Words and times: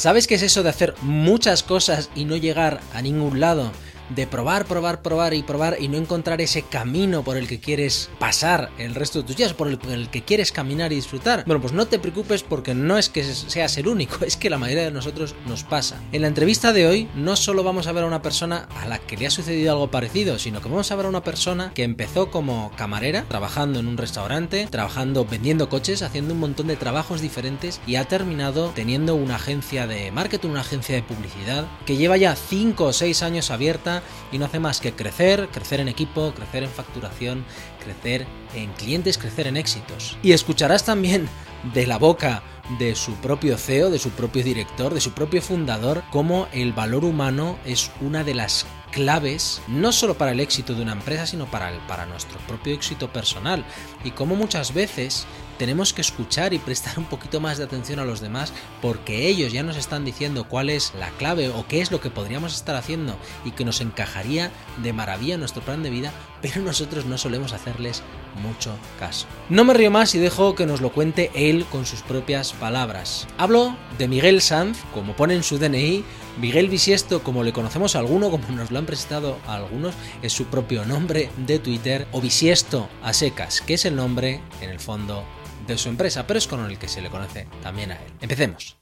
¿Sabes 0.00 0.26
qué 0.26 0.36
es 0.36 0.42
eso 0.42 0.62
de 0.62 0.70
hacer 0.70 0.94
muchas 1.02 1.62
cosas 1.62 2.08
y 2.14 2.24
no 2.24 2.34
llegar 2.34 2.80
a 2.94 3.02
ningún 3.02 3.38
lado? 3.38 3.70
De 4.14 4.26
probar, 4.26 4.66
probar, 4.66 5.02
probar 5.02 5.34
y 5.34 5.42
probar 5.42 5.76
y 5.80 5.88
no 5.88 5.96
encontrar 5.96 6.40
ese 6.40 6.62
camino 6.62 7.22
por 7.22 7.36
el 7.36 7.46
que 7.46 7.60
quieres 7.60 8.10
pasar 8.18 8.70
el 8.78 8.94
resto 8.94 9.20
de 9.20 9.26
tus 9.26 9.36
días, 9.36 9.52
por 9.52 9.68
el, 9.68 10.08
que 10.10 10.22
quieres 10.22 10.52
caminar 10.52 10.92
y 10.92 10.96
disfrutar. 10.96 11.44
Bueno, 11.46 11.60
pues 11.60 11.72
no 11.72 11.86
te 11.86 11.98
preocupes 11.98 12.42
porque 12.42 12.74
no 12.74 12.98
es 12.98 13.08
que 13.08 13.22
seas 13.24 13.76
el 13.78 13.88
único, 13.88 14.18
es 14.24 14.36
que 14.36 14.50
la 14.50 14.58
mayoría 14.58 14.84
de 14.84 14.90
nosotros 14.90 15.34
nos 15.46 15.64
pasa. 15.64 16.00
En 16.12 16.22
la 16.22 16.28
entrevista 16.28 16.72
de 16.72 16.86
hoy 16.86 17.08
no 17.14 17.36
solo 17.36 17.62
vamos 17.62 17.86
a 17.86 17.92
ver 17.92 18.04
a 18.04 18.06
una 18.06 18.22
persona 18.22 18.68
a 18.80 18.86
la 18.86 18.98
que 18.98 19.16
le 19.16 19.26
ha 19.26 19.30
sucedido 19.30 19.72
algo 19.72 19.90
parecido, 19.90 20.38
sino 20.38 20.60
que 20.60 20.68
vamos 20.68 20.90
a 20.90 20.96
ver 20.96 21.06
a 21.06 21.08
una 21.08 21.24
persona 21.24 21.72
que 21.74 21.84
empezó 21.84 22.30
como 22.30 22.72
camarera, 22.76 23.24
trabajando 23.28 23.80
en 23.80 23.86
un 23.86 23.96
restaurante, 23.96 24.66
trabajando 24.70 25.24
vendiendo 25.24 25.68
coches, 25.68 26.02
haciendo 26.02 26.34
un 26.34 26.40
montón 26.40 26.66
de 26.66 26.76
trabajos 26.76 27.20
diferentes 27.20 27.80
y 27.86 27.96
ha 27.96 28.04
terminado 28.04 28.72
teniendo 28.74 29.14
una 29.14 29.36
agencia 29.36 29.86
de 29.86 30.10
marketing, 30.10 30.50
una 30.50 30.60
agencia 30.60 30.94
de 30.94 31.02
publicidad 31.02 31.66
que 31.86 31.96
lleva 31.96 32.16
ya 32.16 32.34
5 32.34 32.84
o 32.84 32.92
6 32.92 33.22
años 33.22 33.50
abierta 33.50 33.99
y 34.32 34.38
no 34.38 34.46
hace 34.46 34.58
más 34.58 34.80
que 34.80 34.92
crecer, 34.92 35.48
crecer 35.52 35.80
en 35.80 35.88
equipo, 35.88 36.32
crecer 36.34 36.62
en 36.62 36.70
facturación, 36.70 37.44
crecer 37.82 38.26
en 38.54 38.72
clientes, 38.72 39.18
crecer 39.18 39.46
en 39.46 39.56
éxitos. 39.56 40.16
Y 40.22 40.32
escucharás 40.32 40.84
también 40.84 41.28
de 41.74 41.86
la 41.86 41.98
boca 41.98 42.42
de 42.78 42.94
su 42.94 43.14
propio 43.14 43.56
CEO, 43.58 43.90
de 43.90 43.98
su 43.98 44.10
propio 44.10 44.44
director, 44.44 44.94
de 44.94 45.00
su 45.00 45.12
propio 45.12 45.42
fundador, 45.42 46.02
cómo 46.10 46.48
el 46.52 46.72
valor 46.72 47.04
humano 47.04 47.58
es 47.64 47.90
una 48.00 48.24
de 48.24 48.34
las 48.34 48.66
claves 48.92 49.62
no 49.68 49.92
solo 49.92 50.14
para 50.14 50.32
el 50.32 50.40
éxito 50.40 50.74
de 50.74 50.82
una 50.82 50.92
empresa, 50.92 51.26
sino 51.26 51.46
para, 51.46 51.70
el, 51.70 51.78
para 51.80 52.06
nuestro 52.06 52.38
propio 52.46 52.74
éxito 52.74 53.12
personal. 53.12 53.64
Y 54.04 54.12
cómo 54.12 54.36
muchas 54.36 54.74
veces 54.74 55.26
tenemos 55.60 55.92
que 55.92 56.00
escuchar 56.00 56.54
y 56.54 56.58
prestar 56.58 56.98
un 56.98 57.04
poquito 57.04 57.38
más 57.38 57.58
de 57.58 57.64
atención 57.64 57.98
a 57.98 58.06
los 58.06 58.20
demás 58.20 58.54
porque 58.80 59.28
ellos 59.28 59.52
ya 59.52 59.62
nos 59.62 59.76
están 59.76 60.06
diciendo 60.06 60.44
cuál 60.48 60.70
es 60.70 60.94
la 60.98 61.10
clave 61.10 61.50
o 61.50 61.66
qué 61.68 61.82
es 61.82 61.90
lo 61.90 62.00
que 62.00 62.08
podríamos 62.08 62.54
estar 62.54 62.76
haciendo 62.76 63.14
y 63.44 63.50
que 63.50 63.66
nos 63.66 63.82
encajaría 63.82 64.50
de 64.82 64.94
maravilla 64.94 65.34
en 65.34 65.40
nuestro 65.40 65.60
plan 65.60 65.82
de 65.82 65.90
vida, 65.90 66.14
pero 66.40 66.62
nosotros 66.62 67.04
no 67.04 67.18
solemos 67.18 67.52
hacerles 67.52 68.02
mucho 68.42 68.74
caso. 68.98 69.26
No 69.50 69.64
me 69.64 69.74
río 69.74 69.90
más 69.90 70.14
y 70.14 70.18
dejo 70.18 70.54
que 70.54 70.64
nos 70.64 70.80
lo 70.80 70.92
cuente 70.92 71.30
él 71.34 71.66
con 71.70 71.84
sus 71.84 72.00
propias 72.00 72.54
palabras. 72.54 73.28
Hablo 73.36 73.76
de 73.98 74.08
Miguel 74.08 74.40
Sanz, 74.40 74.78
como 74.94 75.14
pone 75.14 75.34
en 75.34 75.42
su 75.42 75.58
DNI, 75.58 76.02
Miguel 76.40 76.70
Bisiesto, 76.70 77.22
como 77.22 77.44
le 77.44 77.52
conocemos 77.52 77.96
a 77.96 77.98
alguno, 77.98 78.30
como 78.30 78.48
nos 78.48 78.70
lo 78.70 78.78
han 78.78 78.86
presentado 78.86 79.36
a 79.46 79.56
algunos, 79.56 79.94
es 80.22 80.32
su 80.32 80.46
propio 80.46 80.86
nombre 80.86 81.28
de 81.36 81.58
Twitter, 81.58 82.06
o 82.12 82.22
Bisiesto 82.22 82.88
a 83.02 83.12
secas, 83.12 83.60
que 83.60 83.74
es 83.74 83.84
el 83.84 83.94
nombre, 83.94 84.40
en 84.62 84.70
el 84.70 84.80
fondo, 84.80 85.26
de 85.66 85.78
su 85.78 85.88
empresa, 85.88 86.26
pero 86.26 86.38
es 86.38 86.46
con 86.46 86.64
el 86.64 86.78
que 86.78 86.88
se 86.88 87.00
le 87.00 87.10
conoce 87.10 87.46
también 87.62 87.92
a 87.92 87.94
él. 87.96 88.12
Empecemos. 88.20 88.76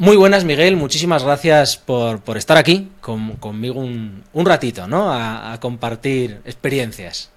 Muy 0.00 0.16
buenas, 0.16 0.44
Miguel. 0.44 0.76
Muchísimas 0.76 1.24
gracias 1.24 1.76
por, 1.76 2.22
estar 2.36 2.56
aquí 2.56 2.88
conmigo 3.00 3.80
un, 3.80 4.22
ratito, 4.32 4.86
¿no? 4.86 5.12
A, 5.12 5.58
compartir 5.60 6.40
experiencias. 6.44 7.32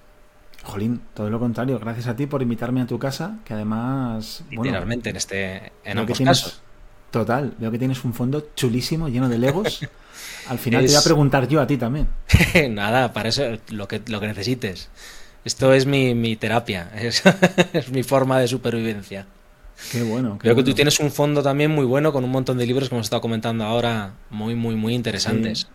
Jolín, 0.64 1.02
todo 1.16 1.32
lo 1.32 1.40
contrario. 1.40 1.80
Gracias 1.80 2.06
a 2.06 2.16
ti 2.16 2.28
por 2.28 2.44
invitarme 2.44 2.82
a 2.82 2.86
tu 2.86 3.00
casa, 3.00 3.40
que 3.46 3.56
además. 3.56 4.44
Literalmente, 4.52 5.10
en 5.10 5.16
este. 5.16 5.72
En 5.84 5.98
ambos 5.98 6.20
casos. 6.20 6.62
Total, 7.10 7.56
veo 7.58 7.72
que 7.72 7.80
tienes 7.80 8.06
un 8.06 8.14
fondo 8.14 8.50
chulísimo, 8.56 9.10
lleno 9.10 9.28
de 9.28 9.40
legos. 9.40 9.82
Al 10.52 10.60
final 10.60 10.82
te 10.82 10.88
voy 10.88 10.98
a 10.98 11.02
preguntar 11.02 11.48
yo 11.48 11.62
a 11.62 11.66
ti 11.66 11.78
también. 11.78 12.10
Nada, 12.72 13.14
para 13.14 13.30
eso 13.30 13.44
lo 13.70 13.88
que, 13.88 14.02
lo 14.08 14.20
que 14.20 14.28
necesites. 14.28 14.90
Esto 15.46 15.72
es 15.72 15.86
mi, 15.86 16.36
terapia, 16.36 16.92
es, 16.94 17.24
mi 17.90 18.04
forma 18.04 18.38
de 18.38 18.50
supervivencia. 18.50 19.28
Qué 19.94 20.04
bueno. 20.04 20.38
Creo 20.40 20.54
que 20.54 20.64
tú 20.64 20.74
tienes 20.74 21.00
un 21.00 21.10
fondo 21.10 21.42
también 21.42 21.72
muy 21.72 21.86
bueno 21.86 22.12
con 22.12 22.26
un 22.26 22.32
montón 22.32 22.58
de 22.58 22.66
libros, 22.66 22.90
como 22.90 22.98
hemos 22.98 23.06
estado 23.06 23.22
comentando 23.22 23.64
ahora, 23.64 24.16
muy, 24.30 24.54
muy, 24.54 24.76
muy 24.76 24.94
interesantes. 24.94 25.70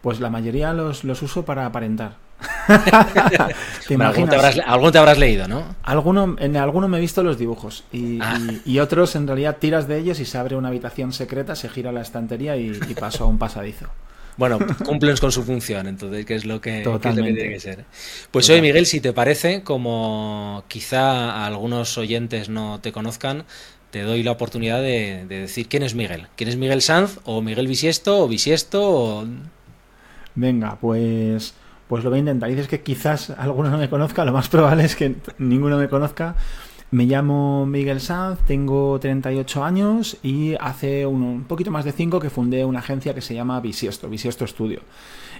Pues 0.00 0.20
la 0.20 0.30
mayoría 0.30 0.72
los, 0.72 1.04
los 1.04 1.20
uso 1.20 1.44
para 1.44 1.66
aparentar. 1.66 2.16
¿Te 3.86 3.94
Alguno 3.94 4.90
te, 4.90 4.98
habrás, 4.98 5.18
leído, 5.18 5.46
¿no? 5.48 5.62
Alguno, 5.82 6.36
en 6.38 6.56
alguno 6.56 6.88
me 6.88 6.98
he 6.98 7.00
visto 7.00 7.22
los 7.22 7.38
dibujos 7.38 7.84
ah. 8.20 8.38
y, 8.64 8.78
otros 8.78 9.16
en 9.16 9.26
realidad 9.26 9.58
tiras 9.58 9.86
de 9.86 9.98
ellos 9.98 10.18
y 10.20 10.24
se 10.24 10.38
abre 10.38 10.56
una 10.56 10.68
habitación 10.68 11.12
secreta, 11.12 11.54
se 11.56 11.68
gira 11.68 11.92
la 11.92 12.00
estantería 12.00 12.56
y, 12.56 12.72
paso 12.98 13.24
a 13.24 13.26
un 13.26 13.38
pasadizo. 13.38 13.86
Bueno, 14.36 14.58
cumplen 14.84 15.16
con 15.16 15.30
su 15.30 15.44
función, 15.44 15.86
entonces, 15.86 16.26
que 16.26 16.34
es 16.34 16.44
lo 16.44 16.60
que, 16.60 16.82
tiene 17.00 17.34
que 17.34 17.60
ser. 17.60 17.84
Pues 18.30 18.48
hoy, 18.50 18.60
Miguel, 18.60 18.86
si 18.86 19.00
te 19.00 19.12
parece, 19.12 19.62
como 19.62 20.64
quizá 20.68 21.46
algunos 21.46 21.96
oyentes 21.98 22.48
no 22.48 22.80
te 22.80 22.92
conozcan, 22.92 23.44
te 23.90 24.02
doy 24.02 24.22
la 24.22 24.32
oportunidad 24.32 24.80
de, 24.82 25.24
decir 25.26 25.68
quién 25.68 25.82
es 25.82 25.94
Miguel. 25.94 26.26
¿Quién 26.36 26.48
es 26.48 26.56
Miguel 26.56 26.82
Sanz? 26.82 27.20
¿O 27.24 27.42
Miguel 27.42 27.68
Bisiesto? 27.68 28.24
¿O 28.24 28.28
Bisiesto? 28.28 29.26
Venga, 30.34 30.78
pues 30.80 31.54
pues 31.88 32.02
lo 32.02 32.10
voy 32.10 32.18
a 32.18 32.20
intentar. 32.20 32.48
Dices 32.48 32.66
que 32.66 32.80
quizás 32.80 33.30
alguno 33.30 33.70
no 33.70 33.78
me 33.78 33.88
conozca, 33.88 34.24
lo 34.24 34.32
más 34.32 34.48
probable 34.48 34.84
es 34.84 34.96
que 34.96 35.14
ninguno 35.38 35.78
me 35.78 35.88
conozca. 35.88 36.34
Me 36.94 37.06
llamo 37.06 37.66
Miguel 37.66 38.00
Sanz, 38.00 38.38
tengo 38.46 39.00
38 39.00 39.64
años 39.64 40.16
y 40.22 40.54
hace 40.60 41.04
un, 41.06 41.42
poquito 41.42 41.72
más 41.72 41.84
de 41.84 41.90
5 41.90 42.20
que 42.20 42.30
fundé 42.30 42.64
una 42.64 42.78
agencia 42.78 43.12
que 43.16 43.20
se 43.20 43.34
llama 43.34 43.58
Bisiesto, 43.58 44.08
Bisiesto 44.08 44.46
Studio. 44.46 44.78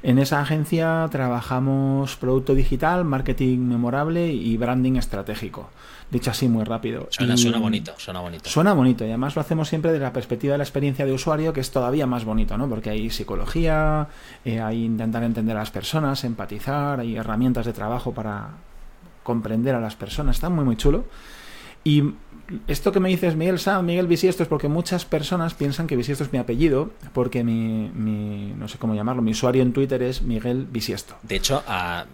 En 0.03 0.19
esa 0.19 0.41
agencia 0.41 1.09
trabajamos 1.13 2.17
producto 2.17 2.57
digital, 2.57 3.05
marketing 3.05 3.61
memorable 3.61 4.33
y 4.33 4.57
branding 4.57 4.97
estratégico 4.97 5.71
dicho 6.11 6.33
así 6.33 6.49
muy 6.49 6.65
rápido. 6.65 7.07
Suena, 7.11 7.37
bonito, 7.61 7.95
suena 7.99 8.19
bonito. 8.19 8.51
Suena 8.51 8.73
bonito 8.73 9.05
y 9.05 9.09
además 9.11 9.37
lo 9.37 9.41
hacemos 9.41 9.69
siempre 9.69 9.93
desde 9.93 10.07
la 10.07 10.13
perspectiva 10.13 10.55
de 10.55 10.59
la 10.59 10.65
experiencia 10.65 11.07
de 11.07 11.13
usuario, 11.13 11.53
que 11.53 11.61
es 11.61 11.71
todavía 11.71 12.09
más 12.09 12.25
bonito, 12.25 12.59
¿no? 12.59 12.69
Porque 12.69 12.91
hay 12.91 13.11
psicología, 13.11 14.09
eh, 14.45 14.61
hay 14.61 14.85
intentar 14.85 15.23
entender 15.23 15.57
a 15.57 15.61
las 15.61 15.71
personas, 15.71 16.25
empatizar, 16.25 16.99
hay 16.99 17.15
herramientas 17.15 17.65
de 17.65 17.73
trabajo 17.73 18.13
para 18.13 18.49
comprender 19.23 19.77
a 19.77 19.81
las 19.81 19.95
personas, 19.95 20.35
está 20.35 20.49
muy 20.49 20.65
muy 20.65 20.77
chulo. 20.77 21.05
Y 21.85 22.15
esto 22.67 22.93
que 22.93 23.01
me 23.01 23.09
dices 23.09 23.37
Miguel 23.37 23.59
Sam, 23.59 23.87
Miguel 23.87 24.07
Bisiesto, 24.07 24.43
es 24.43 24.49
porque 24.49 24.69
muchas 24.69 25.05
personas 25.05 25.55
piensan 25.55 25.87
que 25.87 25.97
Bisiesto 25.97 26.25
es 26.25 26.33
mi 26.33 26.39
apellido, 26.39 26.91
porque 27.13 27.45
mi, 27.45 28.53
no 28.57 28.69
sé 28.69 28.79
cómo 28.79 28.95
llamarlo, 28.95 29.23
mi 29.23 29.31
usuario 29.31 29.63
en 29.63 29.73
Twitter 29.73 30.03
es 30.03 30.23
Miguel 30.23 30.67
Bisiesto. 30.71 31.17
De 31.23 31.37
hecho, 31.37 31.63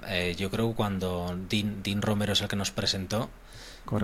eh, 0.09 0.35
yo 0.39 0.51
creo 0.51 0.71
que 0.71 0.75
cuando 0.75 1.37
Dean, 1.49 1.83
Dean 1.83 2.03
Romero 2.03 2.33
es 2.33 2.43
el 2.43 2.49
que 2.49 2.57
nos 2.57 2.71
presentó, 2.71 3.31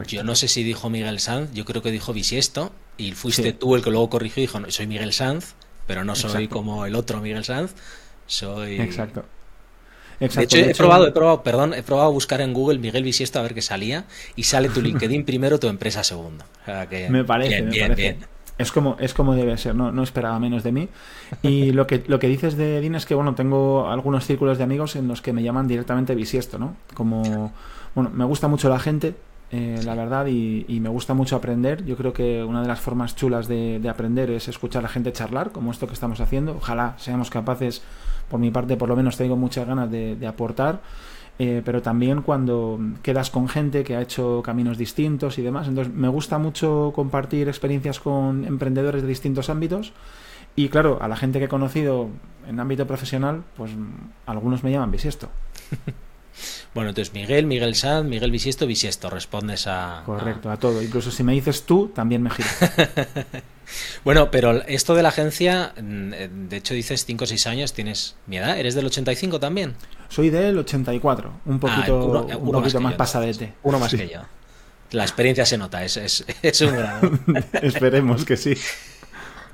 yo 0.09 0.25
no 0.25 0.35
sé 0.35 0.49
si 0.49 0.65
dijo 0.65 0.91
Miguel 0.91 1.21
Sanz, 1.21 1.53
yo 1.53 1.65
creo 1.65 1.83
que 1.83 1.93
dijo 1.93 2.13
Bisiesto, 2.13 2.73
y 2.97 3.13
fuiste 3.13 3.53
tú 3.53 3.77
el 3.77 3.83
que 3.83 3.91
luego 3.91 4.11
corrigió 4.11 4.43
y 4.43 4.47
dijo, 4.47 4.59
no, 4.59 4.71
soy 4.71 4.87
Miguel 4.87 5.13
Sanz, 5.13 5.55
pero 5.87 6.05
no 6.05 6.15
soy 6.17 6.49
como 6.49 6.87
el 6.87 6.97
otro 6.97 7.21
Miguel 7.21 7.45
Sanz, 7.45 7.75
soy... 8.27 8.81
Exacto. 8.81 9.25
De 10.21 10.43
hecho, 10.43 10.59
he 10.59 10.75
probado, 10.75 11.07
he 11.07 11.13
probado, 11.13 11.43
perdón, 11.43 11.75
he 11.75 11.83
probado 11.83 12.09
a 12.09 12.13
buscar 12.13 12.41
en 12.41 12.53
Google 12.53 12.79
Miguel 12.79 13.03
Bisiesto 13.03 13.39
a 13.39 13.43
ver 13.43 13.55
qué 13.55 13.63
salía 13.63 14.05
y 14.35 14.45
sale 14.45 14.69
tu 14.69 14.81
LinkedIn 14.81 15.25
primero, 15.25 15.59
tu 15.59 15.69
empresa 15.69 16.03
segundo. 16.05 16.45
me 17.11 17.25
parece, 17.25 17.63
me 17.63 17.79
parece. 17.79 18.19
Es 18.59 18.73
como, 18.73 18.97
es 18.99 19.13
como 19.13 19.35
debe 19.35 19.59
ser, 19.59 19.75
no, 19.75 19.93
no 19.93 20.03
esperaba 20.03 20.39
menos 20.39 20.63
de 20.63 20.73
mí. 20.73 20.89
Y 21.43 21.73
lo 21.73 21.87
que, 21.87 22.03
lo 22.07 22.19
que 22.19 22.27
dices 22.27 22.57
de 22.57 22.81
Dean 22.81 22.95
es 22.95 23.05
que, 23.05 23.15
bueno, 23.15 23.35
tengo 23.35 23.91
algunos 23.91 24.25
círculos 24.25 24.57
de 24.57 24.65
amigos 24.65 24.97
en 24.97 25.09
los 25.09 25.21
que 25.21 25.35
me 25.35 25.43
llaman 25.43 25.69
directamente 25.69 26.15
bisiesto, 26.15 26.59
¿no? 26.59 26.75
Como, 26.95 27.53
bueno, 27.95 28.11
me 28.15 28.25
gusta 28.25 28.49
mucho 28.49 28.71
la 28.71 28.79
gente, 28.79 29.15
eh, 29.53 29.81
la 29.85 29.95
verdad, 29.95 30.27
y, 30.27 30.65
me 30.81 30.89
gusta 30.89 31.13
mucho 31.13 31.37
aprender. 31.37 31.85
Yo 31.85 31.97
creo 31.97 32.15
que 32.15 32.43
una 32.43 32.63
de 32.63 32.69
las 32.69 32.81
formas 32.81 33.15
chulas 33.15 33.47
de, 33.47 33.81
aprender 33.89 34.31
es 34.31 34.49
escuchar 34.49 34.81
a 34.81 34.83
la 34.85 34.89
gente 34.89 35.13
charlar, 35.13 35.53
como 35.53 35.71
esto 35.71 35.87
que 35.87 35.93
estamos 35.93 36.21
haciendo. 36.21 36.57
Ojalá 36.57 36.95
seamos 36.97 37.29
capaces, 37.29 37.83
por 38.29 38.41
mi 38.41 38.51
parte, 38.51 38.77
por 38.77 38.89
lo 38.89 38.97
menos 38.97 39.17
tengo 39.17 39.37
muchas 39.37 39.67
ganas 39.67 39.91
de, 39.91 40.27
aportar. 40.27 40.81
Eh, 41.39 41.61
pero 41.65 41.83
también 41.83 42.23
cuando 42.23 42.81
quedas 43.03 43.29
con 43.29 43.47
gente 43.47 43.85
que 43.85 43.95
ha 43.95 44.01
hecho 44.01 44.41
caminos 44.43 44.79
distintos 44.79 45.39
y 45.39 45.43
demás. 45.43 45.69
Entonces, 45.69 45.93
me 45.93 46.09
gusta 46.09 46.39
mucho 46.39 46.93
compartir 46.95 47.49
experiencias 47.49 48.01
con 48.01 48.45
emprendedores 48.47 49.03
de 49.03 49.09
distintos 49.09 49.51
ámbitos. 49.51 49.93
Y 50.55 50.71
claro, 50.71 50.99
a 51.03 51.09
la 51.09 51.17
gente 51.17 51.39
que 51.39 51.45
he 51.45 51.49
conocido 51.49 52.09
en 52.49 52.59
ámbito 52.59 52.87
profesional, 52.87 53.43
pues 53.57 53.73
algunos 54.25 54.65
me 54.65 54.71
llaman 54.71 54.91
bisiesto. 54.91 55.29
Bueno, 56.75 56.91
entonces 56.91 57.15
Miguel, 57.15 57.47
Miguel 57.47 57.75
Sanz, 57.75 58.07
Miguel 58.07 58.31
Bisiesto, 58.31 58.67
Bisiesto, 58.67 59.09
respondes 59.09 59.67
a... 59.67 60.03
Correcto, 60.05 60.51
a, 60.51 60.59
todo. 60.59 60.83
Incluso 60.83 61.11
si 61.11 61.23
me 61.23 61.33
dices 61.33 61.65
tú, 61.65 61.91
también 61.95 62.23
me 62.23 62.31
giro. 62.31 62.49
bueno, 64.05 64.31
pero 64.31 64.63
esto 64.67 64.95
de 64.95 65.03
la 65.03 65.11
agencia, 65.11 65.73
mm, 65.81 66.49
de 66.49 66.57
hecho 66.57 66.75
dices 66.75 67.05
5 67.05 67.25
o 67.25 67.27
6 67.27 67.47
años, 67.47 67.73
tienes 67.73 68.17
mi 68.27 68.39
edad, 68.39 68.59
¿eres 68.59 68.75
del 68.75 68.87
85 68.87 69.41
también? 69.41 69.75
Soy 70.09 70.31
del 70.31 70.59
84, 70.59 71.33
un 71.47 71.57
ah, 71.57 71.61
poquito, 71.61 72.27
un 72.39 72.53
poquito 72.53 72.81
más, 72.81 72.95
pasadete. 72.95 73.55
Uno 73.63 73.79
más 73.79 73.95
que 73.95 74.09
yo. 74.09 74.21
La 74.93 75.03
experiencia 75.03 75.45
se 75.45 75.59
nota, 75.59 75.85
es, 75.85 75.97
es, 75.97 76.25
es 76.43 76.61
un 76.61 76.75
Esperemos 77.63 78.25
que 78.25 78.37
sí. 78.37 78.55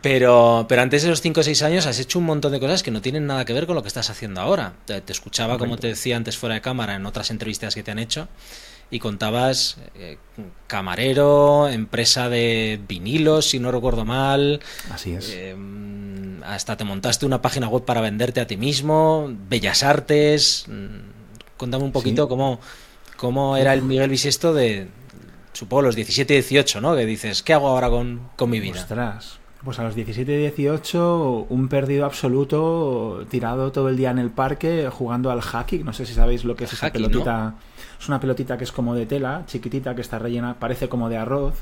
Pero, 0.02 0.66
pero 0.68 0.82
antes 0.82 1.02
de 1.02 1.08
esos 1.08 1.20
5 1.20 1.40
o 1.40 1.42
6 1.44 1.62
años 1.62 1.86
has 1.86 1.98
hecho 2.00 2.18
un 2.18 2.24
montón 2.24 2.50
de 2.50 2.58
cosas 2.58 2.82
que 2.82 2.90
no 2.90 3.00
tienen 3.00 3.26
nada 3.26 3.44
que 3.44 3.52
ver 3.52 3.66
con 3.66 3.76
lo 3.76 3.82
que 3.82 3.88
estás 3.88 4.10
haciendo 4.10 4.40
ahora. 4.40 4.74
Te, 4.84 5.00
escuchaba, 5.06 5.58
como 5.58 5.76
te 5.76 5.86
decía 5.86 6.16
antes 6.16 6.36
fuera 6.36 6.56
de 6.56 6.60
cámara, 6.60 6.96
en 6.96 7.06
otras 7.06 7.30
entrevistas 7.30 7.76
que 7.76 7.84
te 7.84 7.92
han 7.92 8.00
hecho. 8.00 8.28
Y 8.92 8.98
contabas 8.98 9.78
eh, 9.94 10.18
camarero, 10.66 11.66
empresa 11.66 12.28
de 12.28 12.78
vinilos, 12.86 13.48
si 13.48 13.58
no 13.58 13.72
recuerdo 13.72 14.04
mal. 14.04 14.60
Así 14.90 15.14
es. 15.14 15.32
Em, 15.34 16.42
hasta 16.44 16.76
te 16.76 16.84
montaste 16.84 17.24
una 17.24 17.40
página 17.40 17.68
web 17.68 17.86
para 17.86 18.02
venderte 18.02 18.42
a 18.42 18.46
ti 18.46 18.58
mismo, 18.58 19.34
bellas 19.48 19.82
artes. 19.82 20.66
Mm, 20.68 21.56
cuéntame 21.56 21.84
un 21.84 21.92
poquito 21.92 22.28
cómo, 22.28 22.60
cómo 23.16 23.56
era 23.56 23.72
el 23.72 23.80
Miguel 23.80 24.10
Bisiesto 24.10 24.52
de, 24.52 24.88
supongo, 25.54 25.80
los 25.82 25.96
17 25.96 26.34
y 26.34 26.36
18, 26.36 26.82
¿no? 26.82 26.94
Que 26.94 27.06
dices, 27.06 27.42
¿qué 27.42 27.54
hago 27.54 27.68
ahora 27.68 27.88
con, 27.88 28.28
con 28.36 28.50
mi 28.50 28.60
vida? 28.60 28.78
Ostras, 28.78 29.38
pues 29.64 29.78
a 29.78 29.84
los 29.84 29.94
17 29.94 30.32
y 30.32 30.36
18, 30.38 31.46
un 31.48 31.68
perdido 31.68 32.04
absoluto, 32.04 33.24
tirado 33.30 33.70
todo 33.70 33.88
el 33.88 33.96
día 33.96 34.10
en 34.10 34.18
el 34.18 34.30
parque 34.30 34.88
jugando 34.90 35.30
al 35.30 35.40
hockey. 35.40 35.84
No 35.84 35.92
sé 35.92 36.04
si 36.06 36.14
sabéis 36.14 36.44
lo 36.44 36.56
que 36.56 36.64
es 36.64 36.72
esa 36.72 36.90
pelotita. 36.90 37.54
Es 38.00 38.08
una 38.08 38.18
pelotita 38.18 38.58
que 38.58 38.64
es 38.64 38.72
como 38.72 38.94
de 38.94 39.06
tela, 39.06 39.44
chiquitita, 39.46 39.94
que 39.94 40.00
está 40.00 40.18
rellena, 40.18 40.56
parece 40.58 40.88
como 40.88 41.08
de 41.08 41.16
arroz. 41.16 41.54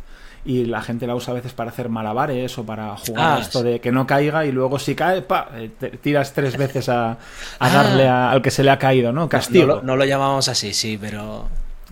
Y 0.43 0.65
la 0.65 0.81
gente 0.81 1.07
la 1.07 1.15
usa 1.15 1.33
a 1.33 1.35
veces 1.35 1.53
para 1.53 1.69
hacer 1.69 1.91
malabares 1.91 2.57
o 2.57 2.65
para 2.65 2.97
jugar 2.97 3.39
ah, 3.39 3.41
esto 3.43 3.63
de 3.63 3.79
que 3.79 3.93
no 3.93 4.07
caiga 4.07 4.47
y 4.47 4.53
luego 4.53 4.79
si 4.79 4.95
cae, 4.95 5.21
pa, 5.21 5.51
eh, 5.55 5.69
tiras 6.01 6.33
tres 6.33 6.57
veces 6.59 6.89
a, 6.89 7.19
ah. 7.59 7.69
darle 7.69 8.09
al 8.09 8.41
que 8.41 8.51
se 8.51 8.65
le 8.65 8.71
ha 8.71 8.79
caído, 8.79 9.13
¿no? 9.13 9.29
Castigo. 9.29 9.83
no 9.83 9.97
lo 9.97 10.07
llamamos 10.07 10.49
así, 10.49 10.73
sí, 10.73 10.97
pero 10.99 11.47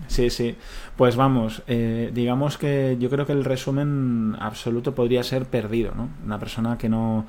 Sí, 0.07 0.29
sí. 0.29 0.55
Pues 0.99 1.15
vamos, 1.15 1.63
eh, 1.67 2.11
digamos 2.13 2.57
que 2.57 2.97
yo 2.99 3.09
creo 3.09 3.25
que 3.25 3.31
el 3.31 3.45
resumen 3.45 4.35
absoluto 4.37 4.93
podría 4.93 5.23
ser 5.23 5.45
perdido, 5.45 5.93
¿no? 5.95 6.09
Una 6.25 6.37
persona 6.39 6.77
que 6.77 6.89
no, 6.89 7.25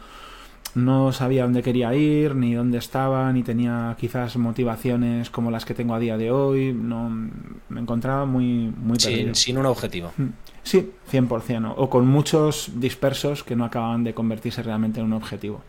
no 0.75 1.13
sabía 1.13 1.45
dónde 1.45 1.63
quería 1.63 1.95
ir, 1.95 2.35
ni 2.35 2.53
dónde 2.53 2.79
estaba, 2.79 3.33
ni 3.33 3.45
tenía 3.45 3.95
quizás 3.97 4.37
motivaciones 4.39 5.31
como 5.31 5.53
las 5.53 5.65
que 5.65 5.75
tengo 5.75 5.95
a 5.95 6.01
día 6.01 6.17
de 6.17 6.33
hoy. 6.33 6.73
No, 6.73 7.09
me 7.69 7.81
encontraba 7.81 8.27
muy, 8.27 8.75
muy 8.77 8.99
perdido. 8.99 9.37
Sin, 9.37 9.57
un 9.57 9.67
objetivo. 9.67 10.11
Mm. 10.17 10.31
Sí, 10.65 10.91
100%. 11.13 11.75
O 11.77 11.89
con 11.89 12.09
muchos 12.09 12.73
dispersos 12.75 13.45
que 13.45 13.55
no 13.55 13.65
acababan 13.65 14.03
de 14.03 14.15
convertirse 14.15 14.65
realmente 14.65 14.99
en 14.99 15.07
un 15.07 15.13
objetivo. 15.13 15.63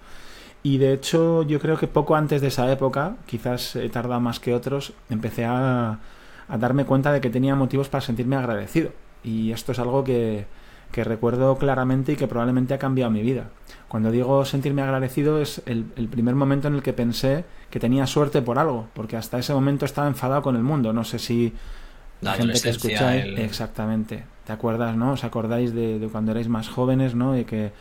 Y 0.64 0.80
de 0.80 0.94
hecho, 0.94 1.44
yo 1.44 1.60
creo 1.60 1.78
que 1.78 1.86
poco 1.86 2.16
antes 2.16 2.42
de 2.42 2.48
esa 2.48 2.72
época, 2.72 3.18
quizás 3.28 3.76
he 3.76 3.90
tardado 3.90 4.22
más 4.22 4.40
que 4.40 4.56
otros, 4.56 4.94
empecé 5.12 5.46
a 5.46 6.00
a 6.52 6.58
darme 6.58 6.86
cuenta 6.86 7.14
de 7.14 7.22
que 7.22 7.30
tenía 7.30 7.56
motivos 7.56 7.88
para 7.88 8.02
sentirme 8.02 8.36
agradecido. 8.36 8.92
Y 9.24 9.54
esto 9.54 9.72
es 9.72 9.80
algo 9.80 10.04
que, 10.04 10.46
que 10.92 11.06
recuerdo 11.06 11.58
claramente 11.58 12.12
y 12.12 12.16
que 12.18 12.28
probablemente 12.28 12.74
ha 12.74 12.78
cambiado 12.78 13.10
mi 13.10 13.22
vida. 13.22 13.50
Cuando 13.88 14.12
digo 14.12 14.44
sentirme 14.44 14.82
agradecido 14.82 15.42
es 15.42 15.62
el, 15.66 15.86
primer 15.86 16.36
momento 16.36 16.68
en 16.68 16.76
el 16.76 16.84
que 16.84 16.92
pensé 16.92 17.46
que 17.70 17.80
tenía 17.80 18.06
suerte 18.06 18.42
por 18.42 18.60
algo, 18.60 18.90
porque 18.94 19.16
hasta 19.16 19.40
ese 19.40 19.54
momento 19.54 19.86
estaba 19.86 20.08
enfadado 20.08 20.42
con 20.42 20.58
el 20.58 20.64
mundo. 20.64 20.92
No 20.92 21.06
sé 21.06 21.20
si 21.20 21.54
la, 22.20 22.34
gente 22.34 22.60
que 22.60 22.70
escucháis, 22.70 23.40
exactamente, 23.40 24.26
¿te 24.46 24.52
acuerdas, 24.52 24.98
no? 24.98 25.14
¿Os 25.14 25.24
acordáis 25.24 25.74
de, 25.74 26.08
cuando 26.12 26.32
erais 26.32 26.50
más 26.50 26.68
jóvenes, 26.68 27.16
no? 27.16 27.38
Y 27.38 27.46
que, 27.46 27.72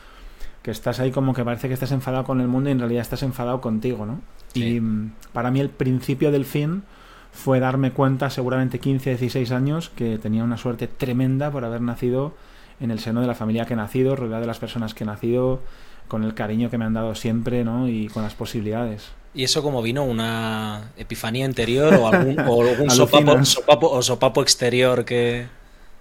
que, 0.62 0.70
estás 0.70 1.00
ahí 1.00 1.10
como 1.10 1.34
que 1.34 1.44
parece 1.44 1.66
que 1.66 1.74
estás 1.74 1.90
enfadado 1.90 2.22
con 2.22 2.40
el 2.40 2.46
mundo 2.46 2.70
y 2.70 2.72
en 2.72 2.78
realidad 2.78 3.02
estás 3.02 3.24
enfadado 3.24 3.60
contigo, 3.60 4.06
¿no? 4.06 4.20
Y 4.54 4.80
mm, 4.80 5.12
para 5.32 5.50
mí 5.50 5.58
el 5.58 5.70
principio 5.70 6.30
del 6.30 6.44
fin 6.44 6.84
fue 7.32 7.60
darme 7.60 7.92
cuenta, 7.92 8.30
seguramente 8.30 8.78
15, 8.78 9.10
16 9.10 9.50
años, 9.52 9.90
que 9.90 10.18
tenía 10.18 10.44
una 10.44 10.56
suerte 10.56 10.86
tremenda 10.88 11.50
por 11.50 11.64
haber 11.64 11.80
nacido 11.80 12.34
en 12.80 12.90
el 12.90 12.98
seno 12.98 13.20
de 13.20 13.26
la 13.26 13.34
familia 13.34 13.66
que 13.66 13.74
he 13.74 13.76
nacido, 13.76 14.16
rodeado 14.16 14.40
de 14.40 14.46
las 14.46 14.58
personas 14.58 14.94
que 14.94 15.04
he 15.04 15.06
nacido, 15.06 15.60
con 16.08 16.24
el 16.24 16.34
cariño 16.34 16.70
que 16.70 16.78
me 16.78 16.84
han 16.84 16.94
dado 16.94 17.14
siempre, 17.14 17.64
¿no? 17.64 17.88
Y 17.88 18.08
con 18.08 18.22
las 18.22 18.34
posibilidades. 18.34 19.10
¿Y 19.32 19.44
eso 19.44 19.62
como 19.62 19.80
vino? 19.80 20.04
¿Una 20.04 20.90
epifanía 20.96 21.44
interior 21.44 21.94
o 21.94 22.08
algún, 22.08 22.40
o 22.40 22.62
algún 22.62 22.90
sopapo, 23.44 23.90
o 23.90 24.02
sopapo 24.02 24.42
exterior 24.42 25.04
que, 25.04 25.46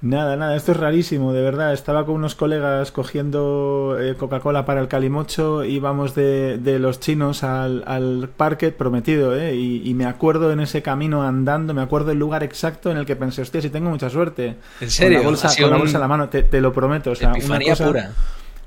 Nada, 0.01 0.37
nada, 0.37 0.55
esto 0.55 0.71
es 0.71 0.77
rarísimo, 0.77 1.33
de 1.33 1.41
verdad. 1.41 1.73
Estaba 1.73 2.05
con 2.05 2.15
unos 2.15 2.33
colegas 2.33 2.89
cogiendo 2.93 3.97
eh, 3.99 4.15
Coca-Cola 4.15 4.63
para 4.63 4.79
el 4.79 4.87
Calimocho, 4.87 5.65
íbamos 5.65 6.15
de, 6.15 6.57
de 6.57 6.79
los 6.79 7.01
chinos 7.01 7.43
al, 7.43 7.83
al 7.85 8.29
parque 8.35 8.71
prometido, 8.71 9.35
¿eh? 9.35 9.55
Y, 9.55 9.93
me 9.95 10.05
acuerdo 10.05 10.53
en 10.53 10.61
ese 10.61 10.81
camino 10.81 11.23
andando, 11.23 11.73
me 11.73 11.81
acuerdo 11.81 12.11
el 12.11 12.19
lugar 12.19 12.43
exacto 12.43 12.89
en 12.89 12.97
el 12.97 13.05
que 13.05 13.17
pensé, 13.17 13.41
hostia, 13.41 13.61
si 13.61 13.69
tengo 13.69 13.89
mucha 13.89 14.09
suerte. 14.09 14.55
¿En 14.79 14.89
serio? 14.89 15.17
Con 15.17 15.25
la 15.25 15.29
bolsa, 15.31 15.61
con 15.61 15.69
la 15.69 15.77
bolsa 15.77 15.97
en 15.97 16.01
la 16.01 16.07
mano, 16.07 16.29
te, 16.29 16.43
te, 16.43 16.61
lo 16.61 16.71
prometo. 16.71 17.11
O 17.11 17.15
sea, 17.15 17.33
una 17.33 17.59
cosa 17.59 17.87
pura. 17.87 18.11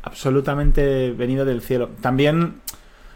absolutamente 0.02 1.12
venido 1.12 1.46
del 1.46 1.62
cielo. 1.62 1.88
También 2.02 2.56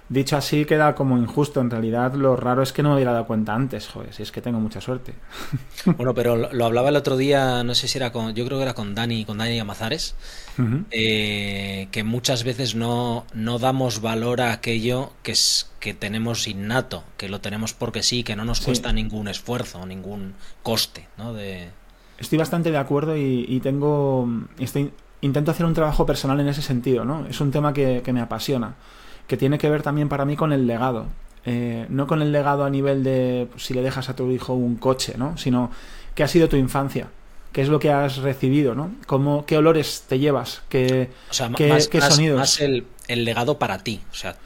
Dicho 0.08 0.36
así 0.36 0.64
queda 0.66 0.94
como 0.94 1.18
injusto. 1.18 1.60
En 1.60 1.68
realidad 1.68 2.14
lo 2.14 2.36
raro 2.36 2.62
es 2.62 2.72
que 2.72 2.82
no 2.82 2.90
me 2.90 2.94
hubiera 2.96 3.12
dado 3.12 3.26
cuenta 3.26 3.54
antes, 3.54 3.88
joder, 3.88 4.14
si 4.14 4.22
es 4.22 4.30
que 4.30 4.40
tengo 4.40 4.60
mucha 4.60 4.80
suerte. 4.80 5.14
Bueno, 5.96 6.14
pero 6.14 6.36
lo 6.36 6.64
hablaba 6.64 6.88
el 6.88 6.96
otro 6.96 7.16
día, 7.16 7.62
no 7.62 7.74
sé 7.74 7.86
si 7.86 7.98
era 7.98 8.10
con, 8.10 8.34
yo 8.34 8.44
creo 8.44 8.58
que 8.58 8.64
era 8.64 8.74
con 8.74 8.94
Dani, 8.94 9.24
con 9.24 9.38
Dani 9.38 9.58
Amazares, 9.60 10.16
eh, 10.90 11.86
que 11.92 12.02
muchas 12.02 12.42
veces 12.42 12.74
no, 12.74 13.24
no 13.34 13.60
damos 13.60 14.00
valor 14.00 14.40
a 14.40 14.52
aquello 14.52 15.12
que 15.22 15.32
es 15.32 15.70
que 15.78 15.94
tenemos 15.94 16.48
innato, 16.48 17.04
que 17.16 17.28
lo 17.28 17.40
tenemos 17.40 17.72
porque 17.72 18.02
sí, 18.02 18.24
que 18.24 18.34
no 18.34 18.44
nos 18.44 18.60
cuesta 18.60 18.92
ningún 18.92 19.28
esfuerzo, 19.28 19.86
ningún 19.86 20.34
coste, 20.64 21.06
¿no? 21.18 21.32
De... 21.32 21.68
Estoy 22.18 22.38
bastante 22.38 22.72
de 22.72 22.78
acuerdo 22.78 23.16
y, 23.16 23.60
tengo, 23.62 24.28
estoy, 24.58 24.92
intento 25.20 25.52
hacer 25.52 25.66
un 25.66 25.74
trabajo 25.74 26.04
personal 26.04 26.40
en 26.40 26.48
ese 26.48 26.62
sentido, 26.62 27.04
¿no? 27.04 27.26
Es 27.26 27.40
un 27.40 27.52
tema 27.52 27.72
que, 27.72 28.02
que 28.04 28.12
me 28.12 28.20
apasiona 28.20 28.74
que 29.26 29.36
tiene 29.36 29.58
que 29.58 29.70
ver 29.70 29.82
también 29.82 30.08
para 30.08 30.24
mí 30.24 30.36
con 30.36 30.52
el 30.52 30.66
legado. 30.66 31.06
Eh, 31.44 31.86
no 31.88 32.08
con 32.08 32.22
el 32.22 32.32
legado 32.32 32.64
a 32.64 32.70
nivel 32.70 33.04
de 33.04 33.46
pues, 33.50 33.64
si 33.64 33.74
le 33.74 33.82
dejas 33.82 34.08
a 34.08 34.16
tu 34.16 34.30
hijo 34.30 34.54
un 34.54 34.76
coche, 34.76 35.14
¿no? 35.16 35.38
Sino 35.38 35.70
qué 36.14 36.24
ha 36.24 36.28
sido 36.28 36.48
tu 36.48 36.56
infancia, 36.56 37.08
qué 37.52 37.62
es 37.62 37.68
lo 37.68 37.78
que 37.78 37.92
has 37.92 38.16
recibido, 38.16 38.74
¿no? 38.74 38.90
Cómo, 39.06 39.46
qué 39.46 39.56
olores 39.56 40.04
te 40.08 40.18
llevas, 40.18 40.62
qué, 40.68 41.10
qué, 41.56 42.00
sonidos. 42.00 42.38
Más 42.38 42.60
el, 42.60 42.84
legado 43.08 43.60
para 43.60 43.78
ti, 43.78 44.00
o 44.10 44.14
sea, 44.14 44.36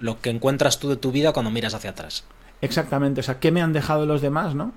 lo, 0.00 0.20
que 0.20 0.30
encuentras 0.30 0.80
tú 0.80 0.88
de 0.88 0.96
tu 0.96 1.12
vida 1.12 1.32
cuando 1.32 1.52
miras 1.52 1.74
hacia 1.74 1.90
atrás. 1.90 2.24
Exactamente, 2.60 3.20
o 3.20 3.22
sea, 3.22 3.38
qué 3.38 3.52
me 3.52 3.62
han 3.62 3.72
dejado 3.72 4.04
los 4.04 4.20
demás, 4.20 4.56
¿no? 4.56 4.72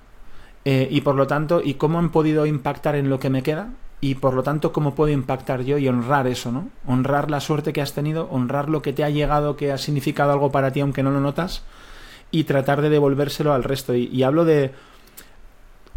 Eh, 0.65 0.87
y 0.91 1.01
por 1.01 1.15
lo 1.15 1.25
tanto, 1.25 1.61
y 1.63 1.75
cómo 1.75 1.97
han 1.97 2.11
podido 2.11 2.45
impactar 2.45 2.95
en 2.95 3.09
lo 3.09 3.19
que 3.19 3.31
me 3.31 3.41
queda 3.41 3.69
y 4.01 4.15
por 4.15 4.33
lo 4.33 4.43
tanto 4.43 4.71
cómo 4.71 4.95
puedo 4.95 5.11
impactar 5.11 5.61
yo 5.63 5.77
y 5.77 5.87
honrar 5.87 6.27
eso, 6.27 6.51
¿no? 6.51 6.69
Honrar 6.87 7.29
la 7.29 7.39
suerte 7.39 7.73
que 7.73 7.81
has 7.81 7.93
tenido, 7.93 8.29
honrar 8.31 8.69
lo 8.69 8.81
que 8.81 8.93
te 8.93 9.03
ha 9.03 9.09
llegado, 9.09 9.57
que 9.57 9.71
ha 9.71 9.77
significado 9.77 10.31
algo 10.31 10.51
para 10.51 10.71
ti 10.71 10.79
aunque 10.79 11.03
no 11.03 11.11
lo 11.11 11.19
notas 11.19 11.63
y 12.31 12.45
tratar 12.45 12.81
de 12.81 12.89
devolvérselo 12.89 13.53
al 13.53 13.63
resto. 13.63 13.95
Y, 13.95 14.23
hablo 14.23 14.45
de... 14.45 14.71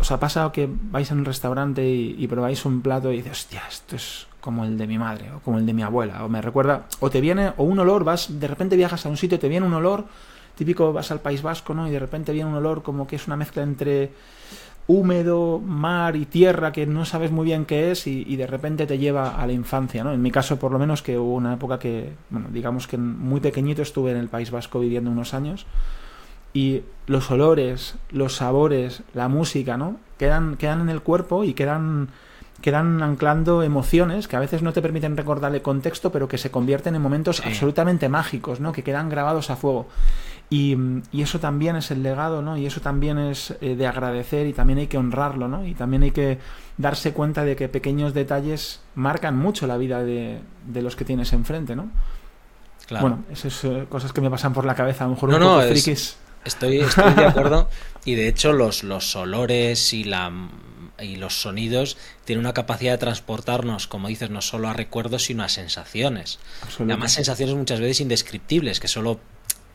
¿Os 0.01 0.11
ha 0.11 0.19
pasado 0.19 0.51
que 0.51 0.69
vais 0.69 1.11
a 1.13 1.15
un 1.15 1.25
restaurante 1.25 1.89
y, 1.89 2.27
probáis 2.27 2.65
un 2.65 2.83
plato 2.83 3.13
y 3.13 3.19
dices, 3.19 3.33
hostia, 3.33 3.63
esto 3.69 3.95
es 3.95 4.27
como 4.41 4.65
el 4.65 4.77
de 4.77 4.89
mi 4.89 4.99
madre 4.99 5.31
o 5.31 5.39
como 5.41 5.59
el 5.59 5.67
de 5.67 5.73
mi 5.73 5.83
abuela? 5.83 6.25
O 6.25 6.29
me 6.29 6.43
recuerda, 6.43 6.87
o 6.99 7.09
te 7.09 7.21
viene, 7.21 7.53
o 7.57 7.63
un 7.63 7.79
olor, 7.79 8.03
vas, 8.03 8.41
de 8.41 8.49
repente 8.49 8.75
viajas 8.75 9.07
a 9.07 9.09
un 9.09 9.17
sitio, 9.17 9.39
te 9.39 9.49
viene 9.49 9.65
un 9.65 9.75
olor, 9.75 10.07
típico 10.57 10.93
vas 10.93 11.13
al 11.13 11.21
País 11.21 11.43
Vasco, 11.43 11.73
¿no? 11.73 11.87
Y 11.87 11.93
de 11.93 12.01
repente 12.01 12.33
viene 12.33 12.51
un 12.51 12.57
olor 12.57 12.83
como 12.83 13.07
que 13.07 13.15
es 13.15 13.29
una 13.29 13.37
mezcla 13.37 13.63
entre 13.63 14.11
húmedo, 14.87 15.61
mar 15.61 16.17
y 16.17 16.27
tierra 16.27 16.73
que 16.73 16.87
no 16.87 17.05
sabes 17.05 17.31
muy 17.31 17.45
bien 17.45 17.65
qué 17.65 17.93
es 17.93 18.07
y, 18.07 18.37
de 18.37 18.47
repente 18.47 18.87
te 18.87 18.99
lleva 18.99 19.41
a 19.41 19.47
la 19.47 19.53
infancia, 19.53 20.03
¿no? 20.03 20.13
En 20.13 20.21
mi 20.21 20.31
caso, 20.31 20.59
por 20.59 20.73
lo 20.73 20.79
menos, 20.79 21.03
que 21.03 21.19
hubo 21.19 21.35
una 21.35 21.55
época 21.55 21.79
que, 21.79 22.13
bueno, 22.31 22.49
digamos 22.53 22.87
que 22.87 22.99
muy 22.99 23.41
pequeñito 23.41 23.83
estuve 23.83 24.11
en 24.11 24.17
el 24.17 24.29
País 24.29 24.51
Vasco 24.51 24.81
viviendo 24.81 25.11
unos 25.11 25.35
años 25.35 25.67
y 26.53 26.83
los 27.07 27.31
olores, 27.31 27.97
los 28.11 28.37
sabores, 28.37 29.03
la 29.15 29.29
música, 29.29 29.77
¿no? 29.77 29.97
Quedan, 30.19 30.57
quedan 30.57 30.83
en 30.83 30.89
el 30.91 31.01
cuerpo 31.01 31.45
y 31.45 31.55
quedan, 31.55 32.09
quedan 32.61 33.03
anclando 33.03 33.63
emociones 33.63 34.29
que 34.29 34.37
a 34.37 34.41
veces 34.41 34.63
no 34.63 34.73
te 34.73 34.83
permiten 34.83 35.17
recordar 35.17 35.55
el 35.55 35.63
contexto, 35.63 36.13
pero 36.13 36.29
que 36.29 36.39
se 36.39 36.51
convierten 36.51 36.95
en 36.95 37.03
momentos 37.03 37.41
absolutamente 37.45 38.09
mágicos, 38.09 38.61
¿no? 38.61 38.73
Que 38.73 38.83
quedan 38.83 39.09
grabados 39.09 39.51
a 39.51 39.57
fuego. 39.57 39.87
Y, 40.53 40.77
eso 41.15 41.41
también 41.41 41.77
es 41.77 41.91
el 41.93 42.03
legado, 42.03 42.43
¿no? 42.43 42.59
Y 42.59 42.67
eso 42.67 42.83
también 42.83 43.17
es 43.17 43.55
eh, 43.63 43.75
de 43.75 43.87
agradecer 43.87 44.47
y 44.47 44.53
también 44.53 44.81
hay 44.81 44.87
que 44.87 44.99
honrarlo, 44.99 45.49
¿no? 45.49 45.67
Y 45.67 45.73
también 45.73 46.03
hay 46.03 46.11
que 46.11 46.37
darse 46.77 47.15
cuenta 47.15 47.43
de 47.47 47.57
que 47.57 47.71
pequeños 47.71 48.13
detalles 48.13 48.81
marcan 48.95 49.35
mucho 49.35 49.67
la 49.67 49.79
vida 49.79 50.05
de, 50.05 50.43
los 50.75 50.95
que 50.95 51.07
tienes 51.07 51.33
enfrente, 51.33 51.75
¿no? 51.75 51.91
Claro. 52.87 53.01
Bueno, 53.01 53.25
esas 53.33 53.55
son 53.55 53.77
eh, 53.77 53.87
cosas 53.89 54.13
que 54.13 54.21
me 54.21 54.29
pasan 54.29 54.53
por 54.53 54.67
la 54.67 54.75
cabeza, 54.75 55.05
a 55.05 55.07
lo 55.07 55.15
mejor 55.15 55.31
un 55.31 55.41
poco 55.41 55.63
frikis. 55.63 56.17
Estoy, 56.45 56.81
estoy 56.81 57.15
de 57.15 57.25
acuerdo. 57.25 57.71
y 58.05 58.15
de 58.15 58.29
hecho, 58.29 58.53
los, 58.53 58.85
los 58.85 59.17
olores 59.17 59.95
y 59.95 60.05
la 60.05 60.31
y 61.01 61.17
los 61.17 61.41
sonidos 61.41 61.97
tienen 62.27 62.45
una 62.45 62.53
capacidad 62.53 62.93
de 62.93 62.99
transportarnos, 62.99 63.87
como 63.87 64.09
dices, 64.09 64.29
no 64.29 64.43
solo 64.43 64.69
a 64.69 64.75
recuerdos, 64.75 65.25
sino 65.25 65.43
a 65.43 65.49
sensaciones. 65.49 66.39
Además, 66.79 67.13
sensaciones 67.13 67.55
muchas 67.55 67.81
veces 67.81 68.01
indescriptibles, 68.01 68.79
que 68.79 68.87
solo 68.87 69.19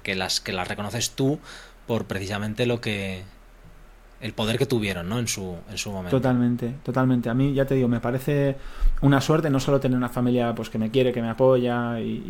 que 0.07 0.15
las, 0.15 0.39
que 0.39 0.53
las 0.53 0.69
reconoces 0.69 1.11
tú 1.11 1.37
por 1.85 2.05
precisamente 2.05 2.65
lo 2.65 2.79
que 2.79 3.25
el 4.21 4.31
poder 4.31 4.57
que 4.57 4.65
tuvieron 4.65 5.09
¿no? 5.09 5.19
en, 5.19 5.27
su, 5.27 5.57
en 5.69 5.77
su 5.77 5.91
momento. 5.91 6.15
Totalmente, 6.15 6.75
totalmente. 6.81 7.29
A 7.29 7.33
mí, 7.33 7.53
ya 7.53 7.65
te 7.65 7.75
digo, 7.75 7.89
me 7.89 7.99
parece 7.99 8.55
una 9.01 9.19
suerte 9.19 9.49
no 9.49 9.59
solo 9.59 9.81
tener 9.81 9.97
una 9.97 10.07
familia 10.07 10.55
pues 10.55 10.69
que 10.69 10.77
me 10.77 10.91
quiere, 10.91 11.11
que 11.11 11.21
me 11.21 11.29
apoya 11.29 11.99
y, 11.99 12.23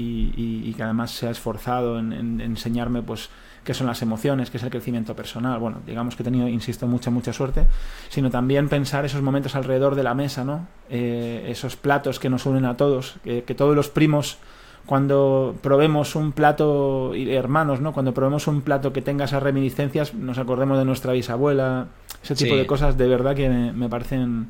y, 0.66 0.74
que 0.74 0.82
además 0.82 1.12
se 1.12 1.28
ha 1.28 1.30
esforzado 1.30 2.00
en, 2.00 2.42
enseñarme 2.42 3.04
pues 3.04 3.30
que 3.64 3.76
son 3.76 3.86
las 3.86 4.02
emociones, 4.02 4.50
que 4.50 4.58
es 4.58 4.64
el 4.64 4.72
crecimiento 4.72 5.16
personal. 5.16 5.60
Bueno, 5.60 5.82
digamos 5.86 6.16
que 6.16 6.24
he 6.24 6.26
tenido, 6.26 6.48
insisto, 6.48 6.88
mucha, 6.88 7.12
mucha 7.12 7.32
suerte, 7.32 7.68
sino 8.10 8.32
también 8.32 8.70
pensar 8.70 9.06
esos 9.06 9.22
momentos 9.22 9.54
alrededor 9.54 9.94
de 9.94 10.02
la 10.04 10.16
mesa, 10.16 10.44
¿no? 10.44 10.68
Eh, 10.90 11.46
esos 11.48 11.76
platos 11.76 12.18
que 12.18 12.30
nos 12.30 12.48
unen 12.48 12.66
a 12.66 12.76
todos, 12.76 13.18
que, 13.24 13.44
todos 13.56 13.76
los 13.76 13.90
primos 13.90 14.40
cuando 14.88 15.56
probemos 15.62 16.16
un 16.16 16.32
plato, 16.32 17.14
hermanos, 17.14 17.82
¿no? 17.82 17.94
Cuando 17.94 18.14
probemos 18.14 18.48
un 18.48 18.62
plato 18.62 18.94
que 18.94 19.02
tenga 19.02 19.26
esas 19.26 19.44
reminiscencias, 19.44 20.14
nos 20.14 20.38
acordemos 20.38 20.78
de 20.80 20.86
nuestra 20.86 21.12
bisabuela, 21.12 21.88
ese 22.24 22.36
tipo 22.36 22.56
de 22.56 22.66
cosas 22.66 22.98
de 22.98 23.08
verdad 23.08 23.36
que 23.36 23.50
me, 23.50 23.90
parecen 23.90 24.48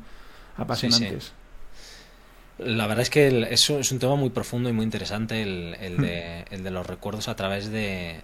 apasionantes. 0.56 1.32
La 2.58 2.86
verdad 2.86 3.02
es 3.02 3.10
que 3.10 3.48
es, 3.50 3.68
un 3.70 3.98
tema 3.98 4.14
muy 4.14 4.30
profundo 4.30 4.68
y 4.68 4.72
muy 4.72 4.84
interesante 4.84 5.42
el, 5.42 5.96
hmm. 5.98 6.62
de, 6.62 6.70
los 6.70 6.86
recuerdos 6.86 7.28
a 7.28 7.34
través 7.34 7.70
de, 7.70 8.20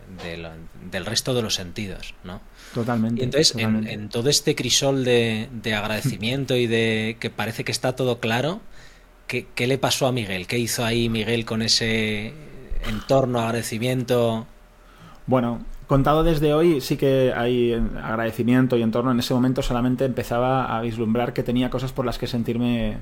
del 0.91 1.07
resto 1.07 1.35
de 1.35 1.43
los 1.43 1.55
sentidos, 1.55 2.15
¿no? 2.23 2.41
Totalmente. 2.75 3.23
Y 3.23 3.25
entonces, 3.25 3.57
En, 3.57 4.09
todo 4.09 4.31
este 4.31 4.55
crisol 4.55 5.05
de, 5.05 5.49
agradecimiento 5.77 6.57
y 6.57 6.69
de 6.69 7.17
que 7.19 7.31
parece 7.31 7.65
que 7.65 7.73
está 7.73 7.97
todo 7.97 8.21
claro, 8.21 8.61
¿qué, 9.27 9.67
le 9.67 9.79
pasó 9.79 10.07
a 10.07 10.13
Miguel? 10.13 10.47
¿Qué 10.47 10.59
hizo 10.59 10.85
ahí 10.85 11.09
Miguel 11.09 11.45
con 11.45 11.63
ese 11.63 12.33
entorno, 12.89 13.41
agradecimiento? 13.41 14.47
Bueno, 15.27 15.65
contado 15.87 16.23
desde 16.23 16.55
hoy, 16.55 16.81
sí 16.81 16.97
que 16.97 17.33
hay 17.35 17.73
agradecimiento 18.03 18.77
y 18.77 18.83
entorno. 18.83 19.11
En 19.11 19.19
ese 19.19 19.35
momento 19.35 19.63
solamente 19.63 20.05
empezaba 20.05 20.77
a 20.77 20.81
vislumbrar 20.81 21.33
que 21.33 21.43
tenía 21.43 21.71
cosas 21.71 21.93
por 21.93 22.05
las 22.05 22.19
que 22.19 22.27
sentirme 22.27 22.99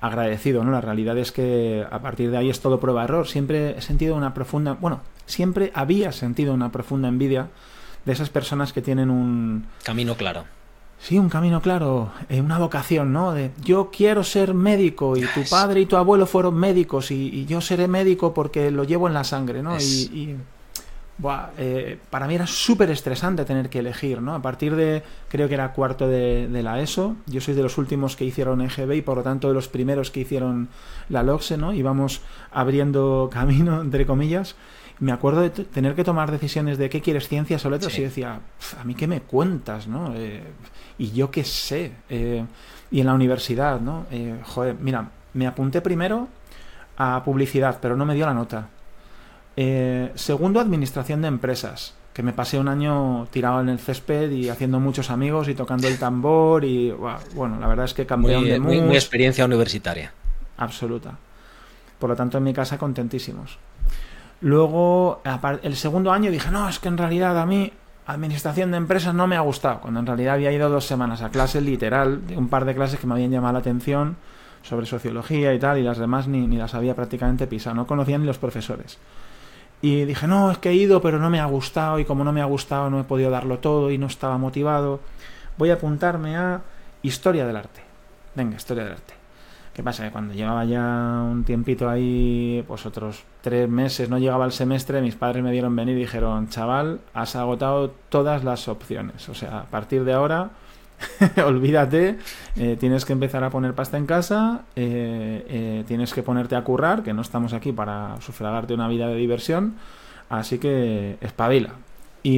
agradecido, 0.00 0.64
¿no? 0.64 0.70
La 0.70 0.80
realidad 0.80 1.18
es 1.18 1.30
que 1.30 1.84
a 1.90 1.98
partir 2.00 2.30
de 2.30 2.38
ahí 2.38 2.50
es 2.50 2.60
todo 2.60 2.80
prueba-error. 2.80 3.26
Siempre 3.26 3.76
he 3.76 3.82
sentido 3.82 4.16
una 4.16 4.32
profunda, 4.32 4.72
bueno, 4.72 5.02
siempre 5.26 5.70
había 5.74 6.12
sentido 6.12 6.54
una 6.54 6.72
profunda 6.72 7.08
envidia 7.08 7.48
de 8.04 8.12
esas 8.12 8.30
personas 8.30 8.72
que 8.72 8.80
tienen 8.80 9.10
un... 9.10 9.66
Camino 9.84 10.14
claro. 10.14 10.44
Sí, 11.02 11.18
un 11.18 11.30
camino 11.30 11.62
claro, 11.62 12.12
eh, 12.28 12.40
una 12.40 12.58
vocación, 12.58 13.12
¿no? 13.12 13.32
De 13.32 13.50
yo 13.64 13.90
quiero 13.90 14.22
ser 14.22 14.52
médico 14.52 15.16
y 15.16 15.22
tu 15.22 15.42
padre 15.48 15.80
y 15.80 15.86
tu 15.86 15.96
abuelo 15.96 16.26
fueron 16.26 16.54
médicos 16.54 17.10
y, 17.10 17.46
yo 17.46 17.60
seré 17.60 17.88
médico 17.88 18.34
porque 18.34 18.70
lo 18.70 18.84
llevo 18.84 19.08
en 19.08 19.14
la 19.14 19.24
sangre, 19.24 19.62
¿no? 19.62 19.78
y 19.78 20.36
eh, 21.58 21.98
para 22.08 22.26
mí 22.26 22.34
era 22.34 22.46
súper 22.46 22.90
estresante 22.90 23.44
tener 23.44 23.68
que 23.68 23.80
elegir, 23.80 24.22
¿no? 24.22 24.34
A 24.34 24.40
partir 24.40 24.74
de, 24.74 25.02
creo 25.28 25.48
que 25.48 25.54
era 25.54 25.72
cuarto 25.72 26.08
de, 26.08 26.48
la 26.62 26.80
ESO, 26.80 27.16
yo 27.26 27.40
soy 27.40 27.54
de 27.54 27.62
los 27.62 27.78
últimos 27.78 28.16
que 28.16 28.24
hicieron 28.24 28.60
EGB 28.60 28.92
y 28.94 29.02
por 29.02 29.18
lo 29.18 29.22
tanto 29.22 29.48
de 29.48 29.54
los 29.54 29.68
primeros 29.68 30.10
que 30.10 30.20
hicieron 30.20 30.68
la 31.08 31.22
LOXE, 31.22 31.58
¿no? 31.58 31.72
Íbamos 31.72 32.22
abriendo 32.52 33.28
camino, 33.32 33.80
entre 33.80 34.06
comillas. 34.06 34.56
Me 34.98 35.12
acuerdo 35.12 35.40
de 35.40 35.50
tener 35.50 35.94
que 35.94 36.04
tomar 36.04 36.30
decisiones 36.30 36.76
de 36.78 36.90
qué 36.90 37.00
quieres, 37.00 37.28
ciencias 37.28 37.64
o 37.64 37.70
letras, 37.70 37.98
y 37.98 38.02
decía, 38.02 38.40
a 38.78 38.84
mí 38.84 38.94
qué 38.94 39.06
me 39.06 39.22
cuentas, 39.22 39.88
¿no? 39.88 40.14
Eh, 40.14 40.42
y 41.00 41.12
yo 41.12 41.30
qué 41.30 41.44
sé. 41.44 41.92
Eh, 42.10 42.44
y 42.90 43.00
en 43.00 43.06
la 43.06 43.14
universidad, 43.14 43.80
¿no? 43.80 44.06
joder, 44.44 44.76
mira, 44.80 45.08
me 45.32 45.46
apunté 45.46 45.80
primero 45.80 46.28
a 46.98 47.22
publicidad, 47.24 47.78
pero 47.80 47.96
no 47.96 48.04
me 48.04 48.14
dio 48.14 48.26
la 48.26 48.34
nota. 48.34 48.68
Eh, 49.56 50.12
segundo, 50.14 50.60
administración 50.60 51.22
de 51.22 51.28
empresas, 51.28 51.94
que 52.12 52.22
me 52.22 52.34
pasé 52.34 52.58
un 52.58 52.68
año 52.68 53.26
tirado 53.30 53.62
en 53.62 53.70
el 53.70 53.78
césped 53.78 54.30
y 54.30 54.50
haciendo 54.50 54.80
muchos 54.80 55.10
amigos 55.10 55.48
y 55.48 55.54
tocando 55.54 55.88
el 55.88 55.98
tambor 55.98 56.64
y 56.64 56.90
bueno, 57.34 57.58
la 57.58 57.66
verdad 57.66 57.86
es 57.86 57.94
que 57.94 58.04
campeón 58.04 58.44
de 58.44 58.60
muy, 58.60 58.82
muy 58.82 58.96
experiencia 58.96 59.46
universitaria. 59.46 60.12
Absoluta. 60.58 61.16
Por 61.98 62.10
lo 62.10 62.16
tanto, 62.16 62.36
en 62.36 62.44
mi 62.44 62.52
casa 62.52 62.76
contentísimos. 62.76 63.58
Luego, 64.42 65.22
el 65.62 65.76
segundo 65.76 66.12
año 66.12 66.30
dije, 66.30 66.50
no, 66.50 66.68
es 66.68 66.78
que 66.78 66.88
en 66.88 66.98
realidad 66.98 67.38
a 67.38 67.46
mí 67.46 67.72
administración 68.12 68.70
de 68.70 68.76
empresas 68.76 69.14
no 69.14 69.26
me 69.26 69.36
ha 69.36 69.40
gustado, 69.40 69.80
cuando 69.80 70.00
en 70.00 70.06
realidad 70.06 70.34
había 70.34 70.52
ido 70.52 70.68
dos 70.68 70.86
semanas 70.86 71.22
a 71.22 71.30
clase 71.30 71.60
literal, 71.60 72.20
un 72.36 72.48
par 72.48 72.64
de 72.64 72.74
clases 72.74 73.00
que 73.00 73.06
me 73.06 73.14
habían 73.14 73.30
llamado 73.30 73.54
la 73.54 73.58
atención 73.60 74.16
sobre 74.62 74.86
sociología 74.86 75.54
y 75.54 75.58
tal, 75.58 75.78
y 75.78 75.82
las 75.82 75.98
demás 75.98 76.28
ni, 76.28 76.46
ni 76.46 76.56
las 76.56 76.74
había 76.74 76.94
prácticamente 76.94 77.46
pisado, 77.46 77.76
no 77.76 77.86
conocían 77.86 78.20
ni 78.20 78.26
los 78.26 78.38
profesores. 78.38 78.98
Y 79.82 80.04
dije, 80.04 80.26
no, 80.26 80.50
es 80.50 80.58
que 80.58 80.70
he 80.70 80.74
ido, 80.74 81.00
pero 81.00 81.18
no 81.18 81.30
me 81.30 81.40
ha 81.40 81.46
gustado 81.46 81.98
y 81.98 82.04
como 82.04 82.22
no 82.24 82.32
me 82.32 82.42
ha 82.42 82.44
gustado 82.44 82.90
no 82.90 83.00
he 83.00 83.04
podido 83.04 83.30
darlo 83.30 83.58
todo 83.58 83.90
y 83.90 83.96
no 83.96 84.06
estaba 84.06 84.36
motivado. 84.36 85.00
Voy 85.56 85.70
a 85.70 85.74
apuntarme 85.74 86.36
a 86.36 86.60
Historia 87.02 87.46
del 87.46 87.56
Arte. 87.56 87.80
Venga, 88.34 88.56
Historia 88.56 88.84
del 88.84 88.92
Arte. 88.92 89.19
¿Qué 89.80 89.84
pasa? 89.84 90.04
Que 90.04 90.10
cuando 90.10 90.34
llevaba 90.34 90.66
ya 90.66 91.22
un 91.24 91.42
tiempito 91.42 91.88
ahí, 91.88 92.62
pues 92.68 92.84
otros 92.84 93.24
tres 93.40 93.66
meses, 93.66 94.10
no 94.10 94.18
llegaba 94.18 94.44
el 94.44 94.52
semestre, 94.52 95.00
mis 95.00 95.14
padres 95.14 95.42
me 95.42 95.52
dieron 95.52 95.74
venir 95.74 95.96
y 95.96 96.00
dijeron, 96.00 96.50
chaval, 96.50 97.00
has 97.14 97.34
agotado 97.34 97.90
todas 98.10 98.44
las 98.44 98.68
opciones. 98.68 99.26
O 99.30 99.34
sea, 99.34 99.60
a 99.60 99.64
partir 99.64 100.04
de 100.04 100.12
ahora 100.12 100.50
olvídate, 101.46 102.18
eh, 102.56 102.76
tienes 102.78 103.06
que 103.06 103.14
empezar 103.14 103.42
a 103.42 103.48
poner 103.48 103.72
pasta 103.72 103.96
en 103.96 104.04
casa, 104.04 104.64
eh, 104.76 105.46
eh, 105.48 105.84
tienes 105.88 106.12
que 106.12 106.22
ponerte 106.22 106.56
a 106.56 106.62
currar, 106.62 107.02
que 107.02 107.14
no 107.14 107.22
estamos 107.22 107.54
aquí 107.54 107.72
para 107.72 108.20
sufragarte 108.20 108.74
una 108.74 108.86
vida 108.86 109.08
de 109.08 109.14
diversión, 109.14 109.76
así 110.28 110.58
que 110.58 111.16
espabila. 111.22 111.70
Y, 112.22 112.36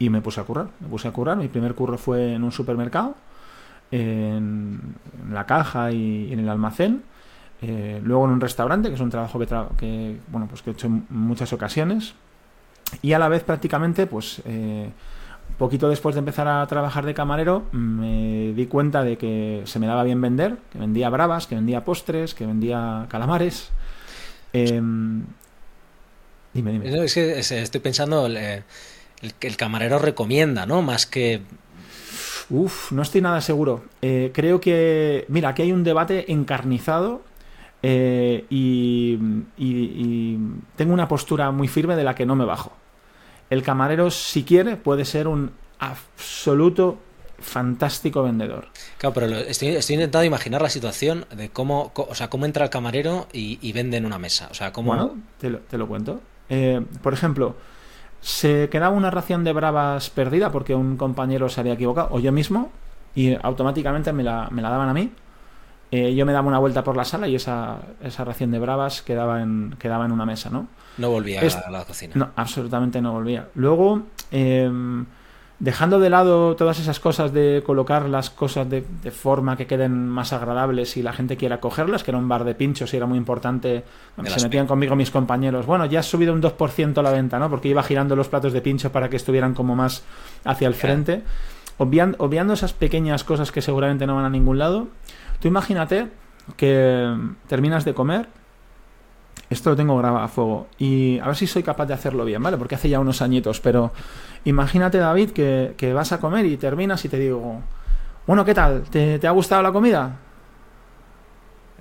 y, 0.00 0.10
me 0.10 0.20
puse 0.20 0.40
a 0.40 0.42
currar, 0.42 0.66
me 0.80 0.88
puse 0.88 1.06
a 1.06 1.12
currar, 1.12 1.36
mi 1.36 1.46
primer 1.46 1.76
curro 1.76 1.96
fue 1.96 2.34
en 2.34 2.42
un 2.42 2.50
supermercado, 2.50 3.14
en, 3.90 4.94
la 5.30 5.46
caja 5.46 5.92
y, 5.92 6.32
en 6.32 6.40
el 6.40 6.48
almacén, 6.48 7.02
luego 7.60 8.24
en 8.24 8.30
un 8.30 8.40
restaurante, 8.40 8.88
que 8.88 8.94
es 8.94 9.00
un 9.00 9.10
trabajo 9.10 9.38
que, 9.38 9.46
que, 9.78 10.16
bueno, 10.28 10.46
pues 10.48 10.62
que 10.62 10.70
he 10.70 10.72
hecho 10.72 10.86
en 10.86 11.06
muchas 11.10 11.52
ocasiones, 11.52 12.14
y 13.02 13.12
a 13.12 13.18
la 13.18 13.28
vez 13.28 13.44
prácticamente 13.44 14.06
pues 14.06 14.42
Poquito 15.58 15.88
después 15.88 16.14
de 16.14 16.20
empezar 16.20 16.48
a 16.48 16.66
trabajar 16.66 17.04
de 17.04 17.14
camarero, 17.14 17.66
me 17.72 18.52
di 18.54 18.66
cuenta 18.66 19.04
de 19.04 19.18
que 19.18 19.62
se 19.66 19.78
me 19.78 19.86
daba 19.86 20.04
bien 20.04 20.20
vender, 20.20 20.56
que 20.72 20.78
vendía 20.78 21.10
bravas, 21.10 21.46
que 21.46 21.54
vendía 21.54 21.84
postres, 21.84 22.34
que 22.34 22.46
vendía 22.46 23.06
calamares. 23.10 23.68
Em, 24.52 25.22
dime, 26.54 26.72
dime. 26.72 27.04
Es 27.04 27.14
que 27.14 27.38
estoy 27.38 27.80
pensando, 27.80 28.26
el, 28.26 28.38
el, 28.38 29.56
camarero 29.56 29.98
recomienda, 29.98 30.64
¿no? 30.66 30.80
Más 30.80 31.06
que 31.06 31.42
Uf, 32.50 32.92
no 32.92 33.02
estoy 33.02 33.20
nada 33.20 33.40
seguro. 33.40 33.84
Eh, 34.02 34.30
creo 34.34 34.60
que. 34.60 35.24
Mira, 35.28 35.50
aquí 35.50 35.62
hay 35.62 35.72
un 35.72 35.84
debate 35.84 36.32
encarnizado 36.32 37.22
eh, 37.82 38.44
y, 38.50 39.16
tengo 40.76 40.92
una 40.92 41.08
postura 41.08 41.50
muy 41.50 41.68
firme 41.68 41.96
de 41.96 42.04
la 42.04 42.14
que 42.14 42.26
no 42.26 42.36
me 42.36 42.44
bajo 42.44 42.72
el 43.50 43.62
camarero, 43.64 44.10
si 44.10 44.44
quiere, 44.44 44.76
puede 44.76 45.04
ser 45.04 45.26
un 45.26 45.50
absoluto 45.80 46.98
fantástico 47.40 48.22
vendedor. 48.22 48.68
Claro, 48.96 49.12
pero 49.12 49.26
estoy, 49.26 49.68
intentando 49.70 50.24
imaginar 50.24 50.62
la 50.62 50.70
situación 50.70 51.26
de 51.34 51.50
cómo, 51.50 51.92
o 51.94 52.14
sea, 52.14 52.30
cómo 52.30 52.46
entra 52.46 52.64
el 52.64 52.70
camarero 52.70 53.26
y, 53.32 53.72
vende 53.72 53.96
en 53.96 54.06
una 54.06 54.18
mesa. 54.18 54.48
O 54.50 54.54
sea, 54.54 54.72
cómo... 54.72 54.94
Bueno, 54.94 55.16
te 55.38 55.78
lo, 55.78 55.88
cuento. 55.88 56.20
Eh, 56.48 56.80
por 57.02 57.12
ejemplo, 57.12 57.56
se 58.20 58.68
quedaba 58.68 58.94
una 58.94 59.10
ración 59.10 59.44
de 59.44 59.52
bravas 59.52 60.10
perdida 60.10 60.50
porque 60.50 60.74
un 60.74 60.96
compañero 60.96 61.48
se 61.48 61.60
había 61.60 61.74
equivocado, 61.74 62.08
o 62.10 62.20
yo 62.20 62.32
mismo, 62.32 62.70
y 63.14 63.36
automáticamente 63.42 64.12
me 64.12 64.22
la, 64.22 64.48
me 64.50 64.62
la 64.62 64.70
daban 64.70 64.88
a 64.88 64.94
mí. 64.94 65.12
Eh, 65.92 66.14
yo 66.14 66.24
me 66.24 66.32
daba 66.32 66.46
una 66.46 66.58
vuelta 66.58 66.84
por 66.84 66.96
la 66.96 67.04
sala 67.04 67.26
y 67.26 67.34
esa, 67.34 67.78
esa 68.00 68.24
ración 68.24 68.52
de 68.52 68.60
bravas 68.60 69.02
quedaba 69.02 69.42
en, 69.42 69.74
quedaba 69.78 70.04
en 70.04 70.12
una 70.12 70.24
mesa, 70.24 70.48
¿no? 70.48 70.68
No 70.98 71.10
volvía 71.10 71.40
a 71.40 71.70
la 71.70 71.84
cocina. 71.84 72.12
No, 72.14 72.30
absolutamente 72.36 73.00
no 73.00 73.12
volvía. 73.12 73.48
Luego, 73.54 74.02
em, 74.30 75.04
dejando 75.60 76.00
de 76.00 76.10
lado 76.10 76.56
todas 76.56 76.80
esas 76.80 76.98
cosas 76.98 77.32
de 77.32 77.62
colocar 77.64 78.08
las 78.08 78.30
cosas 78.30 78.68
de, 78.68 78.82
forma 79.10 79.56
que 79.56 79.66
queden 79.66 80.08
más 80.08 80.32
agradables 80.32 80.96
y 80.96 81.02
la 81.02 81.12
gente 81.12 81.36
quiera 81.36 81.60
cogerlas, 81.60 82.02
que 82.02 82.10
era 82.10 82.18
un 82.18 82.28
bar 82.28 82.44
de 82.44 82.54
pinchos 82.54 82.92
y 82.92 82.96
era 82.96 83.06
muy 83.06 83.18
importante, 83.18 83.84
se 84.24 84.42
metían 84.42 84.66
conmigo 84.66 84.96
mis 84.96 85.10
compañeros, 85.10 85.66
bueno, 85.66 85.86
ya 85.86 86.00
has 86.00 86.06
subido 86.06 86.32
un 86.32 86.42
2% 86.42 87.02
la 87.02 87.10
venta, 87.10 87.38
¿no? 87.38 87.48
Porque 87.48 87.68
iba 87.68 87.82
girando 87.82 88.16
los 88.16 88.28
platos 88.28 88.52
de 88.52 88.60
pincho 88.60 88.90
para 88.90 89.08
que 89.08 89.16
estuvieran 89.16 89.54
como 89.54 89.76
más 89.76 90.02
hacia 90.44 90.66
el 90.66 90.74
frente. 90.74 91.22
obviando 91.76 92.52
esas 92.54 92.72
pequeñas 92.72 93.22
cosas 93.22 93.52
que 93.52 93.62
seguramente 93.62 94.06
no 94.06 94.16
van 94.16 94.24
a 94.24 94.30
ningún 94.30 94.58
lado, 94.58 94.88
Tú 95.40 95.48
imagínate 95.48 96.08
que 96.56 97.16
terminas 97.48 97.84
de 97.84 97.94
comer, 97.94 98.28
esto 99.50 99.70
lo 99.70 99.76
tengo 99.76 99.98
grabado 99.98 100.24
a 100.24 100.28
fuego, 100.28 100.68
y 100.78 101.18
a 101.18 101.26
ver 101.26 101.36
si 101.36 101.46
soy 101.46 101.62
capaz 101.62 101.86
de 101.86 101.94
hacerlo 101.94 102.24
bien, 102.24 102.42
¿vale? 102.42 102.56
Porque 102.56 102.76
hace 102.76 102.88
ya 102.88 103.00
unos 103.00 103.20
añitos, 103.20 103.60
pero 103.60 103.92
imagínate, 104.44 104.98
David, 104.98 105.30
que, 105.30 105.92
vas 105.92 106.12
a 106.12 106.20
comer 106.20 106.46
y 106.46 106.56
terminas 106.56 107.04
y 107.04 107.08
te 107.08 107.18
digo, 107.18 107.60
bueno, 108.26 108.44
¿qué 108.44 108.54
tal? 108.54 108.82
¿Te, 108.82 109.26
ha 109.26 109.30
gustado 109.32 109.62
la 109.62 109.72
comida? 109.72 110.16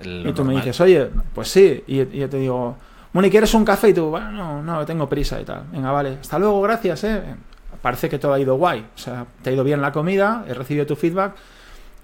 y 0.02 0.32
tú 0.32 0.46
me 0.46 0.56
dices, 0.56 0.80
oye, 0.80 1.10
pues 1.36 1.50
sí, 1.50 1.84
y, 1.86 1.98
yo 2.18 2.30
te 2.30 2.38
digo, 2.38 2.76
bueno, 3.14 3.28
¿y 3.28 3.30
quieres 3.30 3.54
un 3.54 3.66
café? 3.66 3.90
Y 3.90 3.94
tú, 3.94 4.10
bueno, 4.10 4.32
no, 4.32 4.64
no, 4.64 4.86
tengo 4.86 5.08
prisa 5.08 5.40
y 5.40 5.46
tal. 5.46 5.66
Venga, 5.72 5.92
vale, 5.92 6.18
hasta 6.22 6.40
luego, 6.40 6.62
gracias, 6.62 7.04
¿eh? 7.04 7.22
Parece 7.82 8.10
que 8.10 8.18
todo 8.18 8.34
ha 8.34 8.40
ido 8.40 8.56
guay, 8.56 8.80
o 8.80 8.98
sea, 8.98 9.26
te 9.42 9.52
ha 9.52 9.54
ido 9.54 9.64
bien 9.64 9.82
la 9.82 9.92
comida, 9.92 10.44
he 10.48 10.54
recibido 10.54 10.86
tu 10.86 10.96
feedback, 10.96 11.34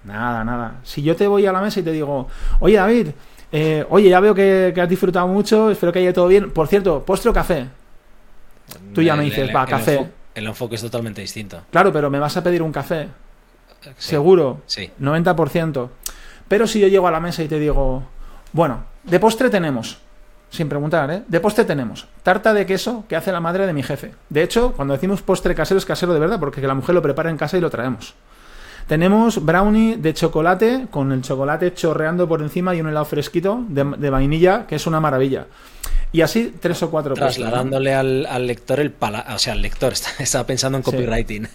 Nada, 0.06 0.44
nada. 0.44 0.74
Si 0.84 1.02
yo 1.02 1.16
te 1.16 1.26
voy 1.26 1.46
a 1.46 1.52
la 1.52 1.60
mesa 1.60 1.80
y 1.80 1.82
te 1.82 1.90
digo, 1.90 2.28
oye 2.60 2.76
David, 2.76 3.08
eh, 3.52 3.86
oye, 3.90 4.08
ya 4.08 4.20
veo 4.20 4.34
que, 4.34 4.74
has 4.76 4.88
disfrutado 4.88 5.26
mucho, 5.28 5.70
espero 5.70 5.92
que 5.92 6.00
haya 6.00 6.12
todo 6.12 6.28
bien. 6.28 6.50
Por 6.50 6.68
cierto, 6.68 7.02
postre 7.04 7.30
o 7.30 7.34
café. 7.34 7.66
Tú 8.94 9.02
ya 9.02 9.14
me 9.14 9.24
dices, 9.24 9.50
va, 9.54 9.64
café. 9.66 10.10
el 10.34 10.46
enfoque 10.46 10.74
es 10.74 10.82
totalmente 10.82 11.20
distinto. 11.20 11.62
Claro, 11.70 11.92
pero 11.92 12.10
me 12.10 12.18
vas 12.18 12.36
a 12.36 12.42
pedir 12.42 12.62
un 12.62 12.72
café. 12.72 13.08
Seguro. 13.96 14.62
Sí. 14.66 14.90
90%. 15.00 15.88
Pero 16.48 16.66
si 16.66 16.80
yo 16.80 16.88
llego 16.88 17.06
a 17.08 17.10
la 17.10 17.20
mesa 17.20 17.42
y 17.42 17.48
te 17.48 17.58
digo, 17.58 18.02
bueno, 18.52 18.84
de 19.04 19.20
postre 19.20 19.50
tenemos, 19.50 19.98
sin 20.50 20.68
preguntar, 20.68 21.10
¿eh? 21.10 21.22
De 21.26 21.40
postre 21.40 21.64
tenemos 21.64 22.06
tarta 22.22 22.54
de 22.54 22.66
queso 22.66 23.04
que 23.08 23.16
hace 23.16 23.32
la 23.32 23.40
madre 23.40 23.66
de 23.66 23.72
mi 23.72 23.82
jefe. 23.82 24.14
De 24.28 24.42
hecho, 24.42 24.72
cuando 24.72 24.94
decimos 24.94 25.22
postre 25.22 25.54
casero 25.54 25.78
es 25.78 25.84
casero 25.84 26.14
de 26.14 26.20
verdad, 26.20 26.38
porque 26.38 26.60
la 26.60 26.74
mujer 26.74 26.94
lo 26.94 27.02
prepara 27.02 27.30
en 27.30 27.36
casa 27.36 27.58
y 27.58 27.60
lo 27.60 27.70
traemos. 27.70 28.14
Tenemos 28.86 29.44
brownie 29.44 29.96
de 29.96 30.14
chocolate 30.14 30.86
con 30.90 31.10
el 31.10 31.22
chocolate 31.22 31.74
chorreando 31.74 32.28
por 32.28 32.40
encima 32.40 32.74
y 32.74 32.80
un 32.80 32.88
helado 32.88 33.04
fresquito 33.04 33.64
de, 33.68 34.10
vainilla, 34.10 34.66
que 34.66 34.76
es 34.76 34.86
una 34.86 35.00
maravilla. 35.00 35.46
Y 36.12 36.20
así 36.20 36.54
tres 36.60 36.80
o 36.84 36.90
cuatro 36.90 37.14
Trasladándole 37.14 37.92
al, 37.92 38.46
lector 38.46 38.78
el 38.78 38.92
pala 38.92 39.26
o 39.34 39.38
sea, 39.38 39.54
al 39.54 39.60
lector, 39.60 39.92
estaba 40.20 40.46
pensando 40.46 40.78
en 40.78 40.82
copywriting. 40.82 41.48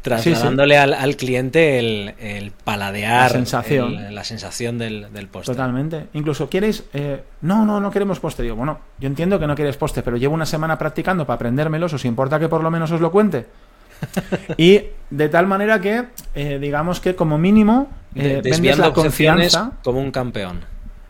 Trasladándole 0.00 0.78
Al, 0.78 1.16
cliente 1.16 1.80
el, 1.80 2.52
paladear, 2.62 3.32
la 3.32 3.36
sensación, 3.36 4.14
la 4.14 4.22
sensación 4.22 4.78
del, 4.78 5.08
del 5.12 5.26
postre. 5.26 5.56
Totalmente. 5.56 6.06
Incluso, 6.12 6.48
¿quieres? 6.48 6.84
Eh, 6.94 7.20
no, 7.40 7.66
no, 7.66 7.80
no 7.80 7.90
queremos 7.90 8.20
postre. 8.20 8.44
Digo, 8.44 8.54
bueno, 8.54 8.78
yo 9.00 9.08
entiendo 9.08 9.40
que 9.40 9.48
no 9.48 9.56
quieres 9.56 9.76
postre, 9.76 10.04
pero 10.04 10.16
llevo 10.16 10.34
una 10.34 10.46
semana 10.46 10.78
practicando 10.78 11.26
para 11.26 11.34
aprendérmelos. 11.34 11.92
¿Os 11.92 12.04
importa 12.04 12.38
que 12.38 12.48
por 12.48 12.62
lo 12.62 12.70
menos 12.70 12.92
os 12.92 13.00
lo 13.00 13.10
cuente? 13.10 13.46
y 14.56 14.82
de 15.10 15.28
tal 15.28 15.46
manera 15.46 15.80
que, 15.80 16.06
eh, 16.34 16.58
digamos 16.60 17.00
que 17.00 17.14
como 17.14 17.38
mínimo, 17.38 17.88
eh, 18.14 18.40
vendes 18.42 18.78
la 18.78 18.92
confianza. 18.92 19.72
Como 19.82 20.00
un 20.00 20.10
campeón. 20.10 20.60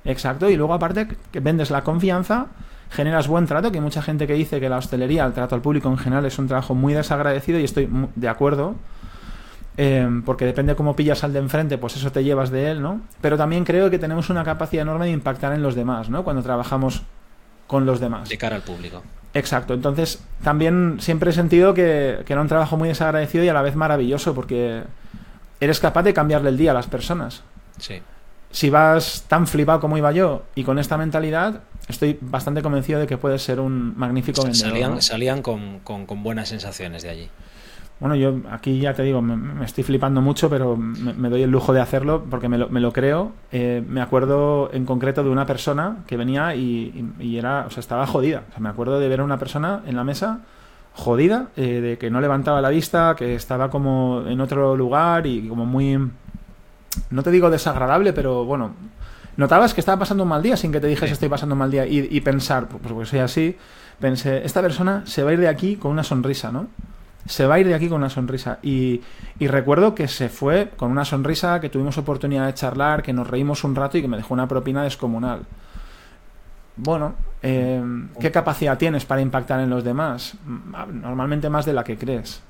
Exacto, 0.05 0.49
y 0.50 0.57
luego 0.57 0.75
aparte 0.75 1.09
que 1.31 1.40
vendes 1.40 1.71
la 1.71 1.83
confianza, 1.83 2.47
generas 2.90 3.26
buen 3.26 3.47
trato, 3.47 3.71
que 3.71 3.78
hay 3.78 3.83
mucha 3.83 4.02
gente 4.02 4.26
que 4.26 4.35
dice 4.35 4.61
que 4.61 4.69
la 4.69 4.78
hostelería, 4.78 5.25
el 5.25 5.33
trato 5.33 5.55
al 5.55 5.62
público 5.62 5.88
en 5.88 5.99
general 5.99 6.25
es 6.26 6.38
un 6.38 6.47
trabajo 6.47 6.75
muy 6.75 6.95
desagradecido 6.95 7.59
y 7.59 7.64
estoy 7.64 7.88
de 8.14 8.28
acuerdo. 8.28 8.76
Eh, 9.78 10.09
porque 10.25 10.47
depende 10.47 10.75
cómo 10.75 10.97
pillas 10.97 11.23
al 11.23 11.35
de 11.35 11.38
enfrente, 11.38 11.76
pues 11.76 11.97
eso 11.97 12.11
te 12.11 12.25
llevas 12.25 12.50
de 12.50 12.71
él, 12.71 12.81
¿no? 12.81 13.02
Pero 13.21 13.37
también 13.37 13.64
creo 13.64 13.90
que 13.90 13.99
tenemos 13.99 14.31
una 14.31 14.43
capacidad 14.43 14.83
enorme 14.83 15.05
de 15.05 15.12
impactar 15.12 15.52
en 15.52 15.62
los 15.62 15.75
demás, 15.75 16.09
¿no? 16.09 16.25
Cuando 16.25 16.43
trabajamos 16.43 17.02
con 17.66 17.85
los 17.85 18.00
demás. 18.00 18.28
De 18.28 18.38
cara 18.38 18.57
al 18.57 18.62
público. 18.62 19.02
Exacto, 19.37 19.75
entonces 19.75 20.19
también 20.43 20.97
siempre 20.99 21.28
he 21.28 21.33
sentido 21.35 21.75
que, 21.75 22.25
era 22.26 22.40
un 22.40 22.49
trabajo 22.49 22.78
muy 22.78 22.88
desagradecido 22.88 23.45
y 23.45 23.49
a 23.49 23.52
la 23.52 23.61
vez 23.61 23.76
maravilloso 23.76 24.35
porque 24.35 24.83
eres 25.61 25.78
capaz 25.78 26.05
de 26.05 26.14
cambiarle 26.14 26.49
el 26.49 26.57
día 26.57 26.71
a 26.71 26.75
las 26.75 26.87
personas. 26.87 27.43
Sí. 27.78 28.00
Si 28.50 28.71
vas 28.71 29.26
tan 29.28 29.47
flipado 29.47 29.78
como 29.81 29.99
iba 29.99 30.11
yo 30.12 30.45
y 30.55 30.64
con 30.64 30.78
esta 30.78 30.97
mentalidad, 30.97 31.61
estoy 31.87 32.16
bastante 32.19 32.62
convencido 32.62 32.99
de 32.99 33.07
que 33.07 33.19
puedes 33.19 33.43
ser 33.43 33.61
un 33.61 33.93
magnífico 33.99 34.43
vendedor. 34.43 34.71
Salían, 34.71 35.02
salían 35.02 35.43
con, 35.43 35.81
con 35.81 36.23
buenas 36.23 36.49
sensaciones 36.49 37.02
de 37.02 37.11
allí. 37.11 37.31
Bueno, 37.98 38.14
yo 38.14 38.40
aquí 38.50 38.78
ya 38.78 38.92
te 38.92 39.02
digo, 39.02 39.22
me, 39.22 39.64
estoy 39.64 39.82
flipando 39.82 40.20
mucho, 40.20 40.50
pero 40.50 40.76
me, 40.76 41.30
doy 41.30 41.42
el 41.42 41.50
lujo 41.50 41.72
de 41.72 41.80
hacerlo 41.80 42.24
porque 42.28 42.46
me 42.46 42.58
lo, 42.58 42.68
me 42.68 42.80
lo 42.80 42.92
creo. 42.92 43.32
Eh, 43.52 43.82
me 43.88 44.02
acuerdo 44.02 44.68
en 44.72 44.84
concreto 44.84 45.24
de 45.24 45.30
una 45.30 45.46
persona 45.46 45.98
que 46.06 46.18
venía 46.18 46.54
y, 46.54 47.10
era, 47.20 47.64
o 47.66 47.70
sea, 47.70 47.80
estaba 47.80 48.06
jodida. 48.06 48.42
O 48.50 48.52
sea, 48.52 48.60
me 48.60 48.68
acuerdo 48.68 49.00
de 49.00 49.08
ver 49.08 49.20
a 49.20 49.24
una 49.24 49.38
persona 49.38 49.80
en 49.86 49.96
la 49.96 50.04
mesa 50.04 50.40
jodida, 50.92 51.48
eh, 51.56 51.80
de 51.80 51.98
que 51.98 52.10
no 52.10 52.20
levantaba 52.20 52.60
la 52.60 52.68
vista, 52.68 53.14
que 53.16 53.34
estaba 53.34 53.70
como 53.70 54.24
en 54.26 54.40
otro 54.42 54.76
lugar 54.76 55.26
y 55.26 55.48
como 55.48 55.64
muy, 55.64 55.98
no 57.10 57.22
te 57.22 57.30
digo 57.30 57.48
desagradable, 57.48 58.12
pero 58.12 58.44
bueno, 58.44 58.72
notabas 59.38 59.72
que 59.72 59.80
estaba 59.80 59.98
pasando 59.98 60.22
un 60.22 60.30
mal 60.30 60.42
día 60.42 60.56
sin 60.56 60.72
que 60.72 60.80
te 60.80 60.86
dijese 60.86 61.12
estoy 61.12 61.28
pasando 61.28 61.54
un 61.54 61.60
mal 61.60 61.70
día 61.70 61.86
y, 61.86 62.08
y 62.10 62.20
pensar, 62.22 62.66
pues 62.68 62.82
porque 62.82 63.06
soy 63.06 63.18
así, 63.20 63.56
pensé, 64.00 64.44
esta 64.44 64.62
persona 64.62 65.02
se 65.06 65.22
va 65.22 65.30
a 65.30 65.32
ir 65.34 65.40
de 65.40 65.48
aquí 65.48 65.76
con 65.76 65.90
una 65.90 66.02
sonrisa, 66.02 66.50
¿no? 66.50 66.66
Se 67.26 67.47
va 67.47 67.56
a 67.56 67.59
ir 67.59 67.66
de 67.66 67.75
aquí 67.75 67.88
con 67.88 67.99
una 67.99 68.11
sonrisa. 68.11 68.59
Y, 68.62 69.00
recuerdo 69.40 69.95
que 69.95 70.09
se 70.09 70.28
fue 70.28 70.71
con 70.76 70.90
una 70.90 71.04
sonrisa, 71.04 71.61
que 71.61 71.68
tuvimos 71.68 71.99
oportunidad 71.99 72.47
de 72.47 72.54
charlar, 72.54 73.02
que 73.02 73.12
nos 73.12 73.28
reímos 73.28 73.64
un 73.64 73.75
rato 73.75 73.99
y 73.99 74.02
que 74.02 74.09
me 74.09 74.16
dejó 74.16 74.35
una 74.35 74.49
propina 74.49 74.83
descomunal. 74.83 75.42
Bueno, 76.76 77.14
eh, 77.42 77.83
¿qué 78.21 78.30
capacidad 78.30 78.77
tienes 78.77 79.05
para 79.05 79.22
impactar 79.22 79.61
en 79.61 79.70
los 79.70 79.83
demás? 79.83 80.35
Normalmente 80.44 81.48
más 81.48 81.64
de 81.64 81.72
la 81.72 81.85
que 81.85 81.96
crees. 81.96 82.42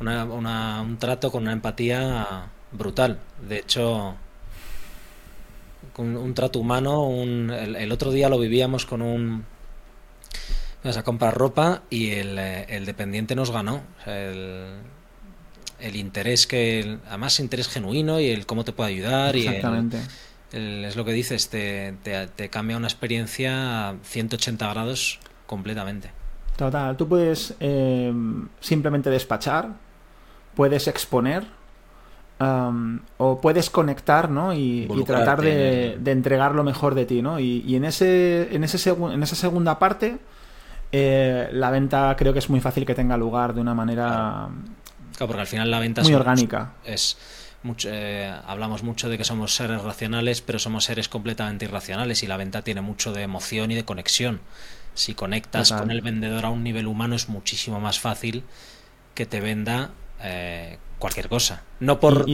un 0.00 0.96
trato 0.98 1.30
con 1.30 1.42
una 1.42 1.52
empatía 1.52 2.46
brutal. 2.72 3.18
De 3.48 3.58
hecho, 3.58 4.14
con 5.94 6.16
un 6.16 6.34
trato 6.34 6.58
humano, 6.58 7.08
el 7.10 7.92
otro 7.92 8.10
día 8.10 8.28
lo 8.28 8.38
vivíamos 8.38 8.84
con 8.84 9.02
un 9.02 9.44
vas 10.84 10.96
a 10.96 11.02
comprar 11.02 11.36
ropa 11.36 11.82
y 11.90 12.10
el, 12.10 12.38
eh, 12.38 12.82
dependiente 12.84 13.34
nos 13.34 13.50
ganó. 13.50 13.82
el, 14.06 14.80
interés 15.94 16.46
que, 16.46 16.98
además 17.08 17.40
interés 17.40 17.68
genuino 17.68 18.20
y 18.20 18.28
el 18.30 18.46
cómo 18.46 18.64
te 18.64 18.72
puede 18.72 18.90
ayudar. 18.90 19.36
Exactamente. 19.36 19.98
Y 20.52 20.84
es 20.84 20.96
lo 20.96 21.04
que 21.04 21.12
dices, 21.12 21.48
te, 21.48 21.94
te, 22.02 22.48
cambia 22.48 22.76
una 22.76 22.88
experiencia 22.88 23.90
a 23.90 23.94
180 24.02 24.68
grados 24.68 25.20
completamente. 25.46 26.10
Total, 26.56 26.96
tú 26.96 27.08
puedes 27.08 27.54
eh, 27.60 28.12
simplemente 28.60 29.10
despachar, 29.10 29.70
puedes 30.54 30.88
exponer 30.88 31.46
o 33.18 33.40
puedes 33.40 33.68
conectar 33.68 34.30
¿no? 34.30 34.54
y, 34.54 34.88
tratar 35.06 35.42
de, 35.42 35.98
entregar 36.06 36.54
lo 36.54 36.64
mejor 36.64 36.94
de 36.94 37.04
ti. 37.04 37.22
¿no? 37.22 37.38
Y, 37.38 37.74
en, 37.74 37.84
ese, 37.84 38.54
en, 38.54 38.64
ese 38.64 38.90
en 38.90 39.22
esa 39.22 39.36
segunda 39.36 39.78
parte 39.78 40.18
eh, 40.92 41.48
la 41.52 41.70
venta 41.70 42.14
creo 42.16 42.32
que 42.32 42.38
es 42.40 42.50
muy 42.50 42.60
fácil 42.60 42.84
que 42.84 42.94
tenga 42.94 43.16
lugar 43.16 43.54
de 43.54 43.60
una 43.60 43.74
manera 43.74 44.48
claro. 45.16 45.26
porque 45.26 45.40
al 45.40 45.46
final 45.46 45.70
la 45.70 45.78
venta 45.78 46.02
muy 46.02 46.14
orgánica. 46.14 46.72
Es 46.84 47.16
mucho, 47.62 47.88
eh, 47.92 48.32
hablamos 48.46 48.82
mucho 48.82 49.08
de 49.08 49.18
que 49.18 49.24
somos 49.24 49.54
seres 49.54 49.82
racionales, 49.82 50.40
pero 50.40 50.58
somos 50.58 50.84
seres 50.84 51.08
completamente 51.08 51.66
irracionales 51.66 52.22
y 52.22 52.26
la 52.26 52.36
venta 52.36 52.62
tiene 52.62 52.80
mucho 52.80 53.12
de 53.12 53.22
emoción 53.22 53.70
y 53.70 53.74
de 53.74 53.84
conexión. 53.84 54.40
Si 54.94 55.14
conectas 55.14 55.72
con 55.72 55.90
el 55.90 56.00
vendedor 56.00 56.44
a 56.44 56.50
un 56.50 56.64
nivel 56.64 56.86
humano 56.86 57.14
es 57.14 57.28
muchísimo 57.28 57.80
más 57.80 58.00
fácil 58.00 58.42
que 59.14 59.24
te 59.24 59.40
venda 59.40 59.90
eh, 60.22 60.78
cualquier 60.98 61.28
cosa. 61.28 61.62
No 61.78 62.00
por... 62.00 62.26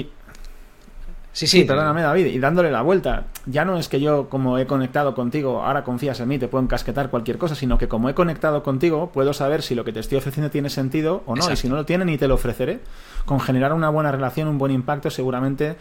Sí, 1.37 1.46
sí, 1.46 1.64
perdóname 1.64 2.01
David, 2.01 2.29
y 2.29 2.38
dándole 2.38 2.70
la 2.70 2.81
vuelta, 2.81 3.25
ya 3.44 3.66
no 3.66 3.77
es 3.77 3.90
que 3.90 4.01
yo 4.01 4.31
como 4.31 4.57
he 4.57 4.66
conectado 4.66 5.14
contigo, 5.14 5.62
ahora 5.62 5.85
confías 5.85 6.18
en 6.20 6.29
mí, 6.29 6.38
te 6.38 6.49
puedo 6.49 6.64
encasquetar 6.64 7.11
cualquier 7.11 7.37
cosa, 7.37 7.55
sino 7.55 7.77
que 7.77 7.88
como 7.88 8.09
he 8.09 8.14
conectado 8.14 8.62
contigo, 8.62 9.11
puedo 9.12 9.35
saber 9.35 9.61
si 9.61 9.75
lo 9.75 9.85
que 9.85 9.92
te 9.92 10.01
estoy 10.01 10.16
ofreciendo 10.16 10.51
tiene 10.51 10.70
sentido 10.70 11.25
o 11.27 11.37
no, 11.37 11.53
y 11.53 11.57
si 11.57 11.68
no 11.68 11.77
lo 11.77 11.85
tiene, 11.85 12.07
ni 12.07 12.16
te 12.16 12.27
lo 12.27 12.37
ofreceré. 12.37 12.81
Con 13.27 13.38
generar 13.38 13.75
una 13.75 13.90
buena 13.90 14.11
relación, 14.11 14.49
un 14.49 14.57
buen 14.57 14.72
impacto, 14.72 15.11
seguramente 15.11 15.77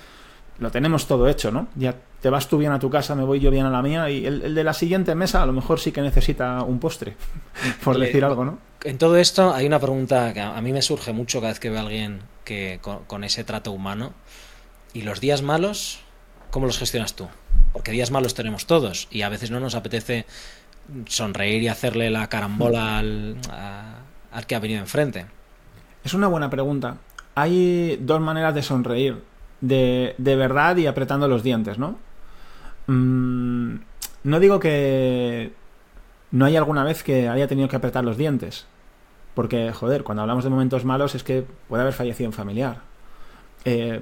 lo 0.59 0.71
tenemos 0.71 1.07
todo 1.07 1.25
hecho, 1.29 1.51
¿no? 1.51 1.69
Ya 1.75 1.95
te 2.19 2.29
vas 2.29 2.49
tú 2.49 2.57
bien 2.57 2.73
a 2.73 2.79
tu 2.79 2.89
casa, 2.89 3.15
me 3.15 3.23
voy 3.23 3.39
yo 3.39 3.49
bien 3.49 3.65
a 3.65 3.69
la 3.69 3.81
mía, 3.81 4.09
y 4.09 4.25
el, 4.25 4.53
de 4.53 4.63
la 4.65 4.73
siguiente 4.73 5.15
mesa 5.15 5.41
a 5.41 5.45
lo 5.45 5.53
mejor 5.53 5.79
sí 5.79 5.93
que 5.93 6.01
necesita 6.01 6.63
un 6.63 6.79
postre, 6.79 7.15
por 7.85 7.97
decir 7.97 8.25
algo, 8.25 8.43
¿no? 8.43 8.57
En 8.83 8.97
todo 8.97 9.15
esto 9.15 9.53
hay 9.53 9.65
una 9.65 9.79
pregunta 9.79 10.33
que 10.33 10.41
a 10.41 10.59
mí 10.59 10.73
me 10.73 10.81
surge 10.81 11.13
mucho 11.13 11.39
cada 11.39 11.53
vez 11.53 11.61
que 11.61 11.69
veo 11.69 11.79
a 11.79 11.83
alguien 11.83 12.19
que 12.43 12.81
con 13.07 13.23
ese 13.23 13.45
trato 13.45 13.71
humano 13.71 14.11
¿Y 14.95 15.01
los 15.01 15.19
días 15.19 15.41
malos, 15.41 15.99
cómo 16.51 16.67
los 16.67 16.79
gestionas 16.79 17.17
tú? 17.17 17.27
Porque 17.73 17.91
días 17.91 18.11
malos 18.11 18.33
tenemos 18.33 18.65
todos 18.65 19.09
y 19.11 19.23
a 19.23 19.29
veces 19.29 19.51
no 19.51 19.59
nos 19.59 19.75
apetece 19.75 20.25
sonreír 21.05 21.63
y 21.63 21.67
hacerle 21.67 22.09
la 22.09 22.29
carambola 22.29 22.99
al, 22.99 23.37
que 24.47 24.55
ha 24.55 24.59
venido 24.61 24.79
enfrente. 24.79 25.25
Es 26.05 26.13
una 26.13 26.27
buena 26.27 26.49
pregunta. 26.49 26.95
Hay 27.35 27.99
dos 28.01 28.21
maneras 28.21 28.55
de 28.55 28.63
sonreír, 28.63 29.21
de, 29.59 30.15
verdad 30.17 30.77
y 30.77 30.87
apretando 30.87 31.27
los 31.27 31.43
dientes, 31.43 31.77
¿no? 31.77 31.97
Mm, 32.87 33.75
no 34.23 34.39
digo 34.39 34.61
que 34.61 35.51
no 36.31 36.45
hay 36.45 36.55
alguna 36.55 36.85
vez 36.85 37.03
que 37.03 37.27
haya 37.27 37.47
tenido 37.47 37.67
que 37.67 37.75
apretar 37.75 38.05
los 38.05 38.15
dientes, 38.15 38.65
porque, 39.33 39.73
joder, 39.73 40.05
cuando 40.05 40.21
hablamos 40.21 40.45
de 40.45 40.51
momentos 40.51 40.85
malos 40.85 41.15
es 41.15 41.23
que 41.25 41.45
puede 41.67 41.81
haber 41.81 41.93
fallecido 41.93 42.29
un 42.29 42.33
familiar. 42.33 42.95
Eh, 43.65 43.99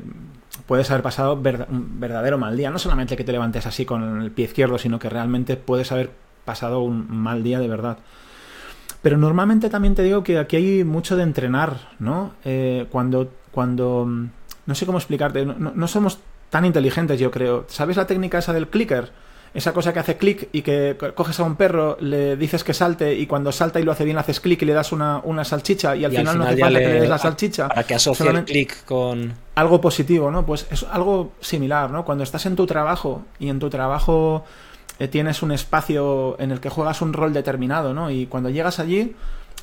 puedes 0.67 0.89
haber 0.91 1.03
pasado 1.03 1.33
un 1.33 1.99
verdadero 1.99 2.37
mal 2.37 2.57
día. 2.57 2.69
No 2.69 2.79
solamente 2.79 3.15
que 3.15 3.23
te 3.23 3.31
levantes 3.31 3.65
así 3.65 3.85
con 3.85 4.21
el 4.21 4.31
pie 4.31 4.45
izquierdo, 4.45 4.77
sino 4.77 4.99
que 4.99 5.09
realmente 5.09 5.57
puedes 5.57 5.91
haber 5.91 6.11
pasado 6.45 6.81
un 6.81 7.07
mal 7.09 7.43
día 7.43 7.59
de 7.59 7.67
verdad. 7.67 7.97
Pero 9.01 9.17
normalmente 9.17 9.69
también 9.69 9.95
te 9.95 10.03
digo 10.03 10.23
que 10.23 10.39
aquí 10.39 10.55
hay 10.55 10.83
mucho 10.83 11.17
de 11.17 11.23
entrenar, 11.23 11.89
¿no? 11.99 12.33
Eh, 12.45 12.87
cuando, 12.89 13.29
cuando... 13.51 14.05
Mm, 14.05 14.29
no 14.65 14.75
sé 14.75 14.85
cómo 14.85 14.97
explicarte, 14.97 15.45
no 15.45 15.87
somos 15.89 16.19
tan 16.49 16.63
inteligentes, 16.63 17.19
yo 17.19 17.29
creo. 17.29 17.65
¿Sabes 17.67 17.97
la 17.97 18.07
técnica 18.07 18.37
esa 18.37 18.53
del 18.53 18.69
clicker? 18.69 19.11
esa 19.53 19.71
cosa 19.71 19.93
que 19.93 19.99
hace 19.99 20.17
clic 20.17 20.49
y 20.51 20.61
que 20.61 20.97
coges 21.15 21.39
a 21.39 21.43
un 21.43 21.55
perro, 21.55 21.97
le 21.99 22.35
dices 22.37 22.63
que 22.63 22.73
salte 22.73 23.13
y 23.13 23.27
cuando 23.27 23.51
salta 23.51 23.79
y 23.79 23.83
lo 23.83 23.91
hace 23.91 24.03
bien 24.03 24.17
haces 24.17 24.39
clic 24.39 24.61
y 24.63 24.65
le 24.65 24.73
das 24.73 24.91
una, 24.91 25.21
salchicha 25.43 25.95
y 25.95 26.05
al, 26.05 26.11
final, 26.11 26.37
no 26.37 26.43
hace 26.43 26.57
falta 26.57 26.79
que 26.79 26.87
le 26.87 27.01
des 27.01 27.09
la 27.09 27.17
salchicha. 27.17 27.67
Para 27.67 27.83
que 27.83 27.95
asocie 27.95 28.29
el 28.29 28.45
clic 28.45 28.83
con... 28.85 29.33
Algo 29.55 29.81
positivo, 29.81 30.31
¿no? 30.31 30.45
Pues 30.45 30.67
es 30.71 30.83
algo 30.83 31.31
similar, 31.39 31.91
¿no? 31.91 32.05
Cuando 32.05 32.23
estás 32.23 32.45
en 32.45 32.55
tu 32.55 32.65
trabajo 32.65 33.23
y 33.39 33.49
en 33.49 33.59
tu 33.59 33.69
trabajo 33.69 34.43
eh, 34.99 35.07
tienes 35.07 35.43
un 35.43 35.51
espacio 35.51 36.35
en 36.39 36.51
el 36.51 36.59
que 36.59 36.69
juegas 36.69 37.01
un 37.01 37.13
rol 37.13 37.33
determinado, 37.33 37.93
¿no? 37.93 38.09
Y 38.09 38.25
cuando 38.25 38.49
llegas 38.49 38.79
allí 38.79 39.15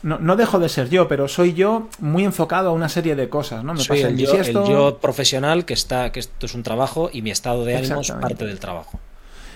no, 0.02 0.36
dejo 0.36 0.58
de 0.58 0.68
ser 0.68 0.88
yo, 0.88 1.08
pero 1.08 1.28
soy 1.28 1.52
yo 1.52 1.88
muy 1.98 2.24
enfocado 2.24 2.70
a 2.70 2.72
una 2.72 2.88
serie 2.88 3.16
de 3.16 3.28
cosas, 3.28 3.62
¿no? 3.64 3.74
Me 3.74 3.84
pasa 3.84 4.08
el, 4.08 4.16
yo, 4.16 4.32
el 4.32 4.52
yo 4.52 4.98
profesional 4.98 5.66
que 5.66 5.74
está, 5.74 6.10
que 6.10 6.20
esto 6.20 6.46
es 6.46 6.54
un 6.54 6.62
trabajo 6.62 7.10
y 7.12 7.20
mi 7.20 7.30
estado 7.30 7.64
de 7.64 7.76
ánimo 7.76 8.00
es 8.00 8.10
parte 8.12 8.46
del 8.46 8.58
trabajo. 8.58 8.98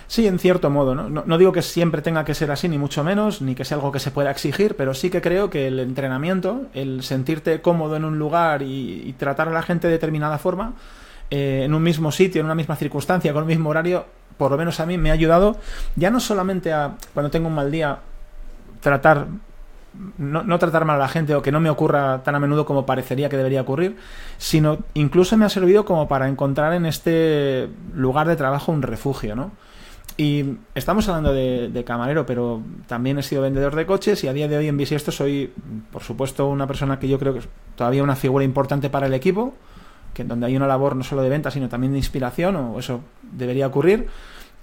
Sí, 0.06 0.26
en 0.26 0.38
cierto 0.38 0.70
modo, 0.70 0.94
¿no? 0.94 1.08
¿no? 1.08 1.38
digo 1.38 1.52
que 1.52 1.62
siempre 1.62 2.02
tenga 2.02 2.24
que 2.24 2.34
ser 2.34 2.50
así, 2.50 2.68
ni 2.68 2.78
mucho 2.78 3.02
menos, 3.04 3.40
ni 3.40 3.54
que 3.54 3.64
sea 3.64 3.76
algo 3.76 3.90
que 3.92 3.98
se 3.98 4.10
pueda 4.10 4.30
exigir, 4.30 4.76
pero 4.76 4.94
sí 4.94 5.10
que 5.10 5.20
creo 5.20 5.50
que 5.50 5.66
el 5.68 5.80
entrenamiento, 5.80 6.62
el 6.74 7.02
sentirte 7.02 7.60
cómodo 7.62 7.96
en 7.96 8.04
un 8.04 8.18
lugar 8.18 8.62
y, 8.62 9.14
tratar 9.18 9.48
a 9.48 9.52
la 9.52 9.62
gente 9.62 9.86
de 9.86 9.94
determinada 9.94 10.38
forma, 10.38 10.74
eh, 11.30 11.62
en 11.64 11.74
un 11.74 11.82
mismo 11.82 12.12
sitio, 12.12 12.40
en 12.40 12.46
una 12.46 12.54
misma 12.54 12.76
circunstancia, 12.76 13.32
con 13.32 13.42
el 13.42 13.48
mismo 13.48 13.70
horario, 13.70 14.04
por 14.36 14.50
lo 14.50 14.58
menos 14.58 14.80
a 14.80 14.86
mí 14.86 14.98
me 14.98 15.10
ha 15.10 15.14
ayudado 15.14 15.56
ya 15.96 16.10
no 16.10 16.20
solamente 16.20 16.72
a, 16.72 16.96
cuando 17.14 17.30
tengo 17.30 17.48
un 17.48 17.54
mal 17.54 17.70
día, 17.70 17.98
tratar 18.80 19.26
no, 20.18 20.58
tratar 20.58 20.84
mal 20.84 20.96
a 20.96 20.98
la 20.98 21.08
gente 21.08 21.34
o 21.34 21.42
que 21.42 21.52
no 21.52 21.60
me 21.60 21.70
ocurra 21.70 22.22
tan 22.22 22.34
a 22.34 22.40
menudo 22.40 22.66
como 22.66 22.86
parecería 22.86 23.28
que 23.28 23.36
debería 23.36 23.60
ocurrir, 23.60 23.96
sino 24.38 24.78
incluso 24.94 25.36
me 25.36 25.44
ha 25.44 25.48
servido 25.48 25.84
como 25.84 26.08
para 26.08 26.28
encontrar 26.28 26.72
en 26.74 26.86
este 26.86 27.68
lugar 27.94 28.26
de 28.26 28.36
trabajo 28.36 28.72
un 28.72 28.82
refugio, 28.82 29.36
¿no? 29.36 29.52
Y 30.16 30.58
estamos 30.76 31.08
hablando 31.08 31.32
de, 31.32 31.84
camarero, 31.84 32.24
pero 32.24 32.62
también 32.86 33.18
he 33.18 33.22
sido 33.22 33.42
vendedor 33.42 33.74
de 33.74 33.84
coches 33.84 34.22
y 34.22 34.28
a 34.28 34.32
día 34.32 34.46
de 34.46 34.56
hoy 34.56 34.68
en 34.68 34.76
Bisiesto 34.76 35.10
soy, 35.10 35.52
por 35.90 36.02
supuesto, 36.02 36.46
una 36.46 36.68
persona 36.68 37.00
que 37.00 37.08
yo 37.08 37.18
creo 37.18 37.32
que 37.32 37.40
es 37.40 37.48
todavía 37.74 38.04
una 38.04 38.14
figura 38.14 38.44
importante 38.44 38.90
para 38.90 39.06
el 39.06 39.14
equipo, 39.14 39.54
que 40.12 40.22
donde 40.22 40.46
hay 40.46 40.56
una 40.56 40.68
labor 40.68 40.94
no 40.94 41.02
solo 41.02 41.22
de 41.22 41.30
venta, 41.30 41.50
sino 41.50 41.68
también 41.68 41.92
de 41.92 41.98
inspiración, 41.98 42.54
o 42.54 42.78
eso 42.78 43.00
debería 43.22 43.66
ocurrir. 43.66 44.06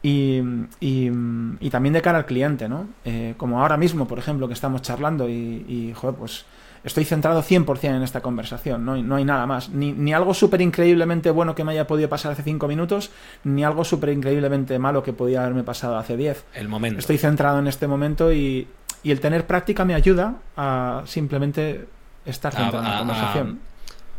Y, 0.04 0.42
y, 0.80 1.70
también 1.70 1.94
de 1.94 2.02
cara 2.02 2.18
al 2.18 2.26
cliente, 2.26 2.68
¿no? 2.68 2.88
Eh, 3.06 3.36
como 3.38 3.62
ahora 3.62 3.78
mismo, 3.78 4.08
por 4.08 4.18
ejemplo, 4.18 4.48
que 4.48 4.54
estamos 4.56 4.82
charlando 4.82 5.30
y, 5.30 5.34
y 5.68 5.94
joder, 5.96 6.16
pues 6.16 6.46
estoy 6.84 7.06
centrado 7.06 7.44
100% 7.44 7.96
en 7.96 8.02
esta 8.02 8.22
conversación, 8.22 8.86
no, 8.86 8.98
no 8.98 9.16
hay 9.16 9.26
nada 9.26 9.46
más. 9.46 9.70
Ni, 9.70 9.92
ni 9.92 10.14
algo 10.14 10.34
súper 10.34 10.62
increíblemente 10.62 11.32
bueno 11.32 11.56
que 11.56 11.64
me 11.64 11.72
haya 11.72 11.88
podido 11.88 12.10
pasar 12.10 12.32
hace 12.32 12.44
5 12.44 12.68
minutos, 12.68 13.12
ni 13.44 13.64
algo 13.64 13.84
súper 13.84 14.10
increíblemente 14.10 14.78
malo 14.80 15.04
que 15.04 15.14
podía 15.14 15.42
haberme 15.42 15.64
pasado 15.64 15.98
hace 15.98 16.18
10. 16.18 16.46
El 16.54 16.70
momento. 16.70 17.00
Estoy 17.00 17.18
centrado 17.18 17.60
en 17.60 17.68
este 17.68 17.88
momento 17.88 18.32
y, 18.32 18.68
y 19.04 19.12
el 19.12 19.20
tener 19.20 19.48
práctica 19.48 19.86
me 19.86 19.94
ayuda 19.94 20.36
a 20.58 21.04
simplemente 21.06 21.88
estar 22.26 22.54
centrado 22.54 22.86
en 22.86 22.92
la 22.92 23.00
conversación. 23.00 23.71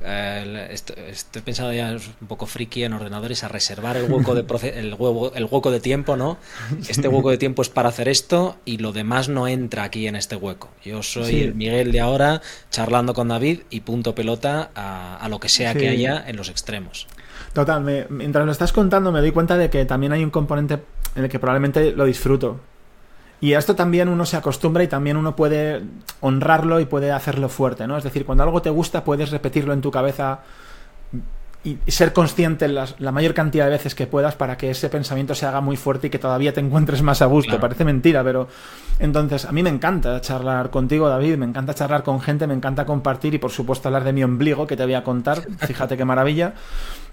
Eh, 0.05 0.69
estoy, 0.71 1.43
pensando 1.43 1.73
ya 1.73 1.97
un 2.21 2.27
poco 2.27 2.47
friki 2.47 2.85
en 2.85 2.93
ordenadores 2.93 3.45
a 3.45 3.49
reservar 3.49 3.97
el 3.97 4.11
hueco 4.11 4.35
de 4.35 4.41
el, 4.71 4.95
huevo, 4.95 5.33
el 5.35 5.45
hueco 5.45 5.71
de 5.71 5.81
tiempo, 5.81 6.17
¿no? 6.17 6.39
Este 6.89 7.09
hueco 7.09 7.31
de 7.31 7.39
tiempo 7.39 7.63
es 7.63 7.69
para 7.69 7.89
hacer 7.89 8.09
esto 8.09 8.57
y 8.65 8.79
lo 8.79 8.93
demás 8.93 9.29
no 9.29 9.47
entra 9.47 9.85
aquí 9.85 10.07
en 10.07 10.17
este 10.17 10.37
hueco. 10.37 10.71
Yo 10.85 11.03
soy 11.03 11.43
el 11.43 11.55
Miguel 11.55 11.93
de 11.93 12.01
ahora 12.01 12.43
charlando 12.71 13.15
con 13.15 13.29
David 13.29 13.61
y 13.71 13.81
punto 13.81 14.15
pelota 14.15 14.71
a, 14.75 15.29
lo 15.29 15.39
que 15.39 15.49
sea 15.49 15.75
que 15.75 15.89
haya 15.89 16.23
en 16.27 16.37
los 16.37 16.49
extremos. 16.49 17.07
Total, 17.53 18.07
mientras 18.09 18.47
lo 18.47 18.53
estás 18.53 18.73
contando 18.73 19.13
me 19.13 19.21
doy 19.21 19.31
cuenta 19.31 19.57
de 19.57 19.71
que 19.71 19.85
también 19.85 20.13
hay 20.13 20.25
un 20.25 20.31
componente 20.31 20.79
en 21.15 21.25
el 21.25 21.31
que 21.31 21.39
probablemente 21.39 21.93
lo 21.93 22.05
disfruto. 22.07 22.61
Y 23.43 23.55
a 23.55 23.59
esto 23.59 23.75
también 23.75 24.09
uno 24.09 24.25
se 24.25 24.37
acostumbra 24.37 24.85
y 24.85 24.87
también 24.87 25.17
uno 25.17 25.35
puede 25.35 25.83
honrarlo 26.21 26.79
y 26.79 26.85
puede 26.85 27.11
hacerlo 27.11 27.49
fuerte, 27.49 27.89
¿no? 27.89 27.99
Es 27.99 28.05
decir, 28.05 28.25
cuando 28.25 28.45
algo 28.45 28.63
te 28.63 28.71
gusta 28.71 29.03
puedes 29.03 29.33
repetirlo 29.33 29.73
en 29.73 29.81
tu 29.81 29.91
cabeza 29.91 30.43
y 31.65 31.77
ser 31.91 32.13
consciente 32.13 32.69
la, 32.69 32.87
mayor 33.11 33.35
cantidad 33.35 33.65
de 33.65 33.73
veces 33.73 33.97
que 33.97 34.07
puedas 34.07 34.37
para 34.37 34.57
que 34.57 34.71
ese 34.71 34.89
pensamiento 34.89 35.35
se 35.35 35.45
haga 35.45 35.61
muy 35.61 35.77
fuerte 35.77 36.07
y 36.07 36.11
que 36.11 36.21
todavía 36.21 36.53
te 36.53 36.61
encuentres 36.61 37.03
más 37.03 37.21
a 37.21 37.27
gusto. 37.27 37.59
Parece 37.59 37.85
mentira, 37.85 38.23
pero 38.23 38.47
entonces 39.01 39.45
a 39.45 39.51
mí 39.51 39.65
me 39.65 39.71
encanta 39.71 40.21
charlar 40.21 40.71
contigo, 40.71 41.09
David, 41.09 41.37
me 41.37 41.47
encanta 41.47 41.75
charlar 41.75 42.05
con 42.05 42.21
gente, 42.21 42.47
me 42.47 42.55
encanta 42.55 42.87
compartir 42.87 43.35
y 43.35 43.39
por 43.39 43.51
supuesto 43.51 43.89
hablar 43.89 44.05
de 44.05 44.13
mi 44.13 44.23
ombligo 44.23 44.69
que 44.69 44.77
te 44.77 44.85
voy 44.85 44.95
a 44.95 45.03
contar. 45.03 45.43
Fíjate 45.67 45.97
qué 45.97 46.05
maravilla. 46.05 46.55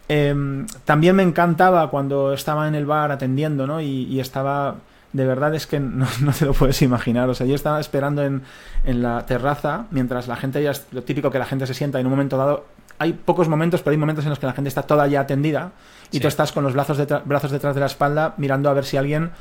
Em, 0.07 0.67
también 0.85 1.15
me 1.15 1.23
encantaba 1.23 1.89
cuando 1.89 2.33
estaba 2.33 2.67
en 2.67 2.75
el 2.75 2.85
bar 2.85 3.11
atendiendo, 3.11 3.65
¿no? 3.65 3.81
y 3.81 4.19
estaba 4.19 4.75
de 5.13 5.25
verdad 5.25 5.53
es 5.55 5.67
que 5.67 5.79
no, 5.79 6.07
te 6.37 6.45
lo 6.45 6.53
puedes 6.53 6.81
imaginar. 6.81 7.29
O 7.29 7.33
sea, 7.33 7.47
yo 7.47 7.55
estaba 7.55 7.79
esperando 7.79 8.23
en, 8.23 8.43
en, 8.83 9.01
la 9.01 9.25
terraza 9.25 9.85
mientras 9.91 10.27
la 10.27 10.35
gente 10.35 10.61
ya 10.61 10.71
es 10.71 10.85
lo 10.91 11.03
típico 11.03 11.31
que 11.31 11.39
la 11.39 11.45
gente 11.45 11.67
se 11.67 11.73
sienta 11.73 11.99
en 11.99 12.05
un 12.05 12.11
momento 12.11 12.37
dado. 12.37 12.65
Hay 12.97 13.13
pocos 13.13 13.47
momentos, 13.47 13.81
pero 13.81 13.91
hay 13.91 13.97
momentos 13.97 14.25
en 14.25 14.29
los 14.29 14.39
que 14.39 14.45
la 14.45 14.53
gente 14.53 14.67
está 14.67 14.83
toda 14.83 15.07
ya 15.07 15.21
atendida 15.21 15.71
y 16.11 16.19
tú 16.19 16.27
estás 16.27 16.51
con 16.51 16.65
los 16.65 16.73
brazos, 16.73 17.01
brazos 17.23 17.51
detrás 17.51 17.73
de 17.73 17.79
la 17.79 17.87
espalda 17.87 18.33
mirando 18.35 18.69
a 18.69 18.73
ver 18.73 18.83
si 18.83 18.97
alguien 18.97 19.31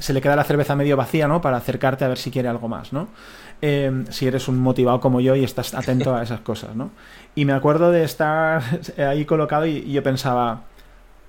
se 0.00 0.12
le 0.12 0.20
queda 0.20 0.34
la 0.34 0.42
cerveza 0.42 0.74
medio 0.74 0.96
vacía, 0.96 1.28
¿no? 1.28 1.40
Para 1.40 1.58
acercarte 1.58 2.04
a 2.04 2.08
ver 2.08 2.18
si 2.18 2.32
quiere 2.32 2.48
algo 2.48 2.66
más, 2.66 2.92
¿no? 2.92 3.06
Eh, 3.62 4.04
si 4.10 4.26
eres 4.26 4.48
un 4.48 4.58
motivado 4.58 4.98
como 4.98 5.20
yo 5.20 5.36
y 5.36 5.44
estás 5.44 5.74
atento 5.74 6.16
a 6.16 6.24
esas 6.24 6.40
cosas, 6.40 6.74
¿no? 6.74 6.90
Y 7.36 7.44
me 7.44 7.52
acuerdo 7.52 7.92
de 7.92 8.02
estar 8.02 8.62
ahí 8.98 9.24
colocado 9.24 9.64
y 9.66 9.92
yo 9.92 10.02
pensaba, 10.02 10.62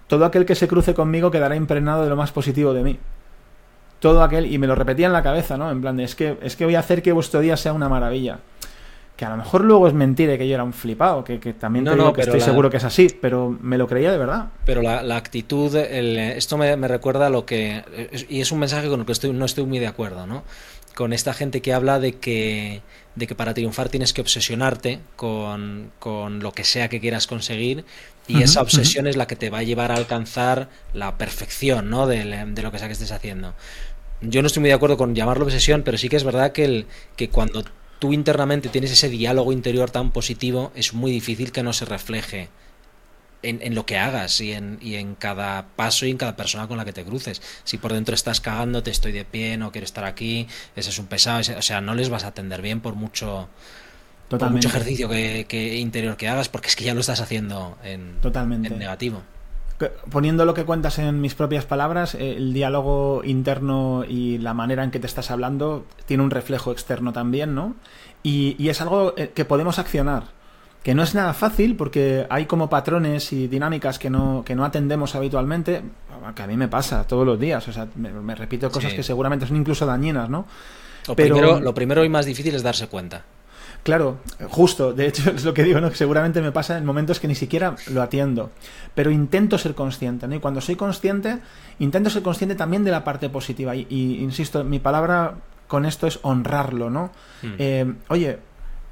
todo 0.08 0.26
aquel 0.26 0.48
que 0.48 0.56
se 0.56 0.68
cruce 0.68 0.96
conmigo 0.96 1.30
quedará 1.30 1.56
impregnado 1.56 2.04
de 2.04 2.10
lo 2.10 2.16
más 2.16 2.32
positivo 2.32 2.74
de 2.74 2.84
mí 2.84 3.00
todo 4.06 4.22
aquel, 4.22 4.54
y 4.54 4.60
me 4.60 4.68
lo 4.68 4.76
repetía 4.76 5.08
en 5.08 5.14
la 5.14 5.24
cabeza, 5.24 5.58
¿no? 5.58 5.72
En 5.72 5.82
plan 5.82 5.98
de, 5.98 6.04
es 6.04 6.14
que, 6.14 6.38
es 6.44 6.56
que 6.56 6.64
voy 6.64 6.76
a 6.76 6.80
hacer 6.80 7.02
que 7.02 7.12
vuestro 7.12 7.40
día 7.40 7.58
sea 7.58 7.74
una 7.74 7.90
maravilla. 7.90 8.38
Que 9.18 9.26
a 9.26 9.32
lo 9.32 9.38
mejor 9.38 9.64
luego 9.64 9.88
es 9.88 9.96
mentira 9.96 10.38
que 10.38 10.48
yo 10.48 10.54
era 10.54 10.64
un 10.64 10.74
flipado, 10.74 11.24
que, 11.24 11.40
también 11.54 11.86
no, 11.86 12.14
que 12.14 12.22
estoy 12.22 12.40
seguro 12.40 12.70
que 12.70 12.78
es 12.78 12.84
así, 12.84 13.08
pero 13.20 13.50
me 13.50 13.80
lo 13.80 13.88
creía 13.88 14.12
de 14.12 14.20
verdad. 14.20 14.50
Pero 14.64 14.84
la, 14.84 15.16
actitud, 15.16 15.76
esto 15.76 16.56
me, 16.56 16.76
recuerda 16.88 17.26
a 17.26 17.30
lo 17.32 17.48
que. 17.48 17.84
Y 18.30 18.42
es 18.42 18.52
un 18.52 18.60
mensaje 18.60 18.90
con 18.90 19.00
el 19.00 19.08
que 19.08 19.14
estoy, 19.14 19.34
no 19.34 19.44
estoy 19.46 19.66
muy 19.66 19.80
de 19.80 19.88
acuerdo, 19.88 20.28
¿no? 20.28 20.44
Con 20.94 21.12
esta 21.12 21.34
gente 21.34 21.64
que 21.64 21.74
habla 21.74 22.00
de 22.00 22.14
que, 22.14 22.84
de 23.16 23.26
que 23.26 23.34
para 23.34 23.56
triunfar 23.56 23.90
tienes 23.90 24.14
que 24.14 24.22
obsesionarte 24.22 25.00
con, 25.16 25.90
con 25.98 26.42
lo 26.42 26.52
que 26.52 26.64
sea 26.64 26.90
que 26.90 27.00
quieras 27.00 27.26
conseguir 27.26 27.86
y 28.28 28.42
esa 28.42 28.62
obsesión 28.62 29.06
es 29.08 29.18
la 29.18 29.28
que 29.28 29.36
te 29.36 29.50
va 29.50 29.60
a 29.60 29.64
llevar 29.64 29.92
a 29.92 29.96
alcanzar 29.96 30.70
la 30.94 31.18
perfección 31.18 31.90
¿no? 31.90 32.08
de, 32.08 32.24
de, 32.24 32.62
lo 32.64 32.72
que 32.72 32.80
sea 32.80 32.88
que 32.88 32.94
estés 32.94 33.12
haciendo 33.12 33.54
yo 34.22 34.42
no 34.42 34.48
estoy 34.48 34.62
muy 34.62 34.70
de 34.70 34.76
acuerdo 34.76 34.98
con 34.98 35.16
llamarlo 35.16 35.46
obsesión, 35.46 35.84
pero 35.84 35.98
sí 35.98 36.10
que 36.10 36.16
es 36.16 36.24
verdad 36.24 36.52
que, 36.52 36.66
el, 36.66 36.88
que 37.16 37.30
cuando 37.30 37.64
tú 38.00 38.14
internamente 38.14 38.70
tienes 38.70 38.92
ese 38.92 39.10
diálogo 39.10 39.52
interior 39.52 39.92
tan 39.92 40.12
positivo, 40.12 40.72
es 40.76 40.94
muy 40.94 41.12
difícil 41.12 41.52
que 41.52 41.64
no 41.64 41.74
se 41.74 41.86
refleje 41.86 42.50
en, 43.44 43.76
lo 43.76 43.86
que 43.86 43.98
hagas 43.98 44.42
y 44.42 44.54
en, 44.54 44.80
y 44.82 44.96
en, 44.96 45.14
cada 45.14 45.68
paso 45.76 46.08
y 46.08 46.12
en 46.12 46.18
cada 46.18 46.36
persona 46.36 46.68
con 46.68 46.78
la 46.78 46.86
que 46.86 46.94
te 46.94 47.04
cruces. 47.04 47.44
Si 47.64 47.78
por 47.78 47.94
dentro 47.94 48.16
estás 48.16 48.42
cagando, 48.42 48.82
te 48.82 48.90
estoy 48.90 49.12
de 49.12 49.24
pie, 49.24 49.58
no 49.58 49.72
quiero 49.72 49.86
estar 49.86 50.04
aquí, 50.04 50.48
ese 50.76 50.90
es 50.90 50.98
un 50.98 51.06
pesado, 51.06 51.42
o 51.58 51.62
sea, 51.62 51.80
no 51.82 51.94
les 51.94 52.10
vas 52.10 52.24
a 52.24 52.28
atender 52.28 52.64
bien 52.64 52.82
por 52.82 52.96
mucho, 52.96 53.48
mucho 54.32 54.68
ejercicio 54.68 55.08
que, 55.10 55.78
interior 55.78 56.18
que 56.18 56.28
hagas, 56.28 56.50
porque 56.50 56.70
es 56.70 56.76
que 56.76 56.86
ya 56.86 56.96
lo 56.96 57.02
estás 57.02 57.20
haciendo 57.22 57.78
en, 57.84 58.20
Totalmente. 58.22 58.70
en 58.70 58.80
negativo 58.80 59.22
poniendo 60.10 60.46
lo 60.46 60.54
que 60.54 60.64
cuentas 60.64 61.00
en 61.00 61.20
mis 61.20 61.36
propias 61.36 61.66
palabras, 61.66 62.16
eh, 62.16 62.36
el 62.38 62.54
diálogo 62.54 63.22
interno 63.24 64.06
y 64.08 64.38
la 64.38 64.54
manera 64.54 64.84
en 64.84 64.92
que 64.92 65.00
te 65.00 65.08
estás 65.08 65.32
hablando 65.32 65.86
tiene 66.06 66.24
un 66.24 66.32
reflejo 66.32 66.72
externo 66.72 67.12
también, 67.12 67.56
¿no? 67.56 67.76
Y, 68.24 68.70
es 68.70 68.82
algo 68.82 69.14
eh, 69.18 69.32
que 69.36 69.46
podemos 69.46 69.78
accionar, 69.78 70.24
que 70.82 70.96
no 70.96 71.04
es 71.04 71.14
nada 71.14 71.34
fácil 71.34 71.76
porque 71.76 72.26
hay 72.30 72.46
como 72.46 72.70
patrones 72.70 73.34
y 73.34 73.48
dinámicas 73.48 74.00
que 74.00 74.10
no, 74.10 74.44
que 74.46 74.56
no 74.56 74.66
atendemos 74.66 75.14
habitualmente, 75.14 75.84
que 76.36 76.42
a 76.42 76.48
mí 76.48 76.58
me 76.58 76.68
pasa 76.68 77.06
todos 77.06 77.26
los 77.26 77.40
días, 77.40 77.68
o 77.68 77.74
sea, 77.74 77.88
me, 77.96 78.34
repito 78.34 78.72
cosas 78.72 78.94
que 78.94 79.04
seguramente 79.04 79.46
son 79.46 79.58
incluso 79.58 79.86
dañinas, 79.86 80.30
¿no? 80.30 80.46
Pero... 81.16 81.60
lo 81.60 81.74
primero 81.74 82.04
y 82.04 82.10
más 82.10 82.26
difícil 82.26 82.56
es 82.56 82.64
darse 82.64 82.88
cuenta. 82.88 83.24
Claro, 83.86 84.18
justo, 84.50 84.94
de 84.94 85.06
hecho 85.06 85.30
es 85.36 85.46
lo 85.46 85.54
que 85.54 85.64
digo, 85.64 85.80
¿no? 85.80 85.92
que 85.92 85.96
seguramente 85.96 86.42
me 86.42 86.52
pasa 86.52 86.76
en 86.76 86.86
momentos 86.86 87.20
que 87.20 87.28
ni 87.28 87.36
siquiera 87.36 87.76
lo 87.92 88.02
atiendo, 88.02 88.50
pero 88.96 89.12
intento 89.12 89.60
ser 89.60 89.76
consciente, 89.76 90.28
¿no? 90.28 90.34
y 90.34 90.40
cuando 90.40 90.60
soy 90.60 90.76
consciente, 90.76 91.38
intento 91.78 92.10
ser 92.10 92.24
consciente 92.24 92.56
también 92.56 92.84
de 92.84 92.90
la 92.90 93.04
parte 93.04 93.30
positiva, 93.30 93.76
y, 93.76 93.86
insisto, 94.20 94.64
mi 94.64 94.80
palabra 94.80 95.36
con 95.68 95.86
esto 95.86 96.08
es 96.08 96.18
honrarlo, 96.24 96.90
¿no? 96.90 97.12
Hmm. 97.44 97.54
Eh, 97.60 97.94
oye, 98.08 98.40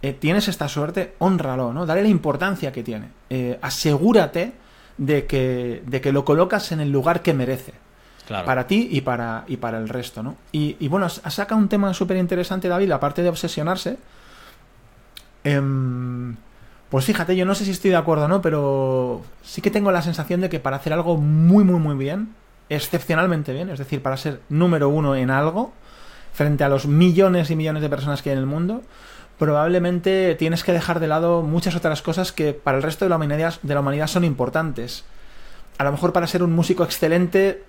eh, 0.03 0.13
tienes 0.13 0.47
esta 0.47 0.67
suerte, 0.67 1.15
honralo, 1.17 1.73
¿no? 1.73 1.88
Dale 1.88 2.03
la 2.03 2.10
importancia 2.10 2.71
que 2.71 2.84
tiene, 2.84 3.08
eh, 3.32 3.58
asegúrate 3.63 4.53
de 4.99 5.25
que, 5.25 5.82
de 5.88 6.01
que 6.01 6.12
lo 6.12 6.23
colocas 6.23 6.71
en 6.71 6.82
el 6.82 6.91
lugar 6.91 7.23
que 7.23 7.34
merece. 7.34 7.73
Para 8.27 8.67
ti 8.67 8.88
y 8.89 9.01
para, 9.01 9.43
y 9.47 9.58
para 9.58 9.79
el 9.79 9.89
resto, 9.89 10.23
¿no? 10.23 10.38
Y, 10.51 10.77
y 10.79 10.88
bueno, 10.88 11.10
saca 11.10 11.56
un 11.56 11.67
tema 11.67 11.93
súper 11.93 12.15
interesante, 12.15 12.69
David, 12.69 12.91
aparte 12.91 13.21
de 13.21 13.27
obsesionarse, 13.27 13.97
Em, 15.43 16.36
pues 16.89 17.06
fíjate, 17.06 17.36
yo 17.36 17.45
no 17.45 17.56
sé 17.56 17.65
si 17.65 17.71
estoy 17.71 17.91
de 17.91 17.97
acuerdo 17.97 18.25
o 18.25 18.27
no, 18.27 18.41
pero 18.41 19.21
sí 19.41 19.62
que 19.62 19.71
tengo 19.71 19.91
la 19.91 20.01
sensación 20.01 20.41
de 20.41 20.49
que 20.49 20.60
para 20.60 20.77
hacer 20.77 20.93
algo 20.93 21.17
muy, 21.17 21.63
muy, 21.63 21.79
muy 21.79 21.95
bien, 21.95 22.36
excepcionalmente 22.69 23.53
bien, 23.53 23.69
es 23.69 23.79
decir, 23.79 24.01
para 24.01 24.17
ser 24.17 24.41
número 24.49 24.89
uno 24.89 25.15
en 25.15 25.29
algo, 25.29 25.73
frente 26.34 26.63
a 26.63 26.69
los 26.69 26.86
millones 26.88 27.49
y 27.49 27.56
millones 27.56 27.82
de 27.82 27.89
personas 27.89 28.21
que 28.21 28.29
hay 28.29 28.34
en 28.34 28.39
el 28.39 28.45
mundo, 28.45 28.82
probablemente 29.38 30.36
tienes 30.36 30.63
que 30.63 30.71
dejar 30.71 30.99
de 30.99 31.08
lado 31.08 31.41
muchas 31.41 31.75
otras 31.75 32.01
cosas 32.01 32.32
que 32.32 32.53
para 32.53 32.77
el 32.77 32.84
resto 32.84 33.06
de 33.06 33.10
la 33.10 33.17
humanidad, 33.17 33.56
de 33.62 33.73
la 33.73 33.79
humanidad 33.79 34.08
son 34.08 34.23
importantes. 34.23 35.03
A 35.77 35.84
lo 35.84 35.91
mejor 35.91 36.13
para 36.13 36.27
ser 36.27 36.43
un 36.43 36.53
músico 36.53 36.84
excelente, 36.84 37.63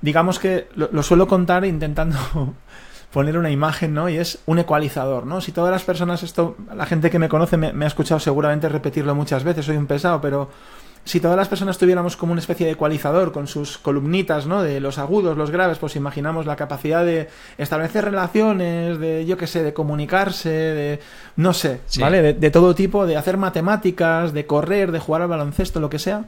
digamos 0.00 0.38
que 0.38 0.68
lo 0.74 1.02
suelo 1.02 1.28
contar 1.28 1.64
intentando 1.64 2.18
poner 3.12 3.36
una 3.36 3.50
imagen, 3.50 3.94
¿no? 3.94 4.08
Y 4.08 4.16
es 4.16 4.38
un 4.46 4.58
ecualizador, 4.58 5.26
¿no? 5.26 5.40
Si 5.40 5.52
todas 5.52 5.70
las 5.70 5.82
personas, 5.82 6.22
esto, 6.22 6.56
la 6.74 6.86
gente 6.86 7.10
que 7.10 7.18
me 7.18 7.28
conoce 7.28 7.56
me, 7.56 7.72
me 7.72 7.84
ha 7.84 7.88
escuchado 7.88 8.20
seguramente 8.20 8.68
repetirlo 8.68 9.14
muchas 9.14 9.44
veces, 9.44 9.66
soy 9.66 9.76
un 9.76 9.86
pesado, 9.86 10.20
pero 10.20 10.48
si 11.04 11.18
todas 11.18 11.36
las 11.36 11.48
personas 11.48 11.78
tuviéramos 11.78 12.16
como 12.16 12.32
una 12.32 12.40
especie 12.40 12.66
de 12.66 12.72
ecualizador 12.72 13.32
con 13.32 13.46
sus 13.46 13.78
columnitas, 13.78 14.46
¿no? 14.46 14.62
De 14.62 14.80
los 14.80 14.98
agudos, 14.98 15.36
los 15.36 15.50
graves, 15.50 15.78
pues 15.78 15.96
imaginamos 15.96 16.46
la 16.46 16.56
capacidad 16.56 17.04
de 17.04 17.28
establecer 17.58 18.04
relaciones, 18.04 18.98
de, 18.98 19.24
yo 19.26 19.36
qué 19.36 19.46
sé, 19.46 19.62
de 19.62 19.72
comunicarse, 19.72 20.50
de, 20.50 21.00
no 21.36 21.52
sé, 21.54 21.80
¿vale? 21.98 22.22
De, 22.22 22.32
de, 22.34 22.50
todo 22.50 22.74
tipo, 22.74 23.06
de 23.06 23.16
hacer 23.16 23.38
matemáticas, 23.38 24.32
de 24.32 24.46
correr, 24.46 24.92
de 24.92 24.98
jugar 24.98 25.22
al 25.22 25.28
baloncesto, 25.28 25.80
lo 25.80 25.90
que 25.90 25.98
sea. 25.98 26.24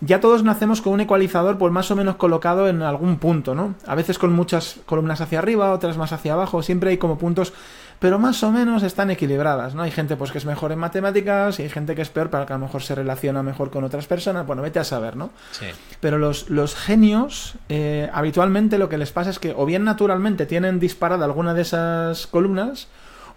Ya 0.00 0.20
todos 0.20 0.42
nacemos 0.42 0.82
con 0.82 0.92
un 0.92 1.00
ecualizador, 1.00 1.56
pues 1.56 1.72
más 1.72 1.90
o 1.90 1.96
menos 1.96 2.16
colocado 2.16 2.68
en 2.68 2.82
algún 2.82 3.16
punto, 3.18 3.54
¿no? 3.54 3.74
A 3.86 3.94
veces 3.94 4.18
con 4.18 4.32
muchas 4.32 4.80
columnas 4.86 5.20
hacia 5.20 5.38
arriba, 5.38 5.72
otras 5.72 5.96
más 5.96 6.12
hacia 6.12 6.34
abajo, 6.34 6.62
siempre 6.62 6.90
hay 6.90 6.98
como 6.98 7.18
puntos 7.18 7.52
pero 7.98 8.18
más 8.18 8.42
o 8.42 8.52
menos 8.52 8.82
están 8.82 9.10
equilibradas, 9.10 9.74
¿no? 9.74 9.82
Hay 9.82 9.90
gente 9.90 10.16
pues 10.16 10.30
que 10.30 10.38
es 10.38 10.44
mejor 10.44 10.72
en 10.72 10.78
matemáticas 10.78 11.58
y 11.58 11.62
hay 11.62 11.70
gente 11.70 11.94
que 11.94 12.02
es 12.02 12.10
peor 12.10 12.28
para 12.28 12.44
que 12.44 12.52
a 12.52 12.58
lo 12.58 12.66
mejor 12.66 12.82
se 12.82 12.94
relaciona 12.94 13.42
mejor 13.42 13.70
con 13.70 13.84
otras 13.84 14.06
personas, 14.06 14.46
bueno, 14.46 14.60
vete 14.60 14.78
a 14.78 14.84
saber, 14.84 15.16
¿no? 15.16 15.30
Sí. 15.52 15.66
Pero 16.00 16.18
los, 16.18 16.50
los 16.50 16.74
genios, 16.74 17.54
eh, 17.68 18.10
habitualmente 18.12 18.78
lo 18.78 18.88
que 18.88 18.98
les 18.98 19.12
pasa 19.12 19.30
es 19.30 19.38
que 19.38 19.54
o 19.56 19.64
bien 19.64 19.84
naturalmente 19.84 20.46
tienen 20.46 20.80
disparada 20.80 21.24
alguna 21.24 21.54
de 21.54 21.62
esas 21.62 22.26
columnas, 22.26 22.88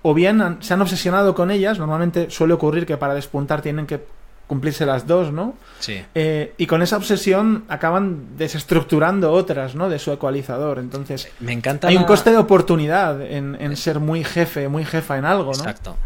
o 0.01 0.13
bien 0.13 0.57
se 0.59 0.73
han 0.73 0.81
obsesionado 0.81 1.33
con 1.33 1.49
ellas, 1.49 1.79
normalmente 1.79 2.29
suele 2.29 2.53
ocurrir 2.53 2.85
que 2.85 2.97
para 2.97 3.13
despuntar 3.13 3.61
tienen 3.61 3.87
que 3.87 4.05
cumplirse 4.47 4.85
las 4.85 5.05
dos, 5.05 5.31
¿no? 5.31 5.55
Sí. 5.79 6.03
Eh, 6.15 6.53
y 6.57 6.65
con 6.67 6.81
esa 6.81 6.97
obsesión 6.97 7.65
acaban 7.67 8.37
desestructurando 8.37 9.31
otras, 9.31 9.75
¿no? 9.75 9.89
De 9.89 9.99
su 9.99 10.11
ecualizador. 10.11 10.79
Entonces, 10.79 11.29
me 11.39 11.51
encanta. 11.51 11.89
Hay 11.89 11.97
un 11.97 12.05
coste 12.05 12.31
de 12.31 12.37
oportunidad 12.37 13.21
en, 13.21 13.77
ser 13.77 13.99
muy 13.99 14.23
jefe, 14.23 14.69
muy 14.69 14.85
jefa 14.85 15.17
en 15.17 15.25
algo, 15.25 15.51
¿no? 15.53 15.59
Exacto. 15.59 15.97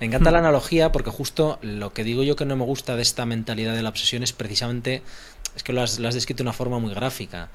Me 0.00 0.06
encanta 0.06 0.30
la 0.30 0.38
analogía 0.38 0.92
porque 0.92 1.10
justo 1.10 1.58
lo 1.62 1.92
que 1.92 2.04
digo 2.04 2.22
yo 2.22 2.36
que 2.36 2.44
no 2.44 2.54
me 2.54 2.64
gusta 2.64 2.94
de 2.94 3.02
esta 3.02 3.26
mentalidad 3.26 3.74
de 3.74 3.82
la 3.82 3.88
obsesión 3.88 4.22
es 4.22 4.32
precisamente, 4.32 5.02
es 5.56 5.64
que 5.64 5.72
lo 5.72 5.82
has, 5.82 5.98
lo 5.98 6.06
has 6.06 6.14
descrito 6.14 6.38
de 6.38 6.48
una 6.48 6.52
forma 6.52 6.78
muy 6.78 6.94
gráfica 6.94 7.48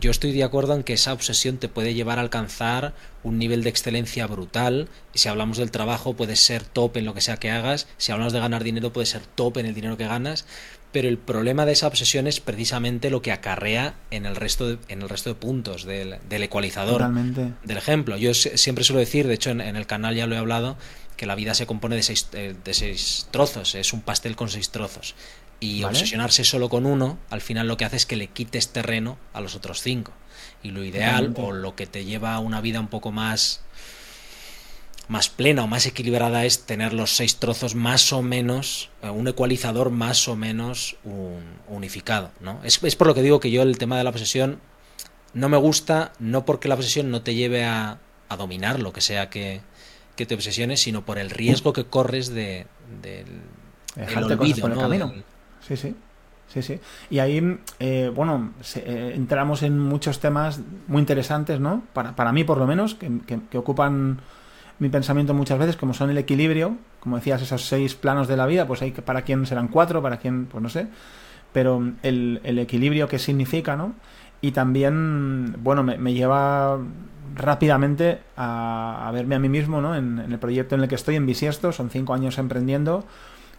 yo 0.00 0.10
estoy 0.10 0.32
de 0.32 0.44
acuerdo 0.44 0.74
en 0.74 0.82
que 0.82 0.92
esa 0.92 1.12
obsesión 1.12 1.56
te 1.56 1.68
puede 1.68 1.94
llevar 1.94 2.18
a 2.18 2.22
alcanzar 2.22 2.94
un 3.22 3.38
nivel 3.38 3.62
de 3.62 3.70
excelencia 3.70 4.26
brutal. 4.26 4.88
Y 5.14 5.18
si 5.18 5.28
hablamos 5.28 5.56
del 5.56 5.70
trabajo, 5.70 6.14
puedes 6.14 6.40
ser 6.40 6.62
top 6.62 6.98
en 6.98 7.06
lo 7.06 7.14
que 7.14 7.20
sea 7.20 7.38
que 7.38 7.50
hagas. 7.50 7.86
Si 7.96 8.12
hablamos 8.12 8.32
de 8.32 8.40
ganar 8.40 8.64
dinero, 8.64 8.92
puedes 8.92 9.08
ser 9.10 9.22
top 9.22 9.58
en 9.58 9.66
el 9.66 9.74
dinero 9.74 9.96
que 9.96 10.06
ganas. 10.06 10.44
Pero 10.92 11.08
el 11.08 11.18
problema 11.18 11.66
de 11.66 11.72
esa 11.72 11.86
obsesión 11.86 12.26
es 12.26 12.40
precisamente 12.40 13.10
lo 13.10 13.22
que 13.22 13.32
acarrea 13.32 13.94
en 14.10 14.24
el 14.26 14.36
resto 14.36 14.68
de, 14.68 14.78
en 14.88 15.02
el 15.02 15.08
resto 15.08 15.30
de 15.30 15.34
puntos 15.34 15.84
del, 15.84 16.18
ecualizador 16.30 17.10
del 17.12 17.76
ejemplo. 17.76 18.16
Yo 18.16 18.34
siempre 18.34 18.84
suelo 18.84 19.00
decir, 19.00 19.26
de 19.26 19.34
hecho 19.34 19.50
en, 19.50 19.60
el 19.60 19.86
canal 19.86 20.14
ya 20.14 20.26
lo 20.26 20.36
he 20.36 20.38
hablado, 20.38 20.76
que 21.16 21.26
la 21.26 21.34
vida 21.34 21.54
se 21.54 21.66
compone 21.66 21.96
de 21.96 22.02
seis, 22.02 22.28
eh, 22.32 22.54
de 22.62 22.74
seis 22.74 23.26
trozos, 23.30 23.74
es 23.74 23.92
un 23.92 24.02
pastel 24.02 24.36
con 24.36 24.48
seis 24.48 24.70
trozos 24.70 25.14
y 25.60 25.84
obsesionarse 25.84 26.44
solo 26.44 26.68
con 26.68 26.86
uno, 26.86 27.18
al 27.30 27.40
final 27.40 27.68
lo 27.68 27.76
que 27.76 27.84
hace 27.84 27.96
es 27.96 28.06
que 28.06 28.16
le 28.16 28.28
quites 28.28 28.68
terreno 28.68 29.18
a 29.32 29.40
los 29.40 29.54
otros 29.54 29.80
cinco. 29.80 30.12
Y 30.62 30.70
lo 30.70 30.84
ideal, 30.84 31.34
o 31.36 31.52
lo 31.52 31.76
que 31.76 31.86
te 31.86 32.04
lleva 32.04 32.34
a 32.34 32.40
una 32.40 32.60
vida 32.60 32.80
un 32.80 32.88
poco 32.88 33.12
más 33.12 33.62
más 35.08 35.28
plena 35.28 35.62
o 35.62 35.66
más 35.68 35.86
equilibrada 35.86 36.44
es 36.44 36.66
tener 36.66 36.92
los 36.92 37.14
seis 37.14 37.36
trozos 37.36 37.74
más 37.74 38.12
o 38.12 38.22
menos, 38.22 38.90
eh, 39.02 39.10
un 39.10 39.28
ecualizador 39.28 39.90
más 39.90 40.26
o 40.26 40.36
menos 40.36 40.96
unificado. 41.68 42.32
¿no? 42.40 42.60
Es, 42.64 42.82
es, 42.82 42.96
por 42.96 43.06
lo 43.06 43.14
que 43.14 43.22
digo 43.22 43.38
que 43.38 43.50
yo 43.50 43.62
el 43.62 43.78
tema 43.78 43.96
de 43.98 44.04
la 44.04 44.10
obsesión 44.10 44.60
no 45.32 45.48
me 45.48 45.56
gusta, 45.56 46.12
no 46.18 46.44
porque 46.44 46.68
la 46.68 46.74
obsesión 46.74 47.10
no 47.10 47.22
te 47.22 47.34
lleve 47.34 47.64
a, 47.64 47.98
a 48.28 48.36
dominar 48.36 48.80
lo 48.80 48.92
que 48.92 49.00
sea 49.00 49.30
que, 49.30 49.60
que, 50.16 50.26
te 50.26 50.34
obsesiones, 50.34 50.80
sino 50.80 51.04
por 51.04 51.18
el 51.18 51.30
riesgo 51.30 51.72
que 51.72 51.84
corres 51.84 52.28
de, 52.28 52.66
del 53.00 53.26
olvido, 54.24 54.68
¿no? 54.68 54.80
camino. 54.80 55.14
Sí, 55.66 55.76
sí. 55.76 55.94
Sí, 56.48 56.62
sí. 56.62 56.78
Y 57.10 57.18
ahí, 57.18 57.58
eh, 57.80 58.10
bueno, 58.14 58.52
eh, 58.76 59.12
entramos 59.16 59.64
en 59.64 59.80
muchos 59.80 60.20
temas 60.20 60.60
muy 60.86 61.00
interesantes, 61.00 61.58
¿no? 61.58 61.82
Para, 61.92 62.14
para 62.14 62.32
mí, 62.32 62.44
por 62.44 62.58
lo 62.58 62.66
menos, 62.68 62.94
que, 62.94 63.10
que, 63.50 63.58
ocupan 63.58 64.20
mi 64.78 64.88
pensamiento 64.88 65.34
muchas 65.34 65.58
veces, 65.58 65.76
como 65.76 65.92
son 65.92 66.10
el 66.10 66.18
equilibrio, 66.18 66.76
como 67.00 67.16
decías, 67.16 67.42
esos 67.42 67.64
seis 67.64 67.96
planos 67.96 68.28
de 68.28 68.36
la 68.36 68.46
vida, 68.46 68.66
pues 68.66 68.80
hay 68.82 68.92
para 68.92 69.22
quien 69.22 69.44
serán 69.44 69.66
cuatro, 69.66 70.02
para 70.02 70.18
quien, 70.18 70.46
pues 70.46 70.62
no 70.62 70.68
sé, 70.68 70.86
pero 71.52 71.82
el, 72.04 72.40
el 72.44 72.58
equilibrio 72.60 73.08
que 73.08 73.18
significa, 73.18 73.74
¿no? 73.74 73.94
Y 74.40 74.52
también, 74.52 75.56
bueno, 75.64 75.82
me, 75.82 75.98
me 75.98 76.14
lleva 76.14 76.78
rápidamente 77.34 78.20
a, 78.36 79.08
a, 79.08 79.10
verme 79.10 79.34
a 79.34 79.40
mí 79.40 79.48
mismo, 79.48 79.80
¿no? 79.80 79.96
En, 79.96 80.20
en, 80.20 80.30
el 80.30 80.38
proyecto 80.38 80.76
en 80.76 80.82
el 80.82 80.88
que 80.88 80.94
estoy, 80.94 81.16
en 81.16 81.26
Bisiesto, 81.26 81.72
son 81.72 81.90
cinco 81.90 82.14
años 82.14 82.38
emprendiendo 82.38 83.04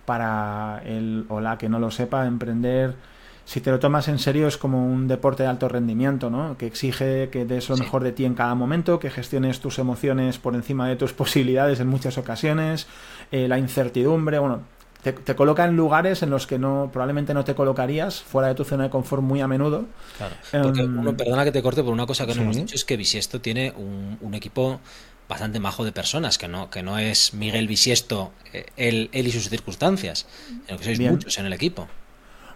para 0.08 0.82
el 0.86 1.26
o 1.28 1.42
la 1.42 1.58
que 1.58 1.68
no 1.68 1.80
lo 1.80 1.92
sepa, 1.92 2.26
emprender, 2.28 2.96
si 3.44 3.60
te 3.60 3.72
lo 3.72 3.80
tomas 3.80 4.08
en 4.08 4.20
serio, 4.20 4.48
es 4.48 4.56
como 4.56 4.88
un 4.88 5.10
deporte 5.10 5.44
de 5.44 5.50
alto 5.50 5.68
rendimiento, 5.68 6.30
¿no? 6.30 6.58
Que 6.58 6.66
exige 6.66 7.28
que 7.30 7.44
des 7.44 7.68
lo 7.68 7.76
mejor 7.76 8.06
de 8.06 8.14
ti 8.14 8.24
en 8.24 8.34
cada 8.34 8.56
momento, 8.56 9.00
que 9.00 9.10
gestiones 9.10 9.60
tus 9.60 9.80
emociones 9.80 10.38
por 10.38 10.56
encima 10.56 10.88
de 10.88 10.96
tus 10.96 11.12
posibilidades 11.22 11.82
en 11.82 11.88
muchas 11.88 12.18
ocasiones, 12.18 12.88
eh, 13.34 13.50
la 13.50 13.60
incertidumbre, 13.60 14.40
bueno, 14.40 14.62
te, 15.04 15.36
coloca 15.36 15.66
en 15.66 15.76
lugares 15.76 16.24
en 16.24 16.30
los 16.30 16.48
que 16.48 16.58
no 16.58 16.90
probablemente 16.92 17.34
no 17.34 17.44
te 17.44 17.54
colocarías 17.54 18.22
fuera 18.22 18.48
de 18.48 18.56
tu 18.56 18.64
zona 18.64 18.86
de 18.86 18.90
confort 18.90 19.22
muy 19.22 19.42
a 19.42 19.48
menudo. 19.48 19.86
Claro. 20.18 20.36
Em, 20.54 21.16
perdona 21.18 21.44
que 21.44 21.52
te 21.52 21.62
corte 21.62 21.84
por 21.84 21.92
una 21.92 22.06
cosa 22.06 22.26
que 22.26 22.34
no 22.34 22.44
hemos 22.44 22.56
dicho, 22.56 22.76
es 22.76 22.86
que 22.86 22.96
Bisiesto 22.96 23.42
tiene 23.42 23.74
un, 23.76 24.18
un 24.22 24.34
equipo 24.34 24.80
bastante 25.28 25.60
majo 25.60 25.84
de 25.84 25.92
personas, 25.92 26.38
que 26.38 26.48
no, 26.48 26.70
que 26.70 26.84
no 26.84 26.98
es 26.98 27.34
Miguel 27.34 27.68
Bisiesto, 27.68 28.32
eh, 28.54 28.66
él, 28.78 29.10
él 29.12 29.28
y 29.28 29.32
sus 29.32 29.50
circunstancias, 29.50 30.26
sino 30.66 30.78
que 30.78 30.84
sois 30.84 31.00
muchos 31.00 31.38
en 31.38 31.46
el 31.46 31.54
equipo. 31.54 31.88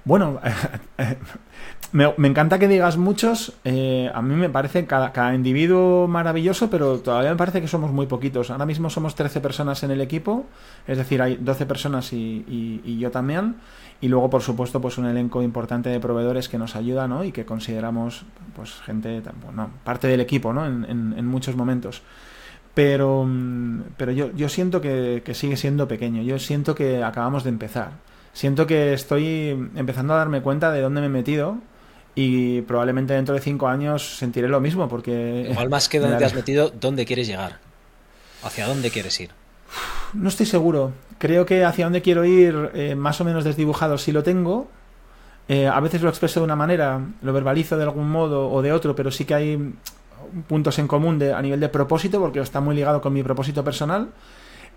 Bueno, 0.03 0.39
me, 1.91 2.11
me, 2.17 2.27
encanta 2.27 2.57
que 2.57 2.67
digas 2.67 2.97
muchos. 2.97 3.53
Eh, 3.63 4.09
a 4.13 4.21
mí 4.21 4.33
me 4.35 4.49
parece 4.49 4.85
cada, 4.85 5.11
cada, 5.11 5.35
individuo 5.35 6.07
maravilloso, 6.07 6.71
pero 6.71 6.99
todavía 6.99 7.29
me 7.29 7.35
parece 7.35 7.61
que 7.61 7.67
somos 7.67 7.91
muy 7.91 8.07
poquitos. 8.07 8.49
Ahora 8.49 8.65
mismo 8.65 8.89
somos 8.89 9.13
13 9.13 9.41
personas 9.41 9.83
en 9.83 9.91
el 9.91 10.01
equipo, 10.01 10.45
es 10.87 10.97
decir, 10.97 11.21
hay 11.21 11.35
12 11.35 11.65
personas 11.67 12.13
y, 12.13 12.17
y, 12.17 12.81
y 12.83 12.97
yo 12.97 13.11
también. 13.11 13.57
Y 13.99 14.07
luego, 14.07 14.31
por 14.31 14.41
supuesto, 14.41 14.81
pues 14.81 14.97
un 14.97 15.05
elenco 15.05 15.43
importante 15.43 15.89
de 15.89 15.99
proveedores 15.99 16.49
que 16.49 16.57
nos 16.57 16.75
ayuda, 16.75 17.07
¿no? 17.07 17.23
Y 17.23 17.31
que 17.31 17.45
consideramos, 17.45 18.23
pues, 18.55 18.73
gente, 18.83 19.21
bueno, 19.45 19.69
parte 19.83 20.07
del 20.07 20.21
equipo, 20.21 20.51
¿no? 20.51 20.65
En, 20.65 20.85
en, 20.85 21.13
en 21.15 21.27
muchos 21.27 21.55
momentos. 21.55 22.01
Pero, 22.73 23.25
mm, 23.27 23.81
pero 23.97 24.11
yo, 24.11 24.31
yo 24.35 24.49
siento 24.49 24.81
que, 24.81 25.23
sigue 25.33 25.57
siendo 25.57 25.87
pequeño, 25.87 26.21
yo 26.23 26.39
siento 26.39 26.75
que 26.75 27.03
acabamos 27.03 27.43
de 27.43 27.49
empezar. 27.49 27.91
Siento 28.33 28.65
que 28.65 28.93
estoy 28.93 29.69
empezando 29.75 30.13
a 30.13 30.17
darme 30.17 30.41
cuenta 30.41 30.71
de 30.71 30.81
dónde 30.81 31.01
me 31.01 31.07
he 31.07 31.09
metido 31.09 31.57
y 32.15 32.61
probablemente 32.61 33.13
dentro 33.13 33.35
de 33.35 33.41
cinco 33.41 33.67
años 33.67 34.17
sentiré 34.17 34.47
lo 34.47 34.61
mismo 34.61 34.87
porque... 34.87 35.47
Igual 35.51 35.69
más 35.69 35.89
que 35.89 35.99
dónde 35.99 36.17
te 36.17 36.25
has 36.25 36.33
metido, 36.33 36.69
¿dónde 36.69 37.05
quieres 37.05 37.27
llegar? 37.27 37.59
¿Hacia 38.43 38.67
dónde 38.67 38.89
quieres 38.89 39.19
ir? 39.19 39.31
No 40.13 40.29
estoy 40.29 40.45
seguro. 40.45 40.93
Creo 41.17 41.45
que 41.45 41.63
hacia 41.63 41.85
dónde 41.85 42.01
quiero 42.01 42.25
ir 42.25 42.71
eh, 42.73 42.95
más 42.95 43.21
o 43.21 43.25
menos 43.25 43.43
desdibujado 43.43 43.97
sí 43.97 44.11
lo 44.11 44.23
tengo. 44.23 44.69
Eh, 45.47 45.67
a 45.67 45.79
veces 45.79 46.01
lo 46.01 46.09
expreso 46.09 46.39
de 46.39 46.45
una 46.45 46.55
manera, 46.55 47.01
lo 47.21 47.33
verbalizo 47.33 47.77
de 47.77 47.83
algún 47.83 48.09
modo 48.09 48.49
o 48.49 48.61
de 48.61 48.71
otro, 48.71 48.95
pero 48.95 49.11
sí 49.11 49.25
que 49.25 49.33
hay 49.33 49.73
puntos 50.47 50.79
en 50.79 50.87
común 50.87 51.19
de, 51.19 51.33
a 51.33 51.41
nivel 51.41 51.59
de 51.59 51.69
propósito, 51.69 52.19
porque 52.19 52.39
está 52.39 52.61
muy 52.61 52.75
ligado 52.75 53.01
con 53.01 53.13
mi 53.13 53.23
propósito 53.23 53.63
personal. 53.63 54.09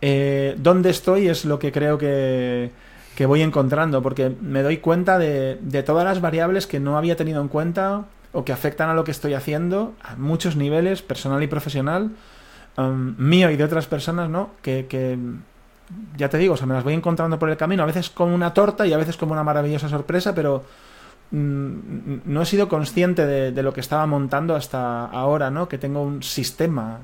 Eh, 0.01 0.55
¿Dónde 0.59 0.91
estoy? 0.91 1.29
Es 1.29 1.45
lo 1.45 1.59
que 1.59 1.73
creo 1.73 1.99
que, 1.99 2.71
que 3.17 3.27
voy 3.27 3.43
encontrando, 3.43 4.03
porque 4.03 4.33
me 4.41 4.63
doy 4.63 4.79
cuenta 4.79 5.19
de, 5.19 5.59
de, 5.61 5.83
todas 5.83 6.05
las 6.05 6.21
variables 6.21 6.67
que 6.67 6.81
no 6.81 6.99
había 6.99 7.17
tenido 7.17 7.41
en 7.41 7.49
cuenta 7.49 8.07
o 8.33 8.45
que 8.45 8.53
afectan 8.53 8.89
a 8.91 8.95
lo 8.95 9.05
que 9.05 9.13
estoy 9.13 9.35
haciendo 9.35 9.95
a 10.03 10.17
muchos 10.17 10.57
niveles, 10.57 11.03
personal 11.03 11.43
y 11.43 11.47
profesional, 11.47 12.11
um, 12.77 13.15
mío 13.17 13.51
y 13.51 13.57
de 13.57 13.65
otras 13.65 13.87
personas, 13.87 14.29
¿no? 14.29 14.51
Que, 14.61 14.87
que, 14.87 15.17
ya 16.17 16.29
te 16.29 16.39
digo, 16.39 16.55
o 16.55 16.57
sea, 16.57 16.67
me 16.67 16.75
las 16.75 16.85
voy 16.85 16.95
encontrando 16.95 17.39
por 17.39 17.51
el 17.51 17.57
camino, 17.57 17.83
a 17.83 17.87
veces 17.87 18.11
como 18.11 18.35
una 18.35 18.53
torta 18.55 18.87
y 18.87 18.93
a 18.93 18.97
veces 18.97 19.17
como 19.17 19.33
una 19.33 19.45
maravillosa 19.45 19.89
sorpresa, 19.89 20.35
pero 20.35 20.65
no 21.31 22.43
he 22.43 22.47
sido 22.47 22.69
consciente 22.69 23.27
de, 23.27 23.63
lo 23.63 23.73
que 23.73 23.81
estaba 23.81 24.07
montando 24.07 24.55
hasta 24.55 25.07
ahora, 25.07 25.51
¿no? 25.51 25.69
Que 25.69 25.79
tengo 25.79 26.03
un 26.03 26.23
sistema, 26.23 27.01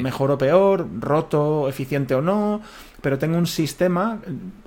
mejor 0.00 0.32
o 0.32 0.38
peor, 0.38 0.86
roto, 1.00 1.68
eficiente 1.68 2.14
o 2.14 2.20
no, 2.20 2.60
pero 3.00 3.18
tengo 3.18 3.38
un 3.38 3.46
sistema 3.46 4.20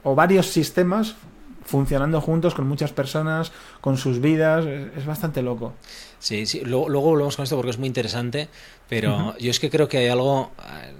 o 0.03 0.15
varios 0.15 0.47
sistemas 0.47 1.15
funcionando 1.63 2.21
juntos 2.21 2.55
con 2.55 2.67
muchas 2.67 2.93
personas, 2.93 3.51
con 3.81 3.97
sus 3.97 4.21
vidas, 4.21 4.65
es, 4.65 5.05
bastante 5.05 5.41
loco. 5.41 5.73
Sí, 6.17 6.45
sí, 6.45 6.61
luego, 6.61 6.87
luego, 6.89 7.09
volvemos 7.09 7.35
con 7.35 7.43
esto 7.43 7.57
porque 7.57 7.71
es 7.71 7.77
muy 7.77 7.87
interesante, 7.87 8.47
pero 8.87 9.37
yo 9.37 9.51
es 9.51 9.59
que 9.59 9.69
creo 9.69 9.87
que 9.87 9.97
hay 9.97 10.07
algo, 10.07 10.51
eh, 10.59 10.93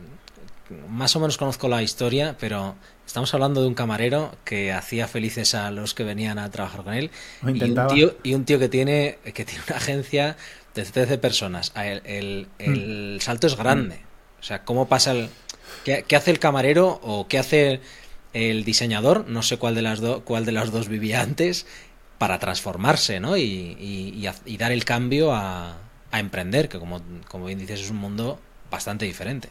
más 0.90 1.16
o 1.16 1.20
menos 1.20 1.38
conozco 1.38 1.70
la 1.70 1.82
historia, 1.82 2.36
pero 2.38 2.76
Estamos 3.08 3.34
hablando 3.34 3.62
de 3.62 3.68
un 3.68 3.74
camarero 3.74 4.36
que 4.44 4.74
hacía 4.74 5.08
felices 5.08 5.56
a 5.56 5.72
los 5.72 5.94
que 5.94 6.04
venían 6.04 6.38
a 6.38 6.52
trabajar 6.52 6.84
con 6.84 6.94
él. 6.94 7.10
Y 7.42 7.64
un, 7.64 7.88
tío, 7.88 8.18
y 8.22 8.34
un 8.34 8.44
tío 8.44 8.60
que 8.60 8.68
tiene, 8.68 9.18
que 9.34 9.46
tiene 9.46 9.64
una 9.66 9.78
agencia 9.78 10.36
de 10.76 10.84
13 10.84 11.18
personas, 11.18 11.72
el, 11.76 12.48
el, 12.60 13.16
mm. 13.18 13.22
salto 13.22 13.48
es 13.48 13.56
grande. 13.56 14.02
O 14.42 14.44
sea, 14.44 14.66
¿cómo 14.66 14.90
pasa 14.90 15.12
el... 15.12 15.30
¿Qué, 15.86 16.16
hace 16.18 16.32
el 16.32 16.40
camarero 16.40 17.00
o 17.02 17.30
qué 17.30 17.40
hace 17.40 17.80
el 18.34 18.66
diseñador? 18.66 19.26
No 19.30 19.42
sé 19.42 19.58
cuál 19.58 19.74
de 19.74 19.84
las, 19.84 20.02
cuál 20.26 20.44
de 20.44 20.52
las 20.52 20.72
dos 20.72 20.90
vivía 20.90 21.22
antes 21.22 21.66
para 22.18 22.40
transformarse, 22.40 23.22
¿no? 23.22 23.38
Y, 23.38 23.78
y, 24.46 24.58
dar 24.58 24.74
el 24.74 24.84
cambio 24.84 25.34
a, 25.34 25.78
a 26.12 26.20
emprender, 26.20 26.68
que 26.68 26.78
como, 26.78 27.02
como 27.30 27.46
bien 27.46 27.58
dices 27.58 27.80
es 27.80 27.90
un 27.90 27.98
mundo 27.98 28.42
bastante 28.70 29.06
diferente. 29.06 29.48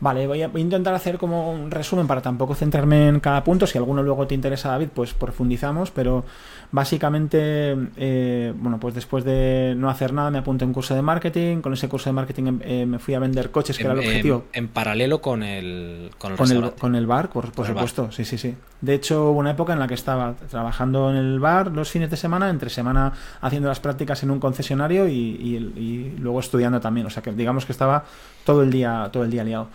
Vale, 0.00 0.28
voy 0.28 0.42
a, 0.42 0.50
intentar 0.54 0.94
hacer 0.94 1.18
como 1.18 1.50
un 1.50 1.72
resumen 1.72 2.06
para 2.06 2.22
tampoco 2.22 2.54
centrarme 2.54 3.08
en 3.08 3.20
cada 3.20 3.42
punto. 3.42 3.66
Si 3.66 3.78
alguno 3.78 4.02
luego 4.02 4.28
te 4.28 4.34
interesa, 4.34 4.68
David, 4.68 4.88
pues 4.94 5.12
profundizamos. 5.12 5.90
Pero 5.90 6.24
básicamente, 6.70 7.76
eh, 7.96 8.52
bueno, 8.56 8.78
pues 8.78 8.94
después 8.94 9.24
de 9.24 9.74
no 9.76 9.90
hacer 9.90 10.12
nada, 10.12 10.30
me 10.30 10.38
apunté 10.38 10.64
a 10.64 10.68
un 10.68 10.72
curso 10.72 10.94
de 10.94 11.02
marketing. 11.02 11.60
Con 11.62 11.72
ese 11.72 11.88
curso 11.88 12.10
de 12.10 12.14
marketing 12.14 12.60
eh, 12.62 12.86
me 12.86 13.00
fui 13.00 13.14
a 13.14 13.18
vender 13.18 13.50
coches, 13.50 13.76
que 13.76 13.84
era 13.84 13.94
el 13.94 13.98
objetivo. 13.98 14.44
En, 14.52 14.68
paralelo 14.68 15.20
con 15.20 15.42
el, 15.42 16.10
con 16.16 16.32
el, 16.32 16.72
con 16.74 16.94
el, 16.94 17.06
bar, 17.06 17.30
por, 17.30 17.46
supuesto. 17.46 18.12
Sí, 18.12 18.24
sí, 18.24 18.38
sí. 18.38 18.54
De 18.80 18.94
hecho, 18.94 19.32
hubo 19.32 19.40
una 19.40 19.50
época 19.50 19.72
en 19.72 19.80
la 19.80 19.88
que 19.88 19.94
estaba 19.94 20.34
trabajando 20.48 21.10
en 21.10 21.16
el 21.16 21.40
bar 21.40 21.72
los 21.72 21.90
fines 21.90 22.08
de 22.08 22.16
semana, 22.16 22.50
entre 22.50 22.70
semana 22.70 23.12
haciendo 23.40 23.68
las 23.68 23.80
prácticas 23.80 24.22
en 24.22 24.30
un 24.30 24.38
concesionario 24.38 25.08
y, 25.08 25.12
y 25.14 26.14
luego 26.20 26.38
estudiando 26.38 26.80
también. 26.80 27.08
O 27.08 27.10
sea 27.10 27.20
que 27.20 27.32
digamos 27.32 27.66
que 27.66 27.72
estaba 27.72 28.04
todo 28.48 28.62
el 28.62 28.70
día, 28.70 29.10
todo 29.12 29.24
el 29.24 29.30
día 29.30 29.44
liado. 29.44 29.68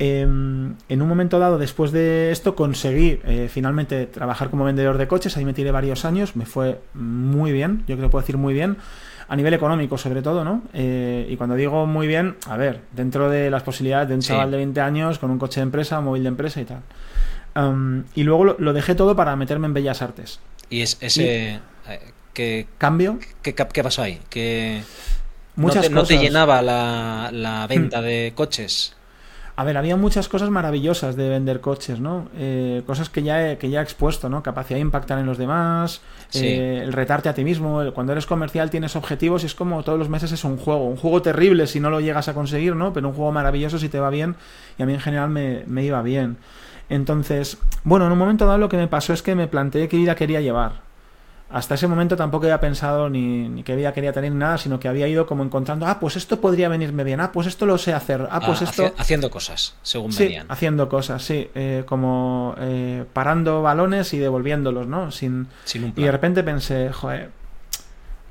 Em, 0.00 0.74
en 0.88 1.02
un 1.02 1.08
momento 1.08 1.38
dado, 1.38 1.56
después 1.56 1.92
de 1.92 2.32
esto, 2.32 2.56
conseguí 2.56 3.20
eh, 3.22 3.48
finalmente 3.48 4.06
trabajar 4.06 4.50
como 4.50 4.64
vendedor 4.64 4.98
de 4.98 5.06
coches. 5.06 5.36
Ahí 5.36 5.44
me 5.44 5.54
tiré 5.54 5.70
varios 5.70 6.04
años, 6.04 6.34
me 6.34 6.44
fue 6.44 6.80
muy 6.94 7.52
bien, 7.52 7.84
yo 7.86 7.94
creo 7.94 8.08
que 8.08 8.10
puedo 8.10 8.22
decir 8.22 8.36
muy 8.36 8.54
bien, 8.54 8.76
a 9.28 9.36
nivel 9.36 9.54
económico 9.54 9.96
sobre 9.98 10.20
todo, 10.20 10.42
¿no? 10.42 10.62
Eh, 10.72 11.28
y 11.30 11.36
cuando 11.36 11.54
digo 11.54 11.86
muy 11.86 12.08
bien, 12.08 12.34
a 12.48 12.56
ver, 12.56 12.80
dentro 12.90 13.30
de 13.30 13.52
las 13.52 13.62
posibilidades 13.62 14.08
de 14.08 14.16
un 14.16 14.20
chaval 14.20 14.50
de 14.50 14.56
20 14.56 14.80
años 14.80 15.20
con 15.20 15.30
un 15.30 15.38
coche 15.38 15.60
de 15.60 15.64
empresa, 15.66 16.00
un 16.00 16.06
móvil 16.06 16.24
de 16.24 16.28
empresa 16.30 16.60
y 16.60 16.64
tal. 16.64 16.82
Em, 17.54 18.02
y 18.16 18.24
luego 18.24 18.56
lo, 18.58 18.72
dejé 18.72 18.96
todo 18.96 19.14
para 19.14 19.36
meterme 19.36 19.68
en 19.68 19.74
Bellas 19.74 20.02
Artes. 20.02 20.40
¿Y 20.70 20.80
es 20.80 20.98
ese... 21.00 21.60
Eh, 22.34 22.66
¿Cambio? 22.78 23.18
¿Qué, 23.42 23.54
qué 23.54 23.82
pasó 23.82 24.02
ahí? 24.02 24.20
Que 25.58 25.90
no 25.90 26.04
te, 26.04 26.18
llenaba 26.18 26.62
la, 26.62 27.66
venta 27.68 28.00
de 28.00 28.32
coches. 28.34 28.94
A 29.56 29.64
ver, 29.64 29.76
había 29.76 29.96
muchas 29.96 30.28
cosas 30.28 30.50
maravillosas 30.50 31.16
de 31.16 31.28
vender 31.28 31.60
coches, 31.60 31.98
¿no? 31.98 32.28
Eh, 32.36 32.82
cosas 32.86 33.10
que 33.10 33.24
ya, 33.24 33.50
he, 33.50 33.58
que 33.58 33.68
ya 33.68 33.80
he 33.80 33.82
expuesto, 33.82 34.28
¿no? 34.28 34.40
Capacidad 34.40 34.76
de 34.76 34.82
impactar 34.82 35.18
en 35.18 35.26
los 35.26 35.36
demás, 35.36 36.00
eh, 36.32 36.82
el 36.84 36.92
retarte 36.92 37.28
a 37.28 37.34
ti 37.34 37.42
mismo. 37.42 37.82
cuando 37.92 38.12
eres 38.12 38.24
comercial 38.24 38.70
tienes 38.70 38.94
objetivos 38.94 39.42
y 39.42 39.46
es 39.46 39.56
como 39.56 39.82
todos 39.82 39.98
los 39.98 40.08
meses 40.08 40.30
es 40.30 40.44
un 40.44 40.58
juego. 40.58 40.86
Un 40.86 40.96
juego 40.96 41.22
terrible 41.22 41.66
si 41.66 41.80
no 41.80 41.90
lo 41.90 41.98
llegas 41.98 42.28
a 42.28 42.34
conseguir, 42.34 42.76
¿no? 42.76 42.92
Pero 42.92 43.08
un 43.08 43.14
juego 43.14 43.32
maravilloso 43.32 43.80
si 43.80 43.88
te 43.88 43.98
va 43.98 44.10
bien. 44.10 44.36
Y 44.78 44.84
a 44.84 44.86
mí 44.86 44.94
en 44.94 45.00
general 45.00 45.28
me, 45.28 45.64
me 45.66 45.82
iba 45.82 46.00
bien. 46.02 46.36
Entonces, 46.88 47.58
bueno, 47.82 48.06
en 48.06 48.12
un 48.12 48.18
momento 48.18 48.46
dado 48.46 48.58
lo 48.58 48.68
que 48.68 48.76
me 48.76 48.86
pasó 48.86 49.12
es 49.12 49.22
que 49.22 49.34
me 49.34 49.48
planteé 49.48 49.88
qué 49.88 49.96
vida 49.96 50.14
quería 50.14 50.40
llevar 50.40 50.87
hasta 51.50 51.76
ese 51.76 51.86
momento 51.86 52.16
tampoco 52.16 52.44
había 52.44 52.60
pensado 52.60 53.08
ni, 53.08 53.48
ni 53.48 53.62
que 53.62 53.74
vida 53.74 53.92
quería 53.92 54.12
tener 54.12 54.32
nada, 54.32 54.58
sino 54.58 54.78
que 54.78 54.86
había 54.86 55.08
ido 55.08 55.26
como 55.26 55.42
encontrando, 55.42 55.86
ah, 55.86 55.98
pues 55.98 56.16
esto 56.16 56.40
podría 56.40 56.68
venirme 56.68 57.04
bien, 57.04 57.20
ah, 57.20 57.32
pues 57.32 57.46
esto 57.46 57.64
lo 57.64 57.78
sé 57.78 57.94
hacer, 57.94 58.28
ah, 58.30 58.40
pues 58.44 58.60
ah, 58.60 58.64
esto... 58.64 58.94
Haciendo 58.98 59.30
cosas, 59.30 59.74
según 59.82 60.12
sí, 60.12 60.24
venían. 60.24 60.46
haciendo 60.50 60.88
cosas, 60.88 61.22
sí, 61.22 61.48
eh, 61.54 61.84
como 61.86 62.54
eh, 62.58 63.04
parando 63.12 63.62
balones 63.62 64.12
y 64.12 64.18
devolviéndolos, 64.18 64.86
¿no? 64.86 65.10
Sin, 65.10 65.48
Sin 65.64 65.84
un 65.84 65.94
Y 65.96 66.02
de 66.02 66.12
repente 66.12 66.42
pensé, 66.42 66.92
joder, 66.92 67.30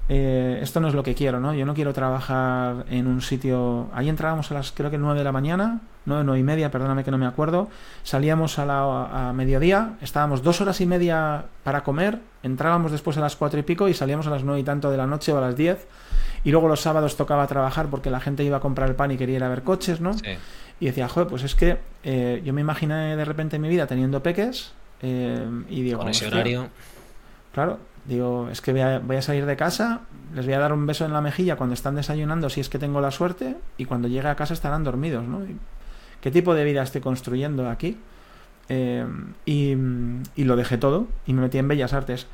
eh, 0.09 0.59
esto 0.61 0.79
no 0.79 0.87
es 0.87 0.93
lo 0.93 1.01
que 1.01 1.15
quiero, 1.15 1.39
¿no? 1.39 1.55
Yo 1.55 1.65
no 1.65 1.73
quiero 1.73 1.93
trabajar 1.93 2.85
en 2.89 3.07
un 3.07 3.21
sitio... 3.21 3.89
Ahí 3.93 4.09
entrábamos 4.09 4.51
a 4.51 4.53
las, 4.53 4.71
creo 4.71 4.91
que 4.91 4.97
9 4.99 5.17
de 5.17 5.23
la 5.23 5.31
mañana, 5.31 5.81
9, 6.07 6.23
9 6.23 6.39
y 6.39 6.43
media, 6.43 6.71
perdóname 6.71 7.03
que 7.03 7.11
no 7.11 7.17
me 7.17 7.25
acuerdo. 7.25 7.69
Salíamos 8.03 8.57
a, 8.59 8.65
la, 8.65 9.29
a 9.29 9.33
mediodía, 9.33 9.97
estábamos 10.01 10.41
dos 10.41 10.61
horas 10.61 10.81
y 10.81 10.85
media 10.85 11.45
para 11.63 11.83
comer, 11.83 12.19
entrábamos 12.43 12.91
después 12.91 13.17
a 13.17 13.21
las 13.21 13.35
4 13.35 13.59
y 13.59 13.63
pico 13.63 13.87
y 13.89 13.93
salíamos 13.93 14.25
a 14.27 14.29
las 14.31 14.43
9 14.43 14.61
y 14.61 14.63
tanto 14.63 14.89
de 14.89 14.97
la 14.97 15.05
noche 15.05 15.31
o 15.33 15.37
a 15.37 15.41
las 15.41 15.55
10. 15.55 15.85
Y 16.43 16.51
luego 16.51 16.67
los 16.67 16.81
sábados 16.81 17.17
tocaba 17.17 17.45
trabajar 17.45 17.87
porque 17.87 18.09
la 18.09 18.19
gente 18.19 18.43
iba 18.43 18.57
a 18.57 18.61
comprar 18.61 18.89
el 18.89 18.95
pan 18.95 19.11
y 19.11 19.17
quería 19.17 19.35
ir 19.35 19.43
a 19.43 19.49
ver 19.49 19.63
coches, 19.63 20.01
¿no? 20.01 20.11
Y 20.79 20.85
decía, 20.85 21.07
joder, 21.07 21.27
pues 21.27 21.43
es 21.43 21.55
que 21.55 21.77
eh, 22.03 22.41
yo 22.45 22.53
me 22.53 22.61
imaginé 22.61 23.15
de 23.15 23.25
repente 23.25 23.59
mi 23.59 23.67
vida 23.67 23.85
teniendo 23.85 24.23
peques 24.23 24.71
eh, 25.01 25.45
y 25.69 25.81
digo... 25.81 25.99
Con 25.99 26.09
ese 26.09 26.27
horario. 26.27 26.69
Claro, 27.53 27.79
Digo, 28.07 28.47
es 28.49 28.61
que 28.61 28.71
voy 28.71 29.17
a, 29.17 29.21
salir 29.21 29.45
de 29.45 29.57
casa, 29.57 29.99
les 30.33 30.45
voy 30.45 30.53
a 30.53 30.59
dar 30.59 30.71
un 30.71 30.85
beso 30.85 31.03
en 31.03 31.11
la 31.11 31.19
mejilla 31.19 31.57
cuando 31.57 31.73
están 31.73 31.95
desayunando, 31.95 32.49
si 32.49 32.61
es 32.61 32.69
que 32.69 32.79
tengo 32.79 33.01
la 33.01 33.11
suerte, 33.11 33.57
y 33.77 33.83
cuando 33.83 34.07
llegue 34.07 34.29
a 34.29 34.35
casa 34.35 34.53
estarán 34.53 34.85
dormidos, 34.85 35.25
¿no? 35.25 35.41
¿Qué 36.21 36.31
tipo 36.31 36.53
de 36.53 36.63
vida 36.63 36.83
estoy 36.83 37.01
construyendo 37.01 37.69
aquí? 37.69 37.97
Eh, 38.69 39.05
y, 39.45 39.75
lo 40.43 40.55
dejé 40.55 40.77
todo 40.77 41.07
y 41.25 41.33
me 41.33 41.41
metí 41.41 41.57
en 41.57 41.67
Bellas 41.67 41.93
Artes. 41.93 42.27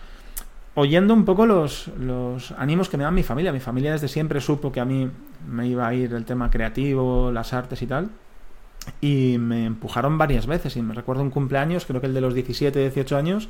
Oyendo 0.75 1.13
un 1.13 1.25
poco 1.25 1.45
los, 1.45 1.89
los 1.99 2.51
ánimos 2.53 2.89
que 2.89 2.97
me 2.97 3.03
dan 3.03 3.13
mi 3.13 3.23
familia. 3.23 3.51
Mi 3.51 3.59
familia 3.59 3.91
desde 3.91 4.07
siempre 4.07 4.41
supo 4.41 4.71
que 4.71 4.79
a 4.79 4.85
mí 4.85 5.09
me 5.47 5.67
iba 5.67 5.87
a 5.87 5.93
ir 5.93 6.13
el 6.13 6.25
tema 6.25 6.49
creativo, 6.49 7.31
las 7.31 7.53
artes 7.53 7.81
y 7.81 7.87
tal. 7.87 8.09
Y 8.99 9.37
me 9.37 9.65
empujaron 9.65 10.17
varias 10.17 10.47
veces. 10.47 10.75
Y 10.75 10.81
me 10.81 10.93
recuerdo 10.95 11.21
un 11.21 11.29
cumpleaños, 11.29 11.85
creo 11.85 12.01
que 12.01 12.07
el 12.07 12.13
de 12.13 12.21
los 12.21 12.33
17, 12.33 12.79
18 12.79 13.17
años, 13.17 13.49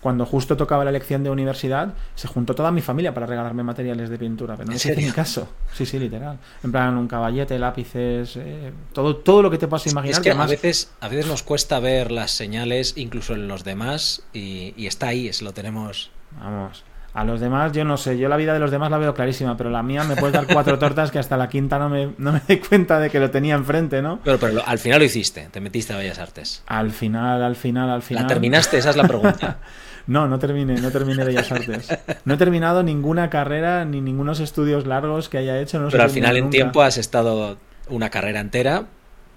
cuando 0.00 0.24
justo 0.24 0.56
tocaba 0.56 0.84
la 0.84 0.90
elección 0.90 1.24
de 1.24 1.30
universidad, 1.30 1.94
se 2.14 2.28
juntó 2.28 2.54
toda 2.54 2.70
mi 2.70 2.80
familia 2.80 3.12
para 3.12 3.26
regalarme 3.26 3.62
materiales 3.62 4.10
de 4.10 4.18
pintura, 4.18 4.56
pero 4.56 4.68
no 4.68 4.76
hice 4.76 4.94
mi 4.94 5.10
caso. 5.10 5.48
Sí, 5.72 5.86
sí, 5.86 5.98
literal. 5.98 6.38
En 6.62 6.72
plan, 6.72 6.96
un 6.96 7.08
caballete, 7.08 7.58
lápices, 7.58 8.36
eh, 8.36 8.72
todo, 8.92 9.16
todo 9.16 9.42
lo 9.42 9.50
que 9.50 9.58
te 9.58 9.66
puedas 9.66 9.86
imaginar. 9.86 10.14
Es 10.14 10.20
que, 10.20 10.30
a, 10.30 10.46
veces, 10.46 10.92
a 11.00 11.08
veces 11.08 11.26
nos 11.26 11.42
cuesta 11.42 11.80
ver 11.80 12.12
las 12.12 12.30
señales, 12.30 12.94
incluso 12.96 13.34
en 13.34 13.48
los 13.48 13.64
demás, 13.64 14.22
y, 14.32 14.86
está 14.86 15.08
ahí, 15.08 15.28
es 15.28 15.42
lo 15.42 15.52
tenemos. 15.52 16.10
Vamos. 16.40 16.84
A 17.14 17.24
los 17.24 17.40
demás, 17.40 17.72
yo 17.72 17.84
no 17.84 17.96
sé, 17.96 18.16
yo 18.18 18.28
la 18.28 18.36
vida 18.36 18.52
de 18.52 18.60
los 18.60 18.70
demás 18.70 18.90
la 18.90 18.98
veo 18.98 19.14
clarísima, 19.14 19.56
pero 19.56 19.70
la 19.70 19.82
mía 19.82 20.04
me 20.04 20.14
puedes 20.14 20.34
dar 20.34 20.46
cuatro 20.46 20.78
tortas 20.78 21.10
que 21.10 21.18
hasta 21.18 21.36
la 21.36 21.48
quinta 21.48 21.78
no 21.78 21.88
me, 21.88 22.12
no 22.18 22.32
me 22.32 22.40
doy 22.46 22.58
cuenta 22.58 23.00
de 23.00 23.10
que 23.10 23.18
lo 23.18 23.30
tenía 23.30 23.56
enfrente, 23.56 24.02
¿no? 24.02 24.20
Pero, 24.22 24.38
pero 24.38 24.62
al 24.64 24.78
final 24.78 25.00
lo 25.00 25.04
hiciste, 25.04 25.48
te 25.50 25.60
metiste 25.60 25.94
a 25.94 25.96
Bellas 25.96 26.18
Artes. 26.18 26.62
Al 26.66 26.92
final, 26.92 27.42
al 27.42 27.56
final, 27.56 27.90
al 27.90 28.02
final. 28.02 28.24
¿La 28.24 28.28
terminaste? 28.28 28.78
Esa 28.78 28.90
es 28.90 28.96
la 28.96 29.08
pregunta. 29.08 29.58
No, 30.08 30.26
no 30.26 30.38
terminé, 30.38 30.80
no 30.80 30.90
terminé 30.90 31.22
Bellas 31.22 31.52
Artes. 31.52 31.88
No 32.24 32.34
he 32.34 32.36
terminado 32.38 32.82
ninguna 32.82 33.30
carrera 33.30 33.84
ni 33.84 34.00
ningunos 34.00 34.40
estudios 34.40 34.86
largos 34.86 35.28
que 35.28 35.38
haya 35.38 35.60
hecho. 35.60 35.86
Pero 35.90 36.02
al 36.02 36.10
final 36.10 36.36
en 36.36 36.50
tiempo 36.50 36.82
has 36.82 36.96
estado 36.96 37.58
una 37.88 38.10
carrera 38.10 38.40
entera 38.40 38.86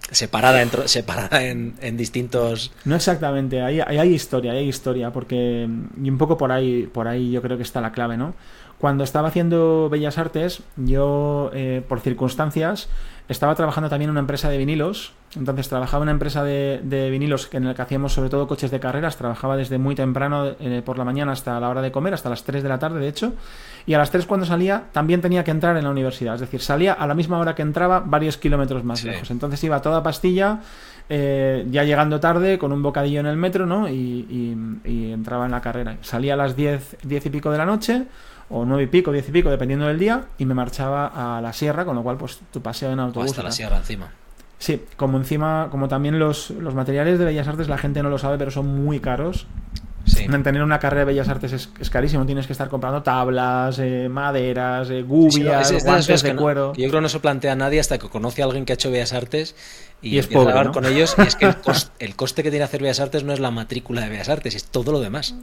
separada, 0.10 0.62
en, 0.62 0.70
separada 0.86 1.44
en, 1.44 1.98
distintos... 1.98 2.72
No 2.86 2.96
exactamente, 2.96 3.62
hay, 3.62 3.80
hay, 3.80 4.14
historia, 4.14 4.52
hay 4.54 4.68
historia, 4.68 5.12
porque... 5.12 5.68
Y 6.02 6.10
un 6.10 6.18
poco 6.18 6.38
por 6.38 6.52
ahí, 6.52 6.90
por 6.92 7.08
ahí 7.08 7.32
yo 7.32 7.42
creo 7.42 7.58
que 7.58 7.64
está 7.64 7.82
la 7.82 7.92
clave, 7.92 8.18
¿no? 8.18 8.34
Cuando 8.82 9.04
estaba 9.04 9.28
haciendo 9.28 9.90
Bellas 9.92 10.18
Artes, 10.18 10.64
yo, 10.76 11.52
eh, 11.54 11.84
por 11.88 12.00
circunstancias, 12.00 12.90
estaba 13.30 13.54
trabajando 13.54 13.92
también 13.92 14.10
en 14.10 14.14
una 14.14 14.22
empresa 14.22 14.50
de 14.50 14.58
vinilos. 14.58 15.14
Entonces 15.36 15.70
trabajaba 15.70 16.02
en 16.02 16.06
una 16.06 16.14
empresa 16.14 16.44
de, 16.44 17.10
vinilos 17.12 17.48
en 17.52 17.66
la 17.66 17.76
que 17.76 17.84
hacíamos 17.84 18.12
sobre 18.12 18.32
todo 18.32 18.48
coches 18.48 18.72
de 18.72 18.80
carreras. 18.80 19.18
Trabajaba 19.18 19.56
desde 19.56 19.78
muy 19.78 19.94
temprano 19.94 20.56
eh, 20.60 20.82
por 20.84 20.98
la 20.98 21.06
mañana 21.06 21.34
hasta 21.34 21.60
la 21.60 21.70
hora 21.70 21.84
de 21.84 21.92
comer, 21.92 22.16
hasta 22.16 22.32
las 22.32 22.44
3 22.44 22.64
de 22.64 22.70
la 22.70 22.80
tarde 22.80 23.00
de 23.00 23.08
hecho. 23.08 23.34
Y 23.86 23.94
a 23.94 24.00
las 24.00 24.10
3 24.10 24.26
cuando 24.26 24.48
salía 24.48 24.86
también 24.92 25.22
tenía 25.22 25.44
que 25.44 25.52
entrar 25.52 25.78
en 25.78 25.84
la 25.84 25.92
universidad. 25.92 26.34
Es 26.34 26.42
decir, 26.42 26.60
salía 26.60 26.94
a 26.94 27.06
la 27.06 27.14
misma 27.14 27.38
hora 27.38 27.54
que 27.54 27.62
entraba 27.62 28.00
varios 28.00 28.38
kilómetros 28.38 28.84
más 28.84 29.04
lejos. 29.04 29.30
Entonces 29.30 29.64
iba 29.64 29.80
toda 29.84 30.02
pastilla, 30.02 30.62
eh, 31.08 31.68
ya 31.70 31.84
llegando 31.84 32.20
tarde 32.20 32.58
con 32.58 32.74
un 32.74 32.82
bocadillo 32.82 33.20
en 33.20 33.28
el 33.28 33.38
metro, 33.38 33.68
¿no? 33.68 33.88
Y, 33.88 34.56
y 34.84 35.12
entraba 35.12 35.46
en 35.46 35.52
la 35.52 35.62
carrera. 35.62 35.98
Salía 36.02 36.34
a 36.34 36.38
las 36.38 36.56
10, 36.56 36.98
10 37.04 37.26
y 37.28 37.30
pico 37.30 37.52
de 37.52 37.60
la 37.60 37.68
noche 37.68 38.08
o 38.52 38.66
nueve 38.66 38.84
y 38.84 38.88
pico, 38.88 39.12
diez 39.12 39.28
y 39.30 39.32
pico, 39.32 39.50
dependiendo 39.50 39.88
del 39.88 39.98
día, 39.98 40.26
y 40.38 40.46
me 40.46 40.54
marchaba 40.54 41.38
a 41.38 41.42
la 41.42 41.54
sierra, 41.54 41.86
con 41.86 41.96
lo 41.96 42.04
cual, 42.04 42.18
pues 42.18 42.40
tu 42.52 42.62
paseo 42.62 42.92
en 42.92 43.00
autobús. 43.00 43.32
hasta 43.32 43.44
la 43.44 43.52
sierra 43.52 43.78
encima. 43.78 44.12
Sí, 44.60 44.80
como 44.96 45.18
encima, 45.18 45.70
como 45.72 45.88
también 45.88 46.20
los, 46.20 46.52
materiales 46.52 47.18
de 47.18 47.26
Bellas 47.26 47.48
Artes, 47.48 47.68
la 47.68 47.80
gente 47.80 48.04
no 48.04 48.10
lo 48.10 48.20
sabe, 48.20 48.38
pero 48.38 48.52
son 48.52 48.68
muy 48.86 49.00
caros. 49.00 49.48
Sí. 50.06 50.28
Mantener 50.28 50.64
una 50.64 50.80
carrera 50.80 51.02
de 51.02 51.06
Bellas 51.06 51.30
Artes 51.30 51.70
es, 51.80 51.90
carísimo, 51.90 52.26
tienes 52.26 52.46
que 52.46 52.54
estar 52.54 52.70
comprando 52.70 53.02
tablas, 53.02 53.80
eh, 53.80 54.08
maderas, 54.10 54.90
eh, 54.90 55.04
gubias, 55.04 55.84
guantes 55.84 56.22
de 56.22 56.36
cuero. 56.36 56.74
yo 56.74 56.90
creo 56.90 56.92
que 56.92 57.02
no 57.02 57.10
se 57.10 57.20
plantea 57.20 57.54
a 57.54 57.56
nadie 57.56 57.80
hasta 57.80 57.98
que 57.98 58.10
conoce 58.10 58.42
a 58.42 58.46
alguien 58.46 58.66
que 58.66 58.74
ha 58.74 58.76
hecho 58.76 58.92
Bellas 58.92 59.14
Artes 59.14 59.56
y, 60.02 60.18
es 60.18 60.28
pobre, 60.28 60.54
a 60.54 60.60
hablar 60.60 60.74
con 60.74 60.86
ellos. 60.86 61.16
Y 61.18 61.22
es 61.22 61.36
que 61.36 61.46
el, 61.46 61.56
el 62.00 62.16
coste 62.16 62.44
que 62.44 62.50
tiene 62.50 62.66
hacer 62.66 62.82
Bellas 62.82 63.00
Artes 63.00 63.24
no 63.24 63.34
es 63.34 63.40
la 63.40 63.52
matrícula 63.52 64.02
de 64.02 64.10
Bellas 64.10 64.30
Artes, 64.30 64.56
es 64.56 64.66
todo 64.66 64.92
lo 64.92 65.00
demás. 65.00 65.36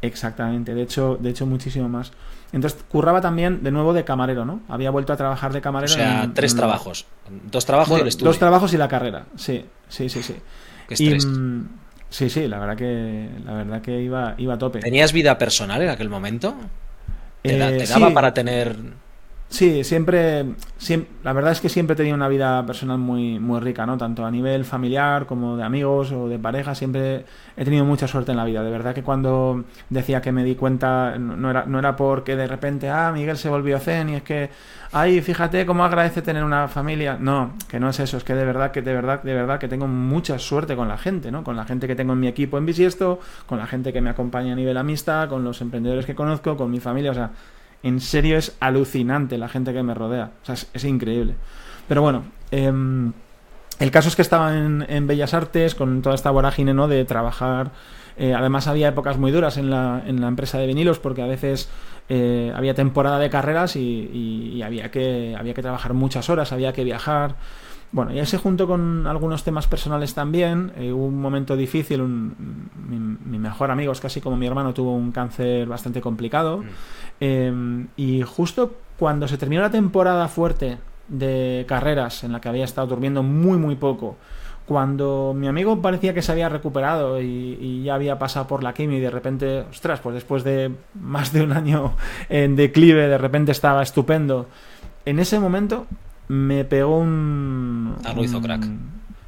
Exactamente, 0.00 0.74
de 0.74 0.82
hecho, 0.82 1.16
de 1.20 1.30
hecho 1.30 1.46
muchísimo 1.46 1.88
más. 1.88 2.12
Entonces 2.52 2.82
curraba 2.88 3.20
también 3.20 3.62
de 3.62 3.70
nuevo 3.70 3.92
de 3.92 4.04
camarero, 4.04 4.44
¿no? 4.44 4.60
Había 4.68 4.90
vuelto 4.90 5.12
a 5.12 5.16
trabajar 5.16 5.52
de 5.52 5.60
camarero. 5.60 5.92
O 5.92 5.96
sea, 5.96 6.30
tres 6.34 6.54
trabajos. 6.54 7.06
Dos 7.50 7.66
trabajos 7.66 7.98
y 7.98 8.02
el 8.02 8.08
estudio. 8.08 8.28
Dos 8.28 8.38
trabajos 8.38 8.72
y 8.72 8.76
la 8.76 8.88
carrera. 8.88 9.26
Sí, 9.36 9.64
sí, 9.88 10.08
sí, 10.08 10.22
sí. 10.22 10.34
Mm, 11.26 11.64
sí, 12.08 12.30
sí, 12.30 12.48
la 12.48 12.58
verdad 12.58 12.76
que 12.76 13.28
la 13.44 13.52
verdad 13.52 13.82
que 13.82 14.00
iba, 14.00 14.34
iba 14.38 14.54
a 14.54 14.58
tope. 14.58 14.78
¿Tenías 14.80 15.12
vida 15.12 15.36
personal 15.36 15.82
en 15.82 15.90
aquel 15.90 16.08
momento? 16.08 16.54
¿Te, 17.42 17.56
eh, 17.56 17.86
daba 17.86 18.10
para 18.14 18.32
tener 18.32 18.76
Sí, 19.50 19.82
siempre, 19.82 20.44
siempre, 20.76 21.10
la 21.24 21.32
verdad 21.32 21.52
es 21.52 21.60
que 21.62 21.70
siempre 21.70 21.94
he 21.94 21.96
tenido 21.96 22.14
una 22.14 22.28
vida 22.28 22.64
personal 22.66 22.98
muy, 22.98 23.38
muy 23.38 23.60
rica, 23.60 23.86
¿no? 23.86 23.96
Tanto 23.96 24.26
a 24.26 24.30
nivel 24.30 24.66
familiar 24.66 25.24
como 25.24 25.56
de 25.56 25.64
amigos 25.64 26.12
o 26.12 26.28
de 26.28 26.38
pareja, 26.38 26.74
siempre 26.74 27.24
he 27.56 27.64
tenido 27.64 27.86
mucha 27.86 28.06
suerte 28.06 28.30
en 28.32 28.36
la 28.36 28.44
vida. 28.44 28.62
De 28.62 28.70
verdad 28.70 28.94
que 28.94 29.02
cuando 29.02 29.64
decía 29.88 30.20
que 30.20 30.32
me 30.32 30.44
di 30.44 30.54
cuenta, 30.54 31.16
no 31.18 31.50
era, 31.50 31.64
no 31.64 31.78
era 31.78 31.96
porque 31.96 32.36
de 32.36 32.46
repente, 32.46 32.90
ah, 32.90 33.10
Miguel 33.10 33.38
se 33.38 33.48
volvió 33.48 33.78
zen 33.80 34.10
y 34.10 34.16
es 34.16 34.22
que, 34.22 34.50
ay, 34.92 35.22
fíjate 35.22 35.64
cómo 35.64 35.82
agradece 35.82 36.20
tener 36.20 36.44
una 36.44 36.68
familia. 36.68 37.16
No, 37.18 37.54
que 37.68 37.80
no 37.80 37.88
es 37.88 37.98
eso, 38.00 38.18
es 38.18 38.24
que 38.24 38.34
de 38.34 38.44
verdad, 38.44 38.70
que 38.70 38.82
de 38.82 38.92
verdad, 38.92 39.22
de 39.22 39.32
verdad 39.32 39.58
que 39.58 39.68
tengo 39.68 39.88
mucha 39.88 40.38
suerte 40.38 40.76
con 40.76 40.88
la 40.88 40.98
gente, 40.98 41.30
¿no? 41.30 41.42
Con 41.42 41.56
la 41.56 41.64
gente 41.64 41.86
que 41.86 41.96
tengo 41.96 42.12
en 42.12 42.20
mi 42.20 42.28
equipo 42.28 42.58
en 42.58 42.66
Bisiesto, 42.66 43.18
con 43.46 43.58
la 43.58 43.66
gente 43.66 43.94
que 43.94 44.02
me 44.02 44.10
acompaña 44.10 44.52
a 44.52 44.56
nivel 44.56 44.76
amistad, 44.76 45.30
con 45.30 45.42
los 45.42 45.62
emprendedores 45.62 46.04
que 46.04 46.14
conozco, 46.14 46.54
con 46.56 46.70
mi 46.70 46.80
familia, 46.80 47.12
o 47.12 47.14
sea 47.14 47.30
en 47.82 48.00
serio 48.00 48.38
es 48.38 48.56
alucinante 48.60 49.38
la 49.38 49.48
gente 49.48 49.72
que 49.72 49.82
me 49.82 49.94
rodea. 49.94 50.32
O 50.42 50.46
sea, 50.46 50.54
es, 50.54 50.84
increíble. 50.84 51.34
Pero 51.86 52.02
bueno, 52.02 52.24
em, 52.50 53.12
el 53.78 53.90
caso 53.90 54.08
es 54.08 54.16
que 54.16 54.22
estaba 54.22 54.56
en, 54.56 55.06
Bellas 55.06 55.34
Artes 55.34 55.74
con 55.74 56.02
toda 56.02 56.14
esta 56.14 56.30
vorágine 56.30 56.74
¿no? 56.74 56.88
de 56.88 57.04
trabajar. 57.04 57.70
Eh, 58.16 58.34
además 58.34 58.66
había 58.66 58.88
épocas 58.88 59.16
muy 59.16 59.30
duras 59.30 59.56
en 59.58 59.70
la, 59.70 60.02
en 60.04 60.20
la 60.20 60.26
empresa 60.26 60.58
de 60.58 60.66
vinilos 60.66 60.98
porque 60.98 61.22
a 61.22 61.26
veces 61.26 61.68
eh, 62.08 62.52
había 62.54 62.74
temporada 62.74 63.18
de 63.18 63.28
carreras 63.28 63.76
y, 63.76 64.60
había, 64.64 64.90
que, 64.90 65.36
había 65.38 65.54
que 65.54 65.62
trabajar 65.62 65.94
muchas 65.94 66.28
horas, 66.30 66.52
había 66.52 66.72
que 66.72 66.84
viajar. 66.84 67.36
Bueno, 67.90 68.12
y 68.12 68.18
ese 68.18 68.36
junto 68.36 68.66
con 68.66 69.06
algunos 69.06 69.44
temas 69.44 69.66
personales 69.66 70.14
también. 70.14 70.72
Eh, 70.76 70.92
hubo 70.92 71.06
un 71.06 71.20
momento 71.20 71.56
difícil. 71.56 72.02
mi, 72.02 73.38
mejor 73.38 73.70
amigo, 73.70 73.92
es 73.92 74.00
casi 74.00 74.20
como 74.20 74.36
mi 74.36 74.46
hermano, 74.46 74.74
tuvo 74.74 74.94
un 74.94 75.12
cáncer 75.12 75.66
bastante 75.68 76.00
complicado. 76.00 76.64
Em, 77.20 77.88
y 77.96 78.22
justo 78.22 78.74
cuando 78.98 79.28
se 79.28 79.38
terminó 79.38 79.62
la 79.62 79.70
temporada 79.70 80.28
fuerte 80.28 80.78
de 81.08 81.64
carreras, 81.68 82.24
en 82.24 82.32
la 82.32 82.40
que 82.40 82.48
había 82.48 82.64
estado 82.64 82.86
durmiendo 82.86 83.22
muy, 83.22 83.58
muy 83.58 83.76
poco, 83.76 84.16
cuando 84.68 85.32
mi 85.34 85.48
amigo 85.48 85.80
parecía 85.80 86.12
que 86.12 86.20
se 86.20 86.30
había 86.30 86.50
recuperado 86.50 87.22
y, 87.22 87.82
ya 87.84 87.94
había 87.94 88.18
pasado 88.18 88.46
por 88.46 88.62
la 88.62 88.74
quimio 88.74 88.98
y 88.98 89.00
de 89.00 89.10
repente, 89.10 89.60
ostras, 89.70 90.00
pues 90.00 90.14
después 90.14 90.44
de 90.44 90.70
más 90.94 91.32
de 91.32 91.42
un 91.42 91.52
año 91.52 91.94
en 92.28 92.54
declive, 92.54 93.08
de 93.08 93.16
repente 93.16 93.50
estaba 93.50 93.82
estupendo. 93.82 94.46
En 95.06 95.20
ese 95.20 95.40
momento 95.40 95.86
me 96.28 96.66
pegó 96.66 96.98
un. 96.98 97.96
Algo 98.04 98.22
hizo 98.22 98.42
crack. 98.42 98.68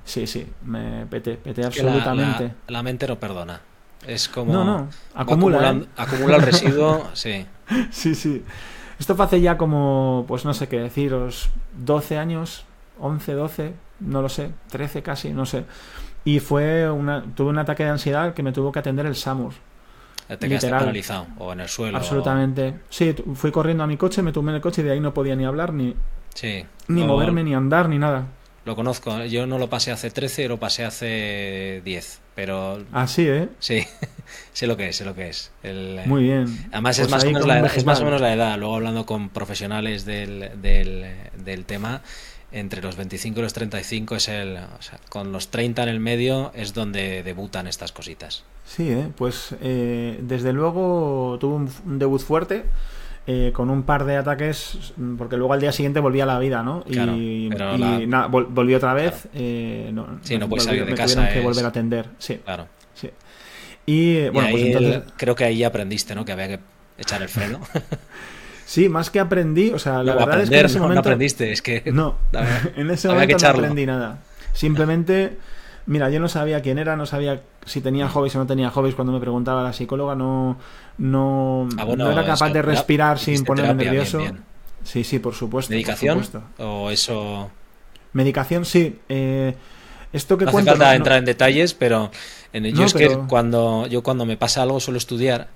Sí, 0.04 0.26
sí, 0.26 0.46
me 0.66 1.06
peté, 1.06 1.36
peté 1.36 1.64
absolutamente. 1.64 2.52
La, 2.68 2.82
mente 2.82 3.06
no 3.08 3.18
perdona. 3.18 3.60
Es 4.06 4.28
como. 4.28 4.52
No, 4.52 4.64
no, 4.64 4.88
acumula. 5.14 5.70
¿eh? 5.70 5.84
Acumula 5.96 6.36
el 6.36 6.42
residuo, 6.42 7.08
sí. 7.12 7.46
Sí, 7.90 8.14
sí. 8.14 8.42
Esto 8.98 9.16
fue 9.16 9.24
hace 9.24 9.40
ya 9.40 9.56
como, 9.56 10.24
pues 10.28 10.44
no 10.44 10.52
sé 10.52 10.68
qué 10.68 10.78
deciros, 10.78 11.50
12 11.78 12.18
años, 12.18 12.64
11, 12.98 13.32
12, 13.32 13.72
no 14.00 14.20
lo 14.20 14.28
sé, 14.28 14.50
13 14.70 15.02
casi, 15.02 15.30
no 15.30 15.46
sé. 15.46 15.64
Y 16.24 16.40
fue 16.40 16.90
una. 16.90 17.22
Tuve 17.34 17.48
un 17.50 17.58
ataque 17.58 17.84
de 17.84 17.90
ansiedad 17.90 18.34
que 18.34 18.42
me 18.42 18.52
tuvo 18.52 18.72
que 18.72 18.78
atender 18.78 19.06
el 19.06 19.16
SAMUR. 19.16 19.54
Te 20.28 20.48
quedaste 20.48 20.70
paralizado 20.70 21.26
o 21.38 21.52
en 21.52 21.60
el 21.60 21.68
suelo. 21.68 21.96
Absolutamente. 21.96 22.80
Sí, 22.88 23.14
fui 23.34 23.50
corriendo 23.50 23.82
a 23.82 23.86
mi 23.86 23.96
coche, 23.96 24.22
me 24.22 24.32
tomé 24.32 24.52
en 24.52 24.56
el 24.56 24.60
coche 24.60 24.82
y 24.82 24.84
de 24.84 24.92
ahí 24.92 25.00
no 25.00 25.12
podía 25.12 25.34
ni 25.34 25.44
hablar 25.44 25.72
ni, 25.72 25.96
ni 26.88 27.04
moverme, 27.04 27.42
ni 27.42 27.54
andar, 27.54 27.88
ni 27.88 27.98
nada. 27.98 28.26
Lo 28.64 28.76
conozco, 28.76 29.18
¿eh? 29.18 29.30
yo 29.30 29.46
no 29.46 29.58
lo 29.58 29.68
pasé 29.70 29.90
hace 29.90 30.10
13, 30.10 30.46
lo 30.48 30.58
pasé 30.58 30.84
hace 30.84 31.80
10, 31.84 32.20
pero... 32.40 32.82
Ah, 32.90 33.06
sí, 33.06 33.28
¿eh? 33.28 33.50
Sí, 33.58 33.84
sé 34.54 34.66
lo 34.66 34.74
que 34.74 34.88
es, 34.88 34.96
sé 34.96 35.04
lo 35.04 35.14
que 35.14 35.28
es. 35.28 35.50
Eh, 35.62 36.04
Muy 36.06 36.22
bien. 36.22 36.46
Además 36.72 36.98
es, 36.98 37.02
pues 37.02 37.10
más 37.10 37.24
o 37.24 37.26
menos 37.26 37.46
la 37.46 37.58
edad, 37.58 37.76
es 37.76 37.84
más 37.84 38.00
o 38.00 38.04
menos 38.06 38.20
la 38.22 38.32
edad, 38.32 38.58
luego 38.58 38.76
hablando 38.76 39.04
con 39.04 39.28
profesionales 39.28 40.06
del, 40.06 40.52
del, 40.62 41.04
del 41.36 41.66
tema, 41.66 42.00
entre 42.50 42.80
los 42.80 42.96
25 42.96 43.40
y 43.40 43.42
los 43.42 43.52
35 43.52 44.16
es 44.16 44.28
el... 44.28 44.56
O 44.56 44.80
sea, 44.80 44.98
con 45.10 45.32
los 45.32 45.48
30 45.48 45.82
en 45.82 45.88
el 45.90 46.00
medio 46.00 46.50
es 46.54 46.72
donde 46.72 47.22
debutan 47.22 47.66
estas 47.66 47.92
cositas. 47.92 48.44
Sí, 48.64 48.88
¿eh? 48.88 49.08
pues 49.18 49.54
eh, 49.60 50.18
desde 50.22 50.54
luego 50.54 51.36
tuvo 51.38 51.56
un 51.56 51.98
debut 51.98 52.22
fuerte 52.22 52.64
eh, 53.32 53.52
con 53.52 53.70
un 53.70 53.84
par 53.84 54.06
de 54.06 54.16
ataques, 54.16 54.92
porque 55.16 55.36
luego 55.36 55.52
al 55.52 55.60
día 55.60 55.70
siguiente 55.70 56.00
volvía 56.00 56.24
a 56.24 56.26
la 56.26 56.40
vida, 56.40 56.64
¿no? 56.64 56.82
y, 56.84 57.48
volvió 58.28 58.76
otra 58.76 58.92
vez. 58.92 59.28
Eh, 59.34 59.90
no, 59.92 60.18
sí, 60.22 60.36
no 60.36 60.48
puede 60.48 60.64
salir 60.64 60.84
de 60.84 60.94
casa. 60.96 61.28
que 61.28 61.40
volver 61.40 61.64
a 61.64 61.68
atender, 61.68 62.06
sí. 62.18 62.40
Claro. 62.44 62.66
Sí. 62.92 63.08
Y, 63.86 64.28
bueno, 64.30 64.48
pues 64.50 64.64
entonces... 64.64 65.02
creo 65.16 65.36
que 65.36 65.44
ahí 65.44 65.62
aprendiste, 65.62 66.12
¿no? 66.16 66.24
Que 66.24 66.32
había 66.32 66.48
que 66.48 66.58
echar 66.98 67.22
el 67.22 67.28
freno. 67.28 67.60
Sí, 68.66 68.88
más 68.88 69.10
que 69.10 69.18
aprendí, 69.18 69.72
o 69.72 69.80
sea, 69.80 70.04
la 70.04 70.14
verdad 70.14 70.42
es 70.42 70.48
que 70.48 70.60
en 70.60 70.66
ese 70.66 70.78
momento... 70.78 70.94
no 70.94 71.00
aprendiste, 71.00 71.50
es 71.50 71.60
que... 71.60 71.82
No, 71.92 72.18
en 72.76 72.88
ese 72.88 73.08
momento 73.08 73.36
no 73.42 73.48
aprendí 73.48 73.84
nada. 73.84 74.20
Simplemente 74.52 75.38
Mira, 75.90 76.08
yo 76.08 76.20
no 76.20 76.28
sabía 76.28 76.62
quién 76.62 76.78
era, 76.78 76.94
no 76.94 77.04
sabía 77.04 77.42
si 77.66 77.80
tenía 77.80 78.08
hobbies 78.08 78.34
o 78.36 78.38
no 78.38 78.46
tenía 78.46 78.70
hobbies 78.70 78.94
cuando 78.94 79.12
me 79.12 79.20
preguntaba 79.20 79.62
la 79.62 79.72
psicóloga, 79.72 80.14
no, 80.14 80.58
no, 80.98 81.68
ah, 81.78 81.84
no 81.96 82.10
era 82.10 82.24
capaz 82.24 82.50
de 82.50 82.62
respirar 82.62 83.18
sin 83.18 83.44
ponerme 83.44 83.84
nervioso. 83.84 84.20
Sí, 84.84 85.04
sí, 85.04 85.18
por 85.18 85.34
supuesto. 85.34 85.72
¿Medicación? 85.72 86.22
¿O 86.58 86.90
eso...? 86.90 87.50
Medicación, 88.12 88.64
sí. 88.64 88.98
Eh, 89.08 89.54
esto 90.12 90.36
que 90.36 90.44
no 90.44 90.50
hace 90.50 90.64
falta 90.64 90.94
entrar 90.94 91.18
en 91.18 91.24
detalles, 91.24 91.74
pero 91.74 92.10
en, 92.52 92.64
yo 92.74 92.84
es 92.84 92.94
que 92.94 93.16
cuando, 93.28 93.86
yo 93.86 94.02
cuando 94.02 94.26
me 94.26 94.36
pasa 94.36 94.62
algo 94.62 94.80
suelo 94.80 94.98
estudiar 94.98 95.48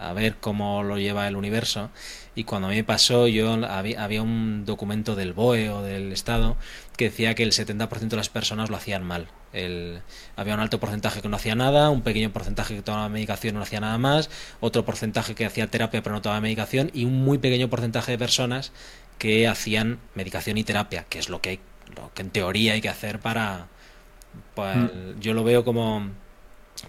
a 0.00 0.12
ver 0.12 0.36
cómo 0.40 0.82
lo 0.82 0.98
lleva 0.98 1.28
el 1.28 1.36
universo 1.36 1.90
y 2.34 2.44
cuando 2.44 2.68
a 2.68 2.70
mí 2.70 2.76
me 2.76 2.84
pasó, 2.84 3.28
yo 3.28 3.52
había, 3.66 4.22
un 4.22 4.64
documento 4.64 5.14
del 5.14 5.32
BOE 5.32 5.70
o 5.70 5.82
del 5.82 6.12
Estado 6.12 6.56
que 6.96 7.06
decía 7.06 7.34
que 7.34 7.42
el 7.42 7.52
70% 7.52 8.08
de 8.08 8.16
las 8.16 8.28
personas 8.28 8.70
lo 8.70 8.76
hacían 8.76 9.04
mal. 9.04 9.28
El, 9.54 10.00
había 10.36 10.54
un 10.54 10.60
alto 10.60 10.80
porcentaje 10.80 11.22
que 11.22 11.28
no 11.28 11.36
hacía 11.36 11.54
nada, 11.54 11.90
un 11.90 12.02
pequeño 12.02 12.32
porcentaje 12.32 12.74
que 12.74 12.82
tomaba 12.82 13.08
medicación 13.08 13.54
y 13.54 13.58
no 13.58 13.62
hacía 13.62 13.80
nada 13.80 13.98
más, 13.98 14.30
otro 14.60 14.84
porcentaje 14.84 15.34
que 15.34 15.46
hacía 15.46 15.68
terapia 15.68 16.02
pero 16.02 16.14
no 16.14 16.22
tomaba 16.22 16.40
medicación 16.40 16.90
y 16.92 17.04
un 17.04 17.24
muy 17.24 17.38
pequeño 17.38 17.68
porcentaje 17.68 18.12
de 18.12 18.18
personas 18.18 18.72
que 19.18 19.46
hacían 19.46 19.98
medicación 20.14 20.58
y 20.58 20.64
terapia, 20.64 21.06
que 21.08 21.18
es 21.18 21.28
lo 21.28 21.40
que, 21.40 21.60
lo 21.96 22.10
que 22.14 22.22
en 22.22 22.30
teoría 22.30 22.74
hay 22.74 22.80
que 22.80 22.88
hacer 22.88 23.20
para... 23.20 23.68
Pues, 24.54 24.76
mm. 24.76 25.20
Yo 25.20 25.32
lo 25.32 25.44
veo 25.44 25.64
como 25.64 26.10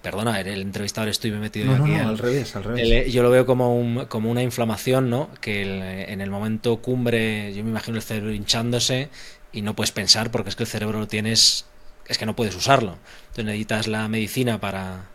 Perdona, 0.01 0.41
el 0.41 0.61
entrevistador 0.61 1.09
estoy 1.09 1.31
metido 1.31 1.73
aquí. 1.73 1.93
al 1.93 2.17
revés, 2.17 2.55
al 2.55 2.63
revés. 2.63 3.13
yo 3.13 3.21
lo 3.21 3.29
veo 3.29 3.45
como, 3.45 4.07
como 4.09 4.31
una 4.31 4.41
inflamación, 4.41 5.09
¿no? 5.09 5.29
Que 5.41 6.05
en 6.11 6.21
el 6.21 6.31
momento 6.31 6.77
cumbre, 6.77 7.53
yo 7.53 7.63
me 7.63 7.69
imagino 7.69 7.97
el 7.97 8.03
cerebro 8.03 8.33
hinchándose 8.33 9.09
y 9.51 9.61
no 9.61 9.75
puedes 9.75 9.91
pensar 9.91 10.31
porque 10.31 10.49
es 10.49 10.55
que 10.55 10.63
el 10.63 10.69
cerebro 10.69 10.99
lo 10.99 11.07
tienes, 11.07 11.65
es 12.07 12.17
que 12.17 12.25
no 12.25 12.35
puedes 12.35 12.55
usarlo. 12.55 12.97
Entonces 13.21 13.45
necesitas 13.45 13.87
la 13.87 14.07
medicina 14.07 14.59
para, 14.59 15.05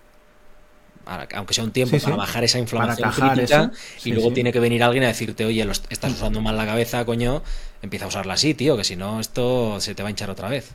aunque 1.34 1.54
sea 1.54 1.64
un 1.64 1.72
tiempo, 1.72 1.98
para 1.98 2.16
bajar 2.16 2.44
esa 2.44 2.58
inflamación 2.58 3.10
crítica 3.10 3.70
y 4.04 4.12
luego 4.12 4.32
tiene 4.32 4.52
que 4.52 4.60
venir 4.60 4.82
alguien 4.82 5.04
a 5.04 5.08
decirte, 5.08 5.44
oye, 5.44 5.66
estás 5.88 6.12
usando 6.12 6.40
mal 6.40 6.56
la 6.56 6.66
cabeza, 6.66 7.04
coño, 7.04 7.42
empieza 7.82 8.04
a 8.04 8.08
usarla 8.08 8.34
así, 8.34 8.54
tío, 8.54 8.76
que 8.76 8.84
si 8.84 8.96
no 8.96 9.20
esto 9.20 9.80
se 9.80 9.94
te 9.94 10.02
va 10.02 10.08
a 10.08 10.10
hinchar 10.10 10.30
otra 10.30 10.48
vez. 10.48 10.70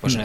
Pues 0.00 0.16
hmm. 0.16 0.22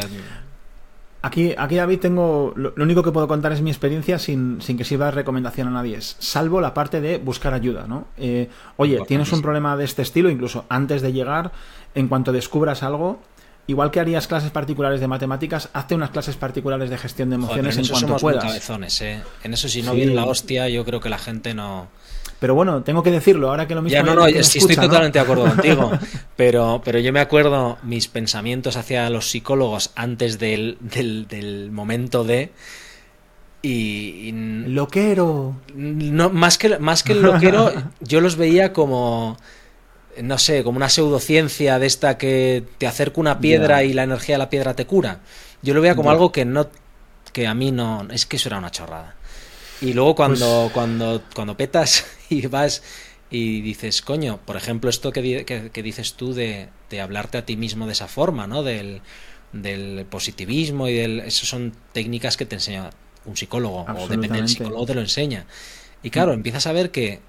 Aquí, 1.23 1.53
aquí 1.57 1.75
David, 1.75 1.99
tengo. 1.99 2.53
Lo, 2.55 2.73
único 2.77 3.01
que 3.03 3.11
puedo 3.11 3.27
contar 3.27 3.51
es 3.51 3.61
mi 3.61 3.71
experiencia 3.71 4.19
sin, 4.19 4.61
sin 4.61 4.77
que 4.77 4.83
sirva 4.83 5.05
de 5.05 5.11
recomendación 5.11 5.67
a 5.67 5.71
nadie. 5.71 5.97
Es, 5.97 6.15
salvo 6.19 6.61
la 6.61 6.73
parte 6.73 7.01
de 7.01 7.17
buscar 7.17 7.53
ayuda, 7.53 7.87
¿no? 7.87 8.07
Eh, 8.17 8.49
oye, 8.77 8.99
tienes 9.07 9.31
un 9.33 9.41
problema 9.41 9.75
de 9.75 9.85
este 9.85 10.03
estilo, 10.03 10.29
incluso 10.29 10.65
antes 10.69 11.01
de 11.01 11.13
llegar, 11.13 11.51
en 11.95 12.07
cuanto 12.07 12.31
descubras 12.31 12.83
algo, 12.83 13.19
igual 13.67 13.91
que 13.91 13.99
harías 13.99 14.27
clases 14.27 14.49
particulares 14.49 14.99
de 14.99 15.07
matemáticas, 15.07 15.69
hazte 15.73 15.93
unas 15.93 16.09
clases 16.09 16.35
particulares 16.37 16.89
de 16.89 16.97
gestión 16.97 17.29
de 17.29 17.35
emociones 17.35 17.77
en, 17.77 17.87
cuanto 17.87 18.15
puedas. 18.15 19.01
¿eh? 19.01 19.21
En 19.43 19.53
eso, 19.53 19.67
si 19.67 19.81
no 19.81 19.93
viene 19.93 20.13
la 20.13 20.25
hostia, 20.25 20.69
yo 20.69 20.85
creo 20.85 21.01
que 21.01 21.09
la 21.09 21.17
gente 21.17 21.53
no. 21.53 21.89
Pero 22.39 22.55
bueno, 22.55 22.83
tengo 22.83 23.03
que 23.03 23.11
decirlo, 23.11 23.49
ahora 23.49 23.67
que 23.67 23.75
lo 23.75 23.81
mismo... 23.81 23.93
Ya, 23.93 24.03
no, 24.03 24.13
no, 24.13 24.25
estoy 24.27 24.75
totalmente 24.75 25.19
de 25.19 25.23
acuerdo 25.23 25.45
contigo, 25.55 25.91
pero, 26.35 26.81
pero 26.85 26.99
yo 26.99 27.11
me 27.11 27.19
acuerdo 27.19 27.77
mis 27.83 28.07
pensamientos 28.07 28.77
hacia 28.77 29.09
los 29.09 29.29
psicólogos 29.29 29.91
antes 29.95 30.39
del, 30.39 30.77
del, 30.79 31.71
momento 31.71 32.23
de... 32.23 32.51
Y, 33.63 34.31
loquero. 34.67 35.55
No, 35.73 36.29
más 36.29 36.57
que, 36.57 36.77
más 36.77 37.03
que 37.03 37.13
el 37.13 37.21
loquero, 37.23 37.73
yo 37.99 38.21
los 38.21 38.37
veía 38.37 38.71
como 38.71 39.35
no 40.21 40.37
sé, 40.37 40.63
como 40.63 40.77
una 40.77 40.89
pseudociencia 40.89 41.79
de 41.79 41.87
esta 41.87 42.17
que 42.17 42.63
te 42.77 42.87
acerca 42.87 43.19
una 43.19 43.39
piedra 43.39 43.83
y 43.83 43.93
la 43.93 44.03
energía 44.03 44.35
de 44.35 44.39
la 44.39 44.49
piedra 44.49 44.75
te 44.75 44.85
cura. 44.85 45.19
Yo 45.61 45.73
lo 45.73 45.81
veía 45.81 45.95
como 45.95 46.11
algo 46.11 46.31
que 46.31 46.45
no 46.45 46.69
que 47.33 47.45
a 47.45 47.53
mí 47.53 47.71
no, 47.71 48.07
es 48.11 48.25
que 48.25 48.37
eso 48.37 48.49
era 48.49 48.57
una 48.57 48.71
chorrada. 48.71 49.15
Y 49.81 49.93
luego 49.93 50.15
cuando, 50.15 50.61
pues 50.63 50.73
cuando, 50.73 51.21
cuando 51.35 51.55
petas 51.55 52.05
y 52.29 52.47
vas 52.47 52.81
y 53.29 53.61
dices, 53.61 54.01
coño, 54.01 54.39
por 54.43 54.55
ejemplo, 54.57 54.89
esto 54.89 55.11
que, 55.11 55.45
que, 55.45 55.83
dices 55.83 56.13
tú 56.13 56.33
de, 56.33 56.69
de, 56.89 57.01
hablarte 57.01 57.37
a 57.37 57.45
ti 57.45 57.57
mismo 57.57 57.85
de 57.85 57.91
esa 57.91 58.07
forma, 58.07 58.47
¿no? 58.47 58.63
Del, 58.63 59.01
del 59.51 60.05
positivismo 60.09 60.87
y 60.87 60.95
del... 60.95 61.19
Esas 61.19 61.49
son 61.49 61.73
técnicas 61.91 62.37
que 62.37 62.45
te 62.45 62.55
enseña 62.55 62.89
un 63.25 63.35
psicólogo, 63.35 63.85
o 63.85 64.07
depende 64.07 64.37
del 64.37 64.47
psicólogo 64.47 64.85
te 64.85 64.95
lo 64.95 65.01
enseña. 65.01 65.45
Y 66.01 66.09
claro, 66.09 66.33
empiezas 66.33 66.65
a 66.67 66.71
ver 66.71 66.89
que, 66.89 67.19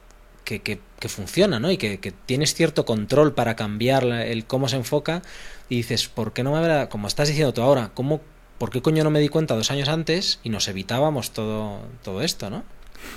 que, 0.49 0.81
que, 0.99 1.09
funciona, 1.09 1.61
¿no? 1.61 1.71
Y 1.71 1.77
que, 1.77 2.13
tienes 2.27 2.55
cierto 2.55 2.87
control 2.87 3.35
para 3.35 3.55
cambiar 3.55 4.05
el 4.05 4.47
cómo 4.47 4.69
se 4.69 4.77
enfoca 4.77 5.23
y 5.69 5.77
dices, 5.77 6.09
¿por 6.09 6.33
qué 6.33 6.43
no 6.43 6.53
me 6.53 6.59
habrá, 6.59 6.89
como 6.89 7.07
estás 7.07 7.29
diciendo 7.29 7.53
tú 7.53 7.61
ahora, 7.61 7.91
¿cómo, 7.93 8.23
¿por 8.57 8.71
qué 8.71 8.81
coño 8.81 9.05
no 9.05 9.11
me 9.11 9.21
di 9.21 9.29
cuenta 9.29 9.55
dos 9.55 9.71
años 9.71 9.89
antes 9.89 10.41
y 10.43 10.49
nos 10.49 10.67
evitábamos 10.69 11.33
todo, 11.33 11.81
todo 12.03 12.23
esto, 12.23 12.49
¿no? 12.49 12.65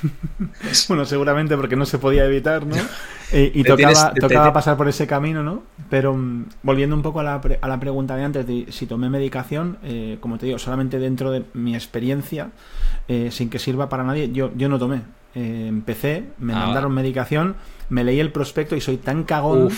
bueno, 0.90 1.06
seguramente 1.06 1.56
porque 1.56 1.76
no 1.76 1.86
se 1.86 1.98
podía 1.98 2.26
evitar, 2.26 2.66
¿no? 2.66 2.76
y 3.34 3.64
tocaba, 3.64 4.14
tocaba 4.14 4.54
pasar 4.54 4.78
por 4.78 4.88
ese 4.90 5.08
camino, 5.08 5.42
¿no? 5.42 5.64
Pero 5.90 6.14
mm, 6.14 6.46
volviendo 6.64 6.96
un 6.96 7.02
poco 7.02 7.22
a 7.22 7.24
la, 7.24 7.42
a 7.62 7.68
la, 7.68 7.80
pregunta 7.80 8.16
de 8.16 8.24
antes 8.24 8.46
de 8.46 8.68
si 8.70 8.86
tomé 8.86 9.10
medicación, 9.10 9.78
eh, 9.84 10.18
como 10.20 10.38
te 10.38 10.48
digo, 10.48 10.60
solamente 10.60 11.00
dentro 11.00 11.32
de 11.32 11.46
mi 11.54 11.76
experiencia, 11.76 12.50
eh, 13.08 13.30
sin 13.32 13.50
que 13.50 13.60
sirva 13.60 13.90
para 13.90 14.04
nadie, 14.04 14.32
yo, 14.32 14.52
yo 14.56 14.70
no 14.70 14.78
tomé. 14.78 15.02
Eh, 15.34 15.66
empecé, 15.68 16.26
me 16.40 16.54
ah, 16.54 16.58
mandaron 16.58 16.94
medicación, 16.94 17.56
me 17.90 18.04
leí 18.04 18.20
el 18.20 18.32
prospecto 18.32 18.76
y 18.76 18.82
soy 18.82 18.98
tan 18.98 19.24
cagón, 19.24 19.70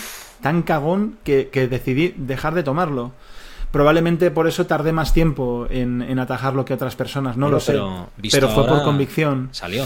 tan 0.42 0.64
cagón 0.64 1.18
que, 1.24 1.50
decidí 1.70 2.14
dejar 2.18 2.54
de 2.54 2.64
tomarlo. 2.64 3.12
Probablemente 3.72 4.30
por 4.30 4.48
eso 4.48 4.66
tardé 4.68 4.92
más 4.92 5.14
tiempo 5.14 5.68
en, 5.70 6.20
atajarlo 6.20 6.66
que 6.66 6.74
otras 6.74 6.96
personas, 6.96 7.38
no 7.38 7.50
lo 7.50 7.60
sé. 7.60 7.80
Pero 8.32 8.50
fue 8.50 8.68
por 8.68 8.84
convicción. 8.84 9.50
Salió. 9.52 9.86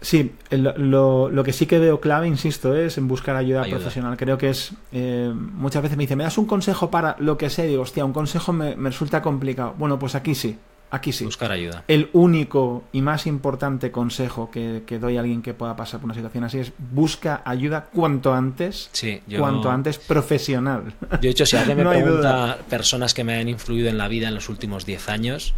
Sí, 0.00 0.32
lo, 0.50 1.28
lo, 1.30 1.44
que 1.44 1.52
sí 1.52 1.66
que 1.66 1.78
veo 1.78 2.00
clave, 2.00 2.26
insisto, 2.26 2.74
es 2.74 2.98
en 2.98 3.06
buscar 3.06 3.36
ayuda, 3.36 3.62
profesional. 3.64 4.16
Creo 4.16 4.36
que 4.36 4.50
es. 4.50 4.72
Eh, 4.90 5.32
muchas 5.34 5.80
veces 5.82 5.96
me 5.96 6.04
dicen, 6.04 6.18
¿me 6.18 6.24
das 6.24 6.38
un 6.38 6.46
consejo 6.46 6.90
para 6.90 7.14
lo 7.20 7.38
que 7.38 7.50
sé? 7.50 7.68
digo, 7.68 7.82
hostia, 7.82 8.04
un 8.04 8.12
consejo 8.12 8.52
me, 8.52 8.74
me 8.74 8.90
resulta 8.90 9.22
complicado. 9.22 9.74
Bueno, 9.78 10.00
pues 10.00 10.16
aquí 10.16 10.34
sí. 10.34 10.58
Aquí 10.92 11.10
sí. 11.10 11.24
Buscar 11.24 11.50
ayuda. 11.50 11.84
El 11.88 12.10
único 12.12 12.84
y 12.92 13.00
más 13.00 13.26
importante 13.26 13.90
consejo 13.90 14.50
que, 14.50 14.82
doy 15.00 15.16
a 15.16 15.20
alguien 15.20 15.40
que 15.40 15.54
pueda 15.54 15.74
pasar 15.74 16.00
por 16.00 16.04
una 16.04 16.14
situación 16.14 16.44
así 16.44 16.58
es 16.58 16.72
busca 16.76 17.40
ayuda 17.46 17.86
cuanto 17.86 18.34
antes. 18.34 18.90
Sí, 18.92 19.22
Cuanto 19.38 19.70
antes 19.70 19.96
profesional. 19.96 20.92
De 21.18 21.30
hecho, 21.30 21.46
si 21.46 21.56
alguien 21.56 21.78
me 21.82 21.84
pregunta 21.84 22.58
personas 22.68 23.14
que 23.14 23.24
me 23.24 23.38
han 23.38 23.48
influido 23.48 23.88
en 23.88 23.96
la 23.96 24.06
vida 24.06 24.28
en 24.28 24.34
los 24.34 24.50
últimos 24.50 24.84
10 24.84 25.08
años, 25.08 25.54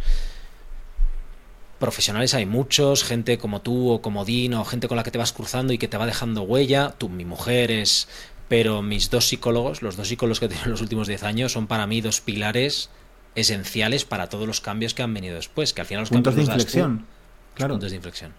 profesionales 1.79 2.33
hay 2.33 2.45
muchos, 2.45 3.03
gente 3.03 3.37
como 3.37 3.61
tú 3.61 3.91
o 3.91 4.01
como 4.01 4.23
Dino, 4.23 4.63
gente 4.63 4.87
con 4.87 4.95
la 4.95 5.03
que 5.03 5.11
te 5.11 5.17
vas 5.17 5.33
cruzando 5.33 5.73
y 5.73 5.77
que 5.77 5.89
te 5.89 5.97
va 5.97 6.05
dejando 6.05 6.43
huella. 6.43 6.95
Tú, 6.97 7.09
mi 7.09 7.25
mujer 7.25 7.71
es... 7.71 8.07
Pero 8.47 8.81
mis 8.81 9.09
dos 9.09 9.27
psicólogos, 9.27 9.81
los 9.81 9.97
dos 9.97 10.07
psicólogos 10.07 10.39
que 10.39 10.45
he 10.45 10.49
tenido 10.49 10.65
en 10.67 10.71
los 10.71 10.81
últimos 10.81 11.07
10 11.09 11.23
años, 11.23 11.51
son 11.51 11.67
para 11.67 11.87
mí 11.87 11.99
dos 11.99 12.21
pilares 12.21 12.89
esenciales 13.35 14.05
para 14.05 14.27
todos 14.29 14.47
los 14.47 14.61
cambios 14.61 14.93
que 14.93 15.03
han 15.03 15.13
venido 15.13 15.35
después, 15.35 15.73
que 15.73 15.81
al 15.81 15.87
final 15.87 16.01
los 16.01 16.09
puntos 16.09 16.35
de 16.35 16.41
inflexión. 16.41 17.05
claro. 17.53 17.73
Puntos 17.75 17.91
de 17.91 17.97
inflexión. 17.97 18.31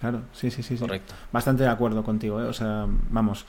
Claro, 0.00 0.22
sí, 0.32 0.50
sí, 0.50 0.62
sí. 0.62 0.76
Correcto. 0.76 1.14
Bastante 1.32 1.64
de 1.64 1.70
acuerdo 1.70 2.04
contigo, 2.04 2.40
¿eh? 2.40 2.44
o 2.44 2.52
sea, 2.52 2.86
vamos. 3.10 3.46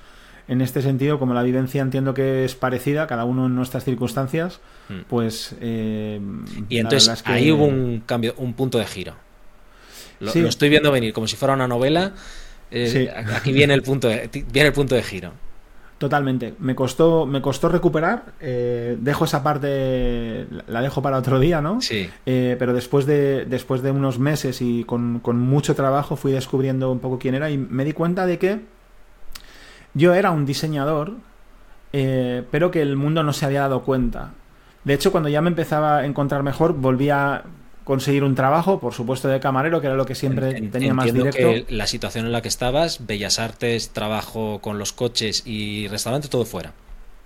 En 0.47 0.61
este 0.61 0.81
sentido, 0.81 1.19
como 1.19 1.35
la 1.35 1.43
vivencia 1.43 1.79
entiendo 1.79 2.15
que 2.15 2.43
es 2.43 2.55
parecida, 2.55 3.05
cada 3.05 3.23
uno 3.23 3.45
en 3.45 3.55
nuestras 3.55 3.83
circunstancias, 3.83 4.59
hmm. 4.89 5.01
pues. 5.07 5.55
Eh, 5.61 6.19
y 6.69 6.79
entonces 6.79 7.21
ahí 7.25 7.51
hubo 7.51 7.65
un 7.65 8.01
cambio, 8.03 8.33
un 8.37 8.53
punto 8.53 8.79
de 8.79 8.85
giro. 8.87 9.15
Lo, 10.19 10.31
estoy 10.31 10.69
viendo 10.69 10.91
venir 10.91 11.13
como 11.13 11.27
si 11.27 11.35
fuera 11.35 11.53
una 11.53 11.67
novela. 11.67 12.13
Eh, 12.71 13.11
aquí 13.33 13.51
viene 13.51 13.73
el 13.73 13.83
punto 13.83 14.07
de, 14.07 14.27
viene 14.51 14.67
el 14.67 14.73
punto 14.73 14.95
de 14.95 15.03
giro. 15.03 15.33
Totalmente. 15.99 16.55
Me 16.59 16.75
costó, 16.75 17.25
me 17.25 17.41
costó 17.41 17.67
recuperar. 17.67 18.23
Eh, 18.39 18.97
dejo 19.01 19.25
esa 19.25 19.43
parte, 19.43 20.47
la 20.67 20.81
dejo 20.81 21.01
para 21.01 21.17
otro 21.17 21.41
día, 21.41 21.61
¿no? 21.61 21.81
Sí. 21.81 22.09
Eh, 22.25 22.55
pero 22.57 22.73
después 22.73 23.05
de, 23.05 23.43
después 23.45 23.81
de 23.81 23.91
unos 23.91 24.17
meses 24.17 24.61
y 24.61 24.85
con, 24.85 25.21
mucho 25.21 25.75
trabajo 25.75 26.15
fui 26.15 26.31
descubriendo 26.31 26.89
un 26.89 26.99
poco 26.99 27.19
quién 27.19 27.35
era 27.35 27.51
y 27.51 27.57
me 27.57 27.83
di 27.83 27.91
cuenta 27.91 28.25
de 28.25 28.39
que 28.39 28.61
yo 29.93 30.13
era 30.13 30.31
un 30.31 30.45
diseñador, 30.45 31.15
eh, 31.91 32.43
pero 32.49 32.71
que 32.71 32.81
el 32.81 32.95
mundo 32.95 33.21
no 33.21 33.33
se 33.33 33.45
había 33.45 33.61
dado 33.61 33.83
cuenta. 33.83 34.31
De 34.85 34.93
hecho, 34.93 35.11
cuando 35.11 35.27
ya 35.27 35.41
me 35.41 35.49
empezaba 35.49 35.97
a 35.97 36.05
encontrar 36.05 36.43
mejor, 36.43 36.75
volvía 36.75 37.43
conseguir 37.89 38.23
un 38.23 38.35
trabajo, 38.35 38.79
por 38.79 38.93
supuesto 38.93 39.27
de 39.29 39.39
camarero, 39.39 39.81
que 39.81 39.87
era 39.87 39.95
lo 39.95 40.05
que 40.05 40.13
siempre 40.13 40.61
tenía 40.69 40.93
más 40.93 41.11
directo. 41.11 41.39
Que 41.39 41.65
la 41.69 41.87
situación 41.87 42.27
en 42.27 42.31
la 42.31 42.43
que 42.43 42.47
estabas, 42.47 43.07
Bellas 43.07 43.39
Artes, 43.39 43.89
trabajo 43.89 44.59
con 44.61 44.77
los 44.77 44.93
coches 44.93 45.41
y 45.47 45.87
restaurante, 45.87 46.27
todo 46.27 46.45
fuera. 46.45 46.73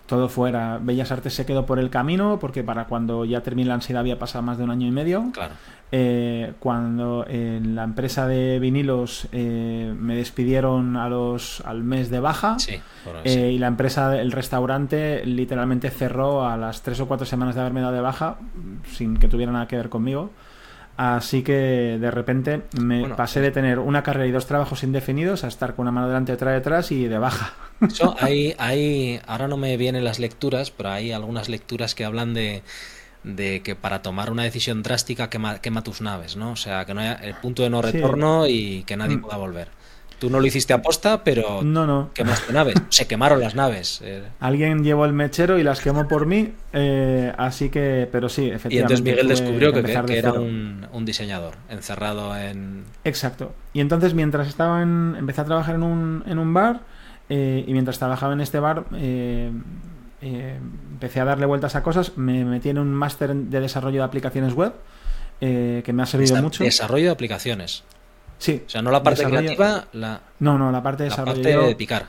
Todo 0.05 0.29
fuera. 0.29 0.79
Bellas 0.81 1.11
Artes 1.11 1.33
se 1.33 1.45
quedó 1.45 1.65
por 1.65 1.79
el 1.79 1.89
camino, 1.89 2.39
porque 2.39 2.63
para 2.63 2.85
cuando 2.85 3.25
ya 3.25 3.41
terminé 3.41 3.67
la 3.67 3.73
ansiedad 3.73 3.99
había 3.99 4.17
pasado 4.17 4.41
más 4.41 4.57
de 4.57 4.63
un 4.63 4.71
año 4.71 4.87
y 4.87 4.91
medio. 4.91 5.31
Claro. 5.33 5.53
Eh, 5.91 6.53
cuando 6.59 7.25
en 7.27 7.75
la 7.75 7.83
empresa 7.83 8.25
de 8.25 8.57
vinilos 8.59 9.27
eh, 9.33 9.93
me 9.99 10.15
despidieron 10.15 10.95
a 10.95 11.09
los, 11.09 11.61
al 11.65 11.83
mes 11.83 12.09
de 12.09 12.21
baja 12.21 12.55
eh, 13.25 13.51
y 13.53 13.59
la 13.59 13.67
empresa, 13.67 14.17
el 14.17 14.31
restaurante, 14.31 15.25
literalmente 15.25 15.89
cerró 15.89 16.47
a 16.47 16.55
las 16.55 16.83
tres 16.83 17.01
o 17.01 17.07
cuatro 17.09 17.25
semanas 17.25 17.55
de 17.55 17.61
haberme 17.61 17.81
dado 17.81 17.93
de 17.93 17.99
baja 17.99 18.37
sin 18.93 19.17
que 19.17 19.27
tuviera 19.27 19.51
nada 19.51 19.67
que 19.67 19.75
ver 19.75 19.89
conmigo. 19.89 20.31
Así 20.95 21.41
que 21.41 21.97
de 21.99 22.11
repente 22.11 22.61
me 22.79 23.09
pasé 23.09 23.41
de 23.41 23.49
tener 23.49 23.79
una 23.79 24.03
carrera 24.03 24.27
y 24.27 24.31
dos 24.31 24.45
trabajos 24.45 24.83
indefinidos 24.83 25.43
a 25.43 25.47
estar 25.47 25.73
con 25.73 25.83
una 25.83 25.91
mano 25.91 26.07
delante 26.07 26.31
y 26.31 26.35
otra 26.35 26.51
detrás 26.51 26.91
y 26.91 27.07
de 27.07 27.17
baja. 27.17 27.53
hay, 28.19 28.53
hay, 28.59 29.19
ahora 29.25 29.47
no 29.47 29.57
me 29.57 29.75
vienen 29.77 30.03
las 30.03 30.19
lecturas, 30.19 30.69
pero 30.69 30.89
hay 30.89 31.11
algunas 31.11 31.49
lecturas 31.49 31.95
que 31.95 32.05
hablan 32.05 32.35
de, 32.35 32.61
de 33.23 33.63
que 33.63 33.75
para 33.75 34.03
tomar 34.03 34.29
una 34.29 34.43
decisión 34.43 34.83
drástica 34.83 35.31
quema, 35.31 35.59
quema, 35.59 35.83
tus 35.83 36.01
naves, 36.01 36.35
¿no? 36.35 36.51
O 36.51 36.55
sea, 36.55 36.85
que 36.85 36.93
no 36.93 37.01
haya 37.01 37.13
el 37.13 37.33
punto 37.35 37.63
de 37.63 37.71
no 37.71 37.81
retorno 37.81 38.45
y 38.45 38.83
que 38.83 38.95
nadie 38.95 39.17
mm. 39.17 39.21
pueda 39.21 39.37
volver. 39.37 39.69
Tú 40.23 40.29
no 40.29 40.39
lo 40.39 40.47
hiciste 40.47 40.71
a 40.71 40.81
posta, 40.81 41.21
pero 41.21 41.61
no, 41.63 41.85
no. 41.85 42.11
quemaste 42.13 42.53
naves. 42.53 42.75
Se 42.87 43.05
quemaron 43.07 43.41
las 43.41 43.55
naves. 43.55 43.99
Eh. 44.05 44.23
Alguien 44.39 44.81
llevó 44.81 45.03
el 45.03 45.11
mechero 45.11 45.59
y 45.59 45.63
las 45.63 45.81
quemó 45.81 46.07
por 46.07 46.25
mí, 46.27 46.53
eh, 46.71 47.33
así 47.37 47.67
que, 47.69 48.07
pero 48.09 48.29
sí, 48.29 48.45
efectivamente. 48.45 48.73
Y 48.73 48.79
entonces 48.79 49.01
Miguel 49.03 49.27
descubrió 49.27 49.73
que, 49.73 50.17
era 50.17 50.31
un, 50.31 51.03
diseñador 51.03 51.55
encerrado 51.67 52.37
en... 52.37 52.85
Exacto. 53.03 53.53
Y 53.73 53.81
entonces 53.81 54.13
mientras 54.13 54.47
estaba 54.47 54.81
en... 54.81 55.17
Empecé 55.19 55.41
a 55.41 55.43
trabajar 55.43 55.75
en 55.75 55.83
un, 55.83 56.23
en 56.25 56.39
un 56.39 56.53
bar 56.53 56.79
eh, 57.27 57.65
y 57.67 57.73
mientras 57.73 57.99
trabajaba 57.99 58.31
en 58.31 58.39
este 58.39 58.59
bar... 58.59 58.85
empecé 60.21 61.19
a 61.19 61.25
darle 61.25 61.45
vueltas 61.47 61.75
a 61.75 61.83
cosas, 61.83 62.17
me 62.17 62.45
metí 62.45 62.69
en 62.69 62.77
un 62.77 62.93
máster 62.93 63.35
de 63.35 63.59
desarrollo 63.59 63.97
de 63.97 64.05
aplicaciones 64.05 64.53
web, 64.53 64.71
que 65.41 65.91
me 65.91 66.01
ha 66.01 66.05
servido 66.05 66.41
mucho. 66.41 66.63
Desarrollo 66.63 67.07
de 67.07 67.11
aplicaciones. 67.11 67.83
Sí. 68.43 68.61
O 68.67 68.69
sea, 68.69 68.81
no 68.81 68.91
la 68.91 69.01
parte 69.01 69.23
creativa, 69.23 69.85
la... 69.93 70.19
No, 70.39 70.57
no, 70.57 70.69
la 70.69 70.83
parte 70.83 71.03
de 71.03 71.09
la 71.11 71.15
parte 71.23 71.57
de 71.57 71.75
picar. 71.77 72.07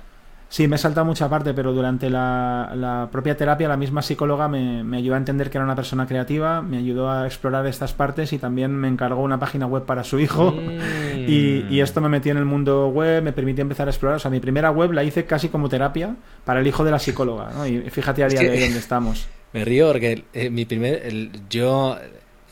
Sí, 0.48 0.66
me 0.66 0.74
he 0.74 0.78
saltado 0.80 1.06
mucha 1.06 1.28
parte, 1.28 1.54
pero 1.54 1.72
durante 1.72 2.10
la, 2.10 3.08
propia 3.12 3.36
terapia 3.36 3.68
la 3.68 3.76
misma 3.76 4.02
psicóloga 4.02 4.48
me, 4.48 4.96
ayudó 4.96 5.14
a 5.14 5.18
entender 5.18 5.48
que 5.48 5.58
era 5.58 5.64
una 5.64 5.76
persona 5.76 6.08
creativa, 6.08 6.60
me 6.60 6.78
ayudó 6.78 7.08
a 7.08 7.24
explorar 7.26 7.64
estas 7.68 7.92
partes 7.92 8.32
y 8.32 8.38
también 8.38 8.72
me 8.72 8.88
encargó 8.88 9.22
una 9.22 9.38
página 9.38 9.66
web 9.66 9.84
para 9.84 10.02
su 10.02 10.18
hijo. 10.18 10.50
Mm. 10.50 11.28
Y, 11.28 11.80
esto 11.80 12.00
me 12.00 12.08
metió 12.08 12.32
en 12.32 12.38
el 12.38 12.46
mundo 12.46 12.88
web, 12.88 13.22
me 13.22 13.32
permitió 13.32 13.62
empezar 13.62 13.86
a 13.86 13.92
explorar. 13.92 14.16
O 14.16 14.20
sea, 14.20 14.30
mi 14.30 14.40
primera 14.40 14.72
web 14.72 14.90
la 14.90 15.04
hice 15.04 15.24
casi 15.24 15.50
como 15.50 15.68
terapia 15.68 16.16
para 16.44 16.58
el 16.58 16.66
hijo 16.66 16.84
de 16.84 16.90
la 16.90 16.98
psicóloga. 16.98 17.50
¿no? 17.54 17.64
Y 17.64 17.90
fíjate 17.90 18.24
a 18.24 18.28
día 18.28 18.40
de 18.40 18.50
hoy 18.50 18.58
dónde 18.58 18.78
estamos. 18.80 19.28
Me 19.52 19.64
río 19.64 19.86
porque 19.86 20.24
eh, 20.32 20.50
mi 20.50 20.64
primer... 20.64 21.30
yo 21.48 21.96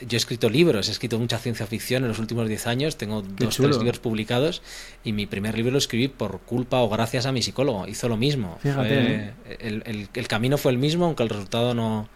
yo 0.07 0.15
he 0.15 0.17
escrito 0.17 0.49
libros, 0.49 0.87
he 0.87 0.91
escrito 0.91 1.19
mucha 1.19 1.37
ciencia 1.37 1.65
ficción 1.67 2.03
en 2.03 2.09
los 2.09 2.19
últimos 2.19 2.47
10 2.47 2.67
años, 2.67 2.97
tengo 2.97 3.21
dos 3.21 3.57
tres 3.57 3.77
libros 3.77 3.99
publicados 3.99 4.61
y 5.03 5.13
mi 5.13 5.25
primer 5.25 5.55
libro 5.55 5.71
lo 5.71 5.77
escribí 5.77 6.07
por 6.07 6.39
culpa 6.39 6.79
o 6.79 6.89
gracias 6.89 7.25
a 7.25 7.31
mi 7.31 7.41
psicólogo, 7.41 7.87
hizo 7.87 8.09
lo 8.09 8.17
mismo. 8.17 8.57
¿eh? 8.63 9.33
el, 9.59 10.27
camino 10.27 10.57
fue 10.57 10.71
el 10.71 10.77
mismo, 10.77 11.05
aunque 11.05 11.23
el 11.23 11.29
resultado 11.29 11.73
no, 11.73 12.07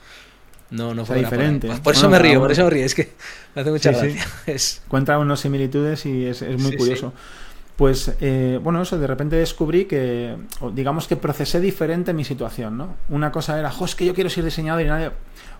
no, 0.69 1.05
fue 1.05 1.17
diferente. 1.17 1.69
Por, 1.83 1.93
eso 1.93 2.09
me 2.09 2.19
río, 2.19 2.39
por 2.39 2.51
eso 2.51 2.63
me 2.65 2.69
río, 2.69 2.85
es 2.85 2.95
que 2.95 3.11
me 3.55 3.61
hace 3.61 3.71
mucha 3.71 3.91
gracia. 3.91 4.25
Cuenta 4.87 5.17
unas 5.17 5.39
similitudes 5.39 6.05
y 6.05 6.25
es, 6.25 6.41
muy 6.59 6.75
curioso. 6.75 7.13
Pues 7.75 8.11
eh, 8.21 8.59
bueno, 8.61 8.81
eso 8.81 8.97
de 8.97 9.05
repente 9.05 9.35
descubrí 9.35 9.85
que, 9.85 10.35
digamos 10.73 11.07
que 11.07 11.15
procesé 11.15 11.59
diferente 11.59 12.11
mi 12.11 12.23
situación, 12.23 12.75
¿no? 12.75 12.95
Una 13.09 13.31
cosa 13.31 13.59
era, 13.59 13.69
jo, 13.69 13.85
es 13.85 13.93
que 13.93 14.03
yo 14.03 14.15
quiero 14.15 14.31
ser 14.31 14.43
diseñador 14.43 14.81
y 14.81 14.85
nadie 14.85 15.11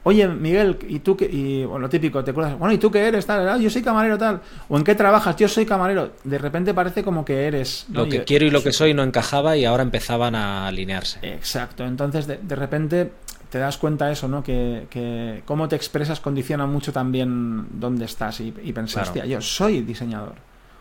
oye, 0.08 0.26
Miguel, 0.26 0.78
¿y 0.88 1.00
tú 1.00 1.18
qué? 1.18 1.26
Y 1.26 1.66
bueno, 1.66 1.80
lo 1.80 1.90
típico, 1.90 2.24
te 2.24 2.32
acuerdas, 2.32 2.58
bueno, 2.58 2.74
¿y 2.74 2.78
tú 2.78 2.90
qué 2.90 3.06
eres? 3.06 3.26
Tal, 3.26 3.48
ah, 3.50 3.58
yo 3.58 3.70
soy 3.70 3.82
camarero, 3.82 4.18
tal. 4.18 4.40
¿O 4.70 4.78
en 4.78 4.86
qué 4.86 4.96
trabajas? 4.96 5.36
Yo 5.36 5.50
soy 5.50 5.66
camarero. 5.66 6.12
De 6.24 6.38
repente 6.38 6.74
parece 6.74 7.04
como 7.04 7.26
que 7.26 7.46
eres. 7.46 7.86
Lo 7.92 8.08
que 8.08 8.24
quiero 8.24 8.46
y 8.46 8.50
lo 8.50 8.64
que 8.64 8.72
soy 8.72 8.94
no 8.94 9.04
encajaba 9.04 9.58
y 9.58 9.66
ahora 9.66 9.84
empezaban 9.84 10.34
a 10.34 10.66
alinearse. 10.66 11.20
Exacto. 11.24 11.84
Entonces, 11.84 12.26
de, 12.26 12.56
repente 12.56 13.12
te 13.50 13.60
das 13.60 13.78
cuenta 13.78 14.06
de 14.06 14.14
eso, 14.14 14.30
¿no? 14.30 14.42
Que, 14.42 14.88
que, 14.90 15.44
cómo 15.44 15.68
te 15.68 15.76
expresas 15.76 16.22
condiciona 16.22 16.66
mucho 16.66 16.94
también 16.94 17.68
dónde 17.72 18.06
estás 18.06 18.40
y, 18.40 18.54
y 18.64 18.72
pensar, 18.72 19.14
yo 19.28 19.42
soy 19.42 19.82
diseñador. 19.82 20.36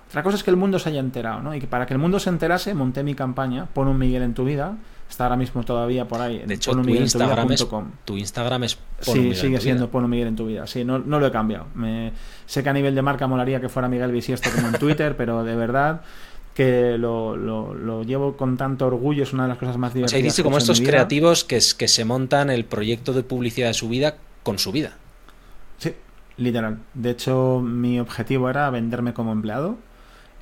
Otra 0.08 0.22
cosa 0.22 0.36
es 0.36 0.44
que 0.44 0.50
el 0.50 0.56
mundo 0.56 0.78
se 0.78 0.90
haya 0.90 1.00
enterado, 1.00 1.42
¿no? 1.42 1.52
Y 1.52 1.58
que 1.58 1.66
para 1.66 1.84
que 1.84 1.94
el 1.94 1.98
mundo 1.98 2.20
se 2.20 2.30
enterase, 2.30 2.74
monté 2.74 3.02
mi 3.02 3.16
campaña, 3.16 3.66
pon 3.66 3.88
un 3.88 3.98
Miguel 3.98 4.22
en 4.22 4.34
tu 4.34 4.44
vida, 4.44 4.76
Está 5.08 5.24
ahora 5.24 5.36
mismo 5.36 5.62
todavía 5.62 6.06
por 6.06 6.20
ahí. 6.20 6.42
De 6.44 6.54
hecho, 6.54 6.72
tu 6.72 6.88
Instagram, 6.88 7.52
es, 7.52 7.66
tu 8.04 8.16
Instagram 8.16 8.64
es 8.64 8.78
Sí, 9.00 9.34
sigue 9.34 9.60
siendo 9.60 9.90
Pono 9.90 10.08
Miguel 10.08 10.28
en 10.28 10.36
tu 10.36 10.46
vida. 10.46 10.66
Sí, 10.66 10.84
no, 10.84 10.98
no 10.98 11.20
lo 11.20 11.26
he 11.26 11.32
cambiado. 11.32 11.66
Me, 11.74 12.12
sé 12.44 12.62
que 12.62 12.68
a 12.68 12.72
nivel 12.72 12.94
de 12.94 13.02
marca 13.02 13.26
molaría 13.26 13.60
que 13.60 13.68
fuera 13.68 13.88
Miguel 13.88 14.10
Bisiesto 14.10 14.50
como 14.50 14.68
en 14.68 14.74
Twitter, 14.74 15.16
pero 15.18 15.44
de 15.44 15.54
verdad 15.54 16.02
que 16.54 16.96
lo, 16.98 17.36
lo, 17.36 18.02
llevo 18.02 18.36
con 18.36 18.56
tanto 18.56 18.86
orgullo, 18.86 19.22
es 19.22 19.34
una 19.34 19.42
de 19.42 19.50
las 19.50 19.58
cosas 19.58 19.76
más 19.76 19.92
divertidas. 19.92 20.32
O 20.32 20.36
sea, 20.36 20.42
como 20.42 20.56
estos 20.56 20.80
creativos 20.80 21.44
que, 21.44 21.56
es, 21.56 21.74
que 21.74 21.86
se 21.86 22.06
montan 22.06 22.48
el 22.48 22.64
proyecto 22.64 23.12
de 23.12 23.22
publicidad 23.22 23.68
de 23.68 23.74
su 23.74 23.90
vida 23.90 24.16
con 24.42 24.58
su 24.58 24.72
vida. 24.72 24.96
Sí, 25.76 25.92
literal. 26.38 26.78
De 26.94 27.10
hecho, 27.10 27.60
mi 27.60 28.00
objetivo 28.00 28.48
era 28.48 28.70
venderme 28.70 29.12
como 29.12 29.32
empleado. 29.32 29.76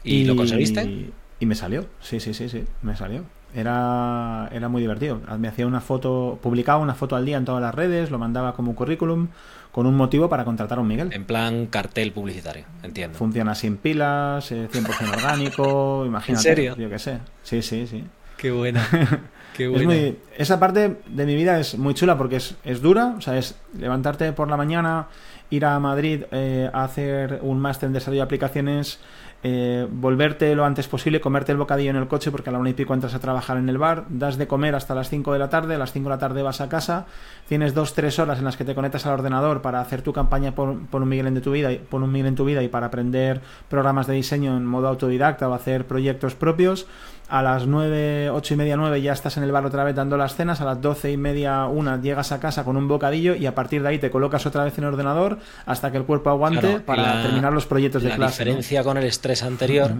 ¿Y, 0.05 0.25
lo 0.25 0.37
conseguiste? 0.37 1.11
Y 1.41 1.47
me 1.47 1.57
salió, 1.57 1.87
sí, 2.01 2.21
sí, 2.21 2.33
sí, 2.33 2.49
sí, 2.49 2.65
me 2.83 2.97
salió. 2.97 3.25
Era, 3.55 4.49
era 4.53 4.69
muy 4.69 4.83
divertido. 4.83 5.21
Me 5.39 5.49
hacía 5.49 5.67
una 5.67 5.81
foto, 5.81 6.39
publicaba 6.43 6.79
una 6.79 6.95
foto 6.95 7.17
al 7.17 7.25
día 7.25 7.37
en 7.37 7.45
todas 7.45 7.63
las 7.63 7.75
redes, 7.75 8.11
lo 8.11 8.19
mandaba 8.19 8.55
como 8.55 8.75
currículum, 8.75 9.29
con 9.71 9.87
un 9.87 9.97
motivo 9.97 10.29
para 10.29 10.45
contratar 10.45 10.79
a 10.79 10.81
un 10.81 10.89
Miguel. 10.89 11.11
En 11.13 11.25
plan 11.25 11.67
cartel 11.67 12.13
publicitario, 12.13 12.65
entiendo. 12.83 13.19
Funciona 13.19 13.55
sin 13.55 13.77
pilas, 13.77 14.51
100% 14.51 14.75
eh, 14.75 15.11
orgánico, 15.13 16.05
imagínate. 16.07 16.49
¿En 16.49 16.57
serio? 16.57 16.77
Yo 16.77 16.89
qué 16.89 16.99
sé. 16.99 17.19
Sí, 17.43 17.63
sí, 17.63 17.87
sí. 17.87 18.05
Qué 18.37 18.51
buena. 18.51 18.87
Qué 19.57 19.69
buena. 19.69 19.95
esa 20.37 20.59
parte 20.59 20.97
de 21.07 21.27
mi 21.27 21.37
vida 21.37 21.61
es 21.61 21.79
muy 21.79 21.95
chula 21.95 22.19
porque 22.19 22.37
es, 22.37 22.57
es 22.65 22.83
dura, 22.83 23.15
o 23.17 23.21
sea, 23.21 23.39
es 23.39 23.55
levantarte 23.79 24.33
por 24.33 24.51
la 24.51 24.57
mañana, 24.57 25.07
ir 25.51 25.65
a 25.65 25.79
Madrid 25.79 26.25
eh, 26.33 26.69
a 26.73 26.85
hacer 26.85 27.39
un 27.43 27.61
máster 27.61 27.87
en 27.87 27.93
desarrollo 27.93 28.21
de 28.21 28.25
aplicaciones 28.25 28.99
eh, 29.47 29.87
volverte 29.91 30.55
lo 30.55 30.65
antes 30.65 30.89
posible, 30.89 31.21
comerte 31.21 31.53
el 31.53 31.59
bocadillo 31.59 31.91
en 31.91 31.97
el 31.97 32.09
coche 32.09 32.31
porque 32.31 32.49
a 32.49 32.53
la 32.55 32.59
una 32.59 32.71
y 32.71 32.73
pico 32.73 32.95
entras 32.95 33.15
a 33.15 33.19
trabajar 33.19 33.59
en 33.59 33.69
el 33.69 33.77
bar, 33.77 34.07
das 34.09 34.39
de 34.39 34.47
comer 34.47 34.75
hasta 34.75 34.95
las 34.95 35.11
5 35.11 35.35
de 35.35 35.39
la 35.39 35.51
tarde, 35.51 35.75
a 35.75 35.79
las 35.79 35.93
5 35.93 36.09
de 36.09 36.15
la 36.15 36.19
tarde 36.19 36.43
vas 36.43 36.63
a 36.63 36.71
casa, 36.71 37.05
tienes 37.47 37.75
dos, 37.75 37.93
tres 37.93 38.19
horas 38.19 38.39
en 38.39 38.47
las 38.47 38.57
que 38.57 38.65
te 38.65 38.75
conectas 38.75 39.05
al 39.05 39.13
ordenador 39.13 39.61
para 39.61 39.83
hacer 39.83 40.01
tu 40.01 40.15
campaña 40.15 40.55
por, 40.55 40.69
un 40.69 41.09
Miguel 41.09 41.27
en 41.27 41.43
tu 41.43 41.53
vida, 41.53 41.69
por 41.91 42.03
un 42.03 42.11
Miguel 42.11 42.29
en 42.29 42.37
tu 42.37 42.47
vida 42.47 42.63
y 42.63 42.69
para 42.69 42.87
aprender 42.87 43.43
programas 43.69 44.07
de 44.07 44.15
diseño 44.15 44.57
en 44.57 44.65
modo 44.65 44.89
autodidacta 44.89 45.47
o 45.47 45.53
hacer 45.53 45.87
proyectos 45.87 46.35
propios 46.35 46.87
a 47.29 47.43
las 47.43 47.67
9, 47.67 48.31
8 48.31 48.55
y 48.55 48.57
media, 48.57 48.77
9 48.77 49.01
ya 49.01 49.13
estás 49.13 49.37
en 49.37 49.45
el 49.45 49.53
bar 49.53 49.65
otra 49.65 49.85
vez 49.85 49.95
dando 49.95 50.17
las 50.17 50.35
cenas, 50.35 50.61
a 50.61 50.65
las 50.65 50.81
12 50.81 51.13
y 51.13 51.17
media, 51.17 51.67
1 51.67 52.03
llegas 52.03 52.33
a 52.33 52.41
casa 52.41 52.65
con 52.65 52.77
un 52.77 52.87
bocadillo 52.87 53.35
y 53.35 53.47
a 53.47 53.55
partir 53.55 53.83
de 53.83 53.89
ahí 53.89 53.99
te 53.99 54.11
colocas 54.11 54.45
otra 54.47 54.65
vez 54.65 54.77
en 54.79 54.85
el 54.85 54.91
ordenador 54.91 55.39
hasta 55.67 55.91
que 55.91 55.97
el 55.97 56.05
cuerpo 56.05 56.31
aguante 56.31 56.81
para 56.81 57.23
terminar 57.23 57.53
los 57.53 57.67
proyectos 57.67 58.03
de 58.03 58.11
clase. 58.11 58.45
La 58.45 58.51
diferencia 58.51 58.85
con 58.85 58.99
el 58.99 59.05
estrés 59.05 59.43
anterior 59.43 59.95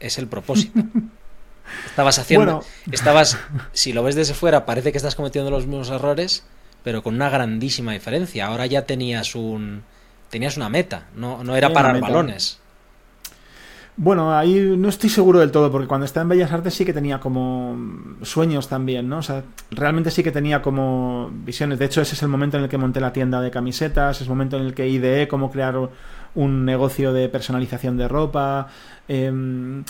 es 0.00 0.18
el 0.18 0.26
propósito. 0.26 0.80
estabas 1.86 2.18
haciendo, 2.18 2.64
estabas, 2.90 3.38
si 3.72 3.92
lo 3.92 4.02
ves 4.02 4.16
desde 4.16 4.34
fuera, 4.34 4.66
parece 4.66 4.92
que 4.92 4.98
estás 4.98 5.14
cometiendo 5.14 5.50
los 5.50 5.66
mismos 5.66 5.90
errores, 5.90 6.44
pero 6.82 7.02
con 7.02 7.14
una 7.14 7.30
grandísima 7.30 7.92
diferencia. 7.92 8.46
Ahora 8.46 8.66
ya 8.66 8.86
tenías 8.86 9.34
un, 9.34 9.82
tenías 10.30 10.56
una 10.56 10.68
meta, 10.68 11.06
no, 11.14 11.44
no 11.44 11.56
era 11.56 11.72
parar 11.72 12.00
balones. 12.00 12.60
Bueno, 14.00 14.32
ahí 14.32 14.76
no 14.78 14.88
estoy 14.88 15.10
seguro 15.10 15.40
del 15.40 15.50
todo, 15.50 15.72
porque 15.72 15.88
cuando 15.88 16.04
estaba 16.04 16.22
en 16.22 16.28
Bellas 16.28 16.52
Artes 16.52 16.72
sí 16.72 16.84
que 16.84 16.92
tenía 16.92 17.18
como 17.18 17.76
sueños 18.22 18.68
también, 18.68 19.08
¿no? 19.08 19.18
O 19.18 19.22
sea, 19.22 19.42
realmente 19.72 20.12
sí 20.12 20.22
que 20.22 20.30
tenía 20.30 20.62
como 20.62 21.32
visiones. 21.44 21.80
De 21.80 21.86
hecho, 21.86 22.00
ese 22.00 22.14
es 22.14 22.22
el 22.22 22.28
momento 22.28 22.56
en 22.56 22.62
el 22.62 22.68
que 22.68 22.78
monté 22.78 23.00
la 23.00 23.12
tienda 23.12 23.40
de 23.40 23.50
camisetas, 23.50 24.18
es 24.18 24.22
el 24.22 24.28
momento 24.28 24.56
en 24.56 24.66
el 24.66 24.74
que 24.74 24.88
ideé 24.88 25.26
cómo 25.26 25.50
crear 25.50 25.76
un 26.36 26.64
negocio 26.64 27.12
de 27.12 27.28
personalización 27.28 27.96
de 27.96 28.06
ropa. 28.06 28.68
Em, 29.08 29.82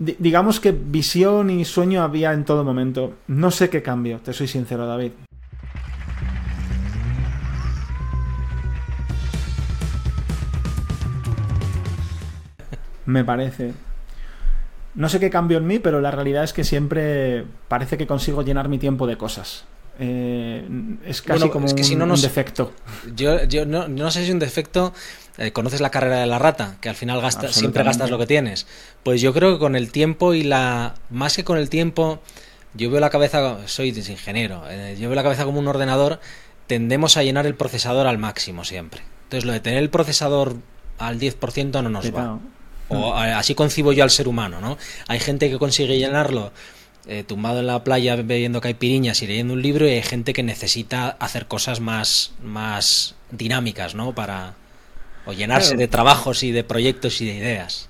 digamos 0.00 0.58
que 0.58 0.72
visión 0.72 1.48
y 1.48 1.64
sueño 1.64 2.02
había 2.02 2.32
en 2.32 2.44
todo 2.44 2.64
momento. 2.64 3.14
No 3.28 3.52
sé 3.52 3.70
qué 3.70 3.80
cambio, 3.80 4.18
te 4.24 4.32
soy 4.32 4.48
sincero, 4.48 4.88
David. 4.88 5.12
Me 13.06 13.24
parece. 13.24 13.72
No 14.94 15.08
sé 15.08 15.20
qué 15.20 15.30
cambio 15.30 15.58
en 15.58 15.66
mí, 15.66 15.78
pero 15.78 16.00
la 16.00 16.10
realidad 16.10 16.44
es 16.44 16.52
que 16.52 16.64
siempre 16.64 17.44
parece 17.68 17.96
que 17.96 18.06
consigo 18.06 18.42
llenar 18.42 18.68
mi 18.68 18.78
tiempo 18.78 19.06
de 19.06 19.16
cosas. 19.16 19.64
Eh, 19.98 20.66
es 21.06 21.22
casi 21.22 21.48
como 21.48 21.66
un, 21.66 22.20
defecto. 22.20 22.72
Yo, 23.14 23.44
yo 23.44 23.66
no, 23.66 24.10
sé 24.10 24.24
si 24.24 24.32
un 24.32 24.38
defecto. 24.38 24.92
Eh, 25.38 25.52
¿Conoces 25.52 25.80
la 25.80 25.90
carrera 25.90 26.20
de 26.20 26.26
la 26.26 26.38
rata? 26.38 26.76
Que 26.80 26.88
al 26.88 26.94
final 26.94 27.20
gastas, 27.20 27.54
siempre 27.54 27.84
gastas 27.84 28.10
lo 28.10 28.18
que 28.18 28.26
tienes. 28.26 28.66
Pues 29.02 29.20
yo 29.20 29.32
creo 29.32 29.54
que 29.54 29.58
con 29.58 29.76
el 29.76 29.92
tiempo 29.92 30.34
y 30.34 30.42
la. 30.42 30.94
Más 31.10 31.36
que 31.36 31.44
con 31.44 31.58
el 31.58 31.70
tiempo, 31.70 32.20
yo 32.74 32.90
veo 32.90 33.00
la 33.00 33.10
cabeza. 33.10 33.58
Soy 33.66 33.90
ingeniero. 33.90 34.64
Eh, 34.68 34.96
yo 34.98 35.08
veo 35.08 35.16
la 35.16 35.22
cabeza 35.22 35.44
como 35.44 35.58
un 35.58 35.68
ordenador. 35.68 36.20
Tendemos 36.66 37.16
a 37.16 37.22
llenar 37.22 37.46
el 37.46 37.54
procesador 37.54 38.06
al 38.06 38.18
máximo 38.18 38.64
siempre. 38.64 39.02
Entonces, 39.24 39.44
lo 39.44 39.52
de 39.52 39.60
tener 39.60 39.78
el 39.78 39.90
procesador 39.90 40.56
al 40.98 41.18
10% 41.18 41.82
no 41.82 41.88
nos 41.88 42.14
va. 42.14 42.38
O 42.92 43.14
así 43.14 43.54
concibo 43.54 43.92
yo 43.92 44.04
al 44.04 44.10
ser 44.10 44.28
humano, 44.28 44.60
¿no? 44.60 44.78
Hay 45.08 45.20
gente 45.20 45.50
que 45.50 45.58
consigue 45.58 45.98
llenarlo 45.98 46.52
eh, 47.06 47.24
tumbado 47.24 47.60
en 47.60 47.66
la 47.66 47.82
playa 47.82 48.16
bebiendo 48.16 48.60
caipiriñas 48.60 49.22
y 49.22 49.26
leyendo 49.26 49.54
un 49.54 49.62
libro 49.62 49.88
y 49.88 49.92
hay 49.92 50.02
gente 50.02 50.32
que 50.32 50.42
necesita 50.42 51.08
hacer 51.08 51.46
cosas 51.46 51.80
más, 51.80 52.32
más 52.42 53.16
dinámicas, 53.30 53.94
¿no? 53.94 54.14
Para 54.14 54.54
o 55.24 55.32
llenarse 55.32 55.76
de 55.76 55.88
trabajos 55.88 56.42
y 56.42 56.52
de 56.52 56.64
proyectos 56.64 57.20
y 57.20 57.26
de 57.26 57.34
ideas. 57.34 57.88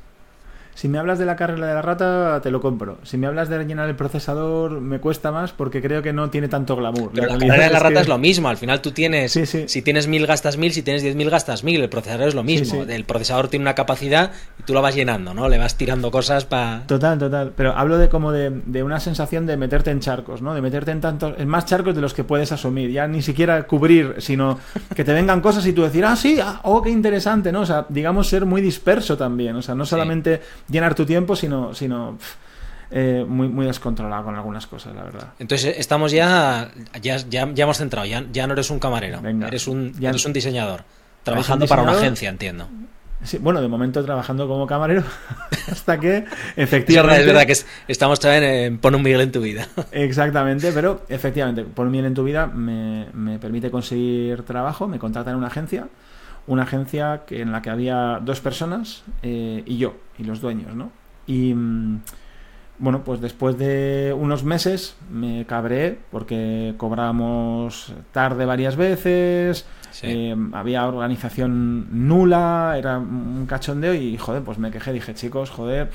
Si 0.75 0.89
me 0.89 0.99
hablas 0.99 1.19
de 1.19 1.27
la 1.27 1.37
carrera 1.37 1.67
de 1.67 1.75
la 1.75 1.83
rata, 1.83 2.41
te 2.43 2.51
lo 2.51 2.61
compro. 2.61 2.99
Si 3.03 3.17
me 3.17 3.27
hablas 3.27 3.49
de 3.49 3.59
rellenar 3.59 3.89
el 3.89 3.95
procesador, 3.95 4.81
me 4.81 5.01
cuesta 5.01 5.31
más 5.31 5.53
porque 5.53 5.83
creo 5.83 6.03
que 6.03 6.13
no 6.13 6.31
tiene 6.31 6.49
tanto 6.49 6.77
glamour. 6.77 7.11
Pero 7.15 7.27
la, 7.27 7.39
carrera 7.39 7.65
de 7.65 7.71
la 7.71 7.79
rata 7.79 8.01
es 8.01 8.09
lo 8.09 8.19
mismo. 8.19 8.49
Al 8.49 8.57
final 8.57 8.81
tú 8.81 8.93
tienes, 8.93 9.33
si 9.33 9.83
tienes 9.83 10.09
mil 10.09 10.27
gastas 10.27 10.57
mil, 10.57 10.73
si 10.73 10.83
tienes 10.83 11.03
diez 11.03 11.15
mil 11.15 11.31
gastas 11.31 11.63
mil. 11.63 11.81
El 11.81 11.89
procesador 11.89 12.29
es 12.29 12.35
lo 12.35 12.43
mismo. 12.43 12.83
el 12.83 13.05
procesador 13.05 13.49
tiene 13.49 13.65
una 13.65 13.75
capacidad 13.75 14.33
y 14.59 14.63
tú 14.63 14.75
la 14.75 14.81
vas 14.81 14.95
llenando, 14.95 15.35
¿no? 15.35 15.49
Le 15.49 15.59
vas 15.59 15.77
tirando 15.77 16.11
cosas 16.11 16.45
para... 16.45 16.85
Total, 16.87 17.19
total. 17.19 17.53
Pero 17.57 17.77
hablo 17.77 17.99
de 17.99 18.09
como 18.09 18.33
de, 18.33 18.83
una 18.83 18.99
sensación 19.01 19.47
de 19.47 19.57
meterte 19.57 19.91
en 19.91 20.01
charcos, 20.01 20.43
¿no? 20.43 20.55
De 20.55 20.63
meterte 20.63 20.91
en 20.91 21.01
tantos, 21.01 21.35
en 21.39 21.49
más 21.49 21.67
charcos 21.67 21.95
de 21.95 22.01
los 22.01 22.15
que 22.15 22.25
puedes 22.25 22.51
asumir. 22.51 22.91
Ya 22.91 23.07
ni 23.07 23.23
siquiera 23.23 23.63
cubrir, 23.67 24.17
sino 24.19 24.59
que 24.95 25.05
te 25.05 25.13
vengan 25.13 25.41
cosas 25.41 25.67
y 25.67 25.73
tú 25.73 25.83
decir, 25.83 26.05
ah, 26.05 26.17
sí, 26.17 26.39
ah, 26.43 26.61
oh, 26.65 26.83
qué 26.83 26.91
interesante, 26.91 27.53
¿no? 27.53 27.61
O 27.61 27.67
sea, 27.67 27.87
digamos 27.89 28.29
ser 28.29 28.47
muy 28.47 28.61
disperso 28.61 29.17
también. 29.17 29.57
O 29.57 29.63
sea, 29.63 29.75
no 29.75 29.85
solamente 29.85 30.41
llenar 30.73 30.95
tu 30.95 31.07
tiempo, 31.07 31.37
sino, 31.37 31.75
sino 31.75 32.19
eh, 32.91 33.25
muy, 33.27 33.49
muy 33.49 33.67
descontrolado 33.67 34.25
con 34.25 34.35
algunas 34.35 34.67
cosas, 34.67 34.95
la 34.95 35.05
verdad. 35.05 35.29
Entonces 35.39 35.77
estamos 35.79 36.13
ya, 36.13 36.71
ya, 37.01 37.17
ya, 37.29 37.43
hemos 37.57 37.79
centrado, 37.79 38.07
ya, 38.07 38.25
ya 38.33 38.47
no 38.47 38.55
eres 38.55 38.71
un 38.71 38.79
camarero, 38.79 39.21
eres, 39.47 39.67
un, 39.67 39.95
ya, 39.99 40.11
eres 40.11 40.25
un 40.25 40.33
diseñador, 40.33 40.85
trabajando 41.23 41.67
para 41.67 41.83
una 41.83 41.93
agencia, 41.93 42.29
entiendo. 42.29 42.69
Sí, 43.25 43.39
bueno, 43.39 43.63
de 43.63 43.69
momento 43.69 44.05
trabajando 44.05 44.49
como 44.49 44.67
camarero 44.67 45.05
hasta 45.71 46.01
que 46.01 46.25
efectivamente... 46.57 47.21
Es 47.21 47.27
verdad, 47.27 47.47
que 47.47 47.57
estamos 47.87 48.19
también 48.19 48.43
en 48.43 48.79
Pon 48.79 48.97
un 48.97 49.03
Miguel 49.03 49.21
en 49.21 49.33
tu 49.33 49.41
vida. 49.41 49.69
Exactamente, 49.93 50.73
pero 50.73 51.07
efectivamente, 51.09 51.63
Pon 51.63 51.87
un 51.87 51.93
Miguel 51.93 52.07
en 52.07 52.15
tu 52.15 52.25
vida 52.25 52.47
me, 52.47 53.07
me 53.13 53.39
permite 53.39 53.71
conseguir 53.71 54.43
trabajo, 54.43 54.89
me 54.89 54.99
contrata 54.99 55.31
en 55.31 55.37
una 55.37 55.47
agencia 55.47 55.87
una 56.47 56.63
agencia 56.65 57.23
que, 57.27 57.41
en 57.41 57.53
la 57.53 57.63
que 57.63 57.71
había 57.71 58.21
dos 58.23 58.41
personas 58.41 59.05
eh, 59.23 59.63
y 59.67 59.79
yo, 59.79 59.95
y 60.19 60.25
los 60.25 60.41
dueños, 60.41 60.75
¿no? 60.75 60.91
Y 61.27 61.55
mm, 61.55 62.01
bueno, 62.79 63.05
pues 63.05 63.21
después 63.21 63.59
de 63.59 64.15
unos 64.19 64.45
meses 64.45 64.97
me 65.11 65.45
cabré 65.47 65.99
porque 66.11 66.75
cobrábamos 66.77 67.93
tarde 68.11 68.45
varias 68.45 68.77
veces, 68.77 69.67
eh, 70.03 70.35
había 70.53 70.87
organización 70.87 72.09
nula, 72.09 72.75
era 72.77 72.99
un 72.99 73.47
cachondeo 73.47 73.95
y 73.95 74.17
joder, 74.17 74.43
pues 74.43 74.59
me 74.59 74.71
quejé, 74.71 74.93
dije, 74.93 75.15
chicos, 75.15 75.51
joder, 75.51 75.91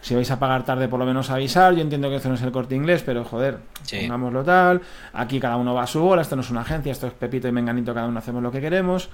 si 0.00 0.14
vais 0.14 0.30
a 0.30 0.38
pagar 0.38 0.64
tarde 0.64 0.88
por 0.88 0.98
lo 0.98 1.06
menos 1.06 1.30
avisar, 1.30 1.74
yo 1.74 1.82
entiendo 1.82 2.08
que 2.08 2.16
esto 2.16 2.28
no 2.28 2.34
es 2.34 2.42
el 2.42 2.50
corte 2.50 2.74
inglés, 2.74 3.02
pero 3.04 3.24
joder, 3.24 3.58
pongámoslo 3.88 4.42
tal, 4.42 4.80
aquí 5.12 5.38
cada 5.38 5.56
uno 5.56 5.74
va 5.74 5.82
a 5.82 5.86
su 5.86 6.00
bola, 6.00 6.22
esto 6.22 6.36
no 6.36 6.42
es 6.42 6.50
una 6.50 6.62
agencia, 6.62 6.90
esto 6.90 7.06
es 7.06 7.12
Pepito 7.12 7.46
y 7.48 7.52
Menganito, 7.52 7.92
cada 7.92 8.06
uno 8.06 8.18
hacemos 8.18 8.42
lo 8.42 8.50
que 8.50 8.60
queremos. 8.60 9.10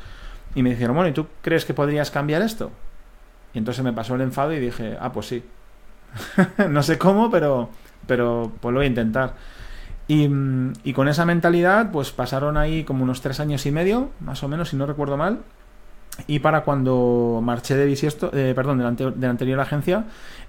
Y 0.55 0.63
me 0.63 0.71
dijeron, 0.71 0.97
bueno, 0.97 1.11
¿y 1.11 1.13
tú 1.13 1.27
crees 1.43 1.65
que 1.65 1.75
podrías 1.75 2.11
cambiar 2.11 2.43
esto? 2.43 2.71
Y 3.53 3.59
entonces 3.59 3.85
me 3.85 3.93
pasó 3.93 4.15
el 4.15 4.21
enfado 4.23 4.53
y 4.53 4.61
dije, 4.61 4.97
ah, 5.01 5.13
pues 5.13 5.27
sí. 5.27 5.43
no 6.69 6.83
sé 6.83 6.99
cómo, 6.99 7.31
pero, 7.31 7.71
pero 8.07 8.53
pues 8.61 8.73
lo 8.73 8.79
voy 8.79 8.87
a 8.87 8.89
intentar. 8.89 9.35
Y, 10.09 10.29
y, 10.85 10.93
con 10.93 11.09
esa 11.09 11.25
mentalidad, 11.25 11.91
pues 11.91 12.13
pasaron 12.13 12.57
ahí 12.57 12.85
como 12.85 13.03
unos 13.03 13.23
tres 13.23 13.41
años 13.41 13.67
y 13.67 13.73
medio, 13.73 14.11
más 14.21 14.43
o 14.45 14.49
menos, 14.49 14.69
si 14.69 14.77
no 14.77 14.87
recuerdo 14.87 15.17
mal. 15.17 15.41
Y 16.27 16.39
para 16.39 16.63
cuando 16.63 17.41
marché 17.43 17.77
de 17.77 17.85
Bisiesto, 17.85 18.31
eh, 18.33 18.53
perdón, 18.55 18.79
de 18.79 19.15
la, 19.19 19.31
anterior 19.31 19.61
agencia, 19.61 20.05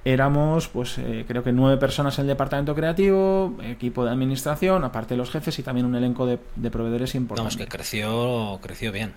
éramos, 0.06 0.68
pues 0.68 0.98
eh, 0.98 1.26
creo 1.28 1.43
que 1.43 1.52
nueve 1.52 1.78
personas 1.78 2.18
en 2.20 2.24
el 2.24 2.28
departamento 2.28 2.74
creativo, 2.74 3.58
equipo 3.64 4.06
de 4.06 4.12
administración, 4.12 4.84
aparte 4.84 5.16
de 5.16 5.18
los 5.18 5.32
jefes 5.32 5.60
y 5.60 5.64
también 5.64 5.86
un 5.86 5.95
elenco 5.95 6.26
de, 6.26 6.39
de 6.56 6.72
proveedores 6.72 7.16
importantes. 7.16 7.56
Vamos, 7.56 7.66
que 7.66 7.78
creció, 7.78 8.60
creció 8.62 8.91
bien 8.91 9.14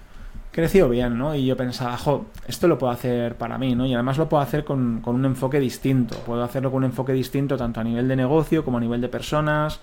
creció 0.51 0.89
bien, 0.89 1.17
¿no? 1.17 1.35
Y 1.35 1.47
yo 1.47 1.57
pensaba, 1.57 1.97
jo, 1.97 2.27
esto 2.47 2.69
lo 2.69 2.79
puedo 2.79 2.93
hacer 2.93 3.37
para 3.37 3.59
mí, 3.59 3.75
¿no? 3.75 3.87
Y 3.87 3.95
además 3.95 4.19
lo 4.19 4.29
puedo 4.29 4.43
hacer 4.43 4.65
con, 4.65 5.03
un 5.05 5.25
enfoque 5.25 5.61
distinto. 5.61 6.17
Puedo 6.27 6.43
hacerlo 6.43 6.71
con 6.71 6.79
un 6.79 6.85
enfoque 6.85 7.13
distinto 7.13 7.57
tanto 7.57 7.81
a 7.81 7.85
nivel 7.85 8.09
de 8.09 8.17
negocio 8.17 8.65
como 8.65 8.79
a 8.79 8.81
nivel 8.81 9.01
de 9.01 9.09
personas. 9.09 9.81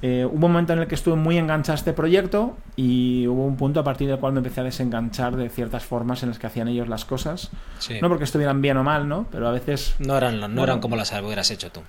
eh, 0.00 0.24
hubo 0.24 0.46
un 0.46 0.52
momento 0.52 0.72
en 0.72 0.78
el 0.78 0.86
que 0.86 0.94
estuve 0.94 1.16
muy 1.16 1.36
enganchado 1.36 1.74
a 1.74 1.78
este 1.78 1.92
proyecto 1.92 2.56
y 2.76 3.26
hubo 3.26 3.44
un 3.44 3.56
punto 3.56 3.80
a 3.80 3.84
partir 3.84 4.08
del 4.08 4.18
cual 4.18 4.32
me 4.32 4.38
empecé 4.38 4.60
a 4.60 4.64
desenganchar 4.64 5.36
de 5.36 5.48
ciertas 5.48 5.84
formas 5.84 6.22
en 6.22 6.30
las 6.30 6.38
que 6.38 6.46
hacían 6.46 6.68
ellos 6.68 6.88
las 6.88 7.04
cosas. 7.04 7.50
No 8.00 8.08
porque 8.08 8.24
estuvieran 8.24 8.62
bien 8.62 8.76
o 8.76 8.84
mal, 8.84 9.08
¿no? 9.08 9.26
Pero 9.30 9.48
a 9.48 9.52
veces... 9.52 9.96
No 9.98 10.16
eran, 10.16 10.54
no 10.54 10.64
eran 10.64 10.80
como 10.80 10.96
las 10.96 11.12
hubieras 11.12 11.50
hecho 11.50 11.70
tú. 11.70 11.80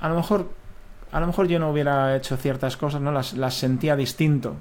A 0.00 0.08
lo 0.08 0.16
mejor, 0.16 0.50
a 1.12 1.20
lo 1.20 1.26
mejor 1.26 1.48
yo 1.48 1.58
no 1.58 1.70
hubiera 1.70 2.14
hecho 2.16 2.36
ciertas 2.36 2.76
cosas, 2.76 3.00
¿no? 3.00 3.10
Las, 3.12 3.32
las 3.34 3.54
sentía 3.54 3.96
distinto. 3.96 4.56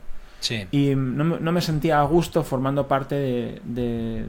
Y 0.71 0.95
no, 0.95 1.23
no, 1.23 1.51
me 1.51 1.61
sentía 1.61 1.99
a 1.99 2.03
gusto 2.03 2.43
formando 2.43 2.87
parte 2.87 3.15
de, 3.15 3.61
de, 3.63 4.27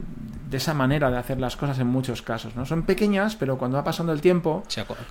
esa 0.51 0.73
manera 0.73 1.11
de 1.11 1.17
hacer 1.17 1.39
las 1.39 1.57
cosas 1.57 1.79
en 1.79 1.87
muchos 1.87 2.21
casos. 2.21 2.55
¿no? 2.55 2.65
Son 2.65 2.83
pequeñas, 2.83 3.35
pero 3.35 3.57
cuando 3.57 3.77
va 3.77 3.83
pasando 3.83 4.13
el 4.13 4.21
tiempo, 4.21 4.63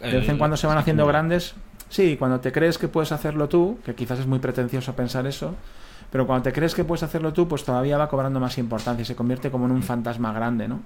de 0.03 0.19
vez 0.19 0.29
en 0.29 0.39
cuando 0.39 0.57
se 0.57 0.67
van 0.67 0.79
haciendo 0.79 1.07
grandes. 1.07 1.55
Sí, 1.91 2.17
cuando 2.17 2.41
te 2.41 2.51
crees 2.51 2.79
que 2.79 2.89
puedes 2.89 3.13
hacerlo 3.13 3.49
tú, 3.49 3.79
que 3.85 3.95
quizás 3.95 4.19
es 4.19 4.27
muy 4.27 4.39
pretencioso 4.39 4.95
pensar 4.95 5.27
eso, 5.27 5.55
pero 6.11 6.27
cuando 6.27 6.45
te 6.45 6.53
crees 6.53 6.75
que 6.75 6.85
puedes 6.85 7.03
hacerlo 7.03 7.33
tú, 7.33 7.47
pues 7.47 7.65
todavía 7.65 7.99
va 7.99 8.09
cobrando 8.09 8.41
más 8.41 8.57
importancia 8.59 9.03
y 9.03 9.05
se 9.05 9.15
convierte 9.15 9.51
como 9.51 9.67
en 9.67 9.73
un 9.73 9.83
fantasma 9.83 10.33
grande, 10.33 10.67
¿no? 10.67 10.81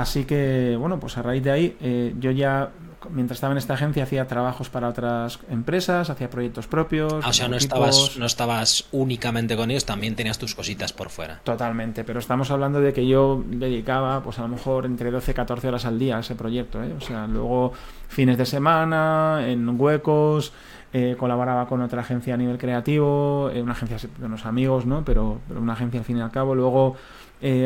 Así 0.00 0.24
que, 0.24 0.74
bueno, 0.78 0.98
pues 0.98 1.18
a 1.18 1.22
raíz 1.22 1.42
de 1.42 1.50
ahí, 1.50 1.76
eh, 1.80 2.14
yo 2.18 2.30
ya 2.30 2.70
mientras 3.10 3.36
estaba 3.36 3.52
en 3.52 3.58
esta 3.58 3.74
agencia 3.74 4.04
hacía 4.04 4.26
trabajos 4.26 4.70
para 4.70 4.88
otras 4.88 5.38
empresas, 5.50 6.08
hacía 6.08 6.30
proyectos 6.30 6.66
propios. 6.66 7.12
Ah, 7.22 7.28
o 7.28 7.32
sea, 7.34 7.48
no 7.48 7.56
estabas, 7.56 8.16
no 8.16 8.24
estabas 8.24 8.86
únicamente 8.92 9.54
con 9.54 9.70
ellos, 9.70 9.84
también 9.84 10.14
tenías 10.14 10.38
tus 10.38 10.54
cositas 10.54 10.94
por 10.94 11.10
fuera. 11.10 11.40
Totalmente, 11.44 12.04
pero 12.04 12.20
estamos 12.20 12.50
hablando 12.50 12.80
de 12.80 12.94
que 12.94 13.06
yo 13.06 13.44
dedicaba, 13.46 14.22
pues 14.22 14.38
a 14.38 14.42
lo 14.42 14.48
mejor 14.48 14.86
entre 14.86 15.10
12 15.10 15.32
y 15.32 15.34
14 15.34 15.68
horas 15.68 15.84
al 15.84 15.98
día 15.98 16.16
a 16.16 16.20
ese 16.20 16.36
proyecto. 16.36 16.82
¿eh? 16.82 16.94
O 16.96 17.00
sea, 17.02 17.26
luego 17.26 17.74
fines 18.08 18.38
de 18.38 18.46
semana, 18.46 19.46
en 19.46 19.78
huecos. 19.78 20.52
Eh, 20.94 21.16
colaboraba 21.18 21.66
con 21.66 21.80
otra 21.80 22.02
agencia 22.02 22.34
a 22.34 22.36
nivel 22.36 22.58
creativo, 22.58 23.50
eh, 23.50 23.62
una 23.62 23.72
agencia 23.72 23.96
de 24.18 24.26
unos 24.26 24.44
amigos, 24.44 24.84
¿no? 24.84 25.02
Pero, 25.06 25.40
pero, 25.48 25.58
una 25.58 25.72
agencia 25.72 26.00
al 26.00 26.04
fin 26.04 26.18
y 26.18 26.20
al 26.20 26.30
cabo. 26.30 26.54
Luego 26.54 26.96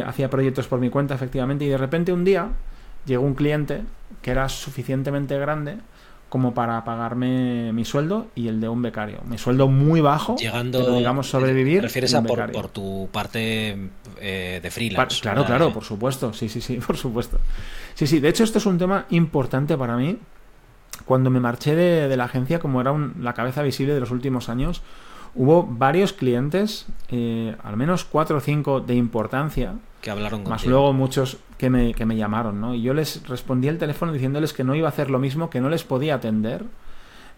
hacía 0.04 0.30
proyectos 0.30 0.66
por 0.68 0.80
mi 0.80 0.90
cuenta, 0.90 1.14
efectivamente, 1.14 1.64
y 1.64 1.68
de 1.68 1.78
repente 1.78 2.12
un 2.12 2.24
día 2.24 2.48
llegó 3.06 3.24
un 3.24 3.34
cliente 3.34 3.82
que 4.22 4.30
era 4.30 4.48
suficientemente 4.48 5.38
grande 5.38 5.78
como 6.28 6.54
para 6.54 6.84
pagarme 6.84 7.72
mi 7.72 7.84
sueldo 7.84 8.26
y 8.34 8.48
el 8.48 8.60
de 8.60 8.68
un 8.68 8.82
becario. 8.82 9.20
Mi 9.28 9.38
sueldo 9.38 9.68
muy 9.68 10.00
bajo, 10.00 10.36
llegando, 10.36 10.96
digamos, 10.96 11.30
sobrevivir. 11.30 11.82
¿Refieres 11.82 12.14
a 12.14 12.22
por, 12.22 12.68
tu 12.68 13.08
parte 13.12 13.90
eh, 14.20 14.60
de 14.60 14.70
freelance? 14.70 15.20
claro, 15.20 15.44
claro, 15.44 15.72
por 15.72 15.84
supuesto. 15.84 16.32
Sí, 16.32 16.48
sí, 16.48 16.60
sí, 16.60 16.76
por 16.86 16.96
supuesto. 16.96 17.38
Sí, 17.94 18.06
sí, 18.06 18.18
de 18.18 18.28
hecho 18.28 18.42
esto 18.42 18.58
es 18.58 18.66
un 18.66 18.76
tema 18.78 19.06
importante 19.10 19.76
para 19.76 19.96
mí. 19.96 20.18
Cuando 21.04 21.30
me 21.30 21.38
marché 21.38 21.76
de, 21.76 22.16
la 22.16 22.24
agencia, 22.24 22.58
como 22.58 22.80
era 22.80 22.92
la 23.20 23.34
cabeza 23.34 23.62
visible 23.62 23.94
de 23.94 24.00
los 24.00 24.10
últimos 24.10 24.48
años, 24.48 24.82
hubo 25.36 25.62
varios 25.64 26.12
clientes, 26.12 26.86
eh, 27.10 27.54
al 27.62 27.76
menos 27.76 28.04
cuatro 28.04 28.38
o 28.38 28.40
cinco 28.40 28.80
de 28.80 28.94
importancia, 28.94 29.74
que 30.00 30.10
hablaron 30.10 30.44
Más 30.44 30.64
luego 30.66 30.92
muchos 30.92 31.38
que 31.58 31.68
me, 31.68 31.94
que 31.94 32.06
me 32.06 32.16
llamaron, 32.16 32.60
¿no? 32.60 32.74
Y 32.74 32.82
yo 32.82 32.94
les 32.94 33.26
respondí 33.28 33.68
el 33.68 33.78
teléfono 33.78 34.12
diciéndoles 34.12 34.52
que 34.52 34.62
no 34.62 34.74
iba 34.74 34.88
a 34.88 34.90
hacer 34.90 35.10
lo 35.10 35.18
mismo, 35.18 35.50
que 35.50 35.60
no 35.60 35.68
les 35.68 35.84
podía 35.84 36.14
atender. 36.14 36.64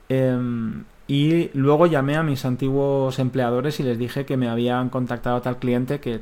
Em, 0.09 0.85
y 1.07 1.51
luego 1.55 1.87
llamé 1.87 2.17
a 2.17 2.23
mis 2.23 2.45
antiguos 2.45 3.19
empleadores 3.19 3.81
y 3.81 3.83
les 3.83 3.99
dije 3.99 4.27
que 4.27 4.37
me 4.37 4.49
habían 4.49 4.91
contactado 4.91 5.37
a 5.37 5.41
tal 5.41 5.59
cliente 5.59 6.01
que, 6.01 6.21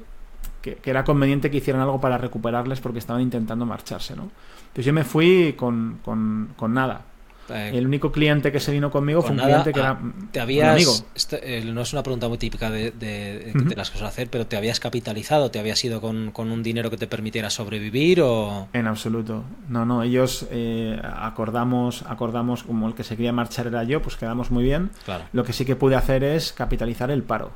que, 0.62 0.79
era 0.85 1.05
conveniente 1.05 1.51
que 1.51 1.57
hicieran 1.57 1.83
algo 1.83 2.01
para 2.01 2.18
recuperarles 2.18 2.81
porque 2.81 3.01
estaban 3.01 3.22
intentando 3.22 3.66
marcharse, 3.66 4.14
¿no? 4.14 4.31
Entonces 4.68 4.85
yo 4.85 4.93
me 4.93 5.05
fui 5.05 5.55
con, 5.57 5.99
con, 6.05 6.51
con 6.57 6.74
nada. 6.74 7.03
Eh, 7.51 7.73
el 7.75 7.87
único 7.87 8.13
cliente 8.13 8.53
que 8.53 8.61
se 8.61 8.73
vino 8.73 8.91
conmigo 8.91 9.23
fue 9.23 9.33
un 9.33 9.39
cliente 9.39 9.73
que 9.73 9.81
era 9.81 9.91
ah, 9.91 10.13
te 10.33 10.41
habías, 10.41 10.69
amigo. 10.69 10.93
Este, 11.15 11.65
no 11.65 11.81
es 11.81 11.93
una 11.93 12.03
pregunta 12.03 12.29
muy 12.29 12.39
típica 12.39 12.71
de, 12.71 12.91
de, 12.91 13.53
las 13.77 13.91
cosas 13.91 14.09
hacer, 14.09 14.29
pero 14.29 14.47
¿te 14.47 14.57
habías 14.57 14.81
capitalizado? 14.81 15.51
¿Te 15.51 15.59
habías 15.59 15.85
ido 15.85 16.01
con, 16.01 16.33
un 16.37 16.63
dinero 16.63 16.91
que 16.91 16.97
te 16.97 17.07
permitiera 17.07 17.51
sobrevivir 17.51 18.21
o...? 18.23 18.69
En 18.73 18.87
absoluto. 18.87 19.45
No, 19.69 19.85
no. 19.85 20.03
Ellos 20.03 20.47
eh, 20.51 21.01
acordamos, 21.03 22.05
acordamos 22.09 22.63
como 22.63 22.89
el 22.89 22.95
que 22.95 23.05
se 23.05 23.17
quería 23.17 23.33
marchar 23.33 23.67
era 23.67 23.85
yo, 23.85 24.03
pues 24.03 24.17
quedamos 24.17 24.51
muy 24.51 24.65
bien. 24.65 24.91
Lo 25.33 25.45
que 25.45 25.53
sí 25.53 25.65
que 25.65 25.77
pude 25.77 25.97
hacer 25.97 26.25
es 26.25 26.53
capitalizar 26.53 27.11
el 27.11 27.23
paro 27.23 27.53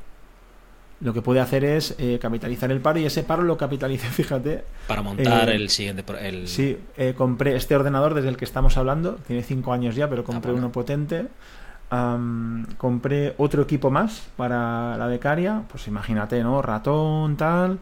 lo 1.01 1.13
que 1.13 1.21
puede 1.21 1.39
hacer 1.39 1.65
es 1.65 1.95
eh, 1.97 2.19
capitalizar 2.21 2.71
el 2.71 2.79
paro 2.79 2.99
y 2.99 3.05
ese 3.05 3.23
paro 3.23 3.43
lo 3.43 3.57
capitalicé, 3.57 4.07
fíjate. 4.11 4.63
Para 4.87 5.01
montar 5.01 5.49
eh, 5.49 5.55
el 5.55 5.69
siguiente. 5.69 6.03
El... 6.21 6.47
Sí, 6.47 6.77
eh, 6.95 7.13
compré 7.17 7.55
este 7.55 7.75
ordenador 7.75 8.13
desde 8.13 8.29
el 8.29 8.37
que 8.37 8.45
estamos 8.45 8.77
hablando, 8.77 9.15
tiene 9.27 9.43
cinco 9.43 9.73
años 9.73 9.95
ya, 9.95 10.09
pero 10.09 10.23
compré 10.23 10.51
ah, 10.51 10.55
uno 10.55 10.71
potente. 10.71 11.27
compré 12.77 13.33
otro 13.37 13.63
equipo 13.63 13.89
más 13.89 14.27
para 14.37 14.97
la 14.97 15.07
becaria, 15.07 15.63
pues 15.69 15.87
imagínate, 15.87 16.41
¿no? 16.43 16.61
Ratón, 16.61 17.35
tal. 17.35 17.79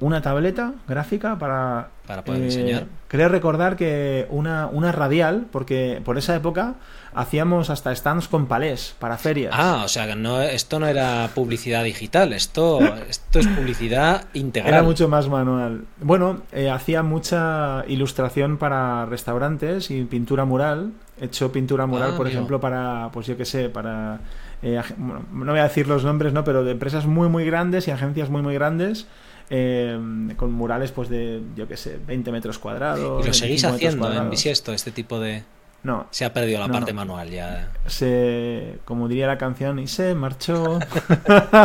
Una 0.00 0.22
tableta 0.22 0.74
gráfica 0.86 1.38
para... 1.38 1.90
Para 2.06 2.22
poder 2.22 2.44
enseñar. 2.44 2.86
Creo 3.08 3.28
recordar 3.28 3.76
que 3.76 4.26
una, 4.30 4.68
una 4.68 4.92
radial, 4.92 5.46
porque 5.50 6.00
por 6.04 6.18
esa 6.18 6.36
época 6.36 6.76
hacíamos 7.16 7.70
hasta 7.70 7.94
stands 7.96 8.28
con 8.28 8.46
palés 8.46 8.94
para 8.98 9.16
ferias. 9.16 9.52
Ah, 9.56 9.82
o 9.84 9.88
sea, 9.88 10.14
no, 10.14 10.40
esto 10.42 10.78
no 10.78 10.86
era 10.86 11.30
publicidad 11.34 11.82
digital, 11.82 12.34
esto, 12.34 12.78
esto 13.08 13.38
es 13.40 13.48
publicidad 13.48 14.26
integral. 14.34 14.74
Era 14.74 14.82
mucho 14.82 15.08
más 15.08 15.28
manual. 15.28 15.86
Bueno, 16.00 16.42
eh, 16.52 16.70
hacía 16.70 17.02
mucha 17.02 17.84
ilustración 17.88 18.58
para 18.58 19.06
restaurantes 19.06 19.90
y 19.90 20.04
pintura 20.04 20.44
mural. 20.44 20.92
He 21.18 21.24
hecho 21.24 21.50
pintura 21.50 21.86
mural, 21.86 22.10
ah, 22.12 22.16
por 22.16 22.28
ejemplo, 22.28 22.60
para, 22.60 23.08
pues 23.12 23.26
yo 23.26 23.36
qué 23.36 23.46
sé, 23.46 23.70
para... 23.70 24.20
Eh, 24.62 24.80
no 24.98 25.50
voy 25.50 25.60
a 25.60 25.64
decir 25.64 25.88
los 25.88 26.04
nombres, 26.04 26.34
¿no? 26.34 26.44
Pero 26.44 26.64
de 26.64 26.72
empresas 26.72 27.06
muy, 27.06 27.28
muy 27.30 27.46
grandes 27.46 27.88
y 27.88 27.90
agencias 27.90 28.28
muy, 28.28 28.42
muy 28.42 28.54
grandes. 28.54 29.06
Eh, 29.48 29.98
con 30.36 30.52
murales 30.52 30.90
pues 30.90 31.08
de, 31.08 31.40
yo 31.54 31.68
qué 31.68 31.76
sé, 31.76 31.98
20 32.04 32.32
metros 32.32 32.58
cuadrados. 32.58 33.24
¿Y 33.24 33.28
lo 33.28 33.34
seguís 33.34 33.64
haciendo 33.64 34.12
en 34.12 34.30
Bisiesto, 34.30 34.72
este 34.72 34.90
tipo 34.90 35.20
de...? 35.20 35.44
No. 35.82 36.08
Se 36.10 36.24
ha 36.24 36.32
perdido 36.32 36.58
la 36.58 36.66
parte 36.66 36.92
manual 36.92 37.30
ya. 37.30 37.70
Se, 37.86 38.78
como 38.84 39.06
diría 39.06 39.28
la 39.28 39.38
canción, 39.38 39.78
y 39.78 39.86
se 39.86 40.16
marchó. 40.16 40.80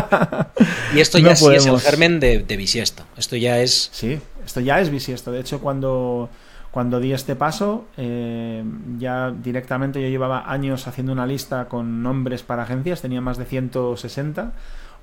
y 0.96 1.00
esto 1.00 1.18
ya 1.18 1.36
sí 1.36 1.48
es 1.56 1.66
el 1.66 1.80
germen 1.80 2.20
de, 2.20 2.44
bisiesto. 2.56 3.04
Esto 3.18 3.36
ya 3.36 3.60
es. 3.60 3.90
Sí, 3.92 4.20
esto 4.46 4.60
ya 4.60 4.80
es 4.80 4.92
bisiesto. 4.92 5.32
De 5.32 5.40
hecho, 5.40 5.60
cuando, 5.60 6.30
cuando 6.70 7.00
di 7.00 7.14
este 7.14 7.36
paso, 7.36 7.86
eh, 7.98 8.64
ya 9.00 9.32
directamente 9.32 10.00
yo 10.00 10.08
llevaba 10.08 10.52
años 10.52 10.86
haciendo 10.86 11.14
una 11.14 11.26
lista 11.26 11.68
con 11.68 12.04
nombres 12.04 12.44
para 12.44 12.62
agencias, 12.62 13.02
tenía 13.02 13.22
más 13.22 13.40
de 13.40 13.46
160. 13.46 14.52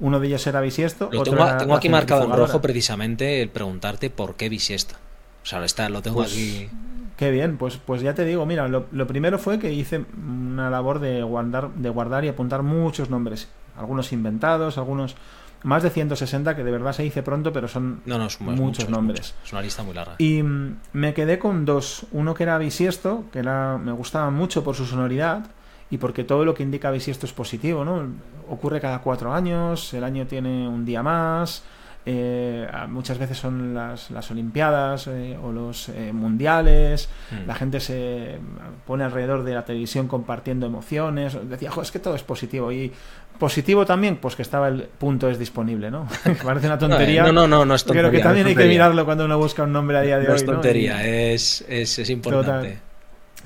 Uno 0.00 0.20
de 0.20 0.28
ellos 0.28 0.46
era 0.46 0.60
bisiesto. 0.60 1.08
Lo 1.12 1.22
tengo, 1.22 1.44
tengo 1.56 1.74
aquí 1.74 1.88
marcado 1.88 2.24
en 2.24 2.32
rojo 2.32 2.60
precisamente 2.60 3.42
el 3.42 3.48
preguntarte 3.48 4.10
por 4.10 4.36
qué 4.36 4.48
bisiesto. 4.48 4.94
O 5.42 5.46
sea, 5.46 5.64
está, 5.64 5.88
lo 5.88 6.02
tengo 6.02 6.18
pues 6.18 6.32
aquí. 6.32 6.68
Qué 7.16 7.32
bien, 7.32 7.56
pues, 7.56 7.78
pues 7.78 8.00
ya 8.00 8.14
te 8.14 8.24
digo, 8.24 8.46
mira, 8.46 8.68
lo, 8.68 9.06
primero 9.08 9.40
fue 9.40 9.58
que 9.58 9.72
hice 9.72 10.04
una 10.16 10.70
labor 10.70 11.00
de 11.00 11.22
guardar, 11.24 11.70
de 11.74 11.88
guardar 11.88 12.24
y 12.24 12.28
apuntar 12.28 12.62
muchos 12.62 13.10
nombres, 13.10 13.48
algunos 13.76 14.12
inventados, 14.12 14.78
algunos 14.78 15.16
más 15.64 15.82
de 15.82 15.90
160 15.90 16.54
que 16.54 16.62
de 16.62 16.70
verdad 16.70 16.92
se 16.92 17.04
hice 17.04 17.24
pronto, 17.24 17.52
pero 17.52 17.66
son, 17.66 18.02
muchos, 18.38 18.88
nombres. 18.88 19.34
Es 19.44 19.52
una 19.52 19.62
lista 19.62 19.82
muy 19.82 19.94
larga. 19.94 20.14
Y 20.18 20.44
mm, 20.44 20.76
me 20.92 21.12
quedé 21.12 21.40
con 21.40 21.64
dos, 21.64 22.06
uno 22.12 22.34
que 22.34 22.44
era 22.44 22.56
bisiesto, 22.56 23.24
que 23.32 23.40
era, 23.40 23.78
me 23.78 23.90
gustaba 23.90 24.30
mucho 24.30 24.62
por 24.62 24.76
su 24.76 24.86
sonoridad 24.86 25.46
y 25.90 25.98
porque 25.98 26.24
todo 26.24 26.44
lo 26.44 26.54
que 26.54 26.62
indica 26.62 26.90
bisiesto 26.90 27.26
es 27.26 27.32
positivo, 27.32 27.84
¿no? 27.84 28.06
Ocurre 28.48 28.80
cada 28.80 29.00
cuatro 29.00 29.32
años, 29.32 29.92
el 29.94 30.04
año 30.04 30.26
tiene 30.26 30.68
un 30.68 30.84
día 30.84 31.02
más, 31.02 31.62
eh, 32.10 32.66
muchas 32.88 33.18
veces 33.18 33.36
son 33.36 33.74
las, 33.74 34.10
las 34.10 34.30
Olimpiadas 34.30 35.08
eh, 35.08 35.36
o 35.42 35.52
los 35.52 35.90
eh, 35.90 36.10
Mundiales, 36.12 37.08
mm. 37.30 37.46
la 37.46 37.54
gente 37.54 37.80
se 37.80 38.38
pone 38.86 39.04
alrededor 39.04 39.44
de 39.44 39.52
la 39.52 39.64
televisión 39.64 40.08
compartiendo 40.08 40.66
emociones, 40.66 41.36
decía, 41.48 41.70
es 41.82 41.90
que 41.90 41.98
todo 41.98 42.14
es 42.14 42.22
positivo 42.22 42.72
y 42.72 42.90
positivo 43.38 43.84
también, 43.84 44.16
pues 44.16 44.36
que 44.36 44.42
estaba 44.42 44.68
el 44.68 44.84
punto 44.84 45.28
es 45.28 45.38
disponible, 45.38 45.90
¿no? 45.90 46.08
Parece 46.44 46.66
una 46.66 46.78
tontería. 46.78 47.24
No, 47.24 47.32
no, 47.32 47.46
no, 47.46 47.64
no 47.66 47.74
es 47.74 47.84
tontería. 47.84 48.10
Pero 48.10 48.18
que 48.18 48.22
también 48.22 48.46
hay 48.46 48.56
que 48.56 48.66
mirarlo 48.66 49.04
cuando 49.04 49.26
uno 49.26 49.38
busca 49.38 49.64
un 49.64 49.72
nombre 49.72 49.98
a 49.98 50.00
día 50.00 50.18
de 50.18 50.24
hoy. 50.24 50.28
no 50.28 50.34
Es 50.34 50.46
tontería, 50.46 51.04
es, 51.06 51.64
es, 51.68 51.98
es, 51.98 52.10
importante. 52.10 52.87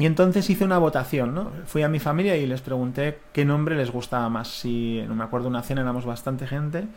Y 0.02 0.06
entonces 0.06 0.50
hice 0.50 0.64
una 0.64 0.78
votación, 0.78 1.32
¿no? 1.32 1.52
Fui 1.64 1.84
a 1.84 1.88
mi 1.88 2.00
familia 2.00 2.36
y 2.36 2.44
les 2.44 2.60
pregunté 2.60 3.20
qué 3.32 3.44
nombre 3.44 3.76
les 3.76 3.92
gustaba 3.92 4.28
más. 4.28 4.48
Si, 4.48 5.00
no 5.06 5.14
me 5.14 5.22
acuerdo, 5.22 5.46
una 5.46 5.62
cena 5.62 5.82
éramos 5.82 6.04
bastante 6.04 6.48
gente 6.48 6.88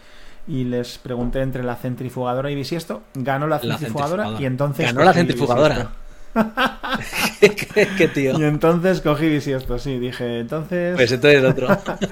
y 0.48 0.64
les 0.64 0.98
pregunté 0.98 1.42
entre 1.42 1.62
la 1.62 1.76
centrifugadora 1.76 2.50
y 2.50 2.56
bisiesto. 2.56 3.04
Ganó 3.14 3.46
la 3.46 3.60
centrifugadora, 3.60 4.32
y 4.40 4.46
entonces. 4.48 4.88
Ganó 4.88 5.04
la 5.04 5.14
centrifugadora. 5.14 5.92
¿Qué, 7.40 8.08
tío? 8.08 8.40
Y 8.40 8.44
entonces 8.44 9.02
cogí 9.02 9.30
bisiesto, 9.30 9.78
sí, 9.78 10.00
dije, 10.00 10.40
entonces. 10.40 10.96
Pues 10.96 11.12
entonces 11.12 11.42
el 11.42 11.46
otro. 11.46 11.68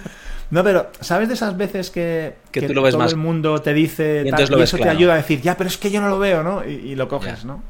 no, 0.52 0.64
pero 0.64 0.92
¿sabes 1.00 1.28
de 1.28 1.34
esas 1.34 1.58
veces 1.58 1.90
que, 1.90 2.36
todo 2.52 2.88
el 2.88 3.18
mundo 3.18 3.60
te 3.64 3.74
dice 3.74 4.26
y, 4.28 4.62
eso 4.62 4.78
te 4.78 4.90
ayuda 4.90 5.14
a 5.14 5.18
decir, 5.18 5.42
ya, 5.42 5.58
pero 5.58 5.70
es 5.70 5.78
que 5.80 5.90
yo 5.90 6.02
no 6.02 6.10
lo 6.10 6.20
veo, 6.20 6.44
¿no? 6.44 6.64
Y, 6.64 6.94
lo 6.94 7.08
coges, 7.08 7.46
¿no? 7.46 7.64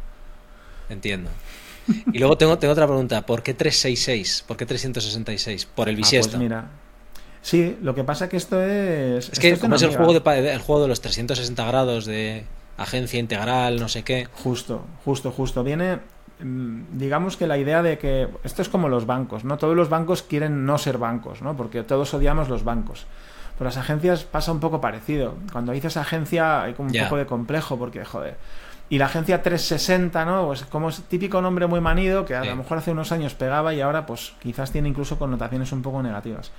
Entiendo. 0.89 1.29
Y 2.11 2.19
luego 2.19 2.37
tengo, 2.37 2.57
tengo 2.57 2.71
otra 2.71 2.87
pregunta. 2.87 3.25
¿Por 3.25 3.43
qué 3.43 3.53
366? 3.53 4.45
¿Por 4.47 4.57
qué 4.57 4.65
366? 4.65 5.65
Por 5.65 5.89
el 5.89 5.95
bisiesto. 5.95 6.37
Ah, 6.37 6.39
pues 6.39 6.41
mira, 6.41 6.69
Sí, 7.43 7.77
lo 7.81 7.93
que 7.93 8.05
pasa 8.05 8.29
que 8.29 8.37
esto 8.37 8.61
es... 8.63 9.29
Es 9.29 9.37
que 9.37 9.57
como 9.57 9.75
es 9.75 9.81
el 9.81 9.95
juego, 9.95 10.17
de, 10.17 10.53
el 10.53 10.59
juego 10.59 10.81
de 10.81 10.87
los 10.87 11.01
360 11.01 11.65
grados 11.65 12.05
de 12.05 12.45
agencia 12.77 13.19
integral, 13.19 13.81
no 13.81 13.89
sé 13.89 14.03
qué. 14.03 14.29
Justo, 14.31 14.85
justo, 15.03 15.29
justo. 15.29 15.61
Viene, 15.61 15.99
mm, 16.39 16.97
digamos 16.97 17.35
que 17.35 17.45
la 17.45 17.57
idea 17.57 17.83
de 17.83 17.97
que 17.97 18.29
esto 18.45 18.61
es 18.61 18.69
como 18.69 18.87
los 18.87 19.05
bancos, 19.05 19.43
¿no? 19.43 19.57
Todos 19.57 19.75
los 19.75 19.89
bancos 19.89 20.23
quieren 20.23 20.65
no 20.65 20.77
ser 20.77 20.97
bancos, 20.97 21.41
¿no? 21.41 21.57
Porque 21.57 21.83
todos 21.83 22.13
odiamos 22.13 22.47
los 22.47 22.63
bancos. 22.63 23.07
Pero 23.57 23.65
las 23.65 23.77
agencias 23.77 24.23
pasa 24.23 24.53
un 24.53 24.61
poco 24.61 24.79
parecido. 24.79 25.35
Cuando 25.51 25.73
dices 25.73 25.97
agencia 25.97 26.63
hay 26.63 26.73
como 26.73 26.89
un 26.89 27.03
poco 27.03 27.17
de 27.17 27.25
complejo 27.25 27.77
porque, 27.77 28.05
joder. 28.05 28.37
Y 28.93 28.99
la 28.99 29.05
agencia 29.05 29.41
360, 29.41 30.23
¿no? 30.23 30.45
Pues 30.45 30.65
como 30.65 30.89
es 30.89 31.01
típico 31.05 31.41
nombre 31.41 31.65
muy 31.65 31.81
manido 31.81 32.25
que 32.25 32.35
a 32.35 32.45
lo 32.45 32.55
mejor 32.55 32.77
hace 32.77 32.91
unos 32.91 33.11
años 33.11 33.33
pegaba 33.33 33.73
y 33.73 33.81
ahora 33.81 34.05
pues 34.05 34.35
quizás 34.39 34.71
tiene 34.71 34.87
incluso 34.87 35.17
connotaciones 35.17 35.71
un 35.71 35.81
poco 35.81 36.03
negativas. 36.03 36.51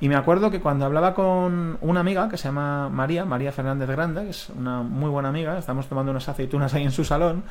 Y 0.00 0.08
me 0.08 0.16
acuerdo 0.16 0.50
que 0.50 0.58
cuando 0.58 0.84
hablaba 0.84 1.14
con 1.14 1.78
una 1.80 2.00
amiga 2.00 2.28
que 2.28 2.38
se 2.38 2.48
llama 2.48 2.88
María, 2.88 3.24
María 3.24 3.52
Fernández 3.52 3.88
Grande, 3.88 4.24
que 4.24 4.30
es 4.30 4.48
una 4.50 4.82
muy 4.82 5.10
buena 5.10 5.28
amiga, 5.28 5.56
estamos 5.58 5.86
tomando 5.86 6.10
unas 6.10 6.28
aceitunas 6.28 6.74
ahí 6.74 6.82
en 6.82 6.90
su 6.90 7.04
salón, 7.04 7.44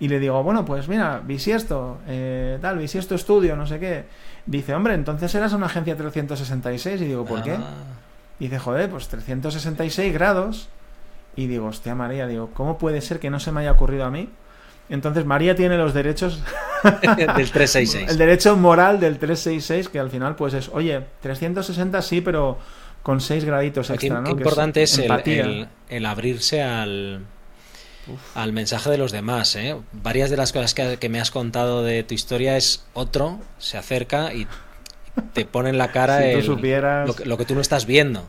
y 0.00 0.08
le 0.08 0.18
digo, 0.18 0.42
bueno, 0.42 0.64
pues 0.64 0.88
mira, 0.88 1.20
Bisiesto, 1.22 1.98
eh, 2.06 2.58
tal, 2.62 2.78
Bisiesto 2.78 3.14
Estudio, 3.14 3.54
no 3.54 3.66
sé 3.66 3.78
qué. 3.80 4.06
Dice, 4.46 4.74
hombre, 4.74 4.94
entonces 4.94 5.34
eras 5.34 5.52
una 5.52 5.66
agencia 5.66 5.94
366. 5.94 7.02
Y 7.02 7.04
digo, 7.04 7.26
¿por 7.26 7.42
qué? 7.42 7.52
Ah. 7.52 7.74
Dice, 8.38 8.58
joder, 8.58 8.88
pues 8.88 9.08
366 9.08 10.10
grados. 10.14 10.70
Y 11.36 11.46
digo, 11.46 11.66
hostia 11.66 11.94
María, 11.94 12.26
digo, 12.26 12.50
¿cómo 12.54 12.78
puede 12.78 13.00
ser 13.00 13.20
que 13.20 13.30
no 13.30 13.40
se 13.40 13.52
me 13.52 13.60
haya 13.60 13.72
ocurrido 13.72 14.04
a 14.04 14.10
mí? 14.10 14.28
Entonces 14.88 15.24
María 15.24 15.54
tiene 15.54 15.78
los 15.78 15.94
derechos 15.94 16.42
del 16.82 17.50
366. 17.50 18.10
El 18.10 18.18
derecho 18.18 18.56
moral 18.56 19.00
del 19.00 19.18
366, 19.18 19.88
que 19.88 19.98
al 19.98 20.10
final 20.10 20.36
pues 20.36 20.54
es, 20.54 20.68
oye, 20.68 21.02
360 21.22 22.02
sí, 22.02 22.20
pero 22.20 22.58
con 23.02 23.20
6 23.20 23.44
graditos 23.44 23.90
extra, 23.90 24.20
¿no? 24.20 24.24
Qué 24.24 24.30
importante 24.30 24.82
es, 24.82 24.98
el, 24.98 25.68
el, 25.88 26.06
abrirse 26.06 26.62
al, 26.62 27.24
al 28.34 28.52
mensaje 28.52 28.90
de 28.90 28.98
los 28.98 29.12
demás. 29.12 29.56
¿eh? 29.56 29.76
Varias 29.92 30.30
de 30.30 30.36
las 30.36 30.52
cosas 30.52 30.74
que, 30.74 31.08
me 31.08 31.20
has 31.20 31.30
contado 31.30 31.82
de 31.82 32.02
tu 32.02 32.14
historia 32.14 32.56
es 32.56 32.84
otro, 32.92 33.40
se 33.58 33.78
acerca 33.78 34.34
y 34.34 34.46
te 35.32 35.44
pone 35.44 35.70
en 35.70 35.78
la 35.78 35.92
cara 35.92 36.20
lo, 37.24 37.38
que 37.38 37.44
tú 37.44 37.54
no 37.54 37.60
estás 37.60 37.86
viendo. 37.86 38.26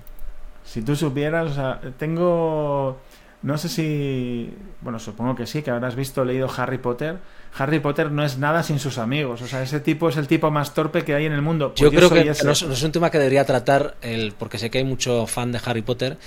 Si 0.65 0.81
tú 0.81 0.95
supieras, 0.95 1.51
o 1.51 1.53
sea, 1.53 1.79
tengo 1.97 2.99
no 3.45 3.59
sé 3.59 3.69
si. 3.69 4.51
Bueno, 4.81 4.97
supongo 4.97 5.35
que 5.35 5.45
sí, 5.45 5.61
que 5.61 5.69
habrás 5.69 5.95
visto, 5.95 6.25
leído 6.25 6.49
Harry 6.57 6.79
Potter. 6.79 7.19
Harry 7.55 7.79
Potter 7.79 8.11
no 8.11 8.25
es 8.25 8.39
nada 8.39 8.63
sin 8.63 8.79
sus 8.79 8.97
amigos. 8.97 9.39
O 9.43 9.45
sea, 9.45 9.61
ese 9.61 9.79
tipo 9.79 10.09
es 10.09 10.17
el 10.17 10.25
tipo 10.25 10.49
más 10.49 10.73
torpe 10.73 11.03
que 11.03 11.13
hay 11.13 11.27
en 11.27 11.31
el 11.31 11.43
mundo. 11.43 11.69
Pues 11.69 11.81
yo, 11.81 11.91
creo 11.91 12.09
que 12.09 12.25
no 12.43 12.51
es, 12.51 12.83
un 12.83 12.91
tema 12.91 13.11
que 13.11 13.19
debería 13.19 13.45
tratar, 13.45 13.97
el, 14.01 14.33
porque 14.33 14.57
sé 14.57 14.71
que 14.71 14.79
hay 14.79 14.83
mucho 14.83 15.27
fan 15.27 15.51
de 15.51 15.61
Harry 15.63 15.83
Potter, 15.83 16.17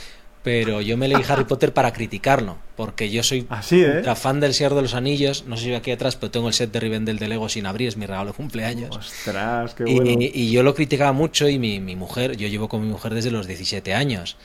pero 0.48 0.80
yo 0.80 0.96
me 0.96 1.08
leí 1.08 1.22
Harry 1.28 1.44
Potter 1.44 1.74
para 1.74 1.92
criticarlo, 1.92 2.56
porque 2.74 3.10
yo 3.10 3.22
soy 3.22 3.46
Así, 3.50 3.82
¿eh? 3.82 4.02
fan 4.16 4.40
del 4.40 4.54
Señor 4.54 4.74
de 4.74 4.80
los 4.80 4.94
Anillos, 4.94 5.44
no 5.46 5.58
sé 5.58 5.64
si 5.64 5.74
aquí 5.74 5.90
atrás, 5.90 6.16
pero 6.16 6.30
tengo 6.30 6.48
el 6.48 6.54
set 6.54 6.72
de 6.72 6.80
Rivendell 6.80 7.18
de 7.18 7.28
Lego 7.28 7.50
sin 7.50 7.66
abrir, 7.66 7.88
es 7.88 7.98
mi 7.98 8.06
regalo 8.06 8.30
de 8.30 8.32
cumpleaños. 8.32 8.96
Ostras, 8.96 9.74
qué 9.74 9.84
bueno. 9.84 10.10
Y, 10.18 10.50
yo 10.50 10.62
lo 10.62 10.74
criticaba 10.74 11.12
mucho 11.12 11.50
y 11.50 11.58
mi, 11.58 11.80
mi, 11.80 11.96
mujer, 11.96 12.38
yo 12.38 12.48
llevo 12.48 12.66
con 12.66 12.80
mi 12.80 12.88
mujer 12.88 13.12
desde 13.12 13.30
los 13.30 13.46
17 13.46 13.92
años. 13.92 14.38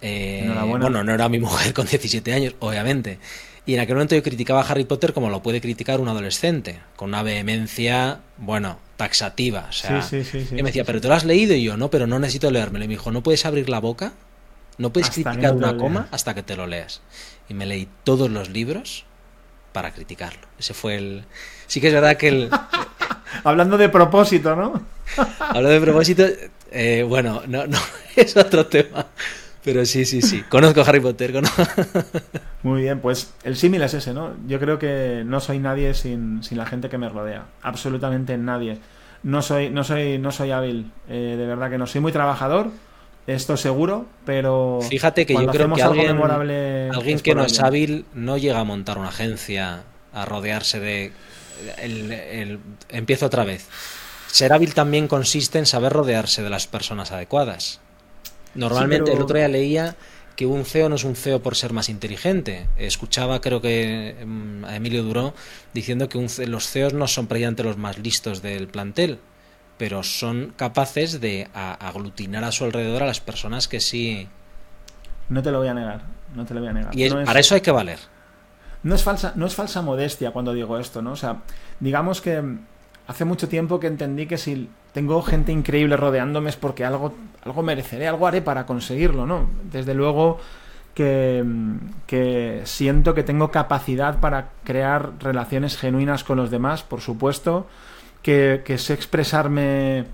Eh, 0.00 0.50
bueno, 0.66 1.04
no 1.04 1.12
era 1.12 1.28
mi 1.28 1.38
mujer 1.38 1.74
con 1.74 1.86
17 1.86 2.32
años, 2.32 2.54
obviamente. 2.60 3.18
Y 3.66 3.74
en 3.74 3.80
aquel 3.80 3.96
momento 3.96 4.14
yo 4.14 4.22
criticaba 4.22 4.62
a 4.62 4.64
Harry 4.64 4.84
Potter 4.84 5.12
como 5.12 5.28
lo 5.28 5.42
puede 5.42 5.60
criticar 5.60 6.00
un 6.00 6.08
adolescente, 6.08 6.80
con 6.96 7.10
una 7.10 7.22
vehemencia, 7.22 8.20
bueno, 8.38 8.78
taxativa. 8.96 9.66
O 9.68 9.72
sea, 9.72 10.02
y 10.10 10.54
me 10.54 10.70
decía, 10.70 10.84
¿pero 10.84 11.02
te 11.02 11.08
lo 11.08 11.14
has 11.14 11.26
leído? 11.26 11.54
Y 11.54 11.64
yo, 11.64 11.76
no, 11.76 11.90
pero 11.90 12.06
no 12.06 12.18
necesito 12.18 12.50
leérmelo. 12.50 12.86
Y 12.86 12.88
me 12.88 12.94
dijo, 12.94 13.12
¿no 13.12 13.22
puedes 13.22 13.44
abrir 13.44 13.68
la 13.68 13.80
boca? 13.80 14.14
¿No 14.78 14.92
puedes 14.92 15.10
criticar 15.10 15.54
una 15.54 15.76
coma 15.76 16.08
hasta 16.10 16.34
que 16.34 16.42
te 16.42 16.56
lo 16.56 16.66
leas? 16.66 17.02
Y 17.48 17.54
me 17.54 17.66
leí 17.66 17.88
todos 18.04 18.30
los 18.30 18.48
libros 18.50 19.04
para 19.72 19.92
criticarlo. 19.92 20.46
Ese 20.58 20.74
fue 20.74 20.96
el... 20.96 21.24
Sí 21.66 21.80
que 21.80 21.88
es 21.88 21.94
verdad 21.94 22.16
que 22.16 22.28
el... 22.28 22.50
Hablando 23.44 23.78
de 23.78 23.88
propósito, 23.88 24.54
¿no? 24.54 24.82
Hablando 25.38 25.70
de 25.70 25.80
propósito, 25.80 26.24
eh, 26.70 27.04
bueno, 27.06 27.42
no, 27.46 27.66
no, 27.66 27.78
es 28.16 28.36
otro 28.36 28.66
tema. 28.66 29.06
Pero 29.64 29.84
sí, 29.86 30.04
sí, 30.04 30.22
sí. 30.22 30.42
Conozco 30.48 30.80
a 30.80 30.84
Harry 30.84 30.98
Potter. 31.00 31.32
Muy 32.64 32.82
bien, 32.82 32.98
pues 33.00 33.32
el 33.44 33.56
símil 33.56 33.82
es 33.82 33.94
ese, 33.94 34.12
¿no? 34.12 34.34
Yo 34.48 34.58
creo 34.58 34.78
que 34.78 35.22
no 35.24 35.38
soy 35.38 35.60
nadie 35.60 35.94
sin, 35.94 36.42
sin, 36.42 36.58
la 36.58 36.66
gente 36.66 36.88
que 36.88 36.98
me 36.98 37.08
rodea. 37.08 37.46
Absolutamente 37.62 38.36
nadie. 38.36 38.78
No 39.22 39.40
soy, 39.40 39.70
no 39.70 39.84
soy, 39.84 40.18
no 40.18 40.32
soy 40.32 40.50
hábil. 40.50 40.90
Eh, 41.08 41.36
de 41.38 41.46
verdad 41.46 41.70
que 41.70 41.78
no. 41.78 41.86
Soy 41.86 42.00
muy 42.00 42.10
trabajador. 42.10 42.72
Esto 43.26 43.56
seguro, 43.56 44.06
pero. 44.24 44.80
Fíjate 44.88 45.26
que 45.26 45.34
yo 45.34 45.46
creo 45.46 45.72
que 45.72 45.82
alguien, 45.82 46.20
alguien 46.92 47.20
que 47.20 47.34
no 47.34 47.44
es 47.44 47.60
hábil 47.60 48.04
no 48.14 48.36
llega 48.36 48.58
a 48.58 48.64
montar 48.64 48.98
una 48.98 49.08
agencia, 49.08 49.84
a 50.12 50.24
rodearse 50.24 50.80
de. 50.80 51.12
El, 51.78 52.58
Empiezo 52.88 53.26
otra 53.26 53.44
vez. 53.44 53.68
Ser 54.26 54.52
hábil 54.52 54.74
también 54.74 55.08
consiste 55.08 55.58
en 55.58 55.66
saber 55.66 55.92
rodearse 55.92 56.42
de 56.42 56.50
las 56.50 56.66
personas 56.66 57.12
adecuadas. 57.12 57.80
Normalmente 58.54 59.12
el 59.12 59.22
otro 59.22 59.36
día 59.36 59.48
leía 59.48 59.96
que 60.36 60.46
un 60.46 60.64
CEO 60.64 60.88
no 60.88 60.96
es 60.96 61.04
un 61.04 61.14
CEO 61.14 61.42
por 61.42 61.54
ser 61.56 61.72
más 61.72 61.88
inteligente. 61.88 62.66
Escuchaba, 62.76 63.40
creo 63.40 63.60
que 63.60 64.16
mm, 64.24 64.64
a 64.64 64.76
Emilio 64.76 65.02
Duró 65.02 65.34
diciendo 65.74 66.08
que 66.08 66.18
los 66.46 66.68
CEOs 66.68 66.94
no 66.94 67.06
son 67.06 67.26
precisamente 67.26 67.62
los 67.62 67.76
más 67.76 67.98
listos 67.98 68.42
del 68.42 68.68
plantel, 68.68 69.18
pero 69.78 70.02
son 70.02 70.52
capaces 70.56 71.20
de 71.20 71.48
aglutinar 71.54 72.44
a 72.44 72.52
su 72.52 72.64
alrededor 72.64 73.02
a 73.02 73.06
las 73.06 73.20
personas 73.20 73.68
que 73.68 73.80
sí. 73.80 74.28
No 75.28 75.42
te 75.42 75.50
lo 75.50 75.58
voy 75.58 75.68
a 75.68 75.74
negar, 75.74 76.02
no 76.34 76.44
te 76.44 76.54
lo 76.54 76.60
voy 76.60 76.68
a 76.68 76.72
negar. 76.72 76.96
Y 76.96 77.08
para 77.10 77.40
eso 77.40 77.54
hay 77.54 77.60
que 77.60 77.70
valer. 77.70 77.98
No 78.82 78.94
es 78.94 79.02
falsa, 79.02 79.32
no 79.36 79.46
es 79.46 79.54
falsa 79.54 79.80
modestia 79.82 80.32
cuando 80.32 80.52
digo 80.52 80.78
esto, 80.78 81.02
¿no? 81.02 81.12
O 81.12 81.16
sea, 81.16 81.42
digamos 81.80 82.20
que 82.20 82.42
hace 83.06 83.24
mucho 83.24 83.48
tiempo 83.48 83.78
que 83.78 83.86
entendí 83.86 84.26
que 84.26 84.38
si 84.38 84.68
tengo 84.92 85.22
gente 85.22 85.52
increíble 85.52 85.96
rodeándome 85.96 86.50
es 86.50 86.56
porque 86.56 86.84
algo, 86.84 87.14
algo 87.44 87.62
mereceré, 87.62 88.08
algo 88.08 88.26
haré 88.26 88.42
para 88.42 88.66
conseguirlo, 88.66 89.26
¿no? 89.26 89.48
Desde 89.70 89.94
luego 89.94 90.38
que, 90.94 91.44
que, 92.06 92.62
siento 92.64 93.14
que 93.14 93.22
tengo 93.22 93.50
capacidad 93.50 94.20
para 94.20 94.50
crear 94.64 95.12
relaciones 95.20 95.76
genuinas 95.76 96.24
con 96.24 96.36
los 96.36 96.50
demás, 96.50 96.82
por 96.82 97.00
supuesto, 97.00 97.66
que, 98.22 98.62
que 98.64 98.78
sé 98.78 98.94
expresarme 98.94 100.04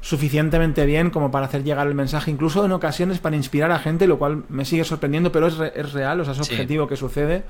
suficientemente 0.00 0.84
bien 0.84 1.10
como 1.10 1.30
para 1.30 1.46
hacer 1.46 1.64
llegar 1.64 1.86
el 1.86 1.94
mensaje, 1.94 2.30
incluso 2.30 2.64
en 2.64 2.72
ocasiones 2.72 3.18
para 3.20 3.36
inspirar 3.36 3.72
a 3.72 3.78
gente, 3.78 4.06
lo 4.06 4.18
cual 4.18 4.44
me 4.48 4.64
sigue 4.64 4.84
sorprendiendo, 4.84 5.32
pero 5.32 5.46
es, 5.46 5.58
es 5.74 5.92
real, 5.92 6.20
o 6.20 6.24
sea, 6.24 6.34
es 6.34 6.40
objetivo 6.40 6.86
que 6.86 6.96
sucede 6.96 7.44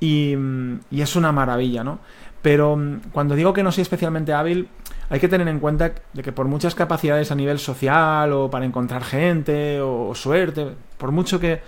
y, 0.00 0.34
y 0.90 1.02
es 1.02 1.14
una 1.14 1.30
maravilla, 1.30 1.84
¿no? 1.84 1.98
Pero 2.44 2.76
mm, 2.76 3.10
cuando 3.12 3.34
digo 3.34 3.52
que 3.52 3.62
no 3.62 3.72
soy 3.72 3.82
especialmente 3.82 4.32
hábil, 4.32 4.68
hay 5.08 5.20
que 5.20 5.28
tener 5.28 5.48
en 5.48 5.60
cuenta 5.60 5.92
de 6.12 6.22
que 6.22 6.32
por 6.32 6.46
muchas 6.46 6.74
capacidades 6.74 7.30
a 7.30 7.34
nivel 7.34 7.58
social 7.58 8.32
o 8.32 8.50
para 8.50 8.64
encontrar 8.64 9.02
gente 9.02 9.80
o, 9.80 10.14
suerte, 10.14 10.68
por 10.98 11.10
mucho 11.10 11.40
que, 11.40 11.60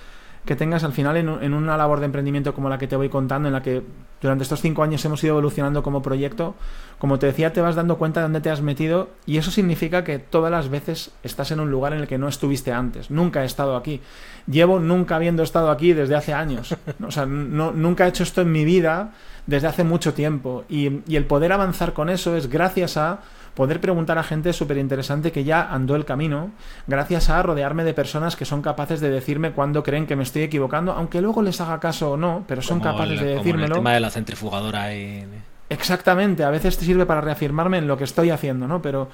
tengas 0.55 0.84
al 0.84 0.92
final 0.92 1.16
en, 1.16 1.55
una 1.55 1.76
labor 1.76 1.99
de 1.99 2.07
emprendimiento 2.07 2.55
como 2.55 2.68
la 2.68 2.78
que 2.78 2.86
te 2.86 2.94
voy 2.94 3.09
contando, 3.09 3.49
en 3.49 3.55
la 3.55 3.62
que 3.62 3.82
durante 4.20 4.44
estos 4.44 4.61
cinco 4.61 4.82
años 4.82 5.05
hemos 5.05 5.22
ido 5.24 5.32
evolucionando 5.32 5.82
como 5.82 6.03
proyecto, 6.03 6.55
como 6.99 7.18
te 7.18 7.26
decía, 7.26 7.53
te 7.53 7.61
vas 7.61 7.74
dando 7.74 7.99
cuenta 7.99 8.20
de 8.20 8.24
dónde 8.24 8.40
te 8.40 8.51
has 8.51 8.62
metido 8.62 9.09
y 9.26 9.38
eso 9.38 9.51
significa 9.51 10.05
que 10.05 10.18
todas 10.18 10.51
las 10.51 10.68
veces 10.68 11.11
estás 11.22 11.51
en 11.51 11.61
un 11.61 11.70
lugar 11.70 11.92
en 11.92 12.01
el 12.01 12.07
que 12.07 12.18
no 12.18 12.28
estuviste 12.28 12.72
antes. 12.72 13.11
Nunca 13.11 13.42
he 13.42 13.47
estado 13.47 13.76
aquí. 13.76 14.01
Llevo 14.47 14.78
nunca 14.78 15.16
habiendo 15.16 15.42
estado 15.42 15.70
aquí 15.70 15.92
desde 15.92 16.14
hace 16.14 16.32
años. 16.32 16.76
O 17.07 17.11
sea, 17.11 17.26
nunca 17.26 18.07
he 18.07 18.09
hecho 18.09 18.22
esto 18.22 18.42
en 18.42 18.53
mi 18.53 18.64
vida 18.64 19.12
desde 19.47 19.66
hace 19.66 19.84
mucho 19.84 20.14
tiempo. 20.14 20.64
Y, 20.68 21.01
y 21.09 21.16
el 21.16 21.24
poder 21.24 21.53
avanzar 21.53 21.92
con 21.92 22.09
eso 22.09 22.36
es 22.36 22.49
gracias 22.49 22.97
a 22.97 23.20
poder 23.57 23.80
preguntar 23.80 24.18
a 24.18 24.22
gente 24.22 24.52
súper 24.52 24.76
interesante 24.76 25.32
que 25.32 25.42
ya 25.42 25.72
andó 25.72 25.96
el 25.96 26.04
camino, 26.04 26.50
gracias 26.86 27.30
a 27.30 27.42
rodearme 27.42 27.84
de 27.84 27.94
personas 27.94 28.36
que 28.36 28.44
son 28.44 28.61
capaces 28.61 29.00
de 29.00 29.09
decirme 29.09 29.52
cuando 29.52 29.82
creen 29.82 30.07
que 30.07 30.14
me 30.14 30.22
estoy 30.22 30.42
equivocando, 30.42 30.92
aunque 30.92 31.22
luego 31.22 31.42
les 31.42 31.61
haga 31.61 31.80
caso 31.80 32.12
o 32.12 32.16
no, 32.18 32.44
pero 32.46 32.61
son 32.61 32.80
capaces 32.80 33.18
de 33.18 33.36
decírmelo. 33.36 33.76
el 33.76 33.80
tema 33.80 33.94
de 33.94 34.00
la 34.00 34.11
centrifugadora 34.11 34.94
y... 34.94 35.26
Exactamente, 35.70 36.44
a 36.44 36.50
veces 36.50 36.76
te 36.78 36.84
sirve 36.84 37.07
para 37.07 37.22
reafirmarme 37.22 37.78
en 37.78 37.88
lo 37.88 37.96
que 37.96 38.04
estoy 38.04 38.30
haciendo, 38.30 38.68
¿no? 38.68 38.82
Pero... 38.82 39.09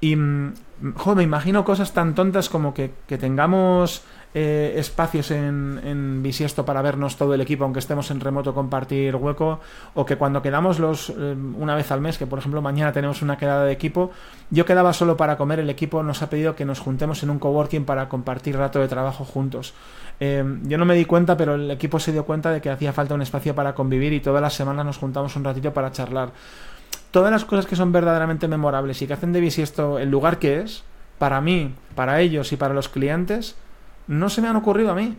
Y, 0.00 0.16
mm, 0.16 0.54
joder, 0.94 1.16
me 1.16 1.22
imagino 1.24 1.64
cosas 1.64 1.92
tan 1.92 2.14
tontas 2.14 2.48
como 2.48 2.72
que, 2.74 2.92
que 3.08 3.18
tengamos 3.18 4.02
eh, 4.36 4.74
espacios 4.76 5.30
en, 5.30 6.20
Bisiesto 6.22 6.64
para 6.64 6.82
vernos 6.82 7.16
todo 7.16 7.34
el 7.34 7.40
equipo, 7.40 7.62
aunque 7.62 7.78
estemos 7.78 8.10
en 8.10 8.18
remoto, 8.18 8.52
compartir 8.52 9.14
hueco, 9.14 9.60
o 9.94 10.04
que 10.04 10.16
cuando 10.16 10.42
quedamos 10.42 10.80
los 10.80 11.10
eh, 11.10 11.36
una 11.56 11.76
vez 11.76 11.92
al 11.92 12.00
mes, 12.00 12.18
que 12.18 12.26
por 12.26 12.40
ejemplo 12.40 12.60
mañana 12.60 12.92
tenemos 12.92 13.22
una 13.22 13.38
quedada 13.38 13.64
de 13.64 13.72
equipo, 13.72 14.10
yo 14.50 14.64
quedaba 14.64 14.92
solo 14.92 15.16
para 15.16 15.36
comer, 15.36 15.60
el 15.60 15.70
equipo 15.70 16.02
nos 16.02 16.22
ha 16.22 16.30
pedido 16.30 16.56
que 16.56 16.64
nos 16.64 16.80
juntemos 16.80 17.22
en 17.22 17.30
un 17.30 17.38
coworking 17.38 17.84
para 17.84 18.08
compartir 18.08 18.56
rato 18.56 18.80
de 18.80 18.88
trabajo 18.88 19.24
juntos. 19.24 19.72
Eh, 20.18 20.44
yo 20.62 20.78
no 20.78 20.84
me 20.84 20.94
di 20.94 21.04
cuenta, 21.04 21.36
pero 21.36 21.54
el 21.54 21.70
equipo 21.70 22.00
se 22.00 22.10
dio 22.10 22.24
cuenta 22.24 22.50
de 22.50 22.60
que 22.60 22.70
hacía 22.70 22.92
falta 22.92 23.14
un 23.14 23.22
espacio 23.22 23.54
para 23.54 23.74
convivir 23.74 24.12
y 24.12 24.20
todas 24.20 24.42
las 24.42 24.54
semanas 24.54 24.84
nos 24.84 24.98
juntamos 24.98 25.36
un 25.36 25.44
ratito 25.44 25.72
para 25.72 25.92
charlar. 25.92 26.30
Todas 27.10 27.30
las 27.30 27.44
cosas 27.44 27.66
que 27.66 27.76
son 27.76 27.92
verdaderamente 27.92 28.48
memorables 28.48 29.00
y 29.00 29.06
que 29.06 29.12
hacen 29.12 29.32
de 29.32 29.40
Bisiesto 29.40 30.00
el 30.00 30.10
lugar 30.10 30.40
que 30.40 30.58
es, 30.58 30.82
para 31.18 31.40
mí, 31.40 31.72
para 31.94 32.20
ellos 32.20 32.52
y 32.52 32.56
para 32.56 32.74
los 32.74 32.88
clientes, 32.88 33.54
no 34.06 34.28
se 34.28 34.40
me 34.40 34.48
han 34.48 34.56
ocurrido 34.56 34.90
a 34.90 34.94
mí. 34.94 35.16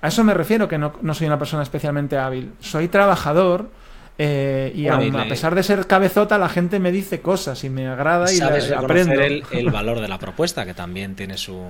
A 0.00 0.08
eso 0.08 0.22
me 0.22 0.34
refiero 0.34 0.68
que 0.68 0.78
no, 0.78 0.92
soy 1.12 1.26
una 1.26 1.38
persona 1.38 1.62
especialmente 1.62 2.16
hábil. 2.16 2.52
Soy 2.60 2.88
trabajador 2.88 3.68
eh, 4.16 4.72
y 4.74 4.88
a 4.88 4.98
pesar 5.28 5.54
de 5.54 5.62
ser 5.62 5.86
cabezota, 5.86 6.38
la 6.38 6.48
gente 6.48 6.78
me 6.78 6.92
dice 6.92 7.20
cosas 7.20 7.62
y 7.64 7.70
me 7.70 7.88
agrada 7.88 8.32
y 8.32 8.40
aprendo. 8.40 9.14
El, 9.14 9.44
el 9.50 9.70
valor 9.70 10.00
de 10.00 10.08
la 10.08 10.18
propuesta, 10.18 10.64
que 10.64 10.74
también 10.74 11.14
tiene 11.14 11.36
su... 11.36 11.60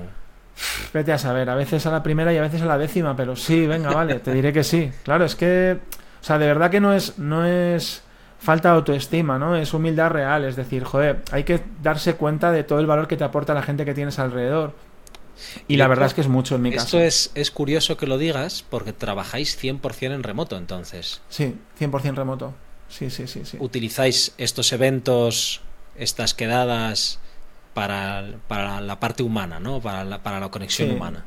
Vete 0.92 1.12
a 1.12 1.18
saber, 1.18 1.48
a 1.50 1.54
veces 1.54 1.86
a 1.86 1.90
la 1.90 2.02
primera 2.02 2.32
y 2.32 2.36
a 2.36 2.42
veces 2.42 2.62
a 2.62 2.66
la 2.66 2.76
décima, 2.76 3.14
pero 3.16 3.36
sí, 3.36 3.66
venga, 3.66 3.92
vale, 3.92 4.18
te 4.18 4.32
diré 4.32 4.52
que 4.52 4.64
sí. 4.64 4.90
Claro, 5.04 5.24
es 5.24 5.36
que, 5.36 5.78
o 6.20 6.24
sea, 6.24 6.38
de 6.38 6.46
verdad 6.46 6.70
que 6.70 6.80
no 6.80 6.92
es, 6.92 7.18
no 7.18 7.44
es 7.44 8.02
falta 8.40 8.70
de 8.70 8.76
autoestima, 8.76 9.38
¿no? 9.38 9.56
Es 9.56 9.72
humildad 9.72 10.10
real, 10.10 10.44
es 10.44 10.56
decir, 10.56 10.84
joder, 10.84 11.22
hay 11.30 11.44
que 11.44 11.60
darse 11.82 12.14
cuenta 12.14 12.50
de 12.50 12.64
todo 12.64 12.80
el 12.80 12.86
valor 12.86 13.06
que 13.06 13.16
te 13.16 13.24
aporta 13.24 13.54
la 13.54 13.62
gente 13.62 13.84
que 13.84 13.94
tienes 13.94 14.18
alrededor. 14.18 14.74
Y, 15.66 15.76
la 15.76 15.88
verdad 15.88 16.06
es 16.06 16.14
que 16.14 16.20
es 16.20 16.28
mucho 16.28 16.56
en 16.56 16.62
mi 16.62 16.70
caso. 16.70 16.84
Esto 16.84 17.00
es, 17.00 17.30
es 17.34 17.50
curioso 17.50 17.96
que 17.96 18.06
lo 18.06 18.18
digas 18.18 18.64
porque 18.68 18.92
trabajáis 18.92 19.62
100% 19.62 20.14
en 20.14 20.22
remoto 20.22 20.56
entonces. 20.56 21.20
Sí, 21.28 21.54
100% 21.80 22.14
remoto. 22.14 22.54
Sí, 22.88 23.10
sí, 23.10 23.26
sí, 23.26 23.44
sí. 23.44 23.56
¿Utilizáis 23.60 24.34
estos 24.38 24.72
eventos, 24.72 25.60
estas 25.96 26.34
quedadas 26.34 27.20
para, 27.74 28.24
para 28.48 28.80
la 28.80 28.98
parte 28.98 29.22
humana, 29.22 29.60
¿no? 29.60 29.80
Para 29.80 30.04
la, 30.04 30.22
para 30.22 30.40
la 30.40 30.50
conexión 30.50 30.90
humana? 30.90 31.26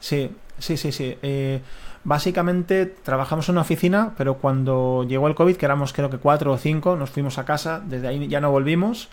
Sí, 0.00 0.30
sí, 0.58 0.76
sí, 0.76 0.92
sí. 0.92 1.16
Eh, 1.22 1.60
básicamente 2.04 2.86
trabajamos 2.86 3.48
en 3.48 3.54
una 3.54 3.62
oficina, 3.62 4.14
pero 4.16 4.38
cuando 4.38 5.04
llegó 5.08 5.28
el 5.28 5.34
COVID, 5.34 5.56
que 5.56 5.66
éramos 5.66 5.92
creo 5.92 6.10
que 6.10 6.18
cuatro 6.18 6.52
o 6.52 6.58
cinco, 6.58 6.96
nos 6.96 7.10
fuimos 7.10 7.38
a 7.38 7.44
casa, 7.44 7.82
desde 7.84 8.08
ahí 8.08 8.28
ya 8.28 8.40
no 8.40 8.50
volvimos. 8.50 9.08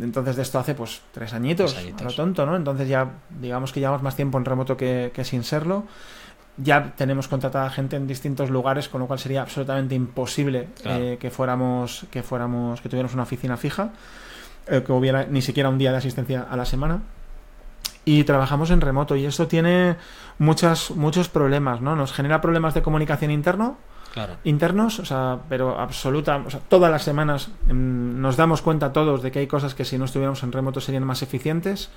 Entonces 0.00 0.36
de 0.36 0.42
esto 0.42 0.58
hace 0.58 0.74
pues 0.74 1.00
tres 1.12 1.32
añitos, 1.32 1.76
a 1.76 2.04
lo 2.04 2.14
tonto, 2.14 2.44
¿no? 2.44 2.56
Entonces 2.56 2.88
ya 2.88 3.10
digamos 3.40 3.72
que 3.72 3.80
llevamos 3.80 4.02
más 4.02 4.16
tiempo 4.16 4.38
en 4.38 4.44
remoto 4.44 4.76
que, 4.76 5.12
sin 5.24 5.44
serlo. 5.44 5.84
Ya 6.58 6.94
tenemos 6.96 7.28
contratada 7.28 7.68
gente 7.68 7.96
en 7.96 8.06
distintos 8.06 8.50
lugares, 8.50 8.88
con 8.88 9.00
lo 9.00 9.06
cual 9.06 9.18
sería 9.18 9.42
absolutamente 9.42 9.94
imposible 9.94 10.68
eh, 10.84 11.18
que 11.20 11.30
fuéramos, 11.30 12.06
que 12.10 12.22
fuéramos, 12.22 12.80
que 12.80 12.88
tuviéramos 12.88 13.12
una 13.12 13.24
oficina 13.24 13.58
fija, 13.58 13.90
eh, 14.66 14.82
que 14.84 14.92
hubiera 14.92 15.26
ni 15.26 15.42
siquiera 15.42 15.68
un 15.68 15.76
día 15.76 15.92
de 15.92 15.98
asistencia 15.98 16.46
a 16.50 16.56
la 16.56 16.64
semana 16.64 17.00
y 18.06 18.22
trabajamos 18.22 18.70
en 18.70 18.80
remoto 18.80 19.16
y 19.16 19.26
esto 19.26 19.48
tiene 19.48 19.96
muchas, 20.38 20.92
muchos 20.92 21.28
problemas, 21.28 21.82
¿no? 21.82 21.96
Nos 21.96 22.12
genera 22.12 22.40
problemas 22.40 22.72
de 22.72 22.80
comunicación 22.80 23.32
interno, 23.32 23.76
internos, 24.44 24.98
o 24.98 25.04
sea, 25.04 25.38
pero 25.48 25.78
absoluta, 25.78 26.36
o 26.36 26.50
sea, 26.50 26.60
todas 26.60 26.90
las 26.90 27.02
semanas 27.02 27.48
mm, 27.66 28.20
nos 28.20 28.36
damos 28.36 28.62
cuenta 28.62 28.92
todos 28.92 29.22
de 29.22 29.30
que 29.30 29.40
hay 29.40 29.46
cosas 29.46 29.74
que 29.74 29.84
si 29.84 29.98
no 29.98 30.04
estuviéramos 30.04 30.42
en 30.42 30.52
remoto 30.52 30.80
serían 30.80 31.04
más 31.04 31.22
eficientes. 31.22 31.90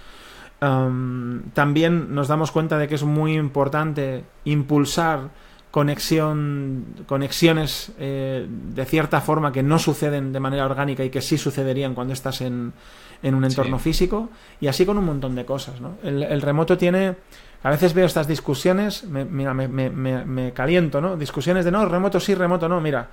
también 0.59 2.13
nos 2.13 2.27
damos 2.27 2.51
cuenta 2.51 2.77
de 2.77 2.87
que 2.87 2.95
es 2.95 3.03
muy 3.03 3.35
importante 3.35 4.25
impulsar 4.43 5.29
conexión, 5.71 6.85
conexiones 7.05 7.91
eh, 7.99 8.47
de 8.49 8.85
cierta 8.85 9.21
forma 9.21 9.51
que 9.51 9.61
no 9.61 9.77
suceden 9.77 10.33
de 10.33 10.39
manera 10.39 10.65
orgánica 10.65 11.03
y 11.03 11.09
que 11.09 11.21
sí 11.21 11.37
sucederían 11.37 11.93
cuando 11.93 12.13
estás 12.13 12.41
en, 12.41 12.73
en 13.21 13.35
un 13.35 13.45
entorno 13.45 13.79
físico 13.79 14.29
y 14.59 14.67
así 14.67 14.85
con 14.85 14.97
un 14.97 15.05
montón 15.05 15.35
de 15.35 15.45
cosas. 15.45 15.79
¿no? 15.81 15.97
El, 16.03 16.41
remoto 16.41 16.77
tiene... 16.77 17.15
A 17.63 17.69
veces 17.69 17.93
veo 17.93 18.05
estas 18.05 18.27
discusiones, 18.27 19.03
me, 19.03 19.25
mira, 19.25 19.53
me, 19.53 20.53
caliento, 20.53 21.01
¿no? 21.01 21.17
Discusiones 21.17 21.65
de 21.65 21.71
no, 21.71 21.85
remoto 21.85 22.19
sí, 22.19 22.33
remoto 22.33 22.69
no. 22.69 22.79
Mira, 22.79 23.07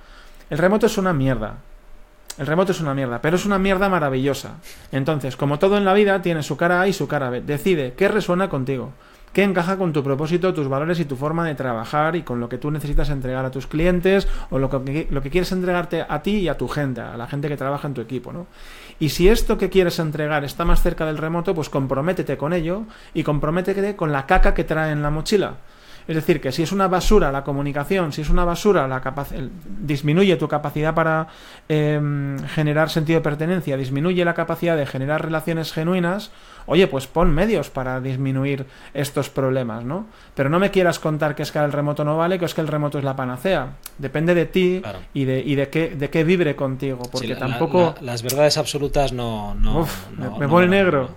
el 0.49 0.57
remoto 0.57 0.85
es 0.85 0.97
una 0.97 1.13
mierda. 1.13 1.57
El 2.37 2.45
remoto 2.45 2.71
es 2.71 2.79
una 2.79 2.93
mierda, 2.93 3.19
pero 3.19 3.35
es 3.35 3.45
una 3.45 3.57
mierda 3.57 3.89
maravillosa. 3.89 4.57
Entonces, 4.91 5.35
como 5.35 5.59
todo 5.59 5.77
en 5.77 5.85
la 5.85 5.93
vida, 5.93 6.21
tiene 6.21 6.43
su 6.43 6.55
cara 6.55 6.81
A 6.81 6.87
y 6.87 6.93
su 6.93 7.07
cara 7.07 7.29
B. 7.29 7.41
Decide 7.41 7.93
qué 7.97 8.07
resuena 8.07 8.47
contigo 8.47 8.93
que 9.33 9.43
encaja 9.43 9.77
con 9.77 9.93
tu 9.93 10.03
propósito, 10.03 10.53
tus 10.53 10.67
valores 10.67 10.99
y 10.99 11.05
tu 11.05 11.15
forma 11.15 11.45
de 11.45 11.53
trabajar 11.53 12.15
y 12.15 12.23
con 12.23 12.39
lo 12.39 12.49
que 12.49 12.57
tú 12.57 12.71
necesitas 12.71 13.09
entregar 13.11 13.45
a 13.45 13.51
tus 13.51 13.67
clientes 13.67 14.27
o 14.49 14.57
lo 14.57 14.67
que, 14.69 15.07
lo 15.11 15.21
que 15.21 15.29
quieres 15.29 15.51
entregarte 15.51 16.03
a 16.07 16.23
ti 16.23 16.37
y 16.37 16.47
a 16.47 16.57
tu 16.57 16.67
gente, 16.67 17.01
a 17.01 17.15
la 17.17 17.27
gente 17.27 17.47
que 17.47 17.55
trabaja 17.55 17.87
en 17.87 17.93
tu 17.93 18.01
equipo, 18.01 18.33
¿no? 18.33 18.47
Y 18.99 19.09
si 19.09 19.29
esto 19.29 19.57
que 19.57 19.69
quieres 19.69 19.99
entregar 19.99 20.43
está 20.43 20.65
más 20.65 20.81
cerca 20.81 21.05
del 21.05 21.17
remoto, 21.17 21.53
pues 21.53 21.69
comprométete 21.69 22.37
con 22.37 22.53
ello 22.53 22.83
y 23.13 23.23
comprométete 23.23 23.95
con 23.95 24.11
la 24.11 24.25
caca 24.25 24.53
que 24.53 24.63
trae 24.63 24.91
en 24.91 25.03
la 25.03 25.11
mochila. 25.11 25.57
Es 26.07 26.15
decir, 26.15 26.39
que 26.39 26.51
si 26.51 26.63
es 26.63 26.71
una 26.71 26.87
basura 26.87 27.31
la 27.31 27.43
comunicación, 27.43 28.13
si 28.13 28.21
es 28.21 28.29
una 28.29 28.45
basura 28.45 28.87
la 28.87 29.01
disminuye 29.81 30.35
tu 30.37 30.47
capacidad 30.47 30.93
para 30.93 31.27
em, 31.67 32.39
generar 32.47 32.89
sentido 32.89 33.19
de 33.19 33.23
pertenencia, 33.23 33.77
disminuye 33.77 34.23
la 34.23 34.33
capacidad 34.33 34.77
de 34.77 34.85
generar 34.85 35.23
relaciones 35.23 35.73
genuinas, 35.73 36.31
oye, 36.65 36.87
pues 36.87 37.07
pon 37.07 37.33
medios 37.33 37.69
para 37.69 37.99
disminuir 37.99 38.65
estos 38.93 39.29
problemas, 39.29 39.83
¿no? 39.83 40.05
Pero 40.35 40.49
no 40.49 40.59
me 40.59 40.71
quieras 40.71 40.99
contar 40.99 41.35
que 41.35 41.43
es 41.43 41.51
que 41.51 41.59
el 41.59 41.71
remoto 41.71 42.03
no 42.03 42.17
vale, 42.17 42.39
que 42.39 42.45
es 42.45 42.53
que 42.53 42.61
el 42.61 42.67
remoto 42.67 42.97
es 42.97 43.03
la 43.03 43.15
panacea. 43.15 43.73
Depende 43.97 44.35
de 44.35 44.45
ti 44.45 44.81
y, 45.13 45.25
de, 45.25 45.39
y 45.39 45.55
de, 45.55 45.69
qué, 45.69 45.89
de 45.89 46.09
qué 46.09 46.23
vibre 46.23 46.55
contigo, 46.55 47.01
porque 47.11 47.35
tampoco... 47.35 47.95
las 48.01 48.21
verdades 48.21 48.57
absolutas 48.57 49.13
no... 49.13 49.55
no, 49.55 49.87
me, 50.37 50.47
pone 50.47 50.67
negro. 50.67 51.09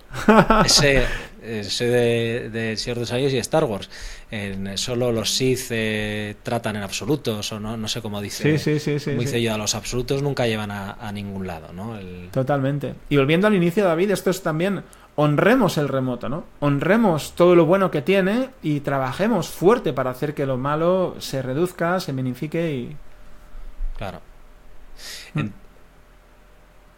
Ese, 0.65 1.05
soy 1.65 1.89
de, 1.89 2.51
de 2.51 2.77
Señor 2.77 2.97
de 2.97 3.01
los 3.03 3.13
Anillos 3.13 3.33
y 3.33 3.39
Star 3.39 3.65
Wars. 3.65 3.89
En, 4.31 4.79
solo 4.79 5.11
los 5.11 5.35
Sith 5.35 5.67
eh, 5.71 6.37
tratan 6.43 6.77
en 6.77 6.83
absolutos, 6.83 7.53
o 7.53 7.61
no, 7.61 7.77
no 7.77 7.89
sé 7.89 8.01
cómo 8.01 8.21
dice. 8.21 8.59
Sí, 8.59 8.79
sí, 8.79 8.99
sí. 8.99 9.11
como 9.11 9.23
dice 9.23 9.43
yo, 9.43 9.57
los 9.59 9.75
absolutos 9.75 10.23
nunca 10.23 10.47
llevan 10.47 10.71
a, 10.71 11.13
ningún 11.13 11.47
lado, 11.47 11.73
¿no? 11.73 11.99
Totalmente. 12.31 12.95
Y 13.09 13.17
volviendo 13.17 13.47
al 13.47 13.55
inicio, 13.55 13.85
David, 13.85 14.13
esto 14.13 14.31
es 14.31 14.43
también 14.43 14.83
honremos 15.17 15.77
el 15.77 15.89
remoto, 15.89 16.29
¿no? 16.29 16.45
Honremos 16.61 17.35
todo 17.35 17.55
lo 17.55 17.67
bueno 17.67 17.91
que 17.91 18.03
tiene 18.03 18.51
y 18.63 18.81
trabajemos 18.81 19.49
fuerte 19.49 19.93
para 19.93 20.11
hacer 20.11 20.35
que 20.35 20.47
lo 20.47 20.57
malo 20.57 21.17
se 21.19 21.43
reduzca, 21.43 22.01
se 22.01 22.13
minifique 22.13 22.73
y. 22.73 22.97
Claro. 23.97 24.21
Mm. 25.35 25.49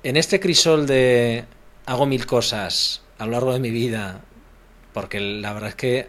En, 0.04 0.16
este 0.16 0.38
crisol 0.38 0.86
de 0.86 1.44
hago 1.86 2.06
mil 2.06 2.26
cosas 2.26 3.02
a 3.18 3.26
lo 3.26 3.32
largo 3.32 3.52
de 3.52 3.60
mi 3.60 3.70
vida, 3.70 4.20
porque 4.92 5.20
la 5.20 5.52
verdad 5.52 5.70
es 5.70 5.74
que 5.74 6.08